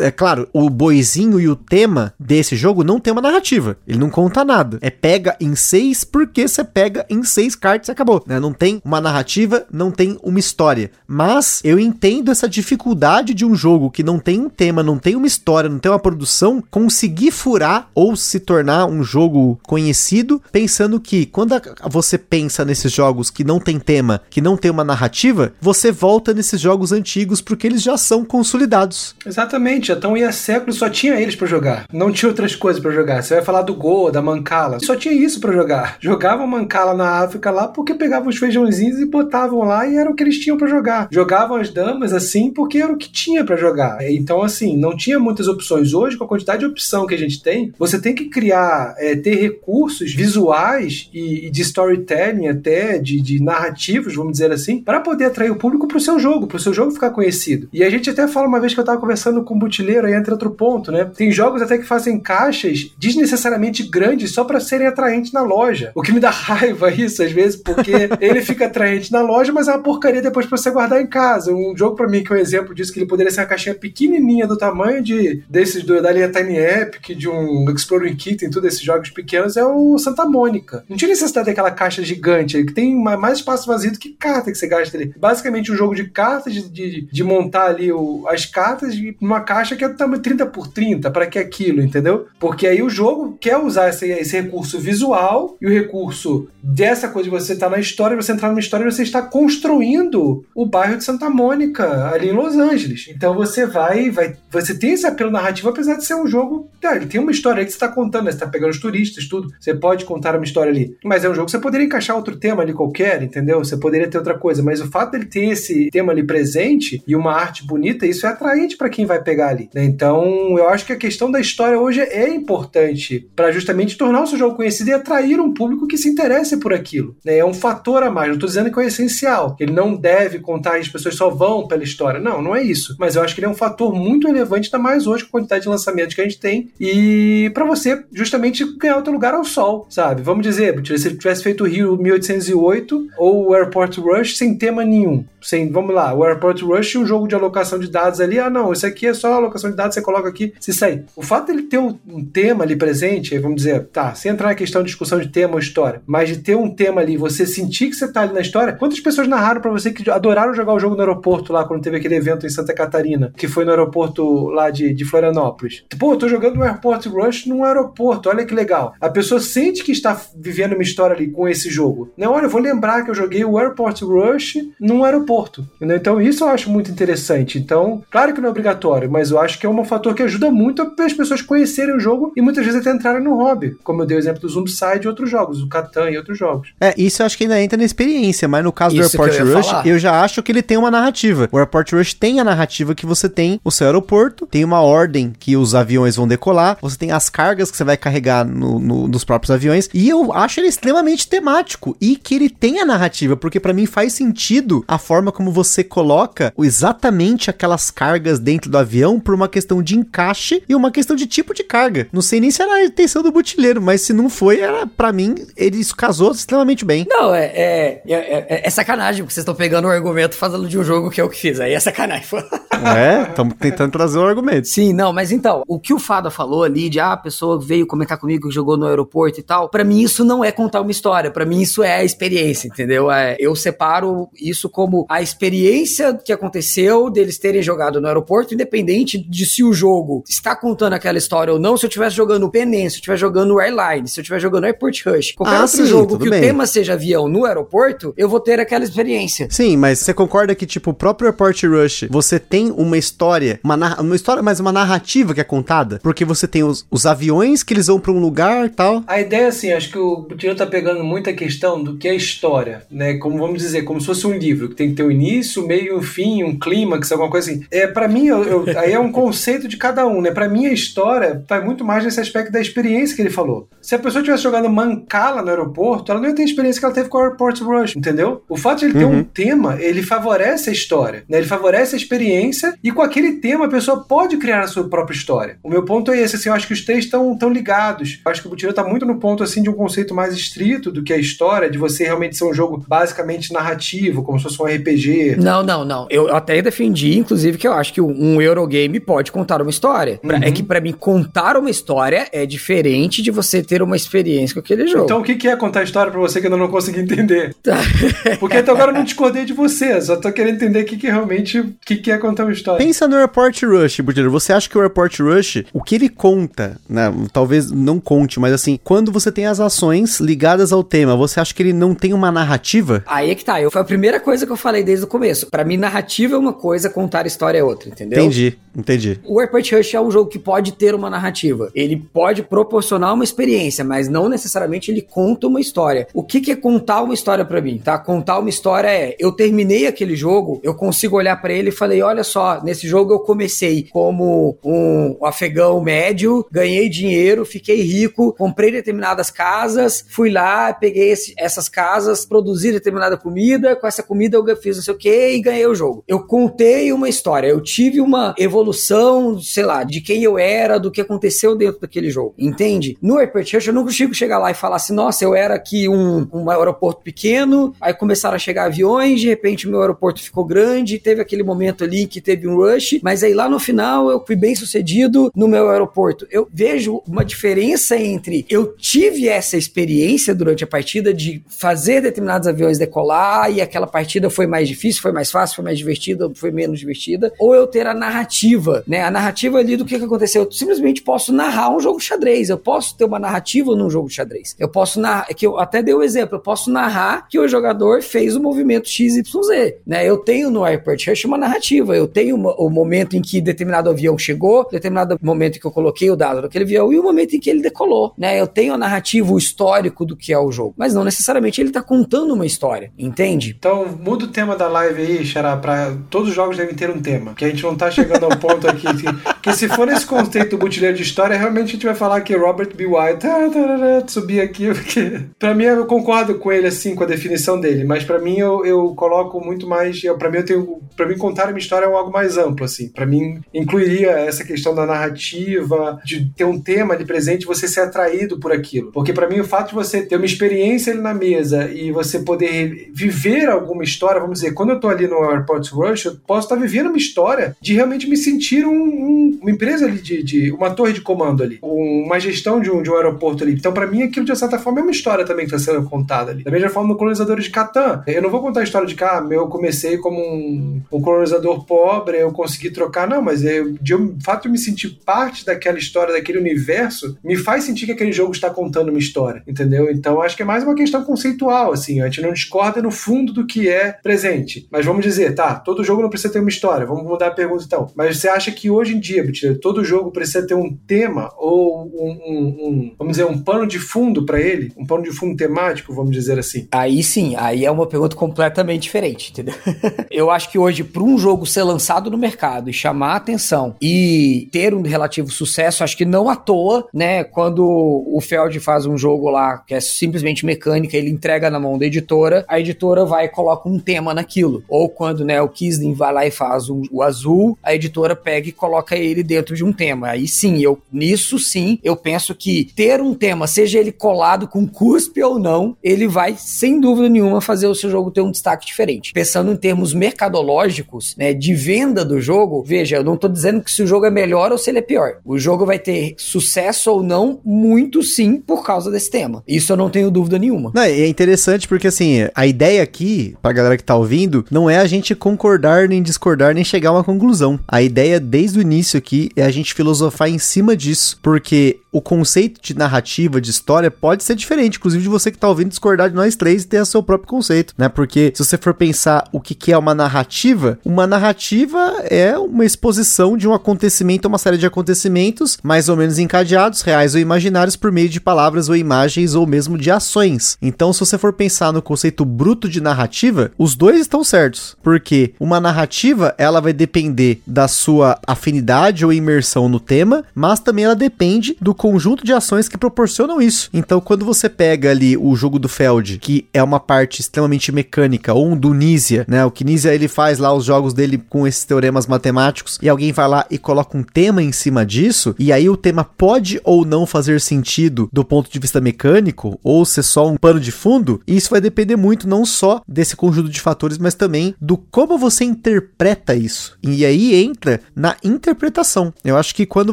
É. 0.00 0.06
é 0.06 0.10
claro, 0.10 0.48
o 0.52 0.68
boizinho 0.68 1.38
e 1.40 1.45
o 1.48 1.56
tema 1.56 2.12
desse 2.18 2.56
jogo 2.56 2.84
não 2.84 3.00
tem 3.00 3.12
uma 3.12 3.22
narrativa. 3.22 3.76
Ele 3.86 3.98
não 3.98 4.10
conta 4.10 4.44
nada. 4.44 4.78
É 4.80 4.90
pega 4.90 5.36
em 5.40 5.54
seis 5.54 6.04
porque 6.04 6.46
você 6.46 6.64
pega 6.64 7.06
em 7.08 7.22
seis 7.22 7.54
cartas 7.54 7.88
e 7.88 7.92
acabou. 7.92 8.22
Né? 8.26 8.40
Não 8.40 8.52
tem 8.52 8.80
uma 8.84 9.00
narrativa, 9.00 9.66
não 9.72 9.90
tem 9.90 10.18
uma 10.22 10.38
história. 10.38 10.90
Mas 11.06 11.60
eu 11.64 11.78
entendo 11.78 12.30
essa 12.30 12.48
dificuldade 12.48 13.34
de 13.34 13.44
um 13.44 13.54
jogo 13.54 13.90
que 13.90 14.02
não 14.02 14.18
tem 14.18 14.40
um 14.40 14.48
tema, 14.48 14.82
não 14.82 14.98
tem 14.98 15.14
uma 15.14 15.26
história, 15.26 15.70
não 15.70 15.78
tem 15.78 15.90
uma 15.90 15.98
produção, 15.98 16.62
conseguir 16.70 17.30
furar 17.30 17.88
ou 17.94 18.16
se 18.16 18.40
tornar 18.40 18.86
um 18.86 19.02
jogo 19.02 19.58
conhecido, 19.66 20.42
pensando 20.50 21.00
que 21.00 21.26
quando 21.26 21.54
você 21.88 22.18
pensa 22.18 22.64
nesses 22.64 22.92
jogos 22.92 23.30
que 23.30 23.44
não 23.44 23.60
tem 23.60 23.78
tema, 23.78 24.20
que 24.28 24.40
não 24.40 24.56
tem 24.56 24.70
uma 24.70 24.84
narrativa, 24.84 25.52
você 25.60 25.92
volta 25.92 26.34
nesses 26.34 26.60
jogos 26.60 26.92
antigos 26.92 27.40
porque 27.40 27.66
eles 27.66 27.82
já 27.82 27.96
são 27.96 28.24
consolidados. 28.24 29.14
Exatamente, 29.24 29.92
então 29.92 30.16
ia 30.16 30.32
séculos 30.32 30.76
só 30.76 30.88
tinha 30.88 31.20
eles 31.20 31.35
para 31.36 31.46
jogar. 31.46 31.86
Não 31.92 32.10
tinha 32.12 32.28
outras 32.28 32.54
coisas 32.54 32.82
para 32.82 32.90
jogar. 32.90 33.22
Você 33.22 33.34
vai 33.34 33.44
falar 33.44 33.62
do 33.62 33.74
Go, 33.74 34.10
da 34.10 34.22
Mancala. 34.22 34.78
Só 34.80 34.96
tinha 34.96 35.14
isso 35.14 35.40
para 35.40 35.52
jogar. 35.52 35.96
Jogavam 36.06 36.46
Mancala 36.46 36.94
na 36.94 37.22
África 37.22 37.50
lá 37.50 37.68
porque 37.68 37.94
pegavam 37.94 38.28
os 38.28 38.36
feijãozinhos 38.36 39.00
e 39.00 39.06
botavam 39.06 39.60
lá 39.60 39.86
e 39.86 39.96
era 39.96 40.10
o 40.10 40.14
que 40.14 40.22
eles 40.22 40.38
tinham 40.38 40.56
para 40.56 40.68
jogar. 40.68 41.08
Jogavam 41.10 41.56
as 41.56 41.70
damas 41.70 42.12
assim 42.12 42.50
porque 42.50 42.78
era 42.78 42.92
o 42.92 42.96
que 42.96 43.10
tinha 43.10 43.44
para 43.44 43.56
jogar. 43.56 43.98
Então, 44.10 44.42
assim, 44.42 44.76
não 44.76 44.96
tinha 44.96 45.18
muitas 45.18 45.48
opções. 45.48 45.92
Hoje, 45.92 46.16
com 46.16 46.24
a 46.24 46.28
quantidade 46.28 46.60
de 46.60 46.66
opção 46.66 47.06
que 47.06 47.14
a 47.14 47.18
gente 47.18 47.42
tem, 47.42 47.72
você 47.78 48.00
tem 48.00 48.14
que 48.14 48.26
criar, 48.26 48.94
é, 48.98 49.16
ter 49.16 49.34
recursos 49.34 50.14
visuais 50.14 51.08
e, 51.12 51.46
e, 51.46 51.50
de 51.50 51.62
storytelling 51.62 52.48
até, 52.48 52.98
de, 52.98 53.20
de 53.20 53.42
narrativos, 53.42 54.14
vamos 54.14 54.32
dizer 54.32 54.52
assim, 54.52 54.80
para 54.80 55.00
poder 55.00 55.26
atrair 55.26 55.50
o 55.50 55.56
público 55.56 55.86
para 55.86 55.98
o 55.98 56.00
seu 56.00 56.18
jogo, 56.18 56.46
para 56.46 56.56
o 56.56 56.60
seu 56.60 56.72
jogo 56.72 56.92
ficar 56.92 57.10
conhecido. 57.10 57.68
E 57.72 57.82
a 57.82 57.90
gente 57.90 58.10
até 58.10 58.26
fala 58.26 58.48
uma 58.48 58.60
vez 58.60 58.72
que 58.74 58.80
eu 58.80 58.82
estava 58.82 59.00
conversando 59.00 59.42
com 59.42 59.54
o 59.54 59.58
Butileiro, 59.58 60.06
aí 60.06 60.14
entra 60.14 60.34
outro 60.34 60.50
ponto, 60.50 60.90
né? 60.90 61.04
Tem 61.04 61.25
tem 61.26 61.32
jogos 61.32 61.60
até 61.60 61.76
que 61.76 61.84
fazem 61.84 62.20
caixas 62.20 62.94
desnecessariamente 62.96 63.82
grandes 63.82 64.32
só 64.32 64.44
para 64.44 64.60
serem 64.60 64.86
atraentes 64.86 65.32
na 65.32 65.42
loja. 65.42 65.90
O 65.92 66.00
que 66.00 66.12
me 66.12 66.20
dá 66.20 66.30
raiva 66.30 66.88
isso 66.92 67.20
às 67.20 67.32
vezes, 67.32 67.56
porque 67.56 68.08
ele 68.20 68.40
fica 68.40 68.66
atraente 68.66 69.10
na 69.10 69.22
loja, 69.22 69.52
mas 69.52 69.66
é 69.66 69.72
uma 69.72 69.82
porcaria 69.82 70.22
depois 70.22 70.46
para 70.46 70.56
você 70.56 70.70
guardar 70.70 71.00
em 71.00 71.06
casa. 71.08 71.52
Um 71.52 71.76
jogo 71.76 71.96
para 71.96 72.06
mim 72.06 72.22
que 72.22 72.32
é 72.32 72.36
um 72.36 72.38
exemplo 72.38 72.72
disso 72.72 72.92
que 72.92 73.00
ele 73.00 73.08
poderia 73.08 73.32
ser 73.32 73.40
uma 73.40 73.46
caixinha 73.46 73.74
pequenininha 73.74 74.46
do 74.46 74.56
tamanho 74.56 75.02
de 75.02 75.42
desses 75.48 75.82
do, 75.82 76.00
da 76.00 76.12
linha 76.12 76.28
Tiny 76.28 76.58
Epic, 76.58 77.16
de 77.16 77.28
um 77.28 77.68
Exploring 77.74 78.14
Kit, 78.14 78.48
tudo 78.48 78.68
esses 78.68 78.82
jogos 78.82 79.10
pequenos, 79.10 79.56
é 79.56 79.64
o 79.64 79.98
Santa 79.98 80.24
Mônica. 80.24 80.84
Não 80.88 80.96
tinha 80.96 81.08
necessidade 81.08 81.46
daquela 81.46 81.72
caixa 81.72 82.04
gigante, 82.04 82.62
que 82.62 82.72
tem 82.72 82.94
mais 82.94 83.38
espaço 83.38 83.66
vazio 83.66 83.90
do 83.90 83.98
que 83.98 84.10
carta 84.10 84.52
que 84.52 84.58
você 84.58 84.68
gasta 84.68 84.96
ali. 84.96 85.12
Basicamente 85.16 85.72
um 85.72 85.76
jogo 85.76 85.94
de 85.94 86.04
cartas, 86.04 86.54
de, 86.54 86.68
de, 86.68 87.08
de 87.10 87.24
montar 87.24 87.66
ali 87.66 87.92
o, 87.92 88.24
as 88.28 88.46
cartas 88.46 88.94
numa 89.20 89.40
caixa 89.40 89.74
que 89.74 89.84
é 89.84 89.88
tamanho 89.88 90.22
30 90.22 90.46
por 90.46 90.68
30 90.68 91.10
para 91.16 91.26
que 91.26 91.38
aquilo, 91.38 91.80
entendeu? 91.80 92.26
Porque 92.38 92.66
aí 92.66 92.82
o 92.82 92.90
jogo 92.90 93.38
quer 93.40 93.56
usar 93.56 93.88
esse, 93.88 94.06
esse 94.06 94.38
recurso 94.38 94.78
visual 94.78 95.56
e 95.58 95.66
o 95.66 95.70
recurso 95.70 96.46
dessa 96.62 97.08
coisa 97.08 97.30
de 97.30 97.34
você 97.34 97.54
estar 97.54 97.70
tá 97.70 97.74
na 97.74 97.80
história, 97.80 98.14
você 98.14 98.32
entrar 98.32 98.50
numa 98.50 98.60
história, 98.60 98.90
você 98.90 99.02
está 99.02 99.22
construindo 99.22 100.44
o 100.54 100.66
bairro 100.66 100.98
de 100.98 101.04
Santa 101.04 101.30
Mônica, 101.30 102.10
ali 102.10 102.28
em 102.28 102.32
Los 102.32 102.54
Angeles. 102.54 103.06
Então 103.08 103.34
você 103.34 103.64
vai, 103.64 104.10
vai 104.10 104.34
você 104.50 104.78
tem 104.78 104.92
esse 104.92 105.06
apelo 105.06 105.30
narrativo, 105.30 105.70
apesar 105.70 105.96
de 105.96 106.04
ser 106.04 106.16
um 106.16 106.26
jogo. 106.26 106.70
Tá, 106.82 106.94
ele 106.96 107.06
tem 107.06 107.18
uma 107.18 107.30
história 107.30 107.64
que 107.64 107.70
você 107.70 107.76
está 107.76 107.88
contando, 107.88 108.24
né? 108.24 108.30
Você 108.30 108.36
está 108.36 108.46
pegando 108.46 108.70
os 108.70 108.80
turistas, 108.80 109.26
tudo. 109.26 109.48
Você 109.58 109.74
pode 109.74 110.04
contar 110.04 110.34
uma 110.34 110.44
história 110.44 110.70
ali. 110.70 110.96
Mas 111.02 111.24
é 111.24 111.30
um 111.30 111.34
jogo 111.34 111.46
que 111.46 111.52
você 111.52 111.58
poderia 111.58 111.86
encaixar 111.86 112.14
outro 112.14 112.36
tema 112.36 112.62
ali 112.62 112.74
qualquer, 112.74 113.22
entendeu? 113.22 113.58
Você 113.58 113.76
poderia 113.76 114.08
ter 114.08 114.18
outra 114.18 114.36
coisa. 114.36 114.62
Mas 114.62 114.82
o 114.82 114.90
fato 114.90 115.12
dele 115.12 115.24
ter 115.24 115.46
esse 115.46 115.88
tema 115.90 116.12
ali 116.12 116.22
presente 116.22 117.02
e 117.06 117.16
uma 117.16 117.32
arte 117.32 117.66
bonita, 117.66 118.06
isso 118.06 118.26
é 118.26 118.28
atraente 118.28 118.76
para 118.76 118.90
quem 118.90 119.06
vai 119.06 119.22
pegar 119.22 119.48
ali. 119.48 119.70
Né? 119.74 119.84
Então 119.84 120.58
eu 120.58 120.68
acho 120.68 120.84
que 120.84 120.92
a 120.92 120.96
questão 121.06 121.30
da 121.30 121.38
história 121.38 121.78
hoje 121.78 122.00
é 122.00 122.28
importante 122.28 123.30
para 123.36 123.52
justamente 123.52 123.96
tornar 123.96 124.24
o 124.24 124.26
seu 124.26 124.36
jogo 124.36 124.56
conhecido 124.56 124.90
e 124.90 124.92
atrair 124.92 125.40
um 125.40 125.54
público 125.54 125.86
que 125.86 125.96
se 125.96 126.08
interesse 126.08 126.56
por 126.56 126.72
aquilo. 126.74 127.16
Né? 127.24 127.38
É 127.38 127.44
um 127.44 127.54
fator 127.54 128.02
a 128.02 128.10
mais. 128.10 128.26
Não 128.26 128.34
estou 128.34 128.48
dizendo 128.48 128.72
que 128.72 128.80
é 128.80 128.86
essencial. 128.86 129.56
Ele 129.60 129.72
não 129.72 129.94
deve 129.94 130.40
contar 130.40 130.78
e 130.78 130.80
as 130.80 130.88
pessoas 130.88 131.14
só 131.14 131.30
vão 131.30 131.68
pela 131.68 131.84
história. 131.84 132.18
Não, 132.18 132.42
não 132.42 132.56
é 132.56 132.62
isso. 132.62 132.96
Mas 132.98 133.14
eu 133.14 133.22
acho 133.22 133.36
que 133.36 133.40
ele 133.40 133.46
é 133.46 133.50
um 133.50 133.54
fator 133.54 133.94
muito 133.94 134.26
relevante, 134.26 134.66
ainda 134.66 134.82
mais 134.82 135.06
hoje 135.06 135.22
com 135.22 135.28
a 135.28 135.40
quantidade 135.40 135.62
de 135.62 135.68
lançamentos 135.68 136.12
que 136.12 136.20
a 136.20 136.24
gente 136.24 136.40
tem. 136.40 136.72
E 136.80 137.52
para 137.54 137.64
você 137.64 138.04
justamente 138.12 138.64
ganhar 138.76 138.96
outro 138.96 139.12
lugar 139.12 139.32
ao 139.32 139.44
sol, 139.44 139.86
sabe? 139.88 140.22
Vamos 140.22 140.42
dizer, 140.42 140.84
se 140.84 140.98
você 140.98 141.14
tivesse 141.14 141.44
feito 141.44 141.62
o 141.62 141.68
Rio 141.68 141.96
1808 141.96 143.10
ou 143.16 143.50
o 143.50 143.54
Airport 143.54 143.96
Rush 143.98 144.36
sem 144.36 144.58
tema 144.58 144.84
nenhum. 144.84 145.24
Sem, 145.40 145.70
vamos 145.70 145.94
lá, 145.94 146.12
o 146.12 146.24
Airport 146.24 146.60
Rush 146.62 146.94
e 146.94 146.98
um 146.98 147.06
jogo 147.06 147.28
de 147.28 147.36
alocação 147.36 147.78
de 147.78 147.88
dados 147.88 148.20
ali. 148.20 148.40
Ah, 148.40 148.50
não, 148.50 148.72
isso 148.72 148.84
aqui 148.84 149.06
é 149.06 149.14
só 149.14 149.32
alocação 149.32 149.70
de 149.70 149.76
dados, 149.76 149.94
você 149.94 150.02
coloca 150.02 150.28
aqui, 150.28 150.52
se 150.58 150.72
sai 150.72 150.95
O 151.14 151.22
fato 151.22 151.46
dele 151.46 151.62
ter 151.62 151.78
um, 151.78 152.24
tema 152.32 152.64
ali 152.64 152.76
presente, 152.76 153.38
vamos 153.38 153.56
dizer, 153.56 153.86
tá, 153.86 154.14
sem 154.14 154.32
entrar 154.32 154.48
na 154.48 154.54
questão 154.54 154.82
de 154.82 154.88
discussão 154.88 155.18
de 155.18 155.28
tema 155.28 155.54
ou 155.54 155.58
história, 155.58 156.02
mas 156.06 156.28
de 156.28 156.38
ter 156.38 156.56
um 156.56 156.68
tema 156.68 157.00
ali, 157.00 157.16
você 157.16 157.46
sentir 157.46 157.88
que 157.88 157.96
você 157.96 158.10
tá 158.10 158.22
ali 158.22 158.32
na 158.32 158.40
história. 158.40 158.72
Quantas 158.72 159.00
pessoas 159.00 159.28
narraram 159.28 159.60
para 159.60 159.70
você 159.70 159.92
que 159.92 160.08
adoraram 160.10 160.54
jogar 160.54 160.74
o 160.74 160.78
jogo 160.78 160.94
no 160.94 161.00
aeroporto 161.00 161.52
lá, 161.52 161.64
quando 161.64 161.82
teve 161.82 161.96
aquele 161.96 162.16
evento 162.16 162.46
em 162.46 162.50
Santa 162.50 162.74
Catarina, 162.74 163.32
que 163.36 163.48
foi 163.48 163.64
no 163.64 163.70
aeroporto 163.70 164.48
lá 164.48 164.70
de, 164.70 164.92
de 164.92 165.04
Florianópolis? 165.04 165.84
Pô, 165.98 166.12
eu 166.12 166.18
tô 166.18 166.28
jogando 166.28 166.56
no 166.56 166.62
Airport 166.62 167.06
Rush 167.06 167.46
num 167.46 167.64
aeroporto, 167.64 168.28
olha 168.28 168.44
que 168.44 168.54
legal. 168.54 168.94
A 169.00 169.08
pessoa 169.08 169.40
sente 169.40 169.82
que 169.82 169.92
está 169.92 170.20
vivendo 170.36 170.74
uma 170.74 170.82
história 170.82 171.14
ali 171.14 171.30
com 171.30 171.48
esse 171.48 171.70
jogo. 171.70 172.12
Não, 172.16 172.32
olha, 172.32 172.46
eu 172.46 172.50
vou 172.50 172.60
lembrar 172.60 173.04
que 173.04 173.10
eu 173.10 173.14
joguei 173.14 173.44
o 173.44 173.58
Airport 173.58 174.02
Rush 174.02 174.58
num 174.80 175.04
aeroporto. 175.04 175.66
Então 175.80 176.20
isso 176.20 176.44
eu 176.44 176.48
acho 176.48 176.70
muito 176.70 176.90
interessante. 176.90 177.58
Então, 177.58 178.02
claro 178.10 178.34
que 178.34 178.40
não 178.40 178.48
é 178.48 178.50
obrigatório, 178.50 179.10
mas 179.10 179.30
eu 179.30 179.38
acho 179.38 179.58
que 179.58 179.66
é 179.66 179.68
um 179.68 179.84
fator 179.84 180.14
que 180.14 180.22
ajuda 180.22 180.50
muito 180.50 180.82
as 180.98 181.12
pessoas 181.12 181.42
conhecerem 181.42 181.96
o 181.96 182.00
jogo 182.00 182.32
e 182.36 182.40
muitas 182.42 182.64
vezes 182.64 182.80
até 182.80 182.90
entrarem 182.90 183.22
no 183.22 183.34
hobby. 183.36 183.76
Como 183.82 184.02
eu 184.02 184.06
dei 184.06 184.16
o 184.16 184.18
exemplo 184.20 184.40
do 184.40 184.48
Zombicide 184.48 185.04
e 185.04 185.08
outros 185.08 185.30
jogos, 185.30 185.62
o 185.62 185.68
Catan 185.68 186.10
e 186.10 186.16
outros 186.18 186.38
jogos. 186.38 186.68
É, 186.80 186.94
isso 186.96 187.22
eu 187.22 187.26
acho 187.26 187.36
que 187.36 187.44
ainda 187.44 187.60
entra 187.60 187.76
na 187.78 187.84
experiência, 187.84 188.46
mas 188.48 188.62
no 188.64 188.72
caso 188.72 188.96
Isso 188.96 189.16
do 189.16 189.22
Airport 189.22 189.40
eu 189.40 189.54
Rush, 189.56 189.66
falar. 189.66 189.86
eu 189.86 189.98
já 189.98 190.22
acho 190.22 190.42
que 190.42 190.52
ele 190.52 190.62
tem 190.62 190.76
uma 190.76 190.90
narrativa. 190.90 191.48
O 191.52 191.58
Airport 191.58 191.92
Rush 191.92 192.14
tem 192.14 192.40
a 192.40 192.44
narrativa 192.44 192.94
que 192.94 193.06
você 193.06 193.28
tem 193.28 193.60
o 193.64 193.70
seu 193.70 193.86
aeroporto, 193.86 194.46
tem 194.46 194.64
uma 194.64 194.80
ordem 194.80 195.32
que 195.38 195.56
os 195.56 195.74
aviões 195.74 196.16
vão 196.16 196.26
decolar, 196.28 196.78
você 196.80 196.96
tem 196.96 197.10
as 197.12 197.28
cargas 197.28 197.70
que 197.70 197.76
você 197.76 197.84
vai 197.84 197.96
carregar 197.96 198.44
no- 198.44 198.78
no- 198.78 199.08
nos 199.08 199.24
próprios 199.24 199.50
aviões, 199.50 199.88
e 199.92 200.08
eu 200.08 200.32
acho 200.32 200.60
ele 200.60 200.68
extremamente 200.68 201.28
temático 201.28 201.96
e 202.00 202.16
que 202.16 202.34
ele 202.34 202.48
tem 202.50 202.80
a 202.80 202.84
narrativa, 202.84 203.36
porque 203.36 203.60
pra 203.60 203.72
mim 203.72 203.86
faz 203.86 204.12
sentido 204.12 204.84
a 204.86 204.98
forma 204.98 205.32
como 205.32 205.50
você 205.50 205.82
coloca 205.84 206.52
exatamente 206.58 207.50
aquelas 207.50 207.90
cargas 207.90 208.38
dentro 208.38 208.70
do 208.70 208.78
avião 208.78 209.18
por 209.18 209.34
uma 209.34 209.48
questão 209.48 209.82
de 209.82 209.96
encaixe 209.96 210.62
e 210.68 210.74
uma 210.74 210.90
questão 210.90 211.16
de 211.16 211.26
tipo 211.26 211.54
de 211.54 211.62
carga. 211.64 212.08
Não 212.12 212.22
sei 212.22 212.40
nem 212.40 212.50
se 212.50 212.62
era 212.62 212.72
a 212.74 212.84
intenção 212.84 213.22
do 213.22 213.32
butileiro, 213.32 213.80
mas 213.80 214.02
se 214.02 214.12
não 214.12 214.28
foi, 214.28 214.60
era 214.60 214.86
para 214.86 215.12
mim 215.12 215.34
ele 215.56 215.84
casou 215.96 216.32
extremamente 216.32 216.84
bem. 216.84 217.06
Não, 217.08 217.34
é, 217.34 217.46
é, 217.46 218.02
é, 218.06 218.14
é- 218.14 218.62
é 218.66 218.70
sacanagem, 218.70 219.22
porque 219.22 219.34
vocês 219.34 219.42
estão 219.42 219.54
pegando 219.54 219.86
o 219.86 219.90
argumento 219.90 220.34
fazendo 220.36 220.68
de 220.68 220.78
um 220.78 220.84
jogo 220.84 221.10
que 221.10 221.20
eu 221.20 221.28
que 221.28 221.38
fiz. 221.38 221.60
Aí 221.60 221.72
é 221.72 221.80
sacanagem. 221.80 222.26
É, 222.76 223.22
estamos 223.30 223.54
tentando 223.58 223.90
trazer 223.90 224.18
um 224.18 224.26
argumento. 224.26 224.68
Sim, 224.68 224.92
não, 224.92 225.10
mas 225.10 225.32
então, 225.32 225.62
o 225.66 225.80
que 225.80 225.94
o 225.94 225.98
Fada 225.98 226.30
falou 226.30 226.62
ali 226.62 226.90
de 226.90 227.00
ah, 227.00 227.12
a 227.12 227.16
pessoa 227.16 227.58
veio 227.58 227.86
comentar 227.86 228.18
comigo 228.18 228.48
que 228.48 228.54
jogou 228.54 228.76
no 228.76 228.86
aeroporto 228.86 229.40
e 229.40 229.42
tal, 229.42 229.70
pra 229.70 229.82
mim 229.82 230.02
isso 230.02 230.22
não 230.26 230.44
é 230.44 230.52
contar 230.52 230.82
uma 230.82 230.90
história, 230.90 231.30
pra 231.30 231.46
mim 231.46 231.62
isso 231.62 231.82
é 231.82 231.96
a 231.96 232.04
experiência, 232.04 232.68
entendeu? 232.68 233.10
É, 233.10 233.34
eu 233.40 233.56
separo 233.56 234.28
isso 234.38 234.68
como 234.68 235.06
a 235.08 235.22
experiência 235.22 236.12
que 236.22 236.32
aconteceu 236.32 237.08
deles 237.08 237.38
terem 237.38 237.62
jogado 237.62 237.98
no 237.98 238.06
aeroporto, 238.08 238.52
independente 238.52 239.16
de 239.18 239.46
se 239.46 239.64
o 239.64 239.72
jogo 239.72 240.22
está 240.28 240.54
contando 240.56 240.92
aquela 240.94 241.18
história 241.18 241.52
ou 241.52 241.58
não, 241.58 241.76
se 241.76 241.84
eu 241.84 241.88
estivesse 241.88 242.16
jogando 242.16 242.44
o 242.44 242.50
Penem, 242.50 242.88
se 242.88 242.96
eu 242.96 242.98
estivesse 242.98 243.20
jogando 243.20 243.54
o 243.54 243.60
Airline, 243.60 244.08
se 244.08 244.18
eu 244.18 244.22
estivesse 244.22 244.42
jogando 244.42 244.64
Airport 244.64 245.02
Rush, 245.06 245.32
qualquer 245.32 245.56
Ah, 245.56 245.60
outro 245.62 245.76
sim, 245.76 245.86
jogo 245.86 246.18
que 246.18 246.28
bem. 246.30 246.38
o 246.40 246.42
tema 246.42 246.66
seja 246.66 246.94
avião 246.94 247.28
no 247.28 247.44
aeroporto, 247.44 248.12
eu 248.16 248.28
vou 248.28 248.40
ter 248.40 248.58
aquela 248.60 248.84
experiência. 248.84 249.48
Sim, 249.50 249.76
mas 249.76 249.98
você 250.00 250.12
concorda 250.14 250.54
que, 250.54 250.66
tipo, 250.66 250.90
o 250.90 250.94
próprio 250.94 251.28
Airport 251.28 251.62
Rush, 251.64 252.06
você 252.10 252.38
tem 252.38 252.70
uma 252.70 252.96
história, 252.98 253.60
uma, 253.62 253.76
narra- 253.76 254.00
uma 254.02 254.16
história, 254.16 254.42
mas 254.42 254.60
uma 254.60 254.72
narrativa 254.72 255.34
que 255.34 255.40
é 255.40 255.44
contada? 255.44 256.00
Porque 256.02 256.24
você 256.24 256.46
tem 256.48 256.62
os, 256.64 256.86
os 256.90 257.06
aviões 257.06 257.62
que 257.62 257.72
eles 257.74 257.86
vão 257.86 257.98
pra 258.00 258.12
um 258.12 258.18
lugar 258.18 258.66
e 258.66 258.70
tal. 258.70 259.02
A 259.06 259.20
ideia, 259.20 259.48
assim, 259.48 259.72
acho 259.72 259.90
que 259.90 259.98
o 259.98 260.26
Tiro 260.36 260.54
tá 260.54 260.66
pegando 260.66 261.02
muita 261.04 261.32
questão 261.32 261.82
do 261.82 261.96
que 261.96 262.08
é 262.08 262.14
história, 262.14 262.82
né? 262.90 263.14
Como 263.14 263.38
vamos 263.38 263.58
dizer, 263.62 263.82
como 263.82 264.00
se 264.00 264.06
fosse 264.06 264.26
um 264.26 264.36
livro, 264.36 264.68
que 264.68 264.74
tem 264.74 264.90
que 264.90 264.94
ter 264.96 265.02
um 265.02 265.10
início, 265.10 265.66
meio, 265.66 265.98
um 265.98 266.02
fim, 266.02 266.42
um 266.42 266.58
clímax, 266.58 267.10
alguma 267.12 267.30
coisa 267.30 267.50
assim. 267.50 267.64
É, 267.70 267.86
para 267.86 268.08
mim, 268.08 268.26
eu, 268.26 268.42
eu- 268.44 268.78
aí 268.78 268.92
é 268.92 268.98
um 268.98 269.10
conceito 269.12 269.68
de 269.68 269.76
cada 269.76 270.06
um, 270.06 270.20
né? 270.20 270.30
Pra 270.30 270.45
mim, 270.48 270.66
a 270.66 270.72
história 270.72 271.44
vai 271.48 271.64
muito 271.64 271.84
mais 271.84 272.04
nesse 272.04 272.20
aspecto 272.20 272.52
da 272.52 272.60
experiência 272.60 273.14
que 273.14 273.22
ele 273.22 273.30
falou. 273.30 273.68
Se 273.80 273.94
a 273.94 273.98
pessoa 273.98 274.22
tivesse 274.22 274.42
jogando 274.42 274.68
Mancala 274.68 275.42
no 275.42 275.48
aeroporto, 275.50 276.10
ela 276.10 276.20
não 276.20 276.28
ia 276.28 276.34
ter 276.34 276.42
a 276.42 276.46
experiência 276.46 276.80
que 276.80 276.84
ela 276.84 276.94
teve 276.94 277.08
com 277.08 277.18
o 277.18 277.22
Airport 277.22 277.60
Rush, 277.60 277.96
entendeu? 277.96 278.42
O 278.48 278.56
fato 278.56 278.80
de 278.80 278.86
ele 278.86 278.94
ter 278.98 279.04
um 279.04 279.22
tema, 279.22 279.76
ele 279.80 280.02
favorece 280.02 280.70
a 280.70 280.72
história, 280.72 281.24
né? 281.28 281.38
Ele 281.38 281.46
favorece 281.46 281.94
a 281.94 281.98
experiência 281.98 282.74
e 282.82 282.90
com 282.90 283.02
aquele 283.02 283.34
tema 283.40 283.66
a 283.66 283.68
pessoa 283.68 284.04
pode 284.04 284.36
criar 284.36 284.60
a 284.62 284.66
sua 284.66 284.88
própria 284.88 285.14
história. 285.16 285.58
O 285.62 285.68
meu 285.68 285.84
ponto 285.84 286.10
é 286.10 286.18
esse, 286.20 286.36
assim, 286.36 286.48
eu 286.48 286.54
acho 286.54 286.66
que 286.66 286.72
os 286.72 286.84
três 286.84 287.04
estão 287.04 287.36
tão 287.36 287.50
ligados. 287.50 288.20
Eu 288.24 288.30
acho 288.30 288.40
que 288.40 288.46
o 288.46 288.50
Butiro 288.50 288.72
tá 288.72 288.84
muito 288.84 289.04
no 289.06 289.18
ponto, 289.18 289.42
assim, 289.42 289.62
de 289.62 289.70
um 289.70 289.74
conceito 289.74 290.14
mais 290.14 290.34
estrito 290.34 290.90
do 290.90 291.02
que 291.02 291.12
a 291.12 291.18
história, 291.18 291.70
de 291.70 291.78
você 291.78 292.04
realmente 292.04 292.36
ser 292.36 292.44
um 292.44 292.54
jogo 292.54 292.84
basicamente 292.88 293.52
narrativo, 293.52 294.22
como 294.22 294.38
se 294.38 294.44
fosse 294.44 294.60
um 294.62 294.66
RPG. 294.66 295.36
Não, 295.38 295.62
não, 295.62 295.84
não. 295.84 296.06
Eu 296.10 296.34
até 296.34 296.60
defendi, 296.62 297.18
inclusive, 297.18 297.58
que 297.58 297.66
eu 297.66 297.72
acho 297.72 297.92
que 297.92 298.00
um 298.00 298.40
Eurogame 298.40 299.00
pode 299.00 299.30
contar 299.32 299.60
uma 299.62 299.70
história. 299.70 300.18
Pra- 300.22 300.35
É 300.42 300.50
que 300.50 300.62
pra 300.62 300.80
mim, 300.80 300.92
contar 300.92 301.56
uma 301.56 301.70
história 301.70 302.28
é 302.32 302.46
diferente 302.46 303.22
de 303.22 303.30
você 303.30 303.62
ter 303.62 303.82
uma 303.82 303.96
experiência 303.96 304.54
com 304.54 304.60
aquele 304.60 304.86
jogo. 304.86 305.04
Então, 305.04 305.20
o 305.20 305.22
que 305.22 305.48
é 305.48 305.56
contar 305.56 305.80
a 305.80 305.84
história 305.84 306.10
pra 306.10 306.20
você 306.20 306.40
que 306.40 306.46
eu 306.46 306.52
ainda 306.52 306.62
não 306.62 306.70
consegui 306.70 307.00
entender? 307.00 307.54
Porque 308.40 308.56
até 308.56 308.70
agora 308.70 308.90
eu 308.90 308.94
não 308.94 309.04
discordei 309.04 309.44
de 309.44 309.52
você, 309.52 310.00
só 310.00 310.16
tô 310.16 310.32
querendo 310.32 310.56
entender 310.56 310.82
o 310.82 310.84
que 310.84 310.96
que 310.96 311.06
realmente, 311.06 311.60
o 311.60 311.74
que 311.84 311.96
que 311.96 312.10
é 312.10 312.18
contar 312.18 312.44
uma 312.44 312.52
história. 312.52 312.84
Pensa 312.84 313.06
no 313.06 313.16
Airport 313.16 313.62
Rush, 313.62 314.00
Butler. 314.00 314.30
Você 314.30 314.52
acha 314.52 314.68
que 314.68 314.76
o 314.76 314.80
Airport 314.80 315.20
Rush, 315.20 315.64
o 315.72 315.82
que 315.82 315.94
ele 315.94 316.08
conta, 316.08 316.76
né? 316.88 317.12
Talvez 317.32 317.70
não 317.70 318.00
conte, 318.00 318.40
mas 318.40 318.52
assim, 318.52 318.78
quando 318.82 319.12
você 319.12 319.30
tem 319.30 319.46
as 319.46 319.60
ações 319.60 320.20
ligadas 320.20 320.72
ao 320.72 320.82
tema, 320.82 321.16
você 321.16 321.40
acha 321.40 321.54
que 321.54 321.62
ele 321.62 321.72
não 321.72 321.94
tem 321.94 322.12
uma 322.12 322.32
narrativa? 322.32 323.04
Aí 323.06 323.30
é 323.30 323.34
que 323.34 323.44
tá. 323.44 323.60
Eu, 323.60 323.70
foi 323.70 323.82
a 323.82 323.84
primeira 323.84 324.18
coisa 324.18 324.46
que 324.46 324.52
eu 324.52 324.56
falei 324.56 324.82
desde 324.82 325.04
o 325.04 325.08
começo. 325.08 325.48
Pra 325.50 325.64
mim, 325.64 325.76
narrativa 325.76 326.34
é 326.34 326.38
uma 326.38 326.52
coisa, 326.52 326.88
contar 326.90 327.26
história 327.26 327.58
é 327.58 327.64
outra, 327.64 327.88
entendeu? 327.88 328.18
Entendi, 328.18 328.58
entendi. 328.74 329.20
O 329.24 329.40
Airport 329.40 329.70
Rush 329.72 329.94
é 329.94 330.00
um 330.00 330.10
jogo 330.10 330.25
que 330.26 330.38
pode 330.38 330.72
ter 330.72 330.94
uma 330.94 331.10
narrativa. 331.10 331.70
Ele 331.74 331.96
pode 331.96 332.42
proporcionar 332.42 333.14
uma 333.14 333.24
experiência, 333.24 333.84
mas 333.84 334.08
não 334.08 334.28
necessariamente 334.28 334.90
ele 334.90 335.02
conta 335.02 335.46
uma 335.46 335.60
história. 335.60 336.06
O 336.14 336.22
que, 336.22 336.40
que 336.40 336.50
é 336.52 336.56
contar 336.56 337.02
uma 337.02 337.14
história 337.14 337.44
pra 337.44 337.60
mim, 337.60 337.78
tá? 337.78 337.98
Contar 337.98 338.38
uma 338.38 338.48
história 338.48 338.88
é, 338.88 339.16
eu 339.18 339.32
terminei 339.32 339.86
aquele 339.86 340.16
jogo, 340.16 340.60
eu 340.62 340.74
consigo 340.74 341.16
olhar 341.16 341.40
pra 341.40 341.52
ele 341.52 341.68
e 341.68 341.72
falei, 341.72 342.02
olha 342.02 342.24
só, 342.24 342.62
nesse 342.62 342.86
jogo 342.88 343.12
eu 343.12 343.20
comecei 343.20 343.86
como 343.92 344.58
um 344.64 345.16
afegão 345.24 345.80
médio, 345.80 346.44
ganhei 346.50 346.88
dinheiro, 346.88 347.44
fiquei 347.44 347.82
rico, 347.82 348.32
comprei 348.32 348.70
determinadas 348.70 349.30
casas, 349.30 350.04
fui 350.08 350.30
lá, 350.30 350.72
peguei 350.72 351.10
esse- 351.10 351.34
essas 351.38 351.68
casas, 351.68 352.24
produzi 352.24 352.72
determinada 352.72 353.16
comida, 353.16 353.76
com 353.76 353.86
essa 353.86 354.02
comida 354.02 354.36
eu 354.36 354.56
fiz 354.56 354.76
não 354.76 354.82
sei 354.82 354.94
o 354.94 354.98
que 354.98 355.30
e 355.34 355.40
ganhei 355.40 355.66
o 355.66 355.74
jogo. 355.74 356.04
Eu 356.06 356.20
contei 356.26 356.92
uma 356.92 357.08
história, 357.08 357.48
eu 357.48 357.60
tive 357.60 358.00
uma 358.00 358.34
evolução, 358.38 359.38
sei 359.40 359.64
lá, 359.64 359.84
de 359.84 360.00
quem 360.00 360.15
eu 360.22 360.38
era, 360.38 360.78
do 360.78 360.90
que 360.90 361.00
aconteceu 361.00 361.56
dentro 361.56 361.80
daquele 361.80 362.10
jogo, 362.10 362.34
entende? 362.38 362.96
No 363.00 363.16
Rush 363.16 363.66
eu 363.66 363.72
não 363.72 363.84
consigo 363.84 364.14
chegar 364.14 364.38
lá 364.38 364.50
e 364.50 364.54
falar 364.54 364.76
assim, 364.76 364.94
nossa, 364.94 365.24
eu 365.24 365.34
era 365.34 365.54
aqui 365.54 365.88
um, 365.88 366.26
um 366.32 366.50
aeroporto 366.50 367.02
pequeno, 367.02 367.74
aí 367.80 367.94
começaram 367.94 368.36
a 368.36 368.38
chegar 368.38 368.66
aviões, 368.66 369.20
de 369.20 369.28
repente 369.28 369.68
meu 369.68 369.80
aeroporto 369.80 370.22
ficou 370.22 370.44
grande, 370.44 370.98
teve 370.98 371.20
aquele 371.20 371.42
momento 371.42 371.84
ali 371.84 372.06
que 372.06 372.20
teve 372.20 372.48
um 372.48 372.56
rush, 372.56 373.00
mas 373.02 373.22
aí 373.22 373.34
lá 373.34 373.48
no 373.48 373.58
final 373.58 374.10
eu 374.10 374.24
fui 374.24 374.36
bem 374.36 374.54
sucedido 374.54 375.30
no 375.34 375.48
meu 375.48 375.70
aeroporto. 375.70 376.26
Eu 376.30 376.48
vejo 376.52 377.02
uma 377.06 377.24
diferença 377.24 377.96
entre 377.96 378.46
eu 378.48 378.74
tive 378.76 379.28
essa 379.28 379.56
experiência 379.56 380.34
durante 380.34 380.64
a 380.64 380.66
partida 380.66 381.12
de 381.12 381.42
fazer 381.48 382.00
determinados 382.00 382.48
aviões 382.48 382.78
decolar 382.78 383.50
e 383.50 383.60
aquela 383.60 383.86
partida 383.86 384.30
foi 384.30 384.46
mais 384.46 384.68
difícil, 384.68 385.02
foi 385.02 385.12
mais 385.12 385.30
fácil, 385.30 385.56
foi 385.56 385.64
mais 385.64 385.78
divertida, 385.78 386.30
foi 386.34 386.50
menos 386.50 386.78
divertida, 386.78 387.32
ou 387.38 387.54
eu 387.54 387.66
ter 387.66 387.86
a 387.86 387.94
narrativa, 387.94 388.82
né? 388.86 389.02
A 389.02 389.10
narrativa 389.10 389.58
ali 389.58 389.76
do 389.76 389.84
que, 389.84 389.98
que 390.08 390.14
aconteceu. 390.14 390.42
Eu 390.44 390.52
simplesmente 390.52 391.02
posso 391.02 391.32
narrar 391.32 391.70
um 391.74 391.80
jogo 391.80 391.98
de 391.98 392.04
xadrez, 392.04 392.48
eu 392.48 392.58
posso 392.58 392.96
ter 392.96 393.04
uma 393.04 393.18
narrativa 393.18 393.74
num 393.74 393.90
jogo 393.90 394.08
de 394.08 394.14
xadrez. 394.14 394.54
Eu 394.58 394.68
posso 394.68 395.00
narrar, 395.00 395.26
que 395.34 395.46
eu 395.46 395.58
até 395.58 395.82
dei 395.82 395.94
o 395.94 396.02
exemplo, 396.02 396.36
eu 396.36 396.40
posso 396.40 396.70
narrar 396.70 397.26
que 397.28 397.38
o 397.38 397.48
jogador 397.48 398.02
fez 398.02 398.36
o 398.36 398.40
movimento 398.42 398.88
XYZ, 398.88 399.74
né? 399.86 400.06
Eu 400.08 400.18
tenho 400.18 400.50
no 400.50 400.64
Airport 400.64 401.06
Rush 401.08 401.24
uma 401.24 401.38
narrativa, 401.38 401.96
eu 401.96 402.06
tenho 402.06 402.36
uma- 402.36 402.54
o 402.56 402.68
momento 402.68 403.16
em 403.16 403.22
que 403.22 403.40
determinado 403.40 403.90
avião 403.90 404.16
chegou, 404.18 404.66
determinado 404.70 405.18
momento 405.22 405.56
em 405.56 405.60
que 405.60 405.66
eu 405.66 405.70
coloquei 405.70 406.10
o 406.10 406.16
dado 406.16 406.42
daquele 406.42 406.64
avião 406.64 406.92
e 406.92 406.98
o 406.98 407.02
momento 407.02 407.34
em 407.34 407.40
que 407.40 407.50
ele 407.50 407.62
decolou, 407.62 408.12
né? 408.16 408.40
Eu 408.40 408.46
tenho 408.46 408.74
a 408.74 408.78
narrativa, 408.78 409.32
o 409.32 409.38
histórico 409.38 410.04
do 410.04 410.16
que 410.16 410.32
é 410.32 410.38
o 410.38 410.50
jogo, 410.52 410.74
mas 410.76 410.94
não 410.94 411.04
necessariamente 411.04 411.60
ele 411.60 411.70
tá 411.70 411.82
contando 411.82 412.32
uma 412.34 412.46
história, 412.46 412.92
entende? 412.98 413.54
Então, 413.58 413.86
muda 413.86 414.24
o 414.24 414.28
tema 414.28 414.56
da 414.56 414.68
live 414.68 415.02
aí, 415.02 415.24
Xará, 415.24 415.56
pra... 415.56 415.94
Todos 416.10 416.28
os 416.30 416.34
jogos 416.34 416.56
devem 416.56 416.74
ter 416.74 416.90
um 416.90 417.00
tema. 417.00 417.34
Que 417.34 417.44
a 417.44 417.48
gente 417.48 417.62
não 417.62 417.74
tá 417.76 417.90
chegando 417.90 418.24
ao 418.24 418.36
ponto 418.36 418.68
aqui. 418.68 418.86
Que, 418.96 419.40
que 419.42 419.52
se 419.52 419.68
for 419.68 419.88
esse 419.96 420.06
conceito 420.06 420.50
do 420.50 420.58
butileiro 420.58 420.96
de 420.96 421.02
história, 421.02 421.36
realmente 421.36 421.68
a 421.68 421.72
gente 421.72 421.86
vai 421.86 421.94
falar 421.94 422.20
que 422.20 422.34
Robert 422.34 422.74
B. 422.74 422.86
White 422.86 423.20
tá, 423.20 423.48
tarará, 423.50 424.04
subir 424.06 424.40
aqui, 424.40 424.66
porque... 424.72 425.20
Pra 425.38 425.54
mim, 425.54 425.64
eu 425.64 425.86
concordo 425.86 426.38
com 426.38 426.52
ele, 426.52 426.66
assim, 426.66 426.94
com 426.94 427.04
a 427.04 427.06
definição 427.06 427.60
dele. 427.60 427.84
Mas 427.84 428.04
pra 428.04 428.18
mim, 428.18 428.38
eu, 428.38 428.64
eu 428.64 428.94
coloco 428.94 429.44
muito 429.44 429.68
mais... 429.68 430.00
Pra 430.18 430.30
mim, 430.30 430.38
eu 430.38 430.44
tenho... 430.44 430.80
Pra 430.96 431.06
mim, 431.06 431.16
contar 431.18 431.48
uma 431.48 431.58
história 431.58 431.86
é 431.86 431.88
algo 431.88 432.10
mais 432.10 432.38
amplo, 432.38 432.64
assim. 432.64 432.88
Pra 432.88 433.06
mim, 433.06 433.40
incluiria 433.52 434.10
essa 434.10 434.44
questão 434.44 434.74
da 434.74 434.86
narrativa, 434.86 436.00
de 436.04 436.30
ter 436.34 436.44
um 436.44 436.60
tema 436.60 436.94
ali 436.94 437.04
presente 437.04 437.46
você 437.46 437.68
ser 437.68 437.80
atraído 437.80 438.38
por 438.38 438.52
aquilo. 438.52 438.92
Porque 438.92 439.12
pra 439.12 439.28
mim, 439.28 439.40
o 439.40 439.44
fato 439.44 439.68
de 439.68 439.74
você 439.74 440.02
ter 440.02 440.16
uma 440.16 440.26
experiência 440.26 440.92
ali 440.92 441.02
na 441.02 441.14
mesa 441.14 441.70
e 441.70 441.92
você 441.92 442.20
poder 442.20 442.90
viver 442.94 443.48
alguma 443.48 443.84
história, 443.84 444.20
vamos 444.20 444.40
dizer, 444.40 444.52
quando 444.52 444.70
eu 444.70 444.80
tô 444.80 444.88
ali 444.88 445.06
no 445.06 445.22
Airport 445.22 445.68
Rush, 445.70 446.04
eu 446.06 446.16
posso 446.26 446.46
estar 446.46 446.56
vivendo 446.56 446.88
uma 446.88 446.96
história 446.96 447.56
de 447.60 447.74
realmente 447.74 448.08
me 448.08 448.16
sentir 448.16 448.66
um 448.66 448.76
um, 448.76 449.38
uma 449.40 449.50
empresa 449.50 449.75
ali 449.82 450.00
de, 450.00 450.22
de, 450.22 450.52
uma 450.52 450.70
torre 450.70 450.92
de 450.92 451.00
comando 451.00 451.42
ali, 451.42 451.58
uma 451.62 452.18
gestão 452.18 452.60
de 452.60 452.70
um, 452.70 452.82
de 452.82 452.90
um 452.90 452.96
aeroporto 452.96 453.44
ali. 453.44 453.54
Então, 453.54 453.72
para 453.72 453.86
mim, 453.86 454.02
aquilo 454.02 454.26
de 454.26 454.36
certa 454.36 454.58
forma 454.58 454.80
é 454.80 454.82
uma 454.82 454.90
história 454.90 455.24
também 455.24 455.46
que 455.46 455.54
está 455.54 455.72
sendo 455.72 455.88
contada 455.88 456.30
ali. 456.30 456.44
Da 456.44 456.50
mesma 456.50 456.68
forma, 456.68 456.88
no 456.88 456.96
colonizador 456.96 457.40
de 457.40 457.50
Catan, 457.50 458.02
eu 458.06 458.22
não 458.22 458.30
vou 458.30 458.40
contar 458.40 458.60
a 458.60 458.64
história 458.64 458.86
de 458.86 458.94
cá, 458.94 459.18
ah, 459.18 459.34
eu 459.34 459.46
comecei 459.48 459.98
como 459.98 460.18
um, 460.18 460.82
um 460.90 461.00
colonizador 461.00 461.64
pobre, 461.64 462.18
eu 462.18 462.32
consegui 462.32 462.70
trocar, 462.70 463.08
não, 463.08 463.22
mas 463.22 463.44
eu, 463.44 463.72
de, 463.80 463.94
o 463.94 464.16
fato 464.22 464.48
eu 464.48 464.52
me 464.52 464.58
sentir 464.58 464.98
parte 465.04 465.44
daquela 465.44 465.78
história, 465.78 466.14
daquele 466.14 466.38
universo, 466.38 467.16
me 467.22 467.36
faz 467.36 467.64
sentir 467.64 467.86
que 467.86 467.92
aquele 467.92 468.12
jogo 468.12 468.32
está 468.32 468.50
contando 468.50 468.88
uma 468.88 468.98
história, 468.98 469.42
entendeu? 469.46 469.90
Então, 469.90 470.20
acho 470.20 470.36
que 470.36 470.42
é 470.42 470.46
mais 470.46 470.64
uma 470.64 470.74
questão 470.74 471.04
conceitual, 471.04 471.72
assim, 471.72 472.00
a 472.00 472.06
gente 472.06 472.22
não 472.22 472.32
discorda 472.32 472.82
no 472.82 472.90
fundo 472.90 473.32
do 473.32 473.46
que 473.46 473.68
é 473.68 473.92
presente. 474.02 474.66
Mas 474.70 474.84
vamos 474.84 475.04
dizer, 475.04 475.34
tá, 475.34 475.54
todo 475.54 475.84
jogo 475.84 476.02
não 476.02 476.10
precisa 476.10 476.32
ter 476.32 476.40
uma 476.40 476.48
história, 476.48 476.86
vamos 476.86 477.04
mudar 477.04 477.28
a 477.28 477.30
pergunta 477.30 477.64
então. 477.64 477.90
Mas 477.94 478.18
você 478.18 478.28
acha 478.28 478.50
que 478.50 478.70
hoje 478.70 478.94
em 478.94 479.00
dia, 479.00 479.24
todo 479.66 479.82
jogo 479.82 480.12
precisa 480.12 480.46
ter 480.46 480.54
um 480.54 480.72
tema 480.86 481.32
ou 481.36 481.90
um, 481.92 482.08
um, 482.08 482.68
um 482.68 482.94
vamos 482.96 483.16
dizer, 483.16 483.24
um 483.24 483.42
pano 483.42 483.66
de 483.66 483.80
fundo 483.80 484.24
para 484.24 484.40
ele? 484.40 484.72
Um 484.76 484.86
pano 484.86 485.02
de 485.02 485.10
fundo 485.10 485.36
temático, 485.36 485.92
vamos 485.92 486.12
dizer 486.12 486.38
assim? 486.38 486.68
Aí 486.70 487.02
sim, 487.02 487.34
aí 487.36 487.64
é 487.64 487.70
uma 487.70 487.84
pergunta 487.84 488.14
completamente 488.14 488.82
diferente, 488.82 489.32
entendeu? 489.32 489.56
Eu 490.08 490.30
acho 490.30 490.52
que 490.52 490.56
hoje, 490.58 490.84
para 490.84 491.02
um 491.02 491.18
jogo 491.18 491.44
ser 491.44 491.64
lançado 491.64 492.08
no 492.08 492.16
mercado 492.16 492.70
e 492.70 492.72
chamar 492.72 493.14
a 493.14 493.16
atenção 493.16 493.74
e 493.82 494.48
ter 494.52 494.72
um 494.72 494.82
relativo 494.82 495.32
sucesso, 495.32 495.82
acho 495.82 495.96
que 495.96 496.04
não 496.04 496.28
à 496.30 496.36
toa, 496.36 496.86
né? 496.94 497.24
Quando 497.24 497.66
o 497.66 498.20
Feld 498.20 498.60
faz 498.60 498.86
um 498.86 498.96
jogo 498.96 499.28
lá 499.28 499.58
que 499.58 499.74
é 499.74 499.80
simplesmente 499.80 500.46
mecânica, 500.46 500.96
ele 500.96 501.10
entrega 501.10 501.50
na 501.50 501.58
mão 501.58 501.76
da 501.76 501.86
editora, 501.86 502.44
a 502.46 502.60
editora 502.60 503.04
vai 503.04 503.24
e 503.24 503.30
coloca 503.30 503.68
um 503.68 503.80
tema 503.80 504.14
naquilo. 504.14 504.62
Ou 504.68 504.88
quando 504.88 505.24
né, 505.24 505.42
o 505.42 505.48
Kisling 505.48 505.92
vai 505.92 506.12
lá 506.12 506.24
e 506.24 506.30
faz 506.30 506.70
um, 506.70 506.82
o 506.92 507.02
azul, 507.02 507.58
a 507.64 507.74
editora 507.74 508.14
pega 508.14 508.48
e 508.48 508.52
coloca 508.52 508.94
ele 508.94 509.24
dentro 509.24 509.55
de 509.56 509.64
um 509.64 509.72
tema. 509.72 510.08
Aí 510.08 510.28
sim, 510.28 510.60
eu 510.60 510.78
nisso 510.92 511.38
sim, 511.38 511.78
eu 511.82 511.96
penso 511.96 512.34
que 512.34 512.70
ter 512.76 513.00
um 513.00 513.14
tema, 513.14 513.46
seja 513.46 513.78
ele 513.78 513.92
colado 513.92 514.46
com 514.46 514.66
cuspe 514.66 515.22
ou 515.22 515.38
não, 515.38 515.76
ele 515.82 516.06
vai, 516.06 516.36
sem 516.38 516.80
dúvida 516.80 517.08
nenhuma, 517.08 517.40
fazer 517.40 517.66
o 517.66 517.74
seu 517.74 517.90
jogo 517.90 518.10
ter 518.10 518.20
um 518.20 518.30
destaque 518.30 518.66
diferente. 518.66 519.12
Pensando 519.12 519.52
em 519.52 519.56
termos 519.56 519.92
mercadológicos, 519.94 521.14
né, 521.16 521.32
de 521.32 521.54
venda 521.54 522.04
do 522.04 522.20
jogo, 522.20 522.62
veja, 522.62 522.96
eu 522.96 523.04
não 523.04 523.16
tô 523.16 523.28
dizendo 523.28 523.62
que 523.62 523.70
se 523.70 523.82
o 523.82 523.86
jogo 523.86 524.06
é 524.06 524.10
melhor 524.10 524.52
ou 524.52 524.58
se 524.58 524.70
ele 524.70 524.78
é 524.78 524.82
pior. 524.82 525.18
O 525.24 525.38
jogo 525.38 525.66
vai 525.66 525.78
ter 525.78 526.14
sucesso 526.18 526.90
ou 526.90 527.02
não, 527.02 527.40
muito 527.44 528.02
sim, 528.02 528.36
por 528.36 528.64
causa 528.64 528.90
desse 528.90 529.10
tema. 529.10 529.42
Isso 529.46 529.72
eu 529.72 529.76
não 529.76 529.90
tenho 529.90 530.10
dúvida 530.10 530.38
nenhuma. 530.38 530.70
Não, 530.74 530.82
é 530.82 531.06
interessante 531.06 531.66
porque, 531.66 531.86
assim, 531.86 532.28
a 532.34 532.46
ideia 532.46 532.82
aqui, 532.82 533.36
pra 533.40 533.52
galera 533.52 533.76
que 533.76 533.84
tá 533.84 533.96
ouvindo, 533.96 534.44
não 534.50 534.68
é 534.68 534.78
a 534.78 534.86
gente 534.86 535.14
concordar 535.14 535.88
nem 535.88 536.02
discordar 536.02 536.54
nem 536.54 536.64
chegar 536.64 536.90
a 536.90 536.92
uma 536.92 537.04
conclusão. 537.04 537.58
A 537.66 537.82
ideia 537.82 538.20
desde 538.20 538.58
o 538.58 538.62
início 538.62 538.98
aqui 538.98 539.30
é 539.36 539.42
a 539.46 539.50
gente 539.50 539.74
filosofar 539.74 540.28
em 540.28 540.38
cima 540.38 540.76
disso, 540.76 541.18
porque 541.22 541.80
o 541.96 542.00
conceito 542.02 542.60
de 542.60 542.76
narrativa, 542.76 543.40
de 543.40 543.50
história, 543.50 543.90
pode 543.90 544.22
ser 544.22 544.34
diferente, 544.34 544.76
inclusive 544.76 545.02
de 545.02 545.08
você 545.08 545.30
que 545.30 545.38
tá 545.38 545.48
ouvindo 545.48 545.70
discordar 545.70 546.10
de 546.10 546.14
nós 546.14 546.36
três 546.36 546.62
e 546.62 546.66
ter 546.66 546.84
seu 546.84 547.02
próprio 547.02 547.30
conceito, 547.30 547.72
né? 547.78 547.88
Porque 547.88 548.34
se 548.34 548.44
você 548.44 548.58
for 548.58 548.74
pensar 548.74 549.24
o 549.32 549.40
que, 549.40 549.54
que 549.54 549.72
é 549.72 549.78
uma 549.78 549.94
narrativa, 549.94 550.78
uma 550.84 551.06
narrativa 551.06 551.78
é 552.04 552.36
uma 552.36 552.66
exposição 552.66 553.34
de 553.34 553.48
um 553.48 553.54
acontecimento, 553.54 554.28
uma 554.28 554.36
série 554.36 554.58
de 554.58 554.66
acontecimentos, 554.66 555.56
mais 555.62 555.88
ou 555.88 555.96
menos 555.96 556.18
encadeados, 556.18 556.82
reais 556.82 557.14
ou 557.14 557.20
imaginários, 557.20 557.76
por 557.76 557.90
meio 557.90 558.10
de 558.10 558.20
palavras 558.20 558.68
ou 558.68 558.76
imagens 558.76 559.34
ou 559.34 559.46
mesmo 559.46 559.78
de 559.78 559.90
ações. 559.90 560.58
Então, 560.60 560.92
se 560.92 561.00
você 561.00 561.16
for 561.16 561.32
pensar 561.32 561.72
no 561.72 561.80
conceito 561.80 562.26
bruto 562.26 562.68
de 562.68 562.78
narrativa, 562.78 563.52
os 563.56 563.74
dois 563.74 563.98
estão 563.98 564.22
certos, 564.22 564.76
porque 564.82 565.32
uma 565.40 565.58
narrativa 565.58 566.34
ela 566.36 566.60
vai 566.60 566.74
depender 566.74 567.40
da 567.46 567.66
sua 567.66 568.18
afinidade 568.26 569.02
ou 569.02 569.14
imersão 569.14 569.66
no 569.66 569.80
tema, 569.80 570.24
mas 570.34 570.60
também 570.60 570.84
ela 570.84 570.94
depende 570.94 571.56
do 571.58 571.74
conjunto 571.86 572.24
de 572.24 572.32
ações 572.32 572.68
que 572.68 572.76
proporcionam 572.76 573.40
isso. 573.40 573.70
Então, 573.72 574.00
quando 574.00 574.24
você 574.24 574.48
pega 574.48 574.90
ali 574.90 575.16
o 575.16 575.36
jogo 575.36 575.56
do 575.56 575.68
Feld, 575.68 576.18
que 576.18 576.48
é 576.52 576.60
uma 576.60 576.80
parte 576.80 577.20
extremamente 577.20 577.70
mecânica, 577.70 578.34
ou 578.34 578.48
um 578.48 578.56
do 578.56 578.74
Nisia, 578.74 579.24
né? 579.28 579.44
O 579.44 579.52
que 579.52 579.64
ele 579.86 580.08
faz 580.08 580.40
lá 580.40 580.52
os 580.52 580.64
jogos 580.64 580.92
dele 580.92 581.16
com 581.16 581.46
esses 581.46 581.64
teoremas 581.64 582.08
matemáticos, 582.08 582.76
e 582.82 582.88
alguém 582.88 583.12
vai 583.12 583.28
lá 583.28 583.46
e 583.48 583.56
coloca 583.56 583.96
um 583.96 584.02
tema 584.02 584.42
em 584.42 584.50
cima 584.50 584.84
disso, 584.84 585.32
e 585.38 585.52
aí 585.52 585.68
o 585.68 585.76
tema 585.76 586.02
pode 586.02 586.60
ou 586.64 586.84
não 586.84 587.06
fazer 587.06 587.40
sentido 587.40 588.08
do 588.12 588.24
ponto 588.24 588.50
de 588.50 588.58
vista 588.58 588.80
mecânico, 588.80 589.56
ou 589.62 589.84
ser 589.84 590.02
só 590.02 590.28
um 590.28 590.36
pano 590.36 590.58
de 590.58 590.72
fundo, 590.72 591.20
isso 591.24 591.50
vai 591.50 591.60
depender 591.60 591.94
muito 591.94 592.28
não 592.28 592.44
só 592.44 592.82
desse 592.88 593.14
conjunto 593.14 593.48
de 593.48 593.60
fatores, 593.60 593.96
mas 593.96 594.14
também 594.14 594.56
do 594.60 594.76
como 594.76 595.16
você 595.16 595.44
interpreta 595.44 596.34
isso. 596.34 596.76
E 596.82 597.04
aí 597.04 597.36
entra 597.36 597.80
na 597.94 598.16
interpretação. 598.24 599.14
Eu 599.24 599.36
acho 599.36 599.54
que 599.54 599.64
quando 599.64 599.92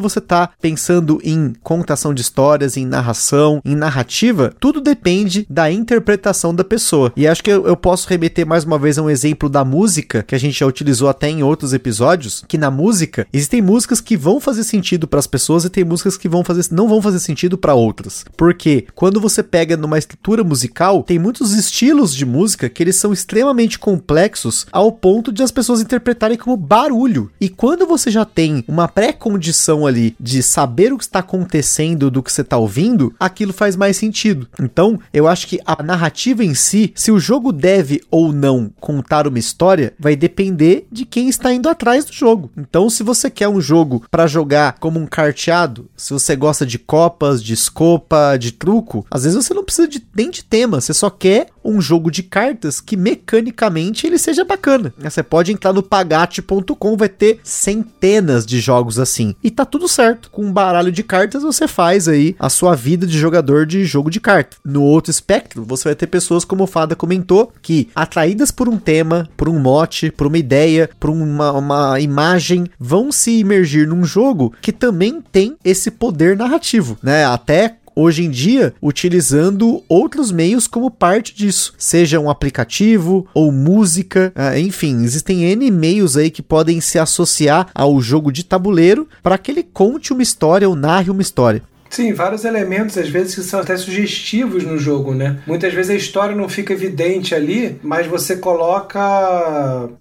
você 0.00 0.18
está 0.18 0.50
pensando 0.60 1.20
em 1.22 1.52
contação 1.74 2.14
de 2.14 2.22
histórias, 2.22 2.76
em 2.76 2.86
narração, 2.86 3.60
em 3.64 3.74
narrativa, 3.74 4.54
tudo 4.60 4.80
depende 4.80 5.44
da 5.50 5.70
interpretação 5.70 6.54
da 6.54 6.62
pessoa. 6.62 7.12
E 7.16 7.26
acho 7.26 7.42
que 7.42 7.50
eu, 7.50 7.66
eu 7.66 7.76
posso 7.76 8.08
remeter 8.08 8.46
mais 8.46 8.64
uma 8.64 8.78
vez 8.78 8.96
a 8.96 9.02
um 9.02 9.10
exemplo 9.10 9.48
da 9.48 9.64
música, 9.64 10.22
que 10.22 10.34
a 10.34 10.38
gente 10.38 10.60
já 10.60 10.66
utilizou 10.66 11.08
até 11.08 11.28
em 11.28 11.42
outros 11.42 11.72
episódios, 11.72 12.44
que 12.46 12.56
na 12.56 12.70
música 12.70 13.26
existem 13.32 13.60
músicas 13.60 14.00
que 14.00 14.16
vão 14.16 14.40
fazer 14.40 14.62
sentido 14.64 15.08
para 15.08 15.18
as 15.18 15.26
pessoas 15.26 15.64
e 15.64 15.70
tem 15.70 15.84
músicas 15.84 16.16
que 16.16 16.28
vão 16.28 16.44
fazer, 16.44 16.64
não 16.70 16.88
vão 16.88 17.02
fazer 17.02 17.18
sentido 17.18 17.58
para 17.58 17.74
outras. 17.74 18.24
Porque 18.36 18.86
quando 18.94 19.20
você 19.20 19.42
pega 19.42 19.76
numa 19.76 19.98
estrutura 19.98 20.44
musical, 20.44 21.02
tem 21.02 21.18
muitos 21.18 21.52
estilos 21.52 22.14
de 22.14 22.24
música 22.24 22.68
que 22.68 22.82
eles 22.82 22.96
são 22.96 23.12
extremamente 23.12 23.78
complexos 23.78 24.66
ao 24.70 24.92
ponto 24.92 25.32
de 25.32 25.42
as 25.42 25.50
pessoas 25.50 25.80
interpretarem 25.80 26.38
como 26.38 26.56
barulho. 26.56 27.30
E 27.40 27.48
quando 27.48 27.86
você 27.86 28.10
já 28.10 28.24
tem 28.24 28.64
uma 28.68 28.86
pré-condição 28.86 29.86
ali 29.86 30.14
de 30.20 30.42
saber 30.42 30.92
o 30.92 30.98
que 30.98 31.04
está 31.04 31.18
acontecendo 31.18 31.63
do 32.10 32.22
que 32.22 32.32
você 32.32 32.42
está 32.42 32.56
ouvindo, 32.56 33.14
aquilo 33.18 33.52
faz 33.52 33.76
mais 33.76 33.96
sentido. 33.96 34.48
Então, 34.60 34.98
eu 35.12 35.26
acho 35.26 35.46
que 35.46 35.60
a 35.64 35.82
narrativa 35.82 36.44
em 36.44 36.54
si, 36.54 36.92
se 36.94 37.10
o 37.10 37.18
jogo 37.18 37.52
deve 37.52 38.02
ou 38.10 38.32
não 38.32 38.70
contar 38.80 39.26
uma 39.26 39.38
história, 39.38 39.94
vai 39.98 40.14
depender 40.16 40.86
de 40.90 41.04
quem 41.04 41.28
está 41.28 41.52
indo 41.52 41.68
atrás 41.68 42.04
do 42.04 42.12
jogo. 42.12 42.50
Então, 42.56 42.88
se 42.90 43.02
você 43.02 43.30
quer 43.30 43.48
um 43.48 43.60
jogo 43.60 44.04
para 44.10 44.26
jogar 44.26 44.78
como 44.78 44.98
um 44.98 45.06
carteado, 45.06 45.88
se 45.96 46.12
você 46.12 46.36
gosta 46.36 46.66
de 46.66 46.78
copas, 46.78 47.42
de 47.42 47.54
escopa, 47.54 48.36
de 48.36 48.52
truco, 48.52 49.06
às 49.10 49.24
vezes 49.24 49.44
você 49.44 49.54
não 49.54 49.64
precisa 49.64 49.88
de, 49.88 50.04
nem 50.14 50.30
de 50.30 50.44
tema, 50.44 50.80
você 50.80 50.92
só 50.92 51.10
quer 51.10 51.48
um 51.64 51.80
jogo 51.80 52.10
de 52.10 52.22
cartas 52.22 52.80
que 52.80 52.96
mecanicamente 52.96 54.06
ele 54.06 54.18
seja 54.18 54.44
bacana. 54.44 54.92
Você 54.98 55.22
pode 55.22 55.52
entrar 55.52 55.72
no 55.72 55.82
pagate.com, 55.82 56.96
vai 56.96 57.08
ter 57.08 57.40
centenas 57.42 58.44
de 58.44 58.60
jogos 58.60 58.98
assim. 58.98 59.34
E 59.42 59.50
tá 59.50 59.64
tudo 59.64 59.88
certo. 59.88 60.30
Com 60.30 60.44
um 60.44 60.52
baralho 60.52 60.92
de 60.92 61.02
cartas 61.02 61.42
você 61.42 61.66
faz 61.66 62.08
aí 62.08 62.36
a 62.38 62.48
sua 62.48 62.74
vida 62.74 63.06
de 63.06 63.18
jogador 63.18 63.66
de 63.66 63.84
jogo 63.84 64.10
de 64.10 64.20
carta. 64.20 64.56
No 64.64 64.82
outro 64.82 65.10
espectro, 65.10 65.64
você 65.64 65.88
vai 65.88 65.94
ter 65.94 66.06
pessoas 66.06 66.44
como 66.44 66.64
o 66.64 66.66
Fada 66.66 66.94
comentou, 66.96 67.52
que 67.62 67.88
atraídas 67.94 68.50
por 68.50 68.68
um 68.68 68.76
tema, 68.76 69.28
por 69.36 69.48
um 69.48 69.58
mote, 69.58 70.10
por 70.10 70.26
uma 70.26 70.38
ideia, 70.38 70.90
por 70.98 71.10
uma, 71.10 71.52
uma 71.52 72.00
imagem, 72.00 72.66
vão 72.78 73.10
se 73.10 73.38
imergir 73.38 73.86
num 73.88 74.04
jogo 74.04 74.52
que 74.60 74.72
também 74.72 75.22
tem 75.32 75.56
esse 75.64 75.90
poder 75.90 76.36
narrativo, 76.36 76.98
né? 77.02 77.24
Até 77.24 77.76
hoje 77.94 78.24
em 78.24 78.30
dia 78.30 78.74
utilizando 78.80 79.82
outros 79.88 80.30
meios 80.30 80.66
como 80.66 80.90
parte 80.90 81.34
disso, 81.34 81.74
seja 81.78 82.20
um 82.20 82.30
aplicativo 82.30 83.26
ou 83.34 83.52
música, 83.52 84.32
ah, 84.34 84.58
enfim, 84.58 85.02
existem 85.02 85.44
N 85.44 85.70
meios 85.70 86.16
aí 86.16 86.30
que 86.30 86.42
podem 86.42 86.80
se 86.80 86.98
associar 86.98 87.68
ao 87.74 88.00
jogo 88.00 88.32
de 88.32 88.44
tabuleiro 88.44 89.08
para 89.22 89.38
que 89.38 89.50
ele 89.50 89.62
conte 89.62 90.12
uma 90.12 90.22
história 90.22 90.68
ou 90.68 90.74
narre 90.74 91.10
uma 91.10 91.22
história. 91.22 91.62
Sim, 91.88 92.12
vários 92.12 92.44
elementos, 92.44 92.98
às 92.98 93.08
vezes, 93.08 93.34
que 93.34 93.42
são 93.42 93.60
até 93.60 93.76
sugestivos 93.76 94.64
no 94.64 94.76
jogo, 94.76 95.14
né? 95.14 95.38
Muitas 95.46 95.72
vezes 95.72 95.90
a 95.90 95.94
história 95.94 96.34
não 96.34 96.48
fica 96.48 96.72
evidente 96.72 97.34
ali, 97.34 97.78
mas 97.82 98.06
você 98.06 98.36
coloca. 98.36 98.98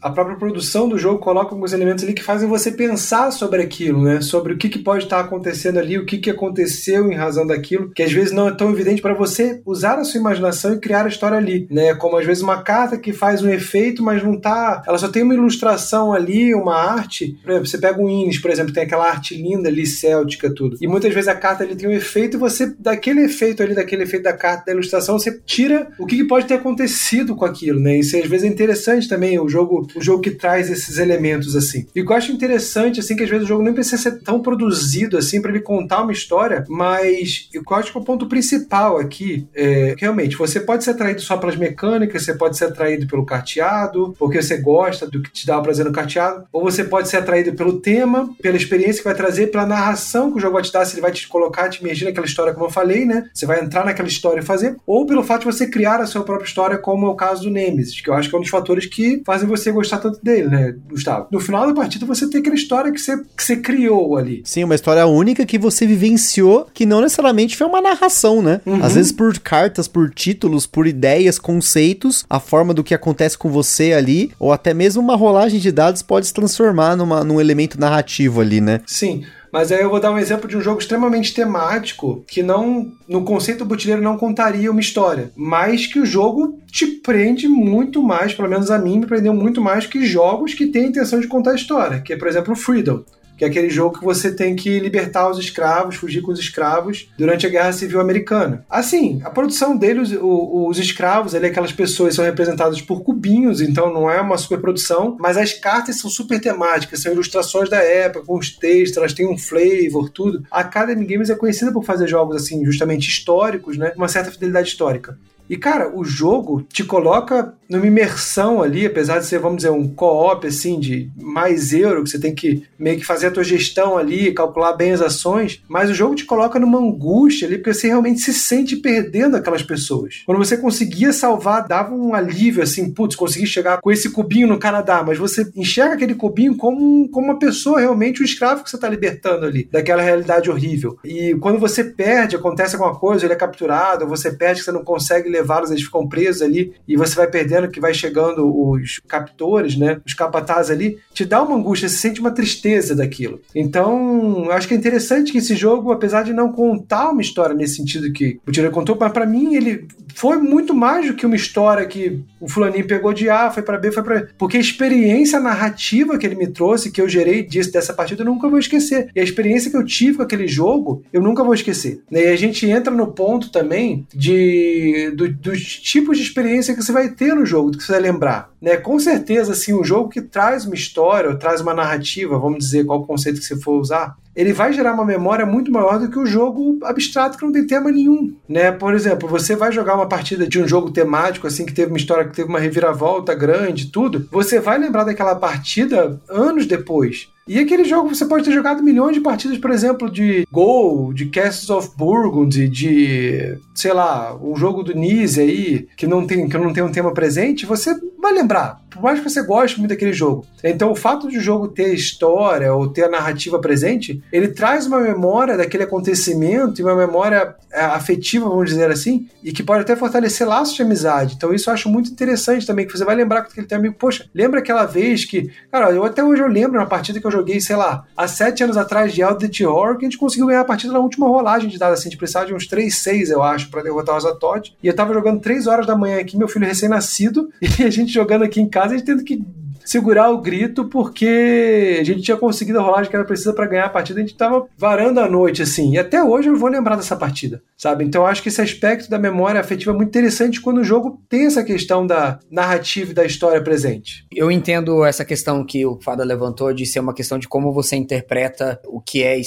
A 0.02 0.10
própria 0.10 0.38
produção 0.38 0.90
do 0.90 0.98
jogo 0.98 1.20
coloca 1.20 1.54
alguns 1.54 1.72
elementos 1.72 2.04
ali 2.04 2.14
que 2.14 2.24
fazem 2.24 2.50
você 2.50 2.72
pensar 2.72 3.32
sobre 3.32 3.62
aquilo, 3.62 4.02
né? 4.02 4.22
Sobre 4.22 4.54
o 4.54 4.58
que, 4.58 4.70
que 4.70 4.80
pode 4.80 5.04
estar 5.04 5.20
acontecendo 5.20 5.78
ali, 5.78 5.98
o 5.98 6.06
que, 6.06 6.18
que 6.18 6.30
aconteceu 6.30 7.12
em 7.12 7.16
razão 7.16 7.46
daquilo, 7.46 7.92
que 7.92 8.02
às 8.02 8.12
vezes 8.12 8.32
não 8.32 8.48
é 8.48 8.52
tão 8.52 8.72
evidente 8.72 9.02
para 9.02 9.14
você 9.14 9.62
usar 9.66 10.00
a 10.00 10.04
sua 10.04 10.20
imaginação 10.20 10.74
e 10.74 10.80
criar 10.80 11.06
a 11.06 11.10
história 11.10 11.38
ali, 11.38 11.68
né? 11.70 11.94
Como 11.94 12.18
às 12.18 12.26
vezes 12.26 12.42
uma 12.42 12.62
carta 12.64 12.98
que 12.98 13.14
faz 13.14 13.44
um 13.44 13.50
efeito, 13.50 14.02
mas 14.02 14.24
não 14.24 14.40
tá. 14.40 14.82
Ela 14.88 14.98
só 14.98 15.08
tem 15.08 15.22
uma 15.22 15.36
ilustração 15.36 16.12
ali, 16.12 16.56
uma 16.56 16.76
arte. 16.76 17.38
Por 17.44 17.52
exemplo, 17.52 17.68
você 17.68 17.78
pega 17.78 18.02
um 18.02 18.10
Ines, 18.10 18.40
por 18.40 18.50
exemplo, 18.50 18.74
tem 18.74 18.84
aquela 18.84 19.08
arte 19.08 19.36
linda 19.36 19.70
ali, 19.70 19.86
céltica, 19.86 20.54
tudo. 20.54 20.78
E 20.82 20.88
muitas 20.88 21.14
vezes 21.14 21.28
a 21.28 21.36
carta 21.36 21.64
ali 21.64 21.73
ele 21.74 21.80
tem 21.80 21.90
um 21.90 21.94
efeito 21.94 22.38
e 22.38 22.40
você, 22.40 22.74
daquele 22.80 23.22
efeito 23.22 23.62
ali, 23.62 23.76
daquele 23.76 24.04
efeito 24.04 24.24
da 24.24 24.34
carta, 24.34 24.66
da 24.68 24.72
ilustração, 24.72 25.20
você 25.20 25.40
tira 25.46 25.88
o 26.00 26.06
que 26.06 26.24
pode 26.24 26.48
ter 26.48 26.56
acontecido 26.56 27.36
com 27.36 27.46
aquilo, 27.46 27.80
né? 27.80 27.98
Isso 27.98 28.16
às 28.16 28.28
vezes 28.28 28.46
é 28.46 28.50
interessante 28.50 29.08
também, 29.08 29.40
o 29.40 29.50
jogo, 29.50 29.88
o 29.96 30.02
jogo 30.02 30.22
que 30.22 30.32
traz 30.32 30.70
esses 30.70 30.98
elementos 30.98 31.56
assim. 31.56 31.86
E 31.96 32.02
o 32.02 32.06
que 32.06 32.12
eu 32.12 32.16
acho 32.16 32.32
interessante, 32.32 33.00
assim, 33.00 33.16
que 33.16 33.24
às 33.24 33.30
vezes 33.30 33.46
o 33.46 33.48
jogo 33.48 33.64
nem 33.64 33.74
precisa 33.74 34.02
ser 34.02 34.22
tão 34.22 34.42
produzido 34.42 35.18
assim 35.18 35.42
para 35.42 35.52
ele 35.52 35.62
contar 35.62 36.04
uma 36.04 36.12
história, 36.12 36.64
mas 36.70 37.50
eu 37.54 37.64
acho 37.72 37.92
que 37.92 37.98
o 37.98 38.04
ponto 38.04 38.28
principal 38.28 38.98
aqui 38.98 39.48
é 39.54 39.96
realmente 39.98 40.38
você 40.38 40.60
pode 40.60 40.84
ser 40.84 40.92
atraído 40.92 41.22
só 41.22 41.38
pelas 41.38 41.56
mecânicas, 41.56 42.24
você 42.24 42.34
pode 42.34 42.58
ser 42.58 42.66
atraído 42.66 43.08
pelo 43.08 43.26
carteado, 43.26 44.16
porque 44.18 44.42
você 44.42 44.58
gosta 44.58 45.08
do 45.08 45.22
que 45.22 45.32
te 45.32 45.46
dá 45.46 45.58
o 45.58 45.64
prazer 45.64 45.86
no 45.86 45.92
carteado, 45.92 46.46
ou 46.52 46.64
você 46.64 46.84
pode 46.84 47.10
ser 47.10 47.18
atraído 47.18 47.54
pelo 47.54 47.80
tema, 47.80 48.30
pela 48.42 48.58
experiência 48.58 49.02
que 49.02 49.08
vai 49.08 49.16
trazer, 49.16 49.48
pela 49.48 49.66
narração 49.66 50.32
que 50.32 50.38
o 50.38 50.42
jogo 50.42 50.54
vai 50.54 50.64
te 50.64 50.72
dar, 50.72 50.86
se 50.86 50.94
ele 50.94 51.02
vai 51.02 51.12
te 51.12 51.28
colocar, 51.28 51.63
te 51.70 51.82
imergir 51.82 52.08
naquela 52.08 52.26
história, 52.26 52.54
como 52.54 52.66
eu 52.66 52.70
falei, 52.70 53.06
né? 53.06 53.30
Você 53.34 53.46
vai 53.46 53.62
entrar 53.62 53.86
naquela 53.86 54.08
história 54.08 54.42
e 54.42 54.44
fazer, 54.44 54.76
ou 54.86 55.06
pelo 55.06 55.24
fato 55.24 55.42
de 55.42 55.46
você 55.46 55.68
criar 55.68 56.02
a 56.02 56.06
sua 56.06 56.24
própria 56.24 56.46
história, 56.46 56.78
como 56.78 57.08
é 57.08 57.10
o 57.10 57.16
caso 57.16 57.44
do 57.44 57.50
Nemesis, 57.50 58.02
que 58.02 58.10
eu 58.10 58.14
acho 58.14 58.30
que 58.30 58.36
é 58.36 58.38
um 58.38 58.42
dos 58.42 58.50
fatores 58.50 58.86
que 58.86 59.22
fazem 59.26 59.48
você 59.48 59.72
gostar 59.72 60.00
tanto 60.00 60.20
dele, 60.24 60.48
né, 60.48 60.76
Gustavo? 60.90 61.28
No 61.32 61.40
final 61.40 61.68
da 61.68 61.74
partida 61.74 62.06
você 62.06 62.30
tem 62.30 62.42
aquela 62.42 62.56
história 62.56 62.92
que 62.92 63.00
você, 63.00 63.18
que 63.18 63.44
você 63.44 63.58
criou 63.58 64.18
ali. 64.18 64.42
Sim, 64.46 64.64
uma 64.64 64.76
história 64.76 65.06
única 65.06 65.46
que 65.46 65.58
você 65.58 65.86
vivenciou, 65.86 66.68
que 66.74 66.86
não 66.86 67.02
necessariamente 67.02 67.56
foi 67.56 67.68
uma 67.68 67.82
narração, 67.82 68.42
né? 68.42 68.62
Uhum. 68.66 68.84
Às 68.84 68.96
vezes 68.96 69.12
por 69.12 69.38
cartas, 69.40 69.88
por 69.88 70.10
títulos, 70.10 70.66
por 70.66 70.88
ideias, 70.88 71.40
conceitos, 71.40 72.26
a 72.30 72.40
forma 72.40 72.74
do 72.74 72.84
que 72.84 72.94
acontece 72.94 73.38
com 73.38 73.50
você 73.50 73.94
ali, 73.94 74.32
ou 74.40 74.52
até 74.52 74.74
mesmo 74.74 75.02
uma 75.02 75.16
rolagem 75.16 75.60
de 75.60 75.72
dados 75.72 76.02
pode 76.02 76.28
se 76.28 76.34
transformar 76.34 76.96
numa, 76.96 77.24
num 77.24 77.40
elemento 77.40 77.80
narrativo 77.80 78.42
ali, 78.42 78.62
né? 78.62 78.82
Sim. 78.86 79.24
Mas 79.54 79.72
aí 79.72 79.82
eu 79.82 79.90
vou 79.92 80.00
dar 80.00 80.12
um 80.12 80.18
exemplo 80.18 80.50
de 80.50 80.58
um 80.58 80.62
jogo 80.62 80.80
extremamente 80.80 81.32
temático 81.32 82.26
que 82.28 82.42
não, 82.42 82.92
no 83.08 83.24
conceito 83.24 83.64
botileiro, 83.64 84.02
não 84.02 84.18
contaria 84.18 84.72
uma 84.72 84.82
história, 84.82 85.32
mas 85.36 85.86
que 85.86 86.00
o 86.00 86.06
jogo 86.08 86.60
te 86.72 86.88
prende 86.88 87.48
muito 87.48 88.02
mais, 88.02 88.34
pelo 88.34 88.50
menos 88.50 88.72
a 88.72 88.80
mim 88.80 88.98
me 88.98 89.06
prendeu 89.06 89.32
muito 89.32 89.62
mais 89.62 89.86
que 89.86 90.04
jogos 90.08 90.56
que 90.56 90.66
têm 90.66 90.86
a 90.86 90.88
intenção 90.88 91.20
de 91.20 91.28
contar 91.28 91.54
história, 91.54 92.02
que 92.02 92.14
é, 92.14 92.18
por 92.18 92.28
exemplo, 92.28 92.54
o 92.54 92.56
Freedom 92.56 93.04
que 93.38 93.44
é 93.44 93.48
aquele 93.48 93.70
jogo 93.70 94.00
que 94.00 94.06
você 94.06 94.32
tem 94.32 94.56
que 94.56 94.80
libertar 94.80 95.30
os 95.30 95.38
escravos, 95.38 95.96
fugir 95.96 96.22
com 96.22 96.32
os 96.32 96.40
escravos 96.40 97.10
durante 97.18 97.46
a 97.46 97.50
Guerra 97.50 97.74
Civil 97.74 98.00
Americana. 98.00 98.66
Assim, 98.70 99.22
a 99.24 99.30
produção 99.30 99.76
dele, 99.76 100.00
os, 100.00 100.12
os 100.12 100.78
escravos, 100.78 101.34
ali, 101.36 101.48
aquelas 101.48 101.72
pessoas 101.72 102.16
são 102.16 102.26
representadas 102.26 102.82
por 102.82 103.04
cubinhos, 103.04 103.62
então 103.62 103.94
não 103.94 104.10
é 104.10 104.22
uma 104.22 104.38
superprodução, 104.38 105.18
mas 105.20 105.38
as 105.38 105.54
cartas 105.54 106.00
são 106.00 106.10
super 106.10 106.40
temáticas, 106.40 107.02
são 107.02 107.12
ilustrações 107.12 107.70
da 107.70 107.78
época, 107.78 108.26
com 108.26 108.38
os 108.38 108.52
textos, 108.52 108.98
elas 108.98 109.14
têm 109.14 109.28
um 109.28 109.38
flavor, 109.38 110.10
tudo. 110.10 110.44
A 110.52 110.62
Academy 110.62 111.06
Games 111.06 111.30
é 111.30 111.36
conhecida 111.36 111.72
por 111.72 111.84
fazer 111.84 112.08
jogos 112.08 112.36
assim, 112.36 112.64
justamente 112.66 113.10
históricos, 113.10 113.78
né? 113.78 113.94
Uma 113.96 114.08
certa 114.08 114.32
fidelidade 114.32 114.70
histórica. 114.70 115.18
E, 115.50 115.58
cara, 115.58 115.92
o 115.94 116.04
jogo 116.04 116.62
te 116.62 116.84
coloca 116.84 117.54
numa 117.70 117.88
imersão 117.88 118.62
ali, 118.62 118.86
apesar 118.86 119.20
de 119.20 119.26
ser, 119.26 119.40
vamos 119.40 119.58
dizer, 119.58 119.72
um 119.72 119.88
co-op, 119.88 120.46
assim, 120.46 120.80
de 120.80 121.10
mais 121.16 121.74
euro, 121.74 122.04
que 122.04 122.10
você 122.10 122.20
tem 122.20 122.34
que 122.34 122.64
meio 122.78 123.00
que 123.00 123.06
fazer 123.06 123.28
a 123.28 123.32
tua 123.32 123.44
gestão 123.44 123.98
ali, 123.98 124.34
calcular 124.34 124.74
bem 124.74 124.92
as 124.92 125.02
ações, 125.02 125.64
mas 125.68 125.90
o 125.90 125.94
jogo 125.94 126.16
te 126.16 126.26
coloca 126.26 126.60
numa 126.60 126.80
angústia 126.80 127.48
ali, 127.48 127.58
porque 127.58 127.74
você 127.74 127.88
realmente 127.88 128.20
se 128.20 128.34
sente 128.34 128.76
perdendo 128.76 129.36
aquelas 129.36 129.64
pessoas. 129.64 130.22
Quando 130.26 130.38
você 130.38 130.58
conseguia 130.58 131.12
salvar, 131.12 131.68
dava 131.68 131.94
um 131.94 132.14
alívio, 132.14 132.62
assim, 132.64 132.94
putz, 132.94 133.16
consegui 133.16 133.48
chegar 133.48 133.80
com 133.82 133.92
esse 133.92 134.10
cubinho 134.10 134.48
no 134.48 134.60
Canadá, 134.60 135.04
mas 135.06 135.18
você 135.18 135.50
enxerga 135.56 135.96
aquele 135.96 136.16
cubinho 136.16 136.56
como, 136.56 137.10
como 137.10 137.28
uma 137.28 137.40
pessoa, 137.40 137.80
realmente, 137.80 138.22
um 138.22 138.26
escravo 138.26 138.64
que 138.64 138.70
você 138.70 138.76
está 138.76 138.88
libertando 138.88 139.46
ali, 139.46 139.68
daquela 139.72 140.02
realidade 140.02 140.50
horrível. 140.50 140.98
E 141.04 141.36
quando 141.40 141.60
você 141.60 141.84
perde, 141.84 142.36
acontece 142.36 142.76
alguma 142.76 142.96
coisa, 142.96 143.26
ele 143.26 143.34
é 143.34 143.38
capturado, 143.38 144.08
você 144.08 144.32
perde, 144.32 144.62
você 144.62 144.72
não 144.72 144.84
consegue 144.84 145.30
levá-los, 145.34 145.72
eles 145.72 145.84
ficam 145.84 146.08
presos 146.08 146.42
ali, 146.42 146.74
e 146.88 146.96
você 146.96 147.16
vai 147.16 147.28
perdendo 147.28 147.70
que 147.70 147.80
vai 147.80 147.94
chegando 147.94 148.46
os 148.46 149.00
captores, 149.08 149.76
né, 149.76 150.00
os 150.06 150.14
capatazes 150.14 150.72
ali, 150.72 150.98
te 151.14 151.26
dá 151.26 151.42
uma 151.42 151.56
angústia, 151.56 151.90
você 151.90 151.98
sente 151.98 152.20
uma 152.20 152.32
tristeza 152.32 152.96
daquilo. 152.96 153.42
Então, 153.56 154.46
eu 154.46 154.52
acho 154.52 154.68
que 154.68 154.74
é 154.74 154.78
interessante 154.78 155.32
que 155.32 155.40
esse 155.40 155.56
jogo, 155.56 155.92
apesar 155.92 156.24
de 156.24 156.34
não 156.34 156.52
contar 156.52 157.10
uma 157.10 157.22
história 157.22 157.56
nesse 157.56 157.76
sentido 157.76 158.12
que 158.14 158.40
o 158.48 158.52
Tira 158.52 158.70
contou, 158.70 158.98
mas 159.00 159.12
para 159.12 159.26
mim 159.26 159.56
ele 159.56 159.88
foi 160.16 160.38
muito 160.38 160.74
mais 160.74 161.08
do 161.08 161.16
que 161.16 161.26
uma 161.26 161.36
história 161.36 161.86
que 161.86 162.24
o 162.40 162.48
fulaninho 162.48 162.86
pegou 162.86 163.14
de 163.14 163.30
A, 163.30 163.50
foi 163.50 163.64
para 163.64 163.78
B, 163.78 163.92
foi 163.92 164.04
para 164.04 164.28
porque 164.38 164.58
a 164.58 164.60
experiência 164.60 165.40
narrativa 165.40 166.18
que 166.18 166.26
ele 166.26 166.36
me 166.36 166.48
trouxe, 166.48 166.92
que 166.92 167.02
eu 167.02 167.10
gerei 167.10 167.44
disso 167.44 167.72
dessa 167.72 167.94
partida, 167.94 168.22
eu 168.22 168.26
nunca 168.26 168.50
vou 168.50 168.60
esquecer. 168.60 169.10
E 169.16 169.20
a 169.20 169.24
experiência 169.24 169.72
que 169.72 169.78
eu 169.78 169.86
tive 169.86 170.18
com 170.18 170.24
aquele 170.24 170.48
jogo, 170.48 171.04
eu 171.12 171.22
nunca 171.22 171.44
vou 171.44 171.54
esquecer. 171.54 172.02
E 172.12 172.18
a 172.18 172.36
gente 172.36 172.70
entra 172.70 172.94
no 172.94 173.08
ponto 173.08 173.52
também 173.52 174.06
de 174.14 175.12
do, 175.28 175.52
dos 175.52 175.64
tipos 175.78 176.18
de 176.18 176.24
experiência 176.24 176.74
que 176.74 176.82
você 176.82 176.92
vai 176.92 177.10
ter 177.10 177.36
no 177.36 177.46
jogo, 177.46 177.72
do 177.72 177.78
que 177.78 177.84
você 177.84 177.94
vai 177.94 178.02
lembrar. 178.02 178.52
Né? 178.62 178.78
Com 178.78 178.98
certeza, 179.00 179.54
assim, 179.54 179.74
um 179.74 179.84
jogo 179.84 180.10
que 180.10 180.22
traz 180.22 180.66
uma 180.66 180.76
história, 180.76 181.30
ou 181.30 181.38
traz 181.38 181.62
uma 181.62 181.74
narrativa, 181.74 182.38
vamos 182.38 182.60
dizer 182.60 182.86
qual 182.86 183.06
conceito 183.06 183.40
que 183.40 183.46
você 183.46 183.58
for 183.58 183.80
usar, 183.80 184.16
ele 184.36 184.54
vai 184.54 184.74
gerar 184.74 184.94
uma 184.94 185.06
memória 185.06 185.46
muito 185.46 185.72
maior 185.72 186.00
do 186.00 186.10
que 186.10 186.20
o 186.20 186.26
jogo 186.26 186.80
abstrato 186.84 187.38
que 187.38 187.46
não 187.46 187.52
tem 187.52 187.68
tema 187.68 187.92
nenhum, 187.92 188.36
né? 188.48 188.72
Por 188.72 188.94
exemplo, 188.94 189.28
você 189.30 189.56
vai 189.56 189.72
jogar 189.72 189.96
uma 189.96 190.08
partida 190.08 190.48
de 190.48 190.60
um 190.60 190.68
jogo 190.68 190.92
temático 190.92 191.48
assim 191.48 191.66
que 191.66 191.74
teve 191.74 191.92
uma 191.92 191.98
história 191.98 192.26
que 192.26 192.36
teve 192.36 192.50
uma 192.50 192.60
reviravolta 192.60 193.34
grande, 193.34 193.92
tudo, 193.92 194.28
você 194.32 194.60
vai 194.60 194.78
lembrar 194.78 195.04
daquela 195.04 195.36
partida 195.36 196.20
anos 196.30 196.66
depois. 196.66 197.32
E 197.46 197.60
aquele 197.60 197.84
jogo 197.84 198.08
você 198.08 198.26
pode 198.26 198.46
ter 198.46 198.54
jogado 198.54 198.82
milhões 198.82 199.16
de 199.16 199.22
partidas, 199.22 199.58
por 199.58 199.70
exemplo, 199.70 200.10
de 200.10 200.48
Go, 200.50 201.12
de 201.14 201.26
Castles 201.26 201.70
of 201.70 201.92
Burgundy, 201.98 202.70
de, 202.70 203.58
sei 203.76 203.92
lá, 203.92 204.34
um 204.42 204.56
jogo 204.56 204.82
do 204.82 204.96
Nise 204.96 205.42
aí, 205.42 205.88
que 205.98 206.08
não 206.08 206.26
tem, 206.26 206.48
que 206.48 206.58
não 206.58 206.72
tem 206.72 206.84
um 206.84 206.92
tema 206.92 207.14
presente, 207.14 207.66
você 207.66 207.94
vai 208.22 208.32
lembrar, 208.32 208.80
por 208.94 209.02
mais 209.02 209.20
que 209.20 209.30
você 209.30 209.44
goste 209.44 209.80
muito 209.80 209.90
daquele 209.90 210.14
jogo. 210.14 210.46
Então, 210.64 210.92
o 210.92 210.96
fato 210.96 211.28
de 211.28 211.38
o 211.38 211.42
jogo 211.42 211.68
ter 211.68 211.94
história 211.94 212.74
ou 212.74 212.88
ter 212.88 213.06
a 213.06 213.10
narrativa 213.10 213.60
presente, 213.60 214.24
ele 214.32 214.50
traz 214.50 214.86
uma 214.86 215.00
memória 215.00 215.58
daquele 215.58 215.84
acontecimento 215.84 216.80
e 216.80 216.84
uma 216.84 216.96
memória 216.96 217.56
é, 217.72 217.82
afetiva, 217.82 218.48
vamos 218.48 218.70
dizer 218.70 218.90
assim, 218.92 219.28
e 219.44 219.52
que 219.52 219.64
pode 219.64 219.82
até 219.82 219.96
fortalecer 219.96 220.48
laços 220.48 220.76
de 220.76 220.82
amizade. 220.82 221.36
Então, 221.36 221.54
isso 221.54 221.70
eu 221.70 221.74
acho 221.74 221.90
muito 221.90 222.12
interessante 222.12 222.66
também, 222.66 222.86
que 222.86 222.98
você 222.98 223.04
vai 223.04 223.16
lembrar 223.16 223.42
com 223.42 223.50
aquele 223.50 223.68
teu 223.68 223.78
amigo, 223.78 223.96
poxa, 223.98 224.26
lembra 224.34 224.60
aquela 224.60 224.86
vez 224.86 225.26
que, 225.26 225.50
cara, 225.72 225.92
eu 225.92 226.04
até 226.04 226.24
hoje 226.24 226.42
eu 226.42 226.48
lembro 226.48 226.80
uma 226.80 226.88
partida 226.88 227.20
que 227.20 227.26
eu 227.26 227.32
joguei, 227.32 227.60
sei 227.60 227.76
lá, 227.76 228.06
há 228.16 228.28
sete 228.28 228.64
anos 228.64 228.78
atrás 228.78 229.14
de 229.14 229.22
Eldritch 229.22 229.62
Horror, 229.62 229.98
que 229.98 230.06
a 230.06 230.10
gente 230.10 230.18
conseguiu 230.18 230.48
ganhar 230.48 230.62
a 230.62 230.66
partida 230.66 230.94
na 230.94 231.00
última 231.00 231.28
rolagem 231.28 231.70
de 231.70 231.78
dados, 231.78 232.00
assim, 232.00 232.10
a 232.10 232.12
gente 232.12 232.20
precisava 232.20 232.46
de 232.46 232.54
uns 232.54 232.68
3, 232.68 232.94
6, 232.96 233.30
eu 233.32 233.42
acho, 233.42 233.70
para 233.70 233.82
derrotar 233.82 234.16
o 234.16 234.18
Azatoth. 234.18 234.72
E 234.82 234.88
eu 234.88 234.96
tava 234.96 235.14
jogando 235.14 235.42
3 235.42 235.68
horas 235.68 235.88
da 235.88 235.96
manhã 235.96 236.20
aqui, 236.20 236.38
meu 236.38 236.48
filho 236.48 236.66
recém-nascido, 236.66 237.50
e 237.62 237.84
a 237.84 237.90
gente 237.90 238.12
jogando 238.12 238.44
aqui 238.44 238.62
em 238.62 238.70
casa, 238.70 238.83
a 238.84 238.88
gente 238.90 239.06
tendo 239.06 239.24
que 239.24 239.42
segurar 239.86 240.30
o 240.30 240.42
grito 240.42 240.86
porque 240.86 241.98
a 242.00 242.04
gente 242.04 242.22
tinha 242.22 242.38
conseguido 242.38 242.80
a 242.80 242.82
rolagem 242.82 243.10
que 243.10 243.16
era 243.16 243.26
precisa 243.26 243.54
para 243.54 243.66
ganhar 243.66 243.86
a 243.86 243.90
partida, 243.90 244.20
a 244.20 244.24
gente 244.24 244.36
tava 244.36 244.66
varando 244.78 245.20
a 245.20 245.30
noite 245.30 245.62
assim. 245.62 245.94
E 245.94 245.98
até 245.98 246.24
hoje 246.24 246.50
eu 246.50 246.56
vou 246.56 246.70
lembrar 246.70 246.96
dessa 246.96 247.16
partida, 247.16 247.62
sabe? 247.78 248.04
Então 248.04 248.22
eu 248.22 248.28
acho 248.28 248.42
que 248.42 248.50
esse 248.50 248.62
aspecto 248.62 249.10
da 249.10 249.20
memória 249.20 249.60
afetiva 249.60 249.92
é 249.92 249.94
muito 249.94 250.10
interessante 250.10 250.62
quando 250.62 250.80
o 250.80 250.84
jogo 250.84 251.22
tem 251.30 251.46
essa 251.46 251.64
questão 251.64 252.06
da 252.06 252.40
narrativa 252.50 253.12
e 253.12 253.14
da 253.14 253.26
história 253.26 253.62
presente. 253.62 254.26
Eu 254.32 254.52
entendo 254.52 255.04
essa 255.06 255.26
questão 255.26 255.66
que 255.66 255.86
o 255.86 256.00
Fada 256.02 256.24
levantou 256.24 256.74
de 256.74 256.86
ser 256.86 257.00
uma 257.00 257.14
questão 257.14 257.38
de 257.38 257.48
como 257.48 257.72
você 257.72 257.96
interpreta 257.96 258.80
o 258.88 259.02
que 259.02 259.24
é 259.24 259.40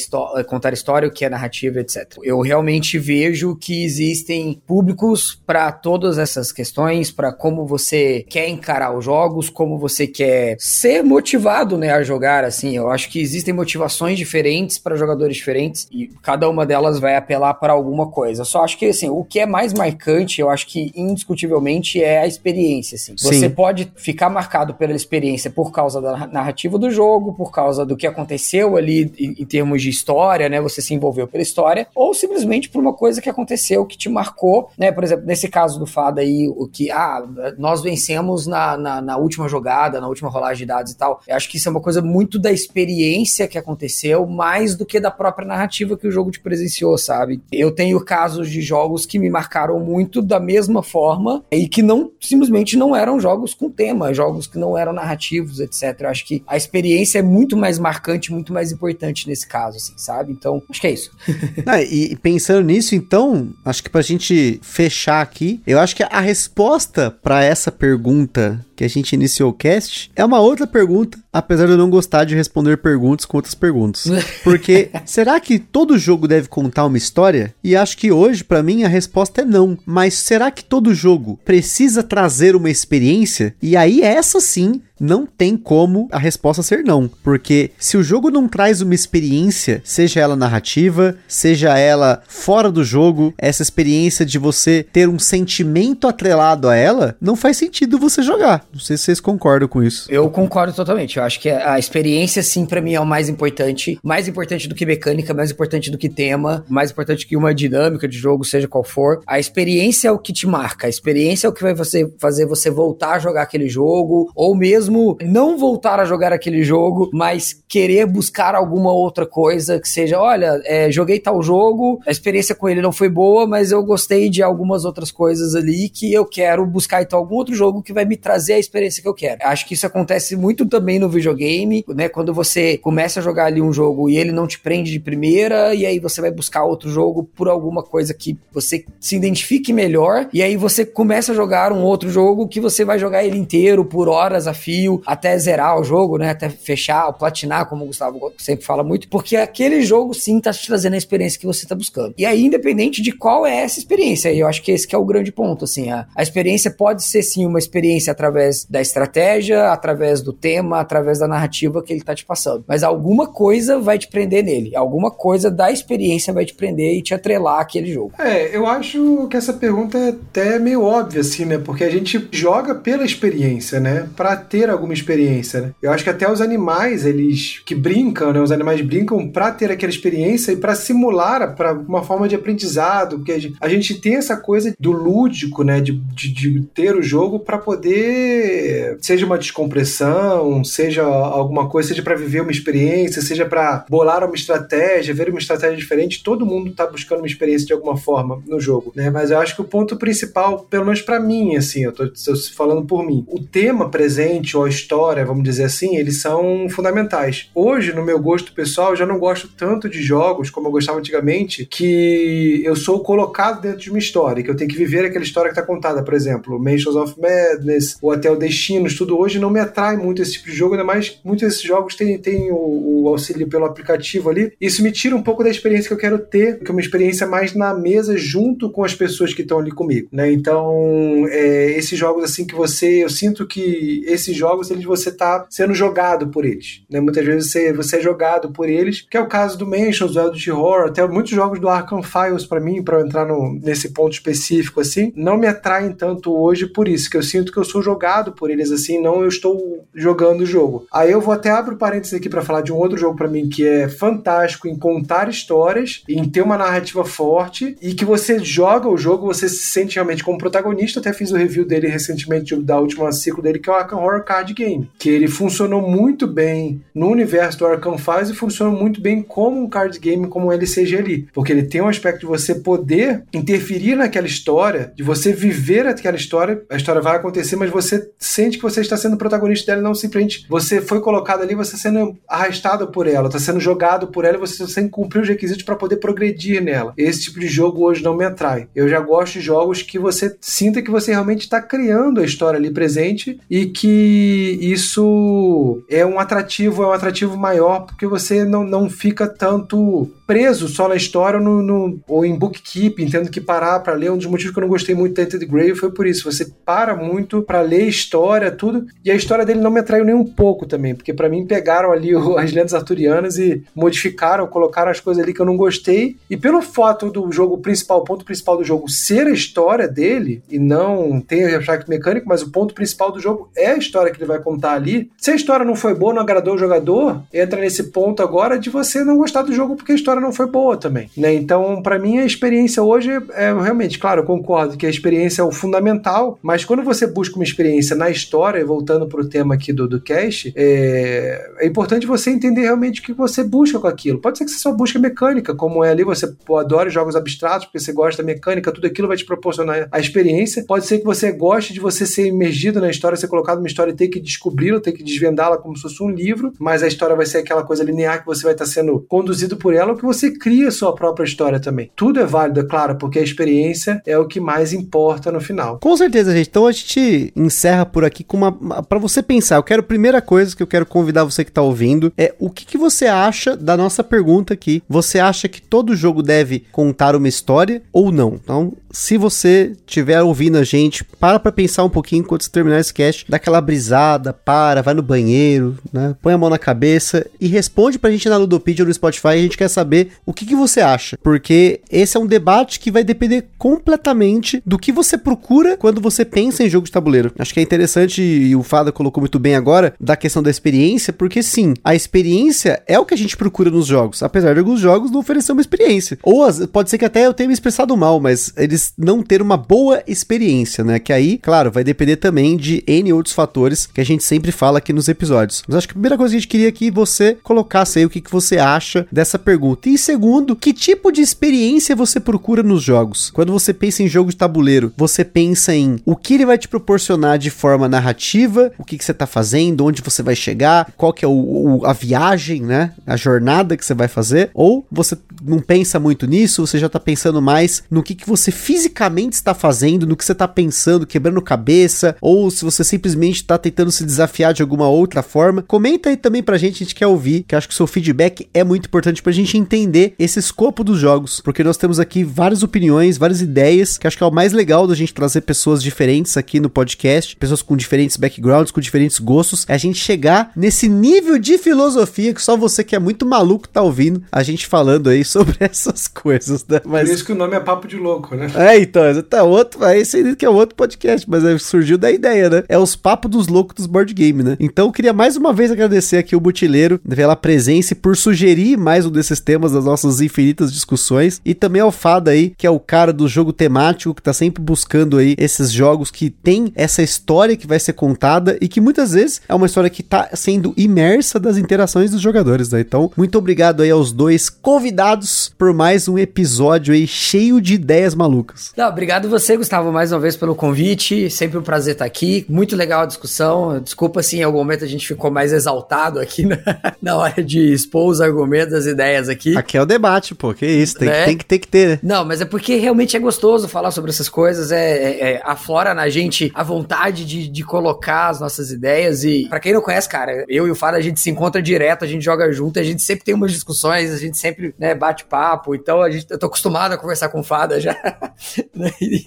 contar 0.46 0.72
história, 0.72 1.08
o 1.08 1.12
que 1.12 1.24
é 1.24 1.28
narrativa, 1.28 1.80
etc. 1.80 2.16
Eu 2.22 2.40
realmente 2.40 2.98
vejo 2.98 3.56
que 3.56 3.84
existem 3.84 4.60
públicos 4.66 5.40
para 5.46 5.70
todas 5.72 6.18
essas 6.18 6.52
questões, 6.52 7.10
para 7.10 7.32
como 7.32 7.66
você 7.66 8.24
quer 8.28 8.48
encarar 8.48 8.96
os 8.96 9.04
jogos, 9.04 9.48
como 9.48 9.78
você 9.78 10.06
quer 10.06 10.25
é 10.26 10.56
ser 10.58 11.02
motivado, 11.02 11.76
né, 11.78 11.90
a 11.92 12.02
jogar 12.02 12.44
assim. 12.44 12.76
Eu 12.76 12.90
acho 12.90 13.08
que 13.10 13.20
existem 13.20 13.54
motivações 13.54 14.18
diferentes 14.18 14.78
para 14.78 14.96
jogadores 14.96 15.36
diferentes 15.36 15.86
e 15.90 16.08
cada 16.22 16.48
uma 16.48 16.66
delas 16.66 16.98
vai 16.98 17.16
apelar 17.16 17.54
para 17.54 17.72
alguma 17.72 18.08
coisa. 18.08 18.42
Eu 18.42 18.46
só 18.46 18.62
acho 18.64 18.78
que 18.78 18.86
assim, 18.86 19.08
o 19.08 19.24
que 19.24 19.40
é 19.40 19.46
mais 19.46 19.72
marcante, 19.72 20.40
eu 20.40 20.50
acho 20.50 20.66
que 20.66 20.92
indiscutivelmente 20.94 22.02
é 22.02 22.20
a 22.20 22.26
experiência, 22.26 22.96
assim. 22.96 23.14
Sim. 23.16 23.28
Você 23.28 23.48
pode 23.48 23.92
ficar 23.96 24.28
marcado 24.28 24.74
pela 24.74 24.92
experiência 24.92 25.50
por 25.50 25.70
causa 25.70 26.00
da 26.00 26.26
narrativa 26.26 26.78
do 26.78 26.90
jogo, 26.90 27.34
por 27.34 27.52
causa 27.52 27.84
do 27.84 27.96
que 27.96 28.06
aconteceu 28.06 28.76
ali 28.76 29.12
em, 29.18 29.42
em 29.42 29.46
termos 29.46 29.82
de 29.82 29.90
história, 29.90 30.48
né? 30.48 30.60
Você 30.60 30.82
se 30.82 30.94
envolveu 30.94 31.26
pela 31.26 31.42
história, 31.42 31.86
ou 31.94 32.14
simplesmente 32.14 32.68
por 32.68 32.80
uma 32.80 32.92
coisa 32.92 33.20
que 33.20 33.28
aconteceu 33.28 33.84
que 33.86 33.96
te 33.96 34.08
marcou, 34.08 34.68
né? 34.76 34.90
Por 34.90 35.04
exemplo, 35.04 35.26
nesse 35.26 35.48
caso 35.48 35.78
do 35.78 35.86
Fada 35.86 36.20
aí, 36.20 36.48
o 36.48 36.66
que 36.66 36.90
ah, 36.90 37.22
nós 37.58 37.82
vencemos 37.82 38.46
na, 38.46 38.76
na, 38.76 39.00
na 39.00 39.16
última 39.16 39.48
jogada, 39.48 40.00
na 40.00 40.08
última 40.08 40.15
última 40.16 40.30
rolagem 40.30 40.58
de 40.58 40.66
dados 40.66 40.92
e 40.92 40.96
tal. 40.96 41.20
Eu 41.26 41.36
acho 41.36 41.48
que 41.48 41.58
isso 41.58 41.68
é 41.68 41.70
uma 41.70 41.80
coisa 41.80 42.00
muito 42.02 42.38
da 42.38 42.50
experiência 42.50 43.46
que 43.46 43.58
aconteceu, 43.58 44.26
mais 44.26 44.74
do 44.74 44.86
que 44.86 44.98
da 44.98 45.10
própria 45.10 45.46
narrativa 45.46 45.96
que 45.96 46.08
o 46.08 46.10
jogo 46.10 46.30
te 46.30 46.40
presenciou, 46.40 46.96
sabe? 46.96 47.40
Eu 47.52 47.70
tenho 47.70 48.02
casos 48.04 48.50
de 48.50 48.60
jogos 48.60 49.06
que 49.06 49.18
me 49.18 49.30
marcaram 49.30 49.78
muito 49.78 50.22
da 50.22 50.40
mesma 50.40 50.82
forma 50.82 51.44
e 51.50 51.68
que 51.68 51.82
não 51.82 52.10
simplesmente 52.20 52.76
não 52.76 52.96
eram 52.96 53.20
jogos 53.20 53.54
com 53.54 53.70
tema, 53.70 54.14
jogos 54.14 54.46
que 54.46 54.58
não 54.58 54.76
eram 54.76 54.92
narrativos, 54.92 55.60
etc. 55.60 56.00
Eu 56.00 56.08
acho 56.08 56.24
que 56.24 56.42
a 56.46 56.56
experiência 56.56 57.18
é 57.18 57.22
muito 57.22 57.56
mais 57.56 57.78
marcante, 57.78 58.32
muito 58.32 58.52
mais 58.52 58.72
importante 58.72 59.28
nesse 59.28 59.46
caso, 59.46 59.76
assim, 59.76 59.94
sabe? 59.96 60.32
Então, 60.32 60.62
acho 60.68 60.80
que 60.80 60.86
é 60.86 60.92
isso. 60.92 61.10
ah, 61.66 61.82
e 61.82 62.16
pensando 62.16 62.64
nisso, 62.64 62.94
então, 62.94 63.50
acho 63.64 63.82
que 63.82 63.90
pra 63.90 64.02
gente 64.02 64.58
fechar 64.62 65.20
aqui, 65.20 65.60
eu 65.66 65.78
acho 65.78 65.94
que 65.94 66.02
a 66.02 66.20
resposta 66.20 67.10
para 67.10 67.44
essa 67.44 67.70
pergunta 67.70 68.64
que 68.74 68.84
a 68.84 68.88
gente 68.88 69.14
iniciou 69.14 69.50
o 69.50 69.54
cast, 69.54 70.05
é 70.14 70.24
uma 70.24 70.40
outra 70.40 70.66
pergunta, 70.66 71.18
apesar 71.32 71.66
de 71.66 71.72
eu 71.72 71.78
não 71.78 71.90
gostar 71.90 72.24
de 72.24 72.34
responder 72.34 72.76
perguntas 72.78 73.24
com 73.24 73.36
outras 73.36 73.54
perguntas. 73.54 74.04
Porque 74.44 74.90
será 75.04 75.38
que 75.40 75.58
todo 75.58 75.98
jogo 75.98 76.28
deve 76.28 76.48
contar 76.48 76.84
uma 76.84 76.96
história? 76.96 77.54
E 77.62 77.74
acho 77.74 77.96
que 77.96 78.12
hoje, 78.12 78.44
para 78.44 78.62
mim, 78.62 78.84
a 78.84 78.88
resposta 78.88 79.42
é 79.42 79.44
não. 79.44 79.78
Mas 79.84 80.14
será 80.14 80.50
que 80.50 80.64
todo 80.64 80.94
jogo 80.94 81.38
precisa 81.44 82.02
trazer 82.02 82.54
uma 82.54 82.70
experiência? 82.70 83.54
E 83.60 83.76
aí, 83.76 84.02
essa 84.02 84.40
sim 84.40 84.80
não 84.98 85.26
tem 85.26 85.56
como 85.56 86.08
a 86.10 86.18
resposta 86.18 86.62
ser 86.62 86.82
não. 86.82 87.08
Porque 87.22 87.70
se 87.78 87.96
o 87.96 88.02
jogo 88.02 88.30
não 88.30 88.48
traz 88.48 88.80
uma 88.80 88.94
experiência, 88.94 89.80
seja 89.84 90.20
ela 90.20 90.36
narrativa, 90.36 91.16
seja 91.28 91.78
ela 91.78 92.22
fora 92.26 92.70
do 92.70 92.84
jogo, 92.84 93.34
essa 93.38 93.62
experiência 93.62 94.24
de 94.24 94.38
você 94.38 94.86
ter 94.92 95.08
um 95.08 95.18
sentimento 95.18 96.08
atrelado 96.08 96.68
a 96.68 96.76
ela, 96.76 97.16
não 97.20 97.36
faz 97.36 97.56
sentido 97.56 97.98
você 97.98 98.22
jogar. 98.22 98.64
Não 98.72 98.80
sei 98.80 98.96
se 98.96 99.04
vocês 99.04 99.20
concordam 99.20 99.68
com 99.68 99.82
isso. 99.82 100.10
Eu 100.10 100.28
concordo 100.30 100.72
totalmente. 100.72 101.18
Eu 101.18 101.24
acho 101.24 101.40
que 101.40 101.50
a 101.50 101.78
experiência, 101.78 102.42
sim, 102.42 102.64
para 102.64 102.80
mim 102.80 102.94
é 102.94 103.00
o 103.00 103.06
mais 103.06 103.28
importante. 103.28 103.98
Mais 104.02 104.28
importante 104.28 104.68
do 104.68 104.74
que 104.74 104.86
mecânica, 104.86 105.34
mais 105.34 105.50
importante 105.50 105.90
do 105.90 105.98
que 105.98 106.08
tema, 106.08 106.64
mais 106.68 106.90
importante 106.90 107.26
que 107.26 107.36
uma 107.36 107.54
dinâmica 107.54 108.08
de 108.08 108.16
jogo, 108.16 108.44
seja 108.44 108.68
qual 108.68 108.84
for. 108.84 109.20
A 109.26 109.38
experiência 109.38 110.08
é 110.08 110.12
o 110.12 110.18
que 110.18 110.32
te 110.32 110.46
marca. 110.46 110.86
A 110.86 110.90
experiência 110.90 111.46
é 111.46 111.50
o 111.50 111.52
que 111.52 111.62
vai 111.62 111.74
fazer 112.18 112.46
você 112.46 112.70
voltar 112.70 113.14
a 113.14 113.18
jogar 113.18 113.42
aquele 113.42 113.68
jogo, 113.68 114.30
ou 114.34 114.54
mesmo 114.54 114.85
não 115.22 115.58
voltar 115.58 116.00
a 116.00 116.04
jogar 116.04 116.32
aquele 116.32 116.62
jogo, 116.62 117.10
mas 117.12 117.62
querer 117.68 118.06
buscar 118.06 118.54
alguma 118.54 118.92
outra 118.92 119.26
coisa 119.26 119.80
que 119.80 119.88
seja, 119.88 120.20
olha, 120.20 120.60
é, 120.64 120.90
joguei 120.90 121.18
tal 121.18 121.42
jogo, 121.42 122.00
a 122.06 122.10
experiência 122.10 122.54
com 122.54 122.68
ele 122.68 122.80
não 122.80 122.92
foi 122.92 123.08
boa, 123.08 123.46
mas 123.46 123.72
eu 123.72 123.82
gostei 123.82 124.28
de 124.28 124.42
algumas 124.42 124.84
outras 124.84 125.10
coisas 125.10 125.54
ali 125.54 125.88
que 125.88 126.12
eu 126.12 126.24
quero 126.24 126.64
buscar 126.66 127.02
então 127.02 127.18
algum 127.18 127.36
outro 127.36 127.54
jogo 127.54 127.82
que 127.82 127.92
vai 127.92 128.04
me 128.04 128.16
trazer 128.16 128.54
a 128.54 128.58
experiência 128.58 129.02
que 129.02 129.08
eu 129.08 129.14
quero. 129.14 129.40
Acho 129.42 129.66
que 129.66 129.74
isso 129.74 129.86
acontece 129.86 130.36
muito 130.36 130.66
também 130.66 130.98
no 130.98 131.08
videogame, 131.08 131.84
né? 131.88 132.08
Quando 132.08 132.32
você 132.32 132.78
começa 132.78 133.20
a 133.20 133.22
jogar 133.22 133.46
ali 133.46 133.60
um 133.60 133.72
jogo 133.72 134.08
e 134.08 134.16
ele 134.16 134.32
não 134.32 134.46
te 134.46 134.58
prende 134.58 134.90
de 134.90 135.00
primeira, 135.00 135.74
e 135.74 135.86
aí 135.86 135.98
você 135.98 136.20
vai 136.20 136.30
buscar 136.30 136.64
outro 136.64 136.90
jogo 136.90 137.24
por 137.34 137.48
alguma 137.48 137.82
coisa 137.82 138.14
que 138.14 138.38
você 138.52 138.84
se 139.00 139.16
identifique 139.16 139.72
melhor, 139.72 140.28
e 140.32 140.42
aí 140.42 140.56
você 140.56 140.84
começa 140.84 141.32
a 141.32 141.34
jogar 141.34 141.72
um 141.72 141.82
outro 141.82 142.10
jogo 142.10 142.48
que 142.48 142.60
você 142.60 142.84
vai 142.84 142.98
jogar 142.98 143.24
ele 143.24 143.38
inteiro 143.38 143.84
por 143.84 144.08
horas 144.08 144.46
a 144.46 144.54
fio, 144.54 144.75
até 145.06 145.36
zerar 145.38 145.78
o 145.78 145.84
jogo, 145.84 146.18
né? 146.18 146.30
Até 146.30 146.48
fechar, 146.48 147.12
platinar, 147.12 147.68
como 147.68 147.84
o 147.84 147.86
Gustavo 147.86 148.32
sempre 148.38 148.64
fala 148.64 148.82
muito, 148.82 149.08
porque 149.08 149.36
aquele 149.36 149.82
jogo 149.82 150.14
sim 150.14 150.40
tá 150.40 150.52
te 150.52 150.66
trazendo 150.66 150.94
a 150.94 150.98
experiência 150.98 151.38
que 151.38 151.46
você 151.46 151.66
tá 151.66 151.74
buscando. 151.74 152.14
E 152.18 152.24
aí, 152.24 152.44
independente 152.44 153.02
de 153.02 153.12
qual 153.12 153.46
é 153.46 153.56
essa 153.62 153.78
experiência, 153.78 154.32
eu 154.32 154.46
acho 154.46 154.62
que 154.62 154.72
esse 154.72 154.86
que 154.86 154.94
é 154.94 154.98
o 154.98 155.04
grande 155.04 155.32
ponto, 155.32 155.64
assim, 155.64 155.90
a, 155.90 156.06
a 156.14 156.22
experiência 156.22 156.70
pode 156.70 157.02
ser 157.04 157.22
sim 157.22 157.46
uma 157.46 157.58
experiência 157.58 158.10
através 158.10 158.64
da 158.64 158.80
estratégia, 158.80 159.70
através 159.70 160.20
do 160.20 160.32
tema, 160.32 160.80
através 160.80 161.18
da 161.18 161.28
narrativa 161.28 161.82
que 161.82 161.92
ele 161.92 162.02
tá 162.02 162.14
te 162.14 162.24
passando. 162.24 162.64
Mas 162.66 162.82
alguma 162.82 163.26
coisa 163.26 163.78
vai 163.78 163.98
te 163.98 164.08
prender 164.08 164.44
nele, 164.44 164.74
alguma 164.74 165.10
coisa 165.10 165.50
da 165.50 165.70
experiência 165.70 166.32
vai 166.32 166.44
te 166.44 166.54
prender 166.54 166.96
e 166.96 167.02
te 167.02 167.14
atrelar 167.14 167.60
aquele 167.60 167.92
jogo. 167.92 168.12
É, 168.18 168.56
eu 168.56 168.66
acho 168.66 169.26
que 169.28 169.36
essa 169.36 169.52
pergunta 169.52 169.98
é 169.98 170.08
até 170.08 170.58
meio 170.58 170.82
óbvia, 170.82 171.20
assim, 171.20 171.44
né? 171.44 171.58
Porque 171.58 171.84
a 171.84 171.90
gente 171.90 172.28
joga 172.30 172.74
pela 172.74 173.04
experiência, 173.04 173.80
né? 173.80 174.08
Para 174.16 174.36
ter 174.36 174.65
alguma 174.72 174.92
experiência, 174.92 175.60
né? 175.60 175.74
Eu 175.82 175.92
acho 175.92 176.04
que 176.04 176.10
até 176.10 176.30
os 176.30 176.40
animais, 176.40 177.04
eles 177.04 177.62
que 177.64 177.74
brincam, 177.74 178.32
né? 178.32 178.40
Os 178.40 178.52
animais 178.52 178.80
brincam 178.80 179.28
para 179.28 179.50
ter 179.52 179.70
aquela 179.70 179.90
experiência 179.90 180.52
e 180.52 180.56
para 180.56 180.74
simular 180.74 181.54
para 181.54 181.72
uma 181.72 182.02
forma 182.02 182.28
de 182.28 182.34
aprendizado, 182.34 183.16
porque 183.16 183.32
a 183.60 183.68
gente, 183.68 183.94
tem 184.00 184.16
essa 184.16 184.36
coisa 184.36 184.74
do 184.78 184.92
lúdico, 184.92 185.62
né? 185.62 185.80
De, 185.80 185.92
de, 185.92 186.32
de 186.32 186.62
ter 186.74 186.96
o 186.96 187.02
jogo 187.02 187.40
para 187.40 187.58
poder 187.58 188.98
seja 189.00 189.26
uma 189.26 189.38
descompressão, 189.38 190.64
seja 190.64 191.04
alguma 191.04 191.68
coisa, 191.68 191.88
seja 191.88 192.02
para 192.02 192.14
viver 192.14 192.40
uma 192.40 192.50
experiência, 192.50 193.22
seja 193.22 193.44
para 193.44 193.84
bolar 193.88 194.24
uma 194.24 194.34
estratégia, 194.34 195.14
ver 195.14 195.28
uma 195.28 195.38
estratégia 195.38 195.76
diferente, 195.76 196.22
todo 196.22 196.46
mundo 196.46 196.70
está 196.70 196.86
buscando 196.86 197.18
uma 197.18 197.26
experiência 197.26 197.66
de 197.66 197.72
alguma 197.72 197.96
forma 197.96 198.42
no 198.46 198.60
jogo, 198.60 198.92
né? 198.94 199.10
Mas 199.10 199.30
eu 199.30 199.38
acho 199.38 199.54
que 199.54 199.60
o 199.60 199.64
ponto 199.64 199.96
principal, 199.96 200.60
pelo 200.60 200.84
menos 200.84 201.00
para 201.02 201.20
mim, 201.20 201.56
assim, 201.56 201.84
eu 201.84 201.92
tô, 201.92 202.08
tô 202.08 202.36
falando 202.54 202.84
por 202.84 203.04
mim, 203.04 203.24
o 203.28 203.40
tema 203.40 203.90
presente 203.90 204.55
ou 204.56 204.64
a 204.64 204.68
história, 204.68 205.24
vamos 205.24 205.44
dizer 205.44 205.64
assim, 205.64 205.96
eles 205.96 206.20
são 206.20 206.68
fundamentais. 206.68 207.50
Hoje, 207.54 207.92
no 207.92 208.04
meu 208.04 208.18
gosto 208.18 208.52
pessoal, 208.52 208.90
eu 208.90 208.96
já 208.96 209.06
não 209.06 209.18
gosto 209.18 209.48
tanto 209.48 209.88
de 209.88 210.02
jogos 210.02 210.50
como 210.50 210.68
eu 210.68 210.72
gostava 210.72 210.98
antigamente, 210.98 211.66
que 211.66 212.62
eu 212.64 212.74
sou 212.74 213.00
colocado 213.00 213.60
dentro 213.60 213.78
de 213.78 213.90
uma 213.90 213.98
história, 213.98 214.42
que 214.42 214.50
eu 214.50 214.56
tenho 214.56 214.70
que 214.70 214.76
viver 214.76 215.04
aquela 215.04 215.24
história 215.24 215.50
que 215.50 215.58
está 215.58 215.66
contada, 215.66 216.02
por 216.02 216.14
exemplo, 216.14 216.58
Mansions 216.58 216.96
of 216.96 217.14
Madness, 217.20 217.96
ou 218.00 218.10
até 218.12 218.30
o 218.30 218.36
Destinos, 218.36 218.96
tudo 218.96 219.18
hoje 219.18 219.38
não 219.38 219.50
me 219.50 219.60
atrai 219.60 219.96
muito 219.96 220.22
esse 220.22 220.32
tipo 220.32 220.46
de 220.46 220.56
jogo, 220.56 220.74
ainda 220.74 220.84
mais 220.84 221.20
muitos 221.24 221.46
desses 221.46 221.62
jogos 221.62 221.94
têm, 221.94 222.18
têm 222.18 222.50
o, 222.50 223.02
o, 223.02 223.08
auxílio 223.08 223.48
pelo 223.48 223.64
aplicativo 223.64 224.30
ali. 224.30 224.52
Isso 224.60 224.82
me 224.82 224.90
tira 224.90 225.14
um 225.14 225.22
pouco 225.22 225.44
da 225.44 225.50
experiência 225.50 225.88
que 225.88 225.94
eu 225.94 225.98
quero 225.98 226.18
ter, 226.18 226.58
que 226.58 226.70
é 226.70 226.72
uma 226.72 226.80
experiência 226.80 227.26
mais 227.26 227.54
na 227.54 227.74
mesa 227.74 228.16
junto 228.16 228.70
com 228.70 228.84
as 228.84 228.94
pessoas 228.94 229.32
que 229.34 229.42
estão 229.42 229.58
ali 229.58 229.70
comigo, 229.70 230.08
né? 230.12 230.32
Então, 230.32 231.26
é, 231.28 231.72
esses 231.76 231.98
jogos 231.98 232.24
assim 232.24 232.46
que 232.46 232.54
você, 232.54 233.04
eu 233.04 233.10
sinto 233.10 233.46
que 233.46 234.02
esses 234.06 234.36
jogos 234.36 234.45
eles 234.70 234.84
você 234.84 235.10
tá 235.10 235.46
sendo 235.50 235.74
jogado 235.74 236.28
por 236.28 236.44
eles, 236.44 236.82
né? 236.90 237.00
Muitas 237.00 237.24
vezes 237.24 237.50
você, 237.50 237.72
você 237.72 237.96
é 237.96 238.00
jogado 238.00 238.50
por 238.50 238.68
eles, 238.68 239.02
que 239.02 239.16
é 239.16 239.20
o 239.20 239.28
caso 239.28 239.58
do 239.58 239.66
Mansions, 239.66 240.14
do 240.14 240.20
Eldritch 240.20 240.48
Horror, 240.48 240.88
até 240.88 241.06
muitos 241.06 241.32
jogos 241.32 241.58
do 241.58 241.68
Arkham 241.68 242.02
Files 242.02 242.44
para 242.44 242.60
mim, 242.60 242.82
para 242.82 243.00
entrar 243.00 243.26
no, 243.26 243.58
nesse 243.62 243.90
ponto 243.90 244.12
específico 244.12 244.80
assim, 244.80 245.12
não 245.16 245.36
me 245.36 245.46
atraem 245.46 245.92
tanto 245.92 246.34
hoje 246.34 246.66
por 246.66 246.88
isso, 246.88 247.10
que 247.10 247.16
eu 247.16 247.22
sinto 247.22 247.52
que 247.52 247.58
eu 247.58 247.64
sou 247.64 247.82
jogado 247.82 248.32
por 248.32 248.50
eles 248.50 248.70
assim, 248.70 249.00
não 249.00 249.22
eu 249.22 249.28
estou 249.28 249.84
jogando 249.94 250.42
o 250.42 250.46
jogo. 250.46 250.86
Aí 250.92 251.10
eu 251.10 251.20
vou 251.20 251.34
até 251.34 251.50
abrir 251.50 251.76
parênteses 251.76 252.14
aqui 252.14 252.28
para 252.28 252.42
falar 252.42 252.60
de 252.60 252.72
um 252.72 252.76
outro 252.76 252.96
jogo 252.96 253.16
para 253.16 253.28
mim 253.28 253.48
que 253.48 253.66
é 253.66 253.88
fantástico 253.88 254.68
em 254.68 254.76
contar 254.76 255.28
histórias, 255.28 256.02
em 256.08 256.28
ter 256.28 256.42
uma 256.42 256.56
narrativa 256.56 257.04
forte 257.04 257.76
e 257.80 257.94
que 257.94 258.04
você 258.04 258.38
joga 258.38 258.88
o 258.88 258.96
jogo, 258.96 259.26
você 259.26 259.48
se 259.48 259.66
sente 259.66 259.96
realmente 259.96 260.24
como 260.24 260.38
protagonista. 260.38 261.00
Até 261.00 261.12
fiz 261.12 261.30
o 261.32 261.36
review 261.36 261.64
dele 261.64 261.88
recentemente 261.88 262.54
da 262.56 262.78
última 262.78 263.10
ciclo 263.12 263.42
dele, 263.42 263.58
que 263.58 263.68
é 263.68 263.72
o 263.72 263.76
Arkham 263.76 264.02
Horror 264.02 264.24
Game, 264.44 264.90
que 264.98 265.08
ele 265.08 265.28
funcionou 265.28 265.82
muito 265.82 266.26
bem 266.26 266.82
no 266.94 267.08
universo 267.08 267.58
do 267.58 267.66
Arkham 267.66 267.98
Files 267.98 268.30
e 268.30 268.34
funciona 268.34 268.70
muito 268.70 269.00
bem 269.00 269.22
como 269.22 269.62
um 269.62 269.68
card 269.68 269.98
game, 269.98 270.28
como 270.28 270.46
um 270.46 270.52
LCG 270.52 270.96
ali, 270.96 271.28
porque 271.32 271.52
ele 271.52 271.64
tem 271.64 271.80
um 271.80 271.88
aspecto 271.88 272.20
de 272.20 272.26
você 272.26 272.54
poder 272.54 273.22
interferir 273.32 273.96
naquela 273.96 274.26
história, 274.26 274.92
de 274.94 275.02
você 275.02 275.32
viver 275.32 275.86
aquela 275.86 276.16
história, 276.16 276.62
a 276.70 276.76
história 276.76 277.00
vai 277.00 277.16
acontecer, 277.16 277.56
mas 277.56 277.70
você 277.70 278.10
sente 278.18 278.56
que 278.56 278.62
você 278.62 278.80
está 278.80 278.96
sendo 278.96 279.16
protagonista 279.16 279.72
dela, 279.72 279.82
não 279.82 279.94
simplesmente 279.94 280.46
você 280.48 280.80
foi 280.80 281.00
colocado 281.00 281.42
ali, 281.42 281.54
você 281.54 281.76
está 281.76 281.88
sendo 281.88 282.16
arrastado 282.28 282.88
por 282.88 283.06
ela, 283.06 283.26
está 283.26 283.38
sendo 283.38 283.60
jogado 283.60 284.08
por 284.08 284.24
ela 284.24 284.36
e 284.36 284.40
você 284.40 284.66
tem 284.66 284.84
que 284.84 284.90
cumprir 284.90 285.22
os 285.22 285.28
requisitos 285.28 285.64
para 285.64 285.76
poder 285.76 285.96
progredir 285.96 286.62
nela. 286.62 286.94
Esse 286.96 287.24
tipo 287.24 287.40
de 287.40 287.48
jogo 287.48 287.84
hoje 287.84 288.02
não 288.02 288.16
me 288.16 288.24
atrai. 288.24 288.68
Eu 288.74 288.88
já 288.88 289.00
gosto 289.00 289.34
de 289.34 289.40
jogos 289.40 289.82
que 289.82 289.98
você 289.98 290.36
sinta 290.40 290.82
que 290.82 290.90
você 290.90 291.12
realmente 291.12 291.42
está 291.42 291.60
criando 291.60 292.20
a 292.20 292.24
história 292.24 292.58
ali 292.58 292.70
presente 292.70 293.40
e 293.50 293.66
que 293.66 294.25
isso 294.26 295.82
é 295.88 296.04
um 296.04 296.18
atrativo, 296.18 296.82
é 296.82 296.86
um 296.86 296.92
atrativo 296.92 297.36
maior 297.36 297.80
porque 297.80 298.06
você 298.06 298.44
não, 298.44 298.64
não 298.64 298.88
fica 298.88 299.26
tanto 299.26 300.10
preso 300.26 300.68
só 300.68 300.88
na 300.88 300.96
história 300.96 301.38
no, 301.38 301.62
no 301.62 302.00
ou 302.08 302.24
em 302.24 302.34
bookkeeping, 302.34 303.08
tendo 303.08 303.30
que 303.30 303.40
parar 303.40 303.80
para 303.80 303.94
ler. 303.94 304.10
Um 304.10 304.16
dos 304.16 304.26
motivos 304.26 304.52
que 304.52 304.58
eu 304.58 304.62
não 304.62 304.68
gostei 304.68 304.94
muito 304.94 305.14
de 305.14 305.26
Tainted 305.26 305.46
Grave 305.46 305.74
foi 305.74 305.90
por 305.90 306.06
isso. 306.06 306.30
Você 306.30 306.46
para 306.64 306.96
muito 306.96 307.42
para 307.42 307.60
ler 307.60 307.86
história, 307.86 308.50
tudo. 308.50 308.86
E 309.04 309.10
a 309.10 309.14
história 309.14 309.44
dele 309.44 309.60
não 309.60 309.70
me 309.70 309.80
atraiu 309.80 310.04
nem 310.04 310.14
um 310.14 310.24
pouco 310.24 310.66
também, 310.66 310.94
porque 310.94 311.14
para 311.14 311.28
mim 311.28 311.46
pegaram 311.46 311.92
ali 311.92 312.14
o, 312.14 312.36
as 312.36 312.52
lendas 312.52 312.74
arturianas 312.74 313.38
e 313.38 313.62
modificaram, 313.74 314.46
colocaram 314.46 314.90
as 314.90 315.00
coisas 315.00 315.22
ali 315.22 315.32
que 315.32 315.40
eu 315.40 315.46
não 315.46 315.56
gostei. 315.56 316.16
E 316.28 316.36
pelo 316.36 316.60
fato 316.60 317.10
do 317.10 317.30
jogo 317.30 317.58
principal, 317.58 318.00
o 318.00 318.04
ponto 318.04 318.24
principal 318.24 318.56
do 318.56 318.64
jogo 318.64 318.88
ser 318.88 319.26
a 319.26 319.32
história 319.32 319.86
dele, 319.86 320.42
e 320.50 320.58
não 320.58 321.20
tem 321.20 321.44
o 321.44 321.58
aspecto 321.58 321.88
mecânico, 321.88 322.28
mas 322.28 322.42
o 322.42 322.50
ponto 322.50 322.74
principal 322.74 323.12
do 323.12 323.20
jogo 323.20 323.48
é 323.56 323.68
a 323.68 323.76
história 323.76 324.10
que 324.10 324.18
ele 324.18 324.26
vai 324.26 324.40
contar 324.40 324.72
ali. 324.72 325.10
Se 325.16 325.30
a 325.30 325.34
história 325.34 325.64
não 325.64 325.76
foi 325.76 325.94
boa, 325.94 326.12
não 326.12 326.22
agradou 326.22 326.54
o 326.54 326.58
jogador, 326.58 327.22
entra 327.32 327.60
nesse 327.60 327.84
ponto 327.84 328.22
agora 328.22 328.58
de 328.58 328.70
você 328.70 329.04
não 329.04 329.16
gostar 329.16 329.42
do 329.42 329.52
jogo 329.52 329.76
porque 329.76 329.92
a 329.92 329.94
história 329.94 330.15
história 330.16 330.20
não 330.20 330.32
foi 330.32 330.46
boa 330.46 330.76
também, 330.76 331.10
né? 331.16 331.34
Então, 331.34 331.82
para 331.82 331.98
mim, 331.98 332.18
a 332.18 332.24
experiência 332.24 332.82
hoje 332.82 333.10
é 333.34 333.52
realmente, 333.52 333.98
claro, 333.98 334.22
eu 334.22 334.24
concordo 334.24 334.76
que 334.76 334.86
a 334.86 334.90
experiência 334.90 335.42
é 335.42 335.44
o 335.44 335.52
fundamental, 335.52 336.38
mas 336.42 336.64
quando 336.64 336.82
você 336.82 337.06
busca 337.06 337.36
uma 337.36 337.44
experiência 337.44 337.94
na 337.94 338.10
história, 338.10 338.64
voltando 338.64 339.06
para 339.06 339.20
o 339.20 339.28
tema 339.28 339.54
aqui 339.54 339.72
do, 339.72 339.88
do 339.88 340.00
cast, 340.00 340.52
é, 340.56 341.50
é 341.58 341.66
importante 341.66 342.06
você 342.06 342.30
entender 342.30 342.62
realmente 342.62 343.00
o 343.00 343.04
que 343.04 343.12
você 343.12 343.44
busca 343.44 343.78
com 343.78 343.86
aquilo. 343.86 344.18
Pode 344.18 344.38
ser 344.38 344.44
que 344.44 344.50
você 344.50 344.58
só 344.58 344.72
busque 344.72 344.98
mecânica, 344.98 345.54
como 345.54 345.84
é 345.84 345.90
ali, 345.90 346.04
você 346.04 346.32
adora 346.58 346.90
jogos 346.90 347.16
abstratos, 347.16 347.66
porque 347.66 347.78
você 347.78 347.92
gosta 347.92 348.22
da 348.22 348.26
mecânica, 348.26 348.72
tudo 348.72 348.86
aquilo 348.86 349.08
vai 349.08 349.16
te 349.16 349.24
proporcionar 349.24 349.88
a 349.90 350.00
experiência. 350.00 350.64
Pode 350.66 350.86
ser 350.86 350.98
que 350.98 351.04
você 351.04 351.32
goste 351.32 351.72
de 351.72 351.80
você 351.80 352.06
ser 352.06 352.26
imergido 352.26 352.80
na 352.80 352.90
história, 352.90 353.16
ser 353.16 353.28
colocado 353.28 353.58
numa 353.58 353.68
história 353.68 353.92
e 353.92 353.94
ter 353.94 354.08
que 354.08 354.20
descobri-la, 354.20 354.80
ter 354.80 354.92
que 354.92 355.02
desvendá-la 355.02 355.58
como 355.58 355.76
se 355.76 355.82
fosse 355.82 356.02
um 356.02 356.10
livro, 356.10 356.52
mas 356.58 356.82
a 356.82 356.88
história 356.88 357.14
vai 357.14 357.26
ser 357.26 357.38
aquela 357.38 357.62
coisa 357.62 357.84
linear 357.84 358.20
que 358.20 358.26
você 358.26 358.42
vai 358.42 358.52
estar 358.52 358.66
sendo 358.66 359.04
conduzido 359.08 359.56
por 359.56 359.74
ela, 359.74 359.92
ou 359.92 359.96
que 359.96 360.04
você 360.06 360.30
cria 360.30 360.70
sua 360.70 360.94
própria 360.94 361.24
história 361.24 361.60
também. 361.60 361.90
Tudo 361.94 362.20
é 362.20 362.24
válido, 362.24 362.60
é 362.60 362.64
claro, 362.64 362.96
porque 362.96 363.18
a 363.18 363.22
experiência 363.22 364.00
é 364.06 364.16
o 364.16 364.26
que 364.26 364.40
mais 364.40 364.72
importa 364.72 365.30
no 365.30 365.40
final. 365.40 365.78
Com 365.80 365.96
certeza, 365.96 366.32
gente. 366.32 366.48
Então 366.48 366.66
a 366.66 366.72
gente 366.72 367.32
encerra 367.36 367.84
por 367.84 368.04
aqui 368.04 368.24
com 368.24 368.36
uma. 368.36 368.52
para 368.82 368.98
você 368.98 369.22
pensar. 369.22 369.56
Eu 369.56 369.62
quero, 369.62 369.82
primeira 369.82 370.22
coisa 370.22 370.56
que 370.56 370.62
eu 370.62 370.66
quero 370.66 370.86
convidar 370.86 371.24
você 371.24 371.44
que 371.44 371.52
tá 371.52 371.62
ouvindo 371.62 372.12
é 372.16 372.34
o 372.38 372.48
que, 372.48 372.64
que 372.64 372.78
você 372.78 373.06
acha 373.06 373.56
da 373.56 373.76
nossa 373.76 374.02
pergunta 374.02 374.54
aqui. 374.54 374.82
Você 374.88 375.18
acha 375.18 375.48
que 375.48 375.60
todo 375.60 375.96
jogo 375.96 376.22
deve 376.22 376.64
contar 376.72 377.16
uma 377.16 377.28
história 377.28 377.82
ou 377.92 378.12
não? 378.12 378.38
Então, 378.42 378.72
se 378.96 379.18
você 379.18 379.76
estiver 379.86 380.22
ouvindo 380.22 380.56
a 380.56 380.64
gente, 380.64 381.04
para 381.04 381.38
pra 381.38 381.52
pensar 381.52 381.84
um 381.84 381.90
pouquinho 381.90 382.20
enquanto 382.20 382.44
você 382.44 382.50
terminar 382.50 382.80
esse 382.80 382.94
cast, 382.94 383.26
dá 383.28 383.36
aquela 383.36 383.60
brisada, 383.60 384.32
para, 384.32 384.80
vai 384.80 384.94
no 384.94 385.02
banheiro, 385.02 385.76
né? 385.92 386.16
Põe 386.22 386.32
a 386.32 386.38
mão 386.38 386.48
na 386.48 386.58
cabeça 386.58 387.26
e 387.38 387.46
responde 387.46 387.98
pra 387.98 388.10
gente 388.10 388.26
na 388.26 388.38
Ludopedia 388.38 388.82
ou 388.82 388.88
no 388.88 388.94
Spotify. 388.94 389.28
A 389.28 389.36
gente 389.36 389.58
quer 389.58 389.68
saber 389.68 390.12
o 390.24 390.32
que, 390.32 390.46
que 390.46 390.56
você 390.56 390.80
acha, 390.80 391.18
porque 391.22 391.80
esse 391.92 392.16
é 392.16 392.20
um 392.20 392.26
debate 392.26 392.80
que 392.80 392.90
vai 392.90 393.04
depender 393.04 393.48
completamente 393.58 394.62
do 394.64 394.78
que 394.78 394.90
você 394.90 395.18
procura 395.18 395.76
quando 395.76 396.00
você 396.00 396.24
pensa 396.24 396.64
em 396.64 396.70
jogo 396.70 396.86
de 396.86 396.92
tabuleiro. 396.92 397.32
Acho 397.38 397.52
que 397.52 397.60
é 397.60 397.62
interessante, 397.62 398.22
e 398.22 398.56
o 398.56 398.62
Fada 398.62 398.90
colocou 398.90 399.20
muito 399.20 399.38
bem 399.38 399.56
agora, 399.56 399.94
da 400.00 400.16
questão 400.16 400.42
da 400.42 400.50
experiência, 400.50 401.12
porque 401.12 401.42
sim, 401.42 401.74
a 401.84 401.94
experiência 401.94 402.82
é 402.86 402.98
o 402.98 403.04
que 403.04 403.12
a 403.12 403.18
gente 403.18 403.36
procura 403.36 403.68
nos 403.68 403.86
jogos, 403.86 404.22
apesar 404.22 404.54
de 404.54 404.60
alguns 404.60 404.80
jogos 404.80 405.10
não 405.10 405.20
oferecer 405.20 405.52
uma 405.52 405.60
experiência. 405.60 406.18
Ou 406.22 406.46
pode 406.68 406.88
ser 406.88 406.96
que 406.96 407.04
até 407.04 407.26
eu 407.26 407.34
tenha 407.34 407.46
me 407.46 407.52
expressado 407.52 407.94
mal, 407.94 408.18
mas 408.18 408.54
eles 408.56 408.85
não 408.96 409.22
ter 409.22 409.42
uma 409.42 409.56
boa 409.56 410.02
experiência, 410.06 410.84
né? 410.84 410.98
Que 410.98 411.12
aí, 411.12 411.38
claro, 411.38 411.70
vai 411.70 411.84
depender 411.84 412.16
também 412.16 412.56
de 412.56 412.82
N 412.86 413.12
outros 413.12 413.34
fatores 413.34 413.86
que 413.86 414.00
a 414.00 414.04
gente 414.04 414.24
sempre 414.24 414.52
fala 414.52 414.78
aqui 414.78 414.92
nos 414.92 415.08
episódios. 415.08 415.62
Mas 415.66 415.76
acho 415.76 415.88
que 415.88 415.92
a 415.92 415.94
primeira 415.94 416.16
coisa 416.16 416.32
que 416.32 416.36
a 416.36 416.40
gente 416.40 416.48
queria 416.48 416.68
é 416.68 416.72
que 416.72 416.90
você 416.90 417.36
colocasse 417.42 417.98
aí 417.98 418.06
o 418.06 418.10
que, 418.10 418.20
que 418.20 418.30
você 418.30 418.58
acha 418.58 419.06
dessa 419.10 419.38
pergunta. 419.38 419.88
E 419.88 419.98
segundo, 419.98 420.56
que 420.56 420.72
tipo 420.72 421.10
de 421.10 421.20
experiência 421.20 421.96
você 421.96 422.20
procura 422.20 422.62
nos 422.62 422.82
jogos? 422.82 423.30
Quando 423.30 423.52
você 423.52 423.72
pensa 423.72 424.02
em 424.02 424.08
jogo 424.08 424.30
de 424.30 424.36
tabuleiro, 424.36 424.92
você 424.96 425.24
pensa 425.24 425.74
em 425.74 425.98
o 426.04 426.16
que 426.16 426.34
ele 426.34 426.46
vai 426.46 426.58
te 426.58 426.68
proporcionar 426.68 427.38
de 427.38 427.50
forma 427.50 427.88
narrativa, 427.88 428.72
o 428.78 428.84
que, 428.84 428.98
que 428.98 429.04
você 429.04 429.14
tá 429.14 429.26
fazendo, 429.26 429.84
onde 429.84 430.02
você 430.02 430.22
vai 430.22 430.36
chegar, 430.36 430.92
qual 430.96 431.12
que 431.12 431.24
é 431.24 431.28
o, 431.28 431.32
o, 431.32 431.86
a 431.86 431.92
viagem, 431.92 432.62
né? 432.62 432.92
A 433.06 433.16
jornada 433.16 433.76
que 433.76 433.84
você 433.84 433.94
vai 433.94 434.08
fazer, 434.08 434.50
ou 434.54 434.86
você 434.90 435.16
não 435.42 435.60
pensa 435.60 435.98
muito 435.98 436.26
nisso, 436.26 436.66
você 436.66 436.78
já 436.78 436.88
tá 436.88 437.00
pensando 437.00 437.40
mais 437.40 437.82
no 437.90 438.02
que, 438.02 438.14
que 438.14 438.26
você 438.26 438.50
fisicamente 438.50 438.75
está 438.84 439.54
fazendo, 439.54 440.06
no 440.06 440.16
que 440.16 440.24
você 440.24 440.34
tá 440.34 440.46
pensando, 440.46 441.06
quebrando 441.06 441.40
cabeça, 441.40 442.16
ou 442.20 442.50
se 442.50 442.64
você 442.64 442.84
simplesmente 442.84 443.44
tá 443.44 443.56
tentando 443.56 443.90
se 443.90 444.04
desafiar 444.04 444.52
de 444.52 444.62
alguma 444.62 444.88
outra 444.88 445.22
forma. 445.22 445.62
Comenta 445.62 446.08
aí 446.08 446.16
também 446.16 446.42
pra 446.42 446.58
gente, 446.58 446.74
a 446.74 446.78
gente 446.78 446.94
quer 446.94 447.06
ouvir, 447.06 447.44
que 447.46 447.54
acho 447.54 447.68
que 447.68 447.74
o 447.74 447.76
seu 447.76 447.86
feedback 447.86 448.48
é 448.52 448.64
muito 448.64 448.86
importante 448.86 449.22
pra 449.22 449.32
gente 449.32 449.56
entender 449.56 450.14
esse 450.18 450.38
escopo 450.38 450.82
dos 450.82 450.98
jogos, 450.98 451.40
porque 451.40 451.64
nós 451.64 451.76
temos 451.76 451.98
aqui 451.98 452.24
várias 452.24 452.62
opiniões, 452.62 453.18
várias 453.18 453.40
ideias, 453.40 453.98
que 453.98 454.06
acho 454.06 454.16
que 454.16 454.22
é 454.22 454.26
o 454.26 454.32
mais 454.32 454.52
legal 454.52 454.86
da 454.86 454.94
gente 454.94 455.14
trazer 455.14 455.42
pessoas 455.42 455.82
diferentes 455.82 456.36
aqui 456.36 456.60
no 456.60 456.68
podcast, 456.68 457.36
pessoas 457.36 457.62
com 457.62 457.76
diferentes 457.76 458.16
backgrounds, 458.16 458.70
com 458.72 458.80
diferentes 458.80 459.18
gostos, 459.18 459.64
é 459.68 459.74
a 459.74 459.78
gente 459.78 459.98
chegar 459.98 460.50
nesse 460.56 460.88
nível 460.88 461.38
de 461.38 461.58
filosofia 461.58 462.34
que 462.34 462.42
só 462.42 462.56
você 462.56 462.82
que 462.82 462.96
é 462.96 462.98
muito 462.98 463.26
maluco 463.26 463.68
tá 463.68 463.82
ouvindo 463.82 464.22
a 464.30 464.42
gente 464.42 464.66
falando 464.66 465.08
aí 465.08 465.24
sobre 465.26 465.56
essas 465.60 466.08
coisas, 466.08 466.64
né? 466.66 466.80
Mas... 466.84 467.08
Por 467.08 467.14
isso 467.14 467.24
que 467.24 467.32
o 467.32 467.36
nome 467.36 467.56
é 467.56 467.60
Papo 467.60 467.86
de 467.86 467.96
Louco, 467.96 468.34
né? 468.34 468.50
É, 468.54 468.65
então, 468.74 469.22
tá 469.22 469.42
outro, 469.42 469.84
aí 469.84 470.04
você 470.04 470.34
que 470.34 470.44
é 470.44 470.50
outro 470.50 470.74
podcast, 470.74 471.28
mas 471.28 471.62
surgiu 471.62 471.98
da 471.98 472.10
ideia, 472.10 472.48
né? 472.48 472.64
É 472.68 472.78
os 472.78 472.96
papos 472.96 473.30
dos 473.30 473.48
loucos 473.48 473.74
dos 473.76 473.86
board 473.86 474.12
game, 474.12 474.42
né? 474.42 474.56
Então, 474.58 474.86
eu 474.86 474.92
queria 474.92 475.12
mais 475.12 475.36
uma 475.36 475.52
vez 475.52 475.70
agradecer 475.70 476.16
aqui 476.16 476.34
o 476.34 476.40
Butileiro 476.40 476.98
pela 476.98 477.36
presença 477.36 477.92
e 477.92 477.96
por 477.96 478.16
sugerir 478.16 478.76
mais 478.76 479.06
um 479.06 479.10
desses 479.10 479.40
temas 479.40 479.72
das 479.72 479.84
nossas 479.84 480.20
infinitas 480.20 480.72
discussões 480.72 481.40
e 481.44 481.54
também 481.54 481.82
ao 481.82 481.92
Fada 481.92 482.30
aí, 482.30 482.52
que 482.56 482.66
é 482.66 482.70
o 482.70 482.80
cara 482.80 483.12
do 483.12 483.28
jogo 483.28 483.52
temático 483.52 484.14
que 484.14 484.22
tá 484.22 484.32
sempre 484.32 484.62
buscando 484.62 485.16
aí 485.18 485.34
esses 485.38 485.70
jogos 485.70 486.10
que 486.10 486.30
tem 486.30 486.72
essa 486.74 487.02
história 487.02 487.56
que 487.56 487.66
vai 487.66 487.78
ser 487.78 487.92
contada 487.92 488.56
e 488.60 488.68
que 488.68 488.80
muitas 488.80 489.12
vezes 489.12 489.40
é 489.48 489.54
uma 489.54 489.66
história 489.66 489.90
que 489.90 490.02
tá 490.02 490.30
sendo 490.34 490.72
imersa 490.76 491.38
das 491.38 491.56
interações 491.56 492.10
dos 492.10 492.20
jogadores, 492.20 492.70
né? 492.70 492.80
Então, 492.80 493.10
muito 493.16 493.38
obrigado 493.38 493.82
aí 493.82 493.90
aos 493.90 494.12
dois 494.12 494.48
convidados 494.48 495.52
por 495.58 495.72
mais 495.72 496.08
um 496.08 496.18
episódio 496.18 496.94
aí 496.94 497.06
cheio 497.06 497.60
de 497.60 497.74
ideias 497.74 498.14
malucas. 498.14 498.45
Não, 498.76 498.88
obrigado 498.88 499.28
você, 499.28 499.56
Gustavo, 499.56 499.92
mais 499.92 500.12
uma 500.12 500.20
vez 500.20 500.36
pelo 500.36 500.54
convite. 500.54 501.30
Sempre 501.30 501.58
um 501.58 501.62
prazer 501.62 501.94
estar 501.94 502.04
aqui. 502.04 502.46
Muito 502.48 502.76
legal 502.76 503.02
a 503.02 503.06
discussão. 503.06 503.80
Desculpa 503.80 504.22
se 504.22 504.38
em 504.38 504.42
algum 504.42 504.58
momento 504.58 504.84
a 504.84 504.88
gente 504.88 505.06
ficou 505.06 505.30
mais 505.30 505.52
exaltado 505.52 506.18
aqui 506.20 506.44
na, 506.44 506.58
na 507.00 507.16
hora 507.16 507.42
de 507.42 507.72
expor 507.72 508.10
os 508.10 508.20
argumentos, 508.20 508.74
as 508.74 508.86
ideias 508.86 509.28
aqui. 509.28 509.56
Aqui 509.56 509.76
é 509.76 509.82
o 509.82 509.86
debate, 509.86 510.34
pô. 510.34 510.54
Que 510.54 510.66
isso, 510.66 510.98
tem, 510.98 511.08
né? 511.08 511.24
tem, 511.24 511.36
que, 511.36 511.44
tem 511.44 511.58
que 511.58 511.68
ter. 511.68 512.00
Não, 512.02 512.24
mas 512.24 512.40
é 512.40 512.44
porque 512.44 512.76
realmente 512.76 513.16
é 513.16 513.20
gostoso 513.20 513.68
falar 513.68 513.90
sobre 513.90 514.10
essas 514.10 514.28
coisas. 514.28 514.70
É, 514.70 514.96
é, 514.96 515.32
é 515.32 515.42
aflora 515.44 515.94
na 515.94 516.08
gente 516.08 516.50
a 516.54 516.62
vontade 516.62 517.24
de, 517.24 517.48
de 517.48 517.64
colocar 517.64 518.28
as 518.28 518.40
nossas 518.40 518.70
ideias. 518.70 519.24
E 519.24 519.46
para 519.48 519.60
quem 519.60 519.72
não 519.72 519.80
conhece, 519.80 520.08
cara, 520.08 520.44
eu 520.48 520.66
e 520.66 520.70
o 520.70 520.74
Fara, 520.74 520.96
a 520.96 521.00
gente 521.00 521.20
se 521.20 521.30
encontra 521.30 521.62
direto, 521.62 522.04
a 522.04 522.08
gente 522.08 522.24
joga 522.24 522.50
junto, 522.52 522.78
a 522.78 522.82
gente 522.82 523.02
sempre 523.02 523.24
tem 523.24 523.34
umas 523.34 523.52
discussões, 523.52 524.12
a 524.12 524.18
gente 524.18 524.36
sempre 524.36 524.74
né, 524.78 524.94
bate 524.94 525.24
papo. 525.24 525.74
Então 525.74 526.02
a 526.02 526.10
gente, 526.10 526.26
eu 526.30 526.38
tô 526.38 526.46
acostumado 526.46 526.92
a 526.92 526.98
conversar 526.98 527.28
com 527.28 527.40
o 527.40 527.44
Fada 527.44 527.80
já. 527.80 527.96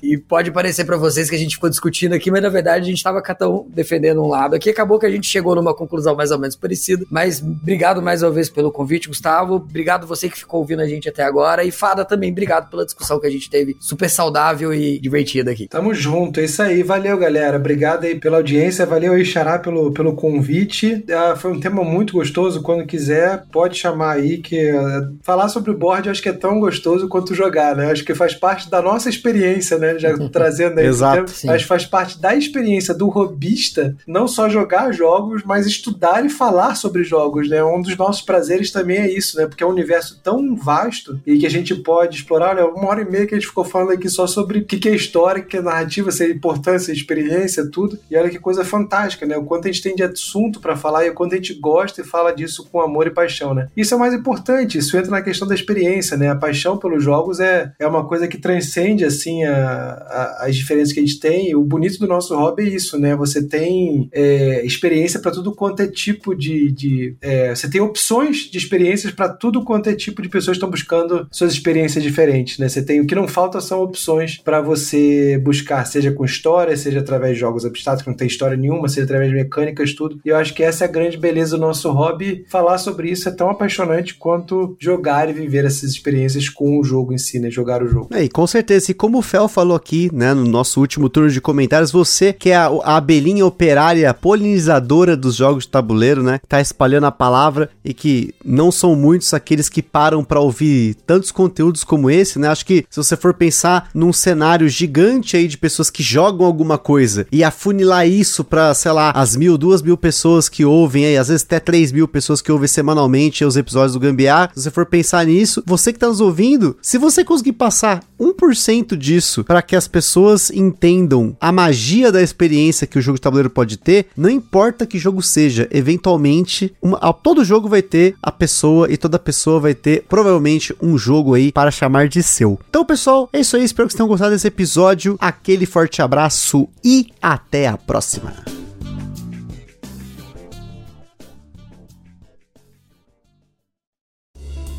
e 0.04 0.18
pode 0.18 0.52
parecer 0.52 0.86
para 0.86 0.98
vocês 0.98 1.30
que 1.30 1.36
a 1.36 1.40
gente 1.40 1.56
ficou 1.56 1.70
discutindo 1.70 2.14
aqui, 2.14 2.32
mas 2.32 2.42
na 2.42 2.50
verdade 2.50 2.86
a 2.86 2.90
gente 2.90 3.04
tava 3.04 3.22
cada 3.22 3.50
um 3.50 3.68
defendendo 3.70 4.22
um 4.24 4.28
lado 4.28 4.56
aqui. 4.56 4.70
Acabou 4.70 5.00
que 5.00 5.06
a 5.06 5.10
gente 5.10 5.28
chegou 5.28 5.56
numa 5.56 5.74
conclusão 5.74 6.16
mais 6.16 6.32
ou 6.32 6.40
menos 6.40 6.56
parecida. 6.56 7.06
Mas 7.10 7.42
obrigado 7.42 8.02
mais 8.02 8.24
uma 8.24 8.32
vez 8.32 8.50
pelo 8.50 8.72
convite, 8.72 9.08
Gustavo. 9.08 9.56
Obrigado 9.56 10.08
você 10.08 10.30
que 10.30 10.38
ficou 10.38 10.60
ouvindo 10.60 10.82
a 10.82 10.88
gente 10.88 11.10
até 11.10 11.24
agora. 11.24 11.64
E 11.64 11.72
Fada 11.72 12.04
também, 12.06 12.32
obrigado 12.32 12.70
pela 12.70 12.86
discussão 12.86 13.20
que 13.20 13.28
a 13.28 13.32
gente 13.32 13.50
teve. 13.50 13.76
Super 13.80 14.10
saudável 14.10 14.74
e 14.74 15.00
divertida 15.00 15.52
aqui. 15.52 15.68
Tamo 15.68 15.94
junto, 15.94 16.40
é 16.40 16.46
isso 16.46 16.62
aí. 16.62 16.84
Valeu, 16.84 17.18
galera. 17.18 17.58
Obrigado 17.58 18.06
aí 18.06 18.16
pela 18.16 18.38
audiência. 18.38 18.86
Valeu 18.86 19.14
aí, 19.14 19.26
Xará, 19.26 19.60
pelo, 19.60 19.92
pelo 19.92 20.14
convite. 20.14 21.06
Ah, 21.10 21.36
foi 21.36 21.52
um 21.52 21.60
tema 21.60 21.84
muito 21.84 22.14
gostoso. 22.14 22.62
Quando 22.62 22.86
quiser, 22.86 23.44
pode 23.52 23.78
chamar 23.78 24.14
aí, 24.14 24.38
que 24.38 24.72
uh, 24.72 25.18
falar 25.22 25.50
sobre 25.50 25.72
o 25.72 25.78
board 25.78 26.08
eu 26.08 26.12
acho 26.12 26.22
que 26.22 26.30
é 26.30 26.34
tão 26.34 26.60
gostoso 26.60 27.08
quanto 27.08 27.34
jogar, 27.34 27.76
né? 27.76 27.92
Acho 27.92 28.04
que 28.04 28.14
faz 28.14 28.34
parte 28.34 28.70
da 28.70 28.82
nossa 28.82 28.99
experiência, 29.08 29.78
né? 29.78 30.00
Já 30.00 30.18
trazendo 30.30 30.80
aí. 30.80 30.88
Exato. 30.88 31.32
mas 31.46 31.62
faz 31.62 31.86
parte 31.86 32.20
da 32.20 32.36
experiência 32.36 32.94
do 32.94 33.08
robista 33.08 33.96
não 34.08 34.28
só 34.28 34.50
jogar 34.50 34.92
jogos, 34.92 35.44
mas 35.46 35.68
estudar 35.68 36.26
e 36.26 36.30
falar 36.30 36.74
sobre 36.74 37.04
jogos, 37.04 37.48
né? 37.48 37.64
Um 37.64 37.82
dos 37.82 37.96
nossos 37.96 38.24
prazeres 38.24 38.72
também 38.72 38.98
é 38.98 39.12
isso, 39.12 39.38
né? 39.38 39.46
Porque 39.46 39.64
é 39.64 39.68
um 39.68 39.72
universo 39.72 40.20
tão 40.24 40.56
vasto 40.56 41.20
e 41.26 41.38
que 41.38 41.46
a 41.46 41.50
gente 41.50 41.76
pode 41.76 42.18
explorar. 42.18 42.56
Olha, 42.56 42.66
uma 42.66 42.88
hora 42.88 43.02
e 43.02 43.10
meia 43.10 43.28
que 43.28 43.36
a 43.36 43.38
gente 43.38 43.48
ficou 43.48 43.64
falando 43.64 43.92
aqui 43.92 44.10
só 44.10 44.26
sobre 44.26 44.60
o 44.60 44.66
que 44.66 44.90
é 44.90 44.96
história, 44.96 45.44
o 45.44 45.46
que 45.46 45.58
é 45.58 45.62
narrativa, 45.62 46.12
se 46.12 46.24
é 46.24 46.30
importância, 46.30 46.92
experiência, 46.92 47.70
tudo. 47.70 48.00
E 48.10 48.18
olha 48.18 48.30
que 48.30 48.40
coisa 48.40 48.66
fantástica, 48.66 49.26
né? 49.26 49.38
O 49.38 49.44
quanto 49.44 49.68
a 49.68 49.72
gente 49.72 49.84
tem 49.84 49.96
de 49.96 50.04
assunto 50.04 50.60
para 50.60 50.76
falar 50.76 51.06
e 51.06 51.10
o 51.10 51.14
quanto 51.14 51.34
a 51.34 51.36
gente 51.36 51.54
gosta 51.54 52.02
e 52.02 52.04
fala 52.04 52.32
disso 52.32 52.68
com 52.72 52.82
amor 52.82 53.08
e 53.08 53.12
paixão, 53.12 53.54
né? 53.54 53.68
Isso 53.76 53.94
é 53.94 53.98
o 53.98 54.00
mais 54.00 54.14
importante, 54.14 54.78
isso 54.78 54.98
entra 54.98 55.12
na 55.12 55.22
questão 55.22 55.48
da 55.48 55.56
experiência, 55.56 56.18
né? 56.18 56.30
A 56.30 56.36
paixão 56.36 56.78
pelos 56.78 57.04
jogos 57.04 57.40
é, 57.40 57.72
é 57.78 57.88
uma 57.88 58.06
coisa 58.06 58.28
que 58.28 58.38
transcende, 58.38 58.89
assim, 59.04 59.44
a, 59.44 59.54
a, 59.54 60.46
as 60.46 60.56
diferenças 60.56 60.94
que 60.94 61.00
a 61.00 61.04
gente 61.06 61.20
tem. 61.20 61.56
O 61.56 61.64
bonito 61.64 62.00
do 62.00 62.08
nosso 62.08 62.36
hobby 62.36 62.64
é 62.64 62.70
isso, 62.70 62.98
né? 62.98 63.16
Você 63.16 63.44
tem 63.44 64.10
é, 64.12 64.66
experiência 64.66 65.20
para 65.20 65.32
tudo 65.32 65.54
quanto 65.54 65.82
é 65.82 65.88
tipo 65.88 66.36
de. 66.36 66.72
de 66.72 67.16
é, 67.22 67.56
você 67.56 67.70
tem 67.70 67.82
opções 67.82 68.50
de 68.50 68.58
experiências 68.58 69.14
para 69.14 69.30
tudo 69.30 69.64
quanto 69.64 69.90
é 69.90 69.96
tipo 69.96 70.22
de 70.22 70.30
pessoas 70.30 70.58
que 70.58 70.60
estão 70.60 70.70
buscando 70.70 71.28
suas 71.32 71.54
experiências 71.54 72.04
diferentes, 72.04 72.58
né? 72.58 72.68
Você 72.68 72.84
tem 72.84 73.02
o 73.02 73.06
que 73.06 73.16
não 73.16 73.28
falta 73.28 73.62
são 73.62 73.82
opções 73.82 74.38
para 74.38 74.62
você 74.62 75.38
buscar, 75.38 75.86
seja 75.86 76.12
com 76.12 76.26
história, 76.26 76.76
seja 76.76 77.00
através 77.00 77.34
de 77.34 77.40
jogos 77.40 77.66
abstratos 77.66 78.04
que 78.04 78.10
não 78.10 78.16
tem 78.16 78.28
história 78.28 78.58
nenhuma, 78.58 78.88
seja 78.88 79.06
através 79.06 79.30
de 79.30 79.36
mecânicas, 79.36 79.94
tudo. 79.94 80.20
E 80.24 80.30
eu 80.30 80.36
acho 80.36 80.54
que 80.54 80.64
essa 80.64 80.86
é 80.86 80.88
a 80.88 80.92
grande 80.92 81.18
beleza 81.18 81.56
do 81.56 81.62
nosso 81.62 81.90
hobby. 81.92 82.46
Falar 82.50 82.78
sobre 82.78 83.10
isso 83.10 83.28
é 83.28 83.32
tão 83.32 83.50
apaixonante 83.50 84.16
quanto 84.16 84.76
jogar 84.80 85.30
e 85.30 85.34
viver 85.34 85.66
essas 85.66 85.92
experiências 85.92 86.50
com 86.50 86.80
o 86.80 86.84
jogo 86.84 87.14
em 87.14 87.18
si, 87.18 87.40
né? 87.40 87.50
Jogar 87.50 87.84
o 87.84 87.88
jogo. 87.88 88.10
É, 88.14 88.24
e 88.24 88.30
com 88.30 88.46
certeza. 88.48 88.79
E 88.88 88.94
como 88.94 89.18
o 89.18 89.22
Fel 89.22 89.48
falou 89.48 89.76
aqui, 89.76 90.10
né, 90.14 90.34
no 90.34 90.46
nosso 90.46 90.80
último 90.80 91.10
turno 91.10 91.30
de 91.30 91.42
comentários, 91.42 91.92
você 91.92 92.32
que 92.32 92.52
é 92.52 92.56
a, 92.56 92.68
a 92.84 92.96
abelhinha 92.96 93.46
operária 93.46 94.14
polinizadora 94.14 95.18
dos 95.18 95.36
jogos 95.36 95.66
de 95.66 95.70
tabuleiro, 95.70 96.24
né, 96.24 96.40
tá 96.48 96.62
espalhando 96.62 97.06
a 97.06 97.12
palavra 97.12 97.70
e 97.84 97.94
que 97.94 98.34
não 98.46 98.72
são 98.72 98.96
muitos 98.96 99.34
aqueles 99.34 99.70
que 99.70 99.82
param 99.82 100.24
para 100.24 100.40
ouvir 100.40 100.96
tantos 101.06 101.32
conteúdos 101.32 101.84
como 101.84 102.10
esse, 102.10 102.38
né? 102.38 102.48
Acho 102.48 102.66
que 102.66 102.86
se 102.90 102.98
você 102.98 103.16
for 103.16 103.34
pensar 103.34 103.90
num 103.94 104.14
cenário 104.14 104.70
gigante 104.70 105.36
aí 105.36 105.48
de 105.48 105.58
pessoas 105.58 105.90
que 105.90 106.04
jogam 106.04 106.46
alguma 106.46 106.78
coisa 106.78 107.26
e 107.32 107.44
afunilar 107.44 108.08
isso 108.08 108.44
para, 108.44 108.74
sei 108.74 108.92
lá, 108.92 109.12
as 109.12 109.36
mil, 109.36 109.58
duas 109.58 109.82
mil 109.82 109.98
pessoas 109.98 110.48
que 110.48 110.66
ouvem 110.66 111.06
aí, 111.06 111.18
às 111.18 111.28
vezes 111.28 111.44
até 111.44 111.60
três 111.60 111.92
mil 111.92 112.08
pessoas 112.08 112.42
que 112.42 112.52
ouvem 112.52 112.68
semanalmente 112.68 113.44
os 113.44 113.58
episódios 113.58 113.94
do 113.94 114.00
Gambiar, 114.00 114.52
se 114.54 114.64
você 114.64 114.72
for 114.72 114.86
pensar 114.86 115.26
nisso, 115.26 115.64
você 115.66 115.92
que 115.92 116.00
tá 116.00 116.08
nos 116.08 116.22
ouvindo, 116.22 116.78
se 116.82 116.98
você 116.98 117.24
conseguir 117.24 117.54
passar 117.54 118.04
1% 118.20 118.69
disso 118.96 119.44
para 119.44 119.62
que 119.62 119.76
as 119.76 119.88
pessoas 119.88 120.52
entendam 120.52 121.36
a 121.42 121.52
magia 121.52 122.12
da 122.12 122.22
experiência 122.22 122.86
que 122.86 123.00
o 123.00 123.02
jogo 123.02 123.18
de 123.18 123.22
tabuleiro 123.22 123.50
pode 123.50 123.78
ter, 123.78 124.08
não 124.16 124.30
importa 124.30 124.86
que 124.86 125.00
jogo 125.00 125.22
seja, 125.22 125.68
eventualmente, 125.72 126.74
uma, 126.82 127.00
todo 127.14 127.44
jogo 127.44 127.68
vai 127.68 127.82
ter 127.82 128.16
a 128.22 128.32
pessoa 128.32 128.92
e 128.92 128.98
toda 128.98 129.18
pessoa 129.18 129.60
vai 129.60 129.74
ter 129.74 130.06
provavelmente 130.08 130.76
um 130.82 130.98
jogo 130.98 131.34
aí 131.34 131.52
para 131.52 131.72
chamar 131.72 132.08
de 132.08 132.22
seu. 132.22 132.60
Então, 132.70 132.86
pessoal, 132.86 133.28
é 133.34 133.40
isso 133.40 133.56
aí. 133.56 133.64
Espero 133.64 133.88
que 133.88 133.94
vocês 133.94 133.98
tenham 133.98 134.08
gostado 134.08 134.32
desse 134.32 134.48
episódio. 134.48 135.18
Aquele 135.20 135.66
forte 135.66 136.02
abraço 136.02 136.68
e 136.84 137.08
até 137.22 137.68
a 137.68 137.78
próxima. 137.78 138.59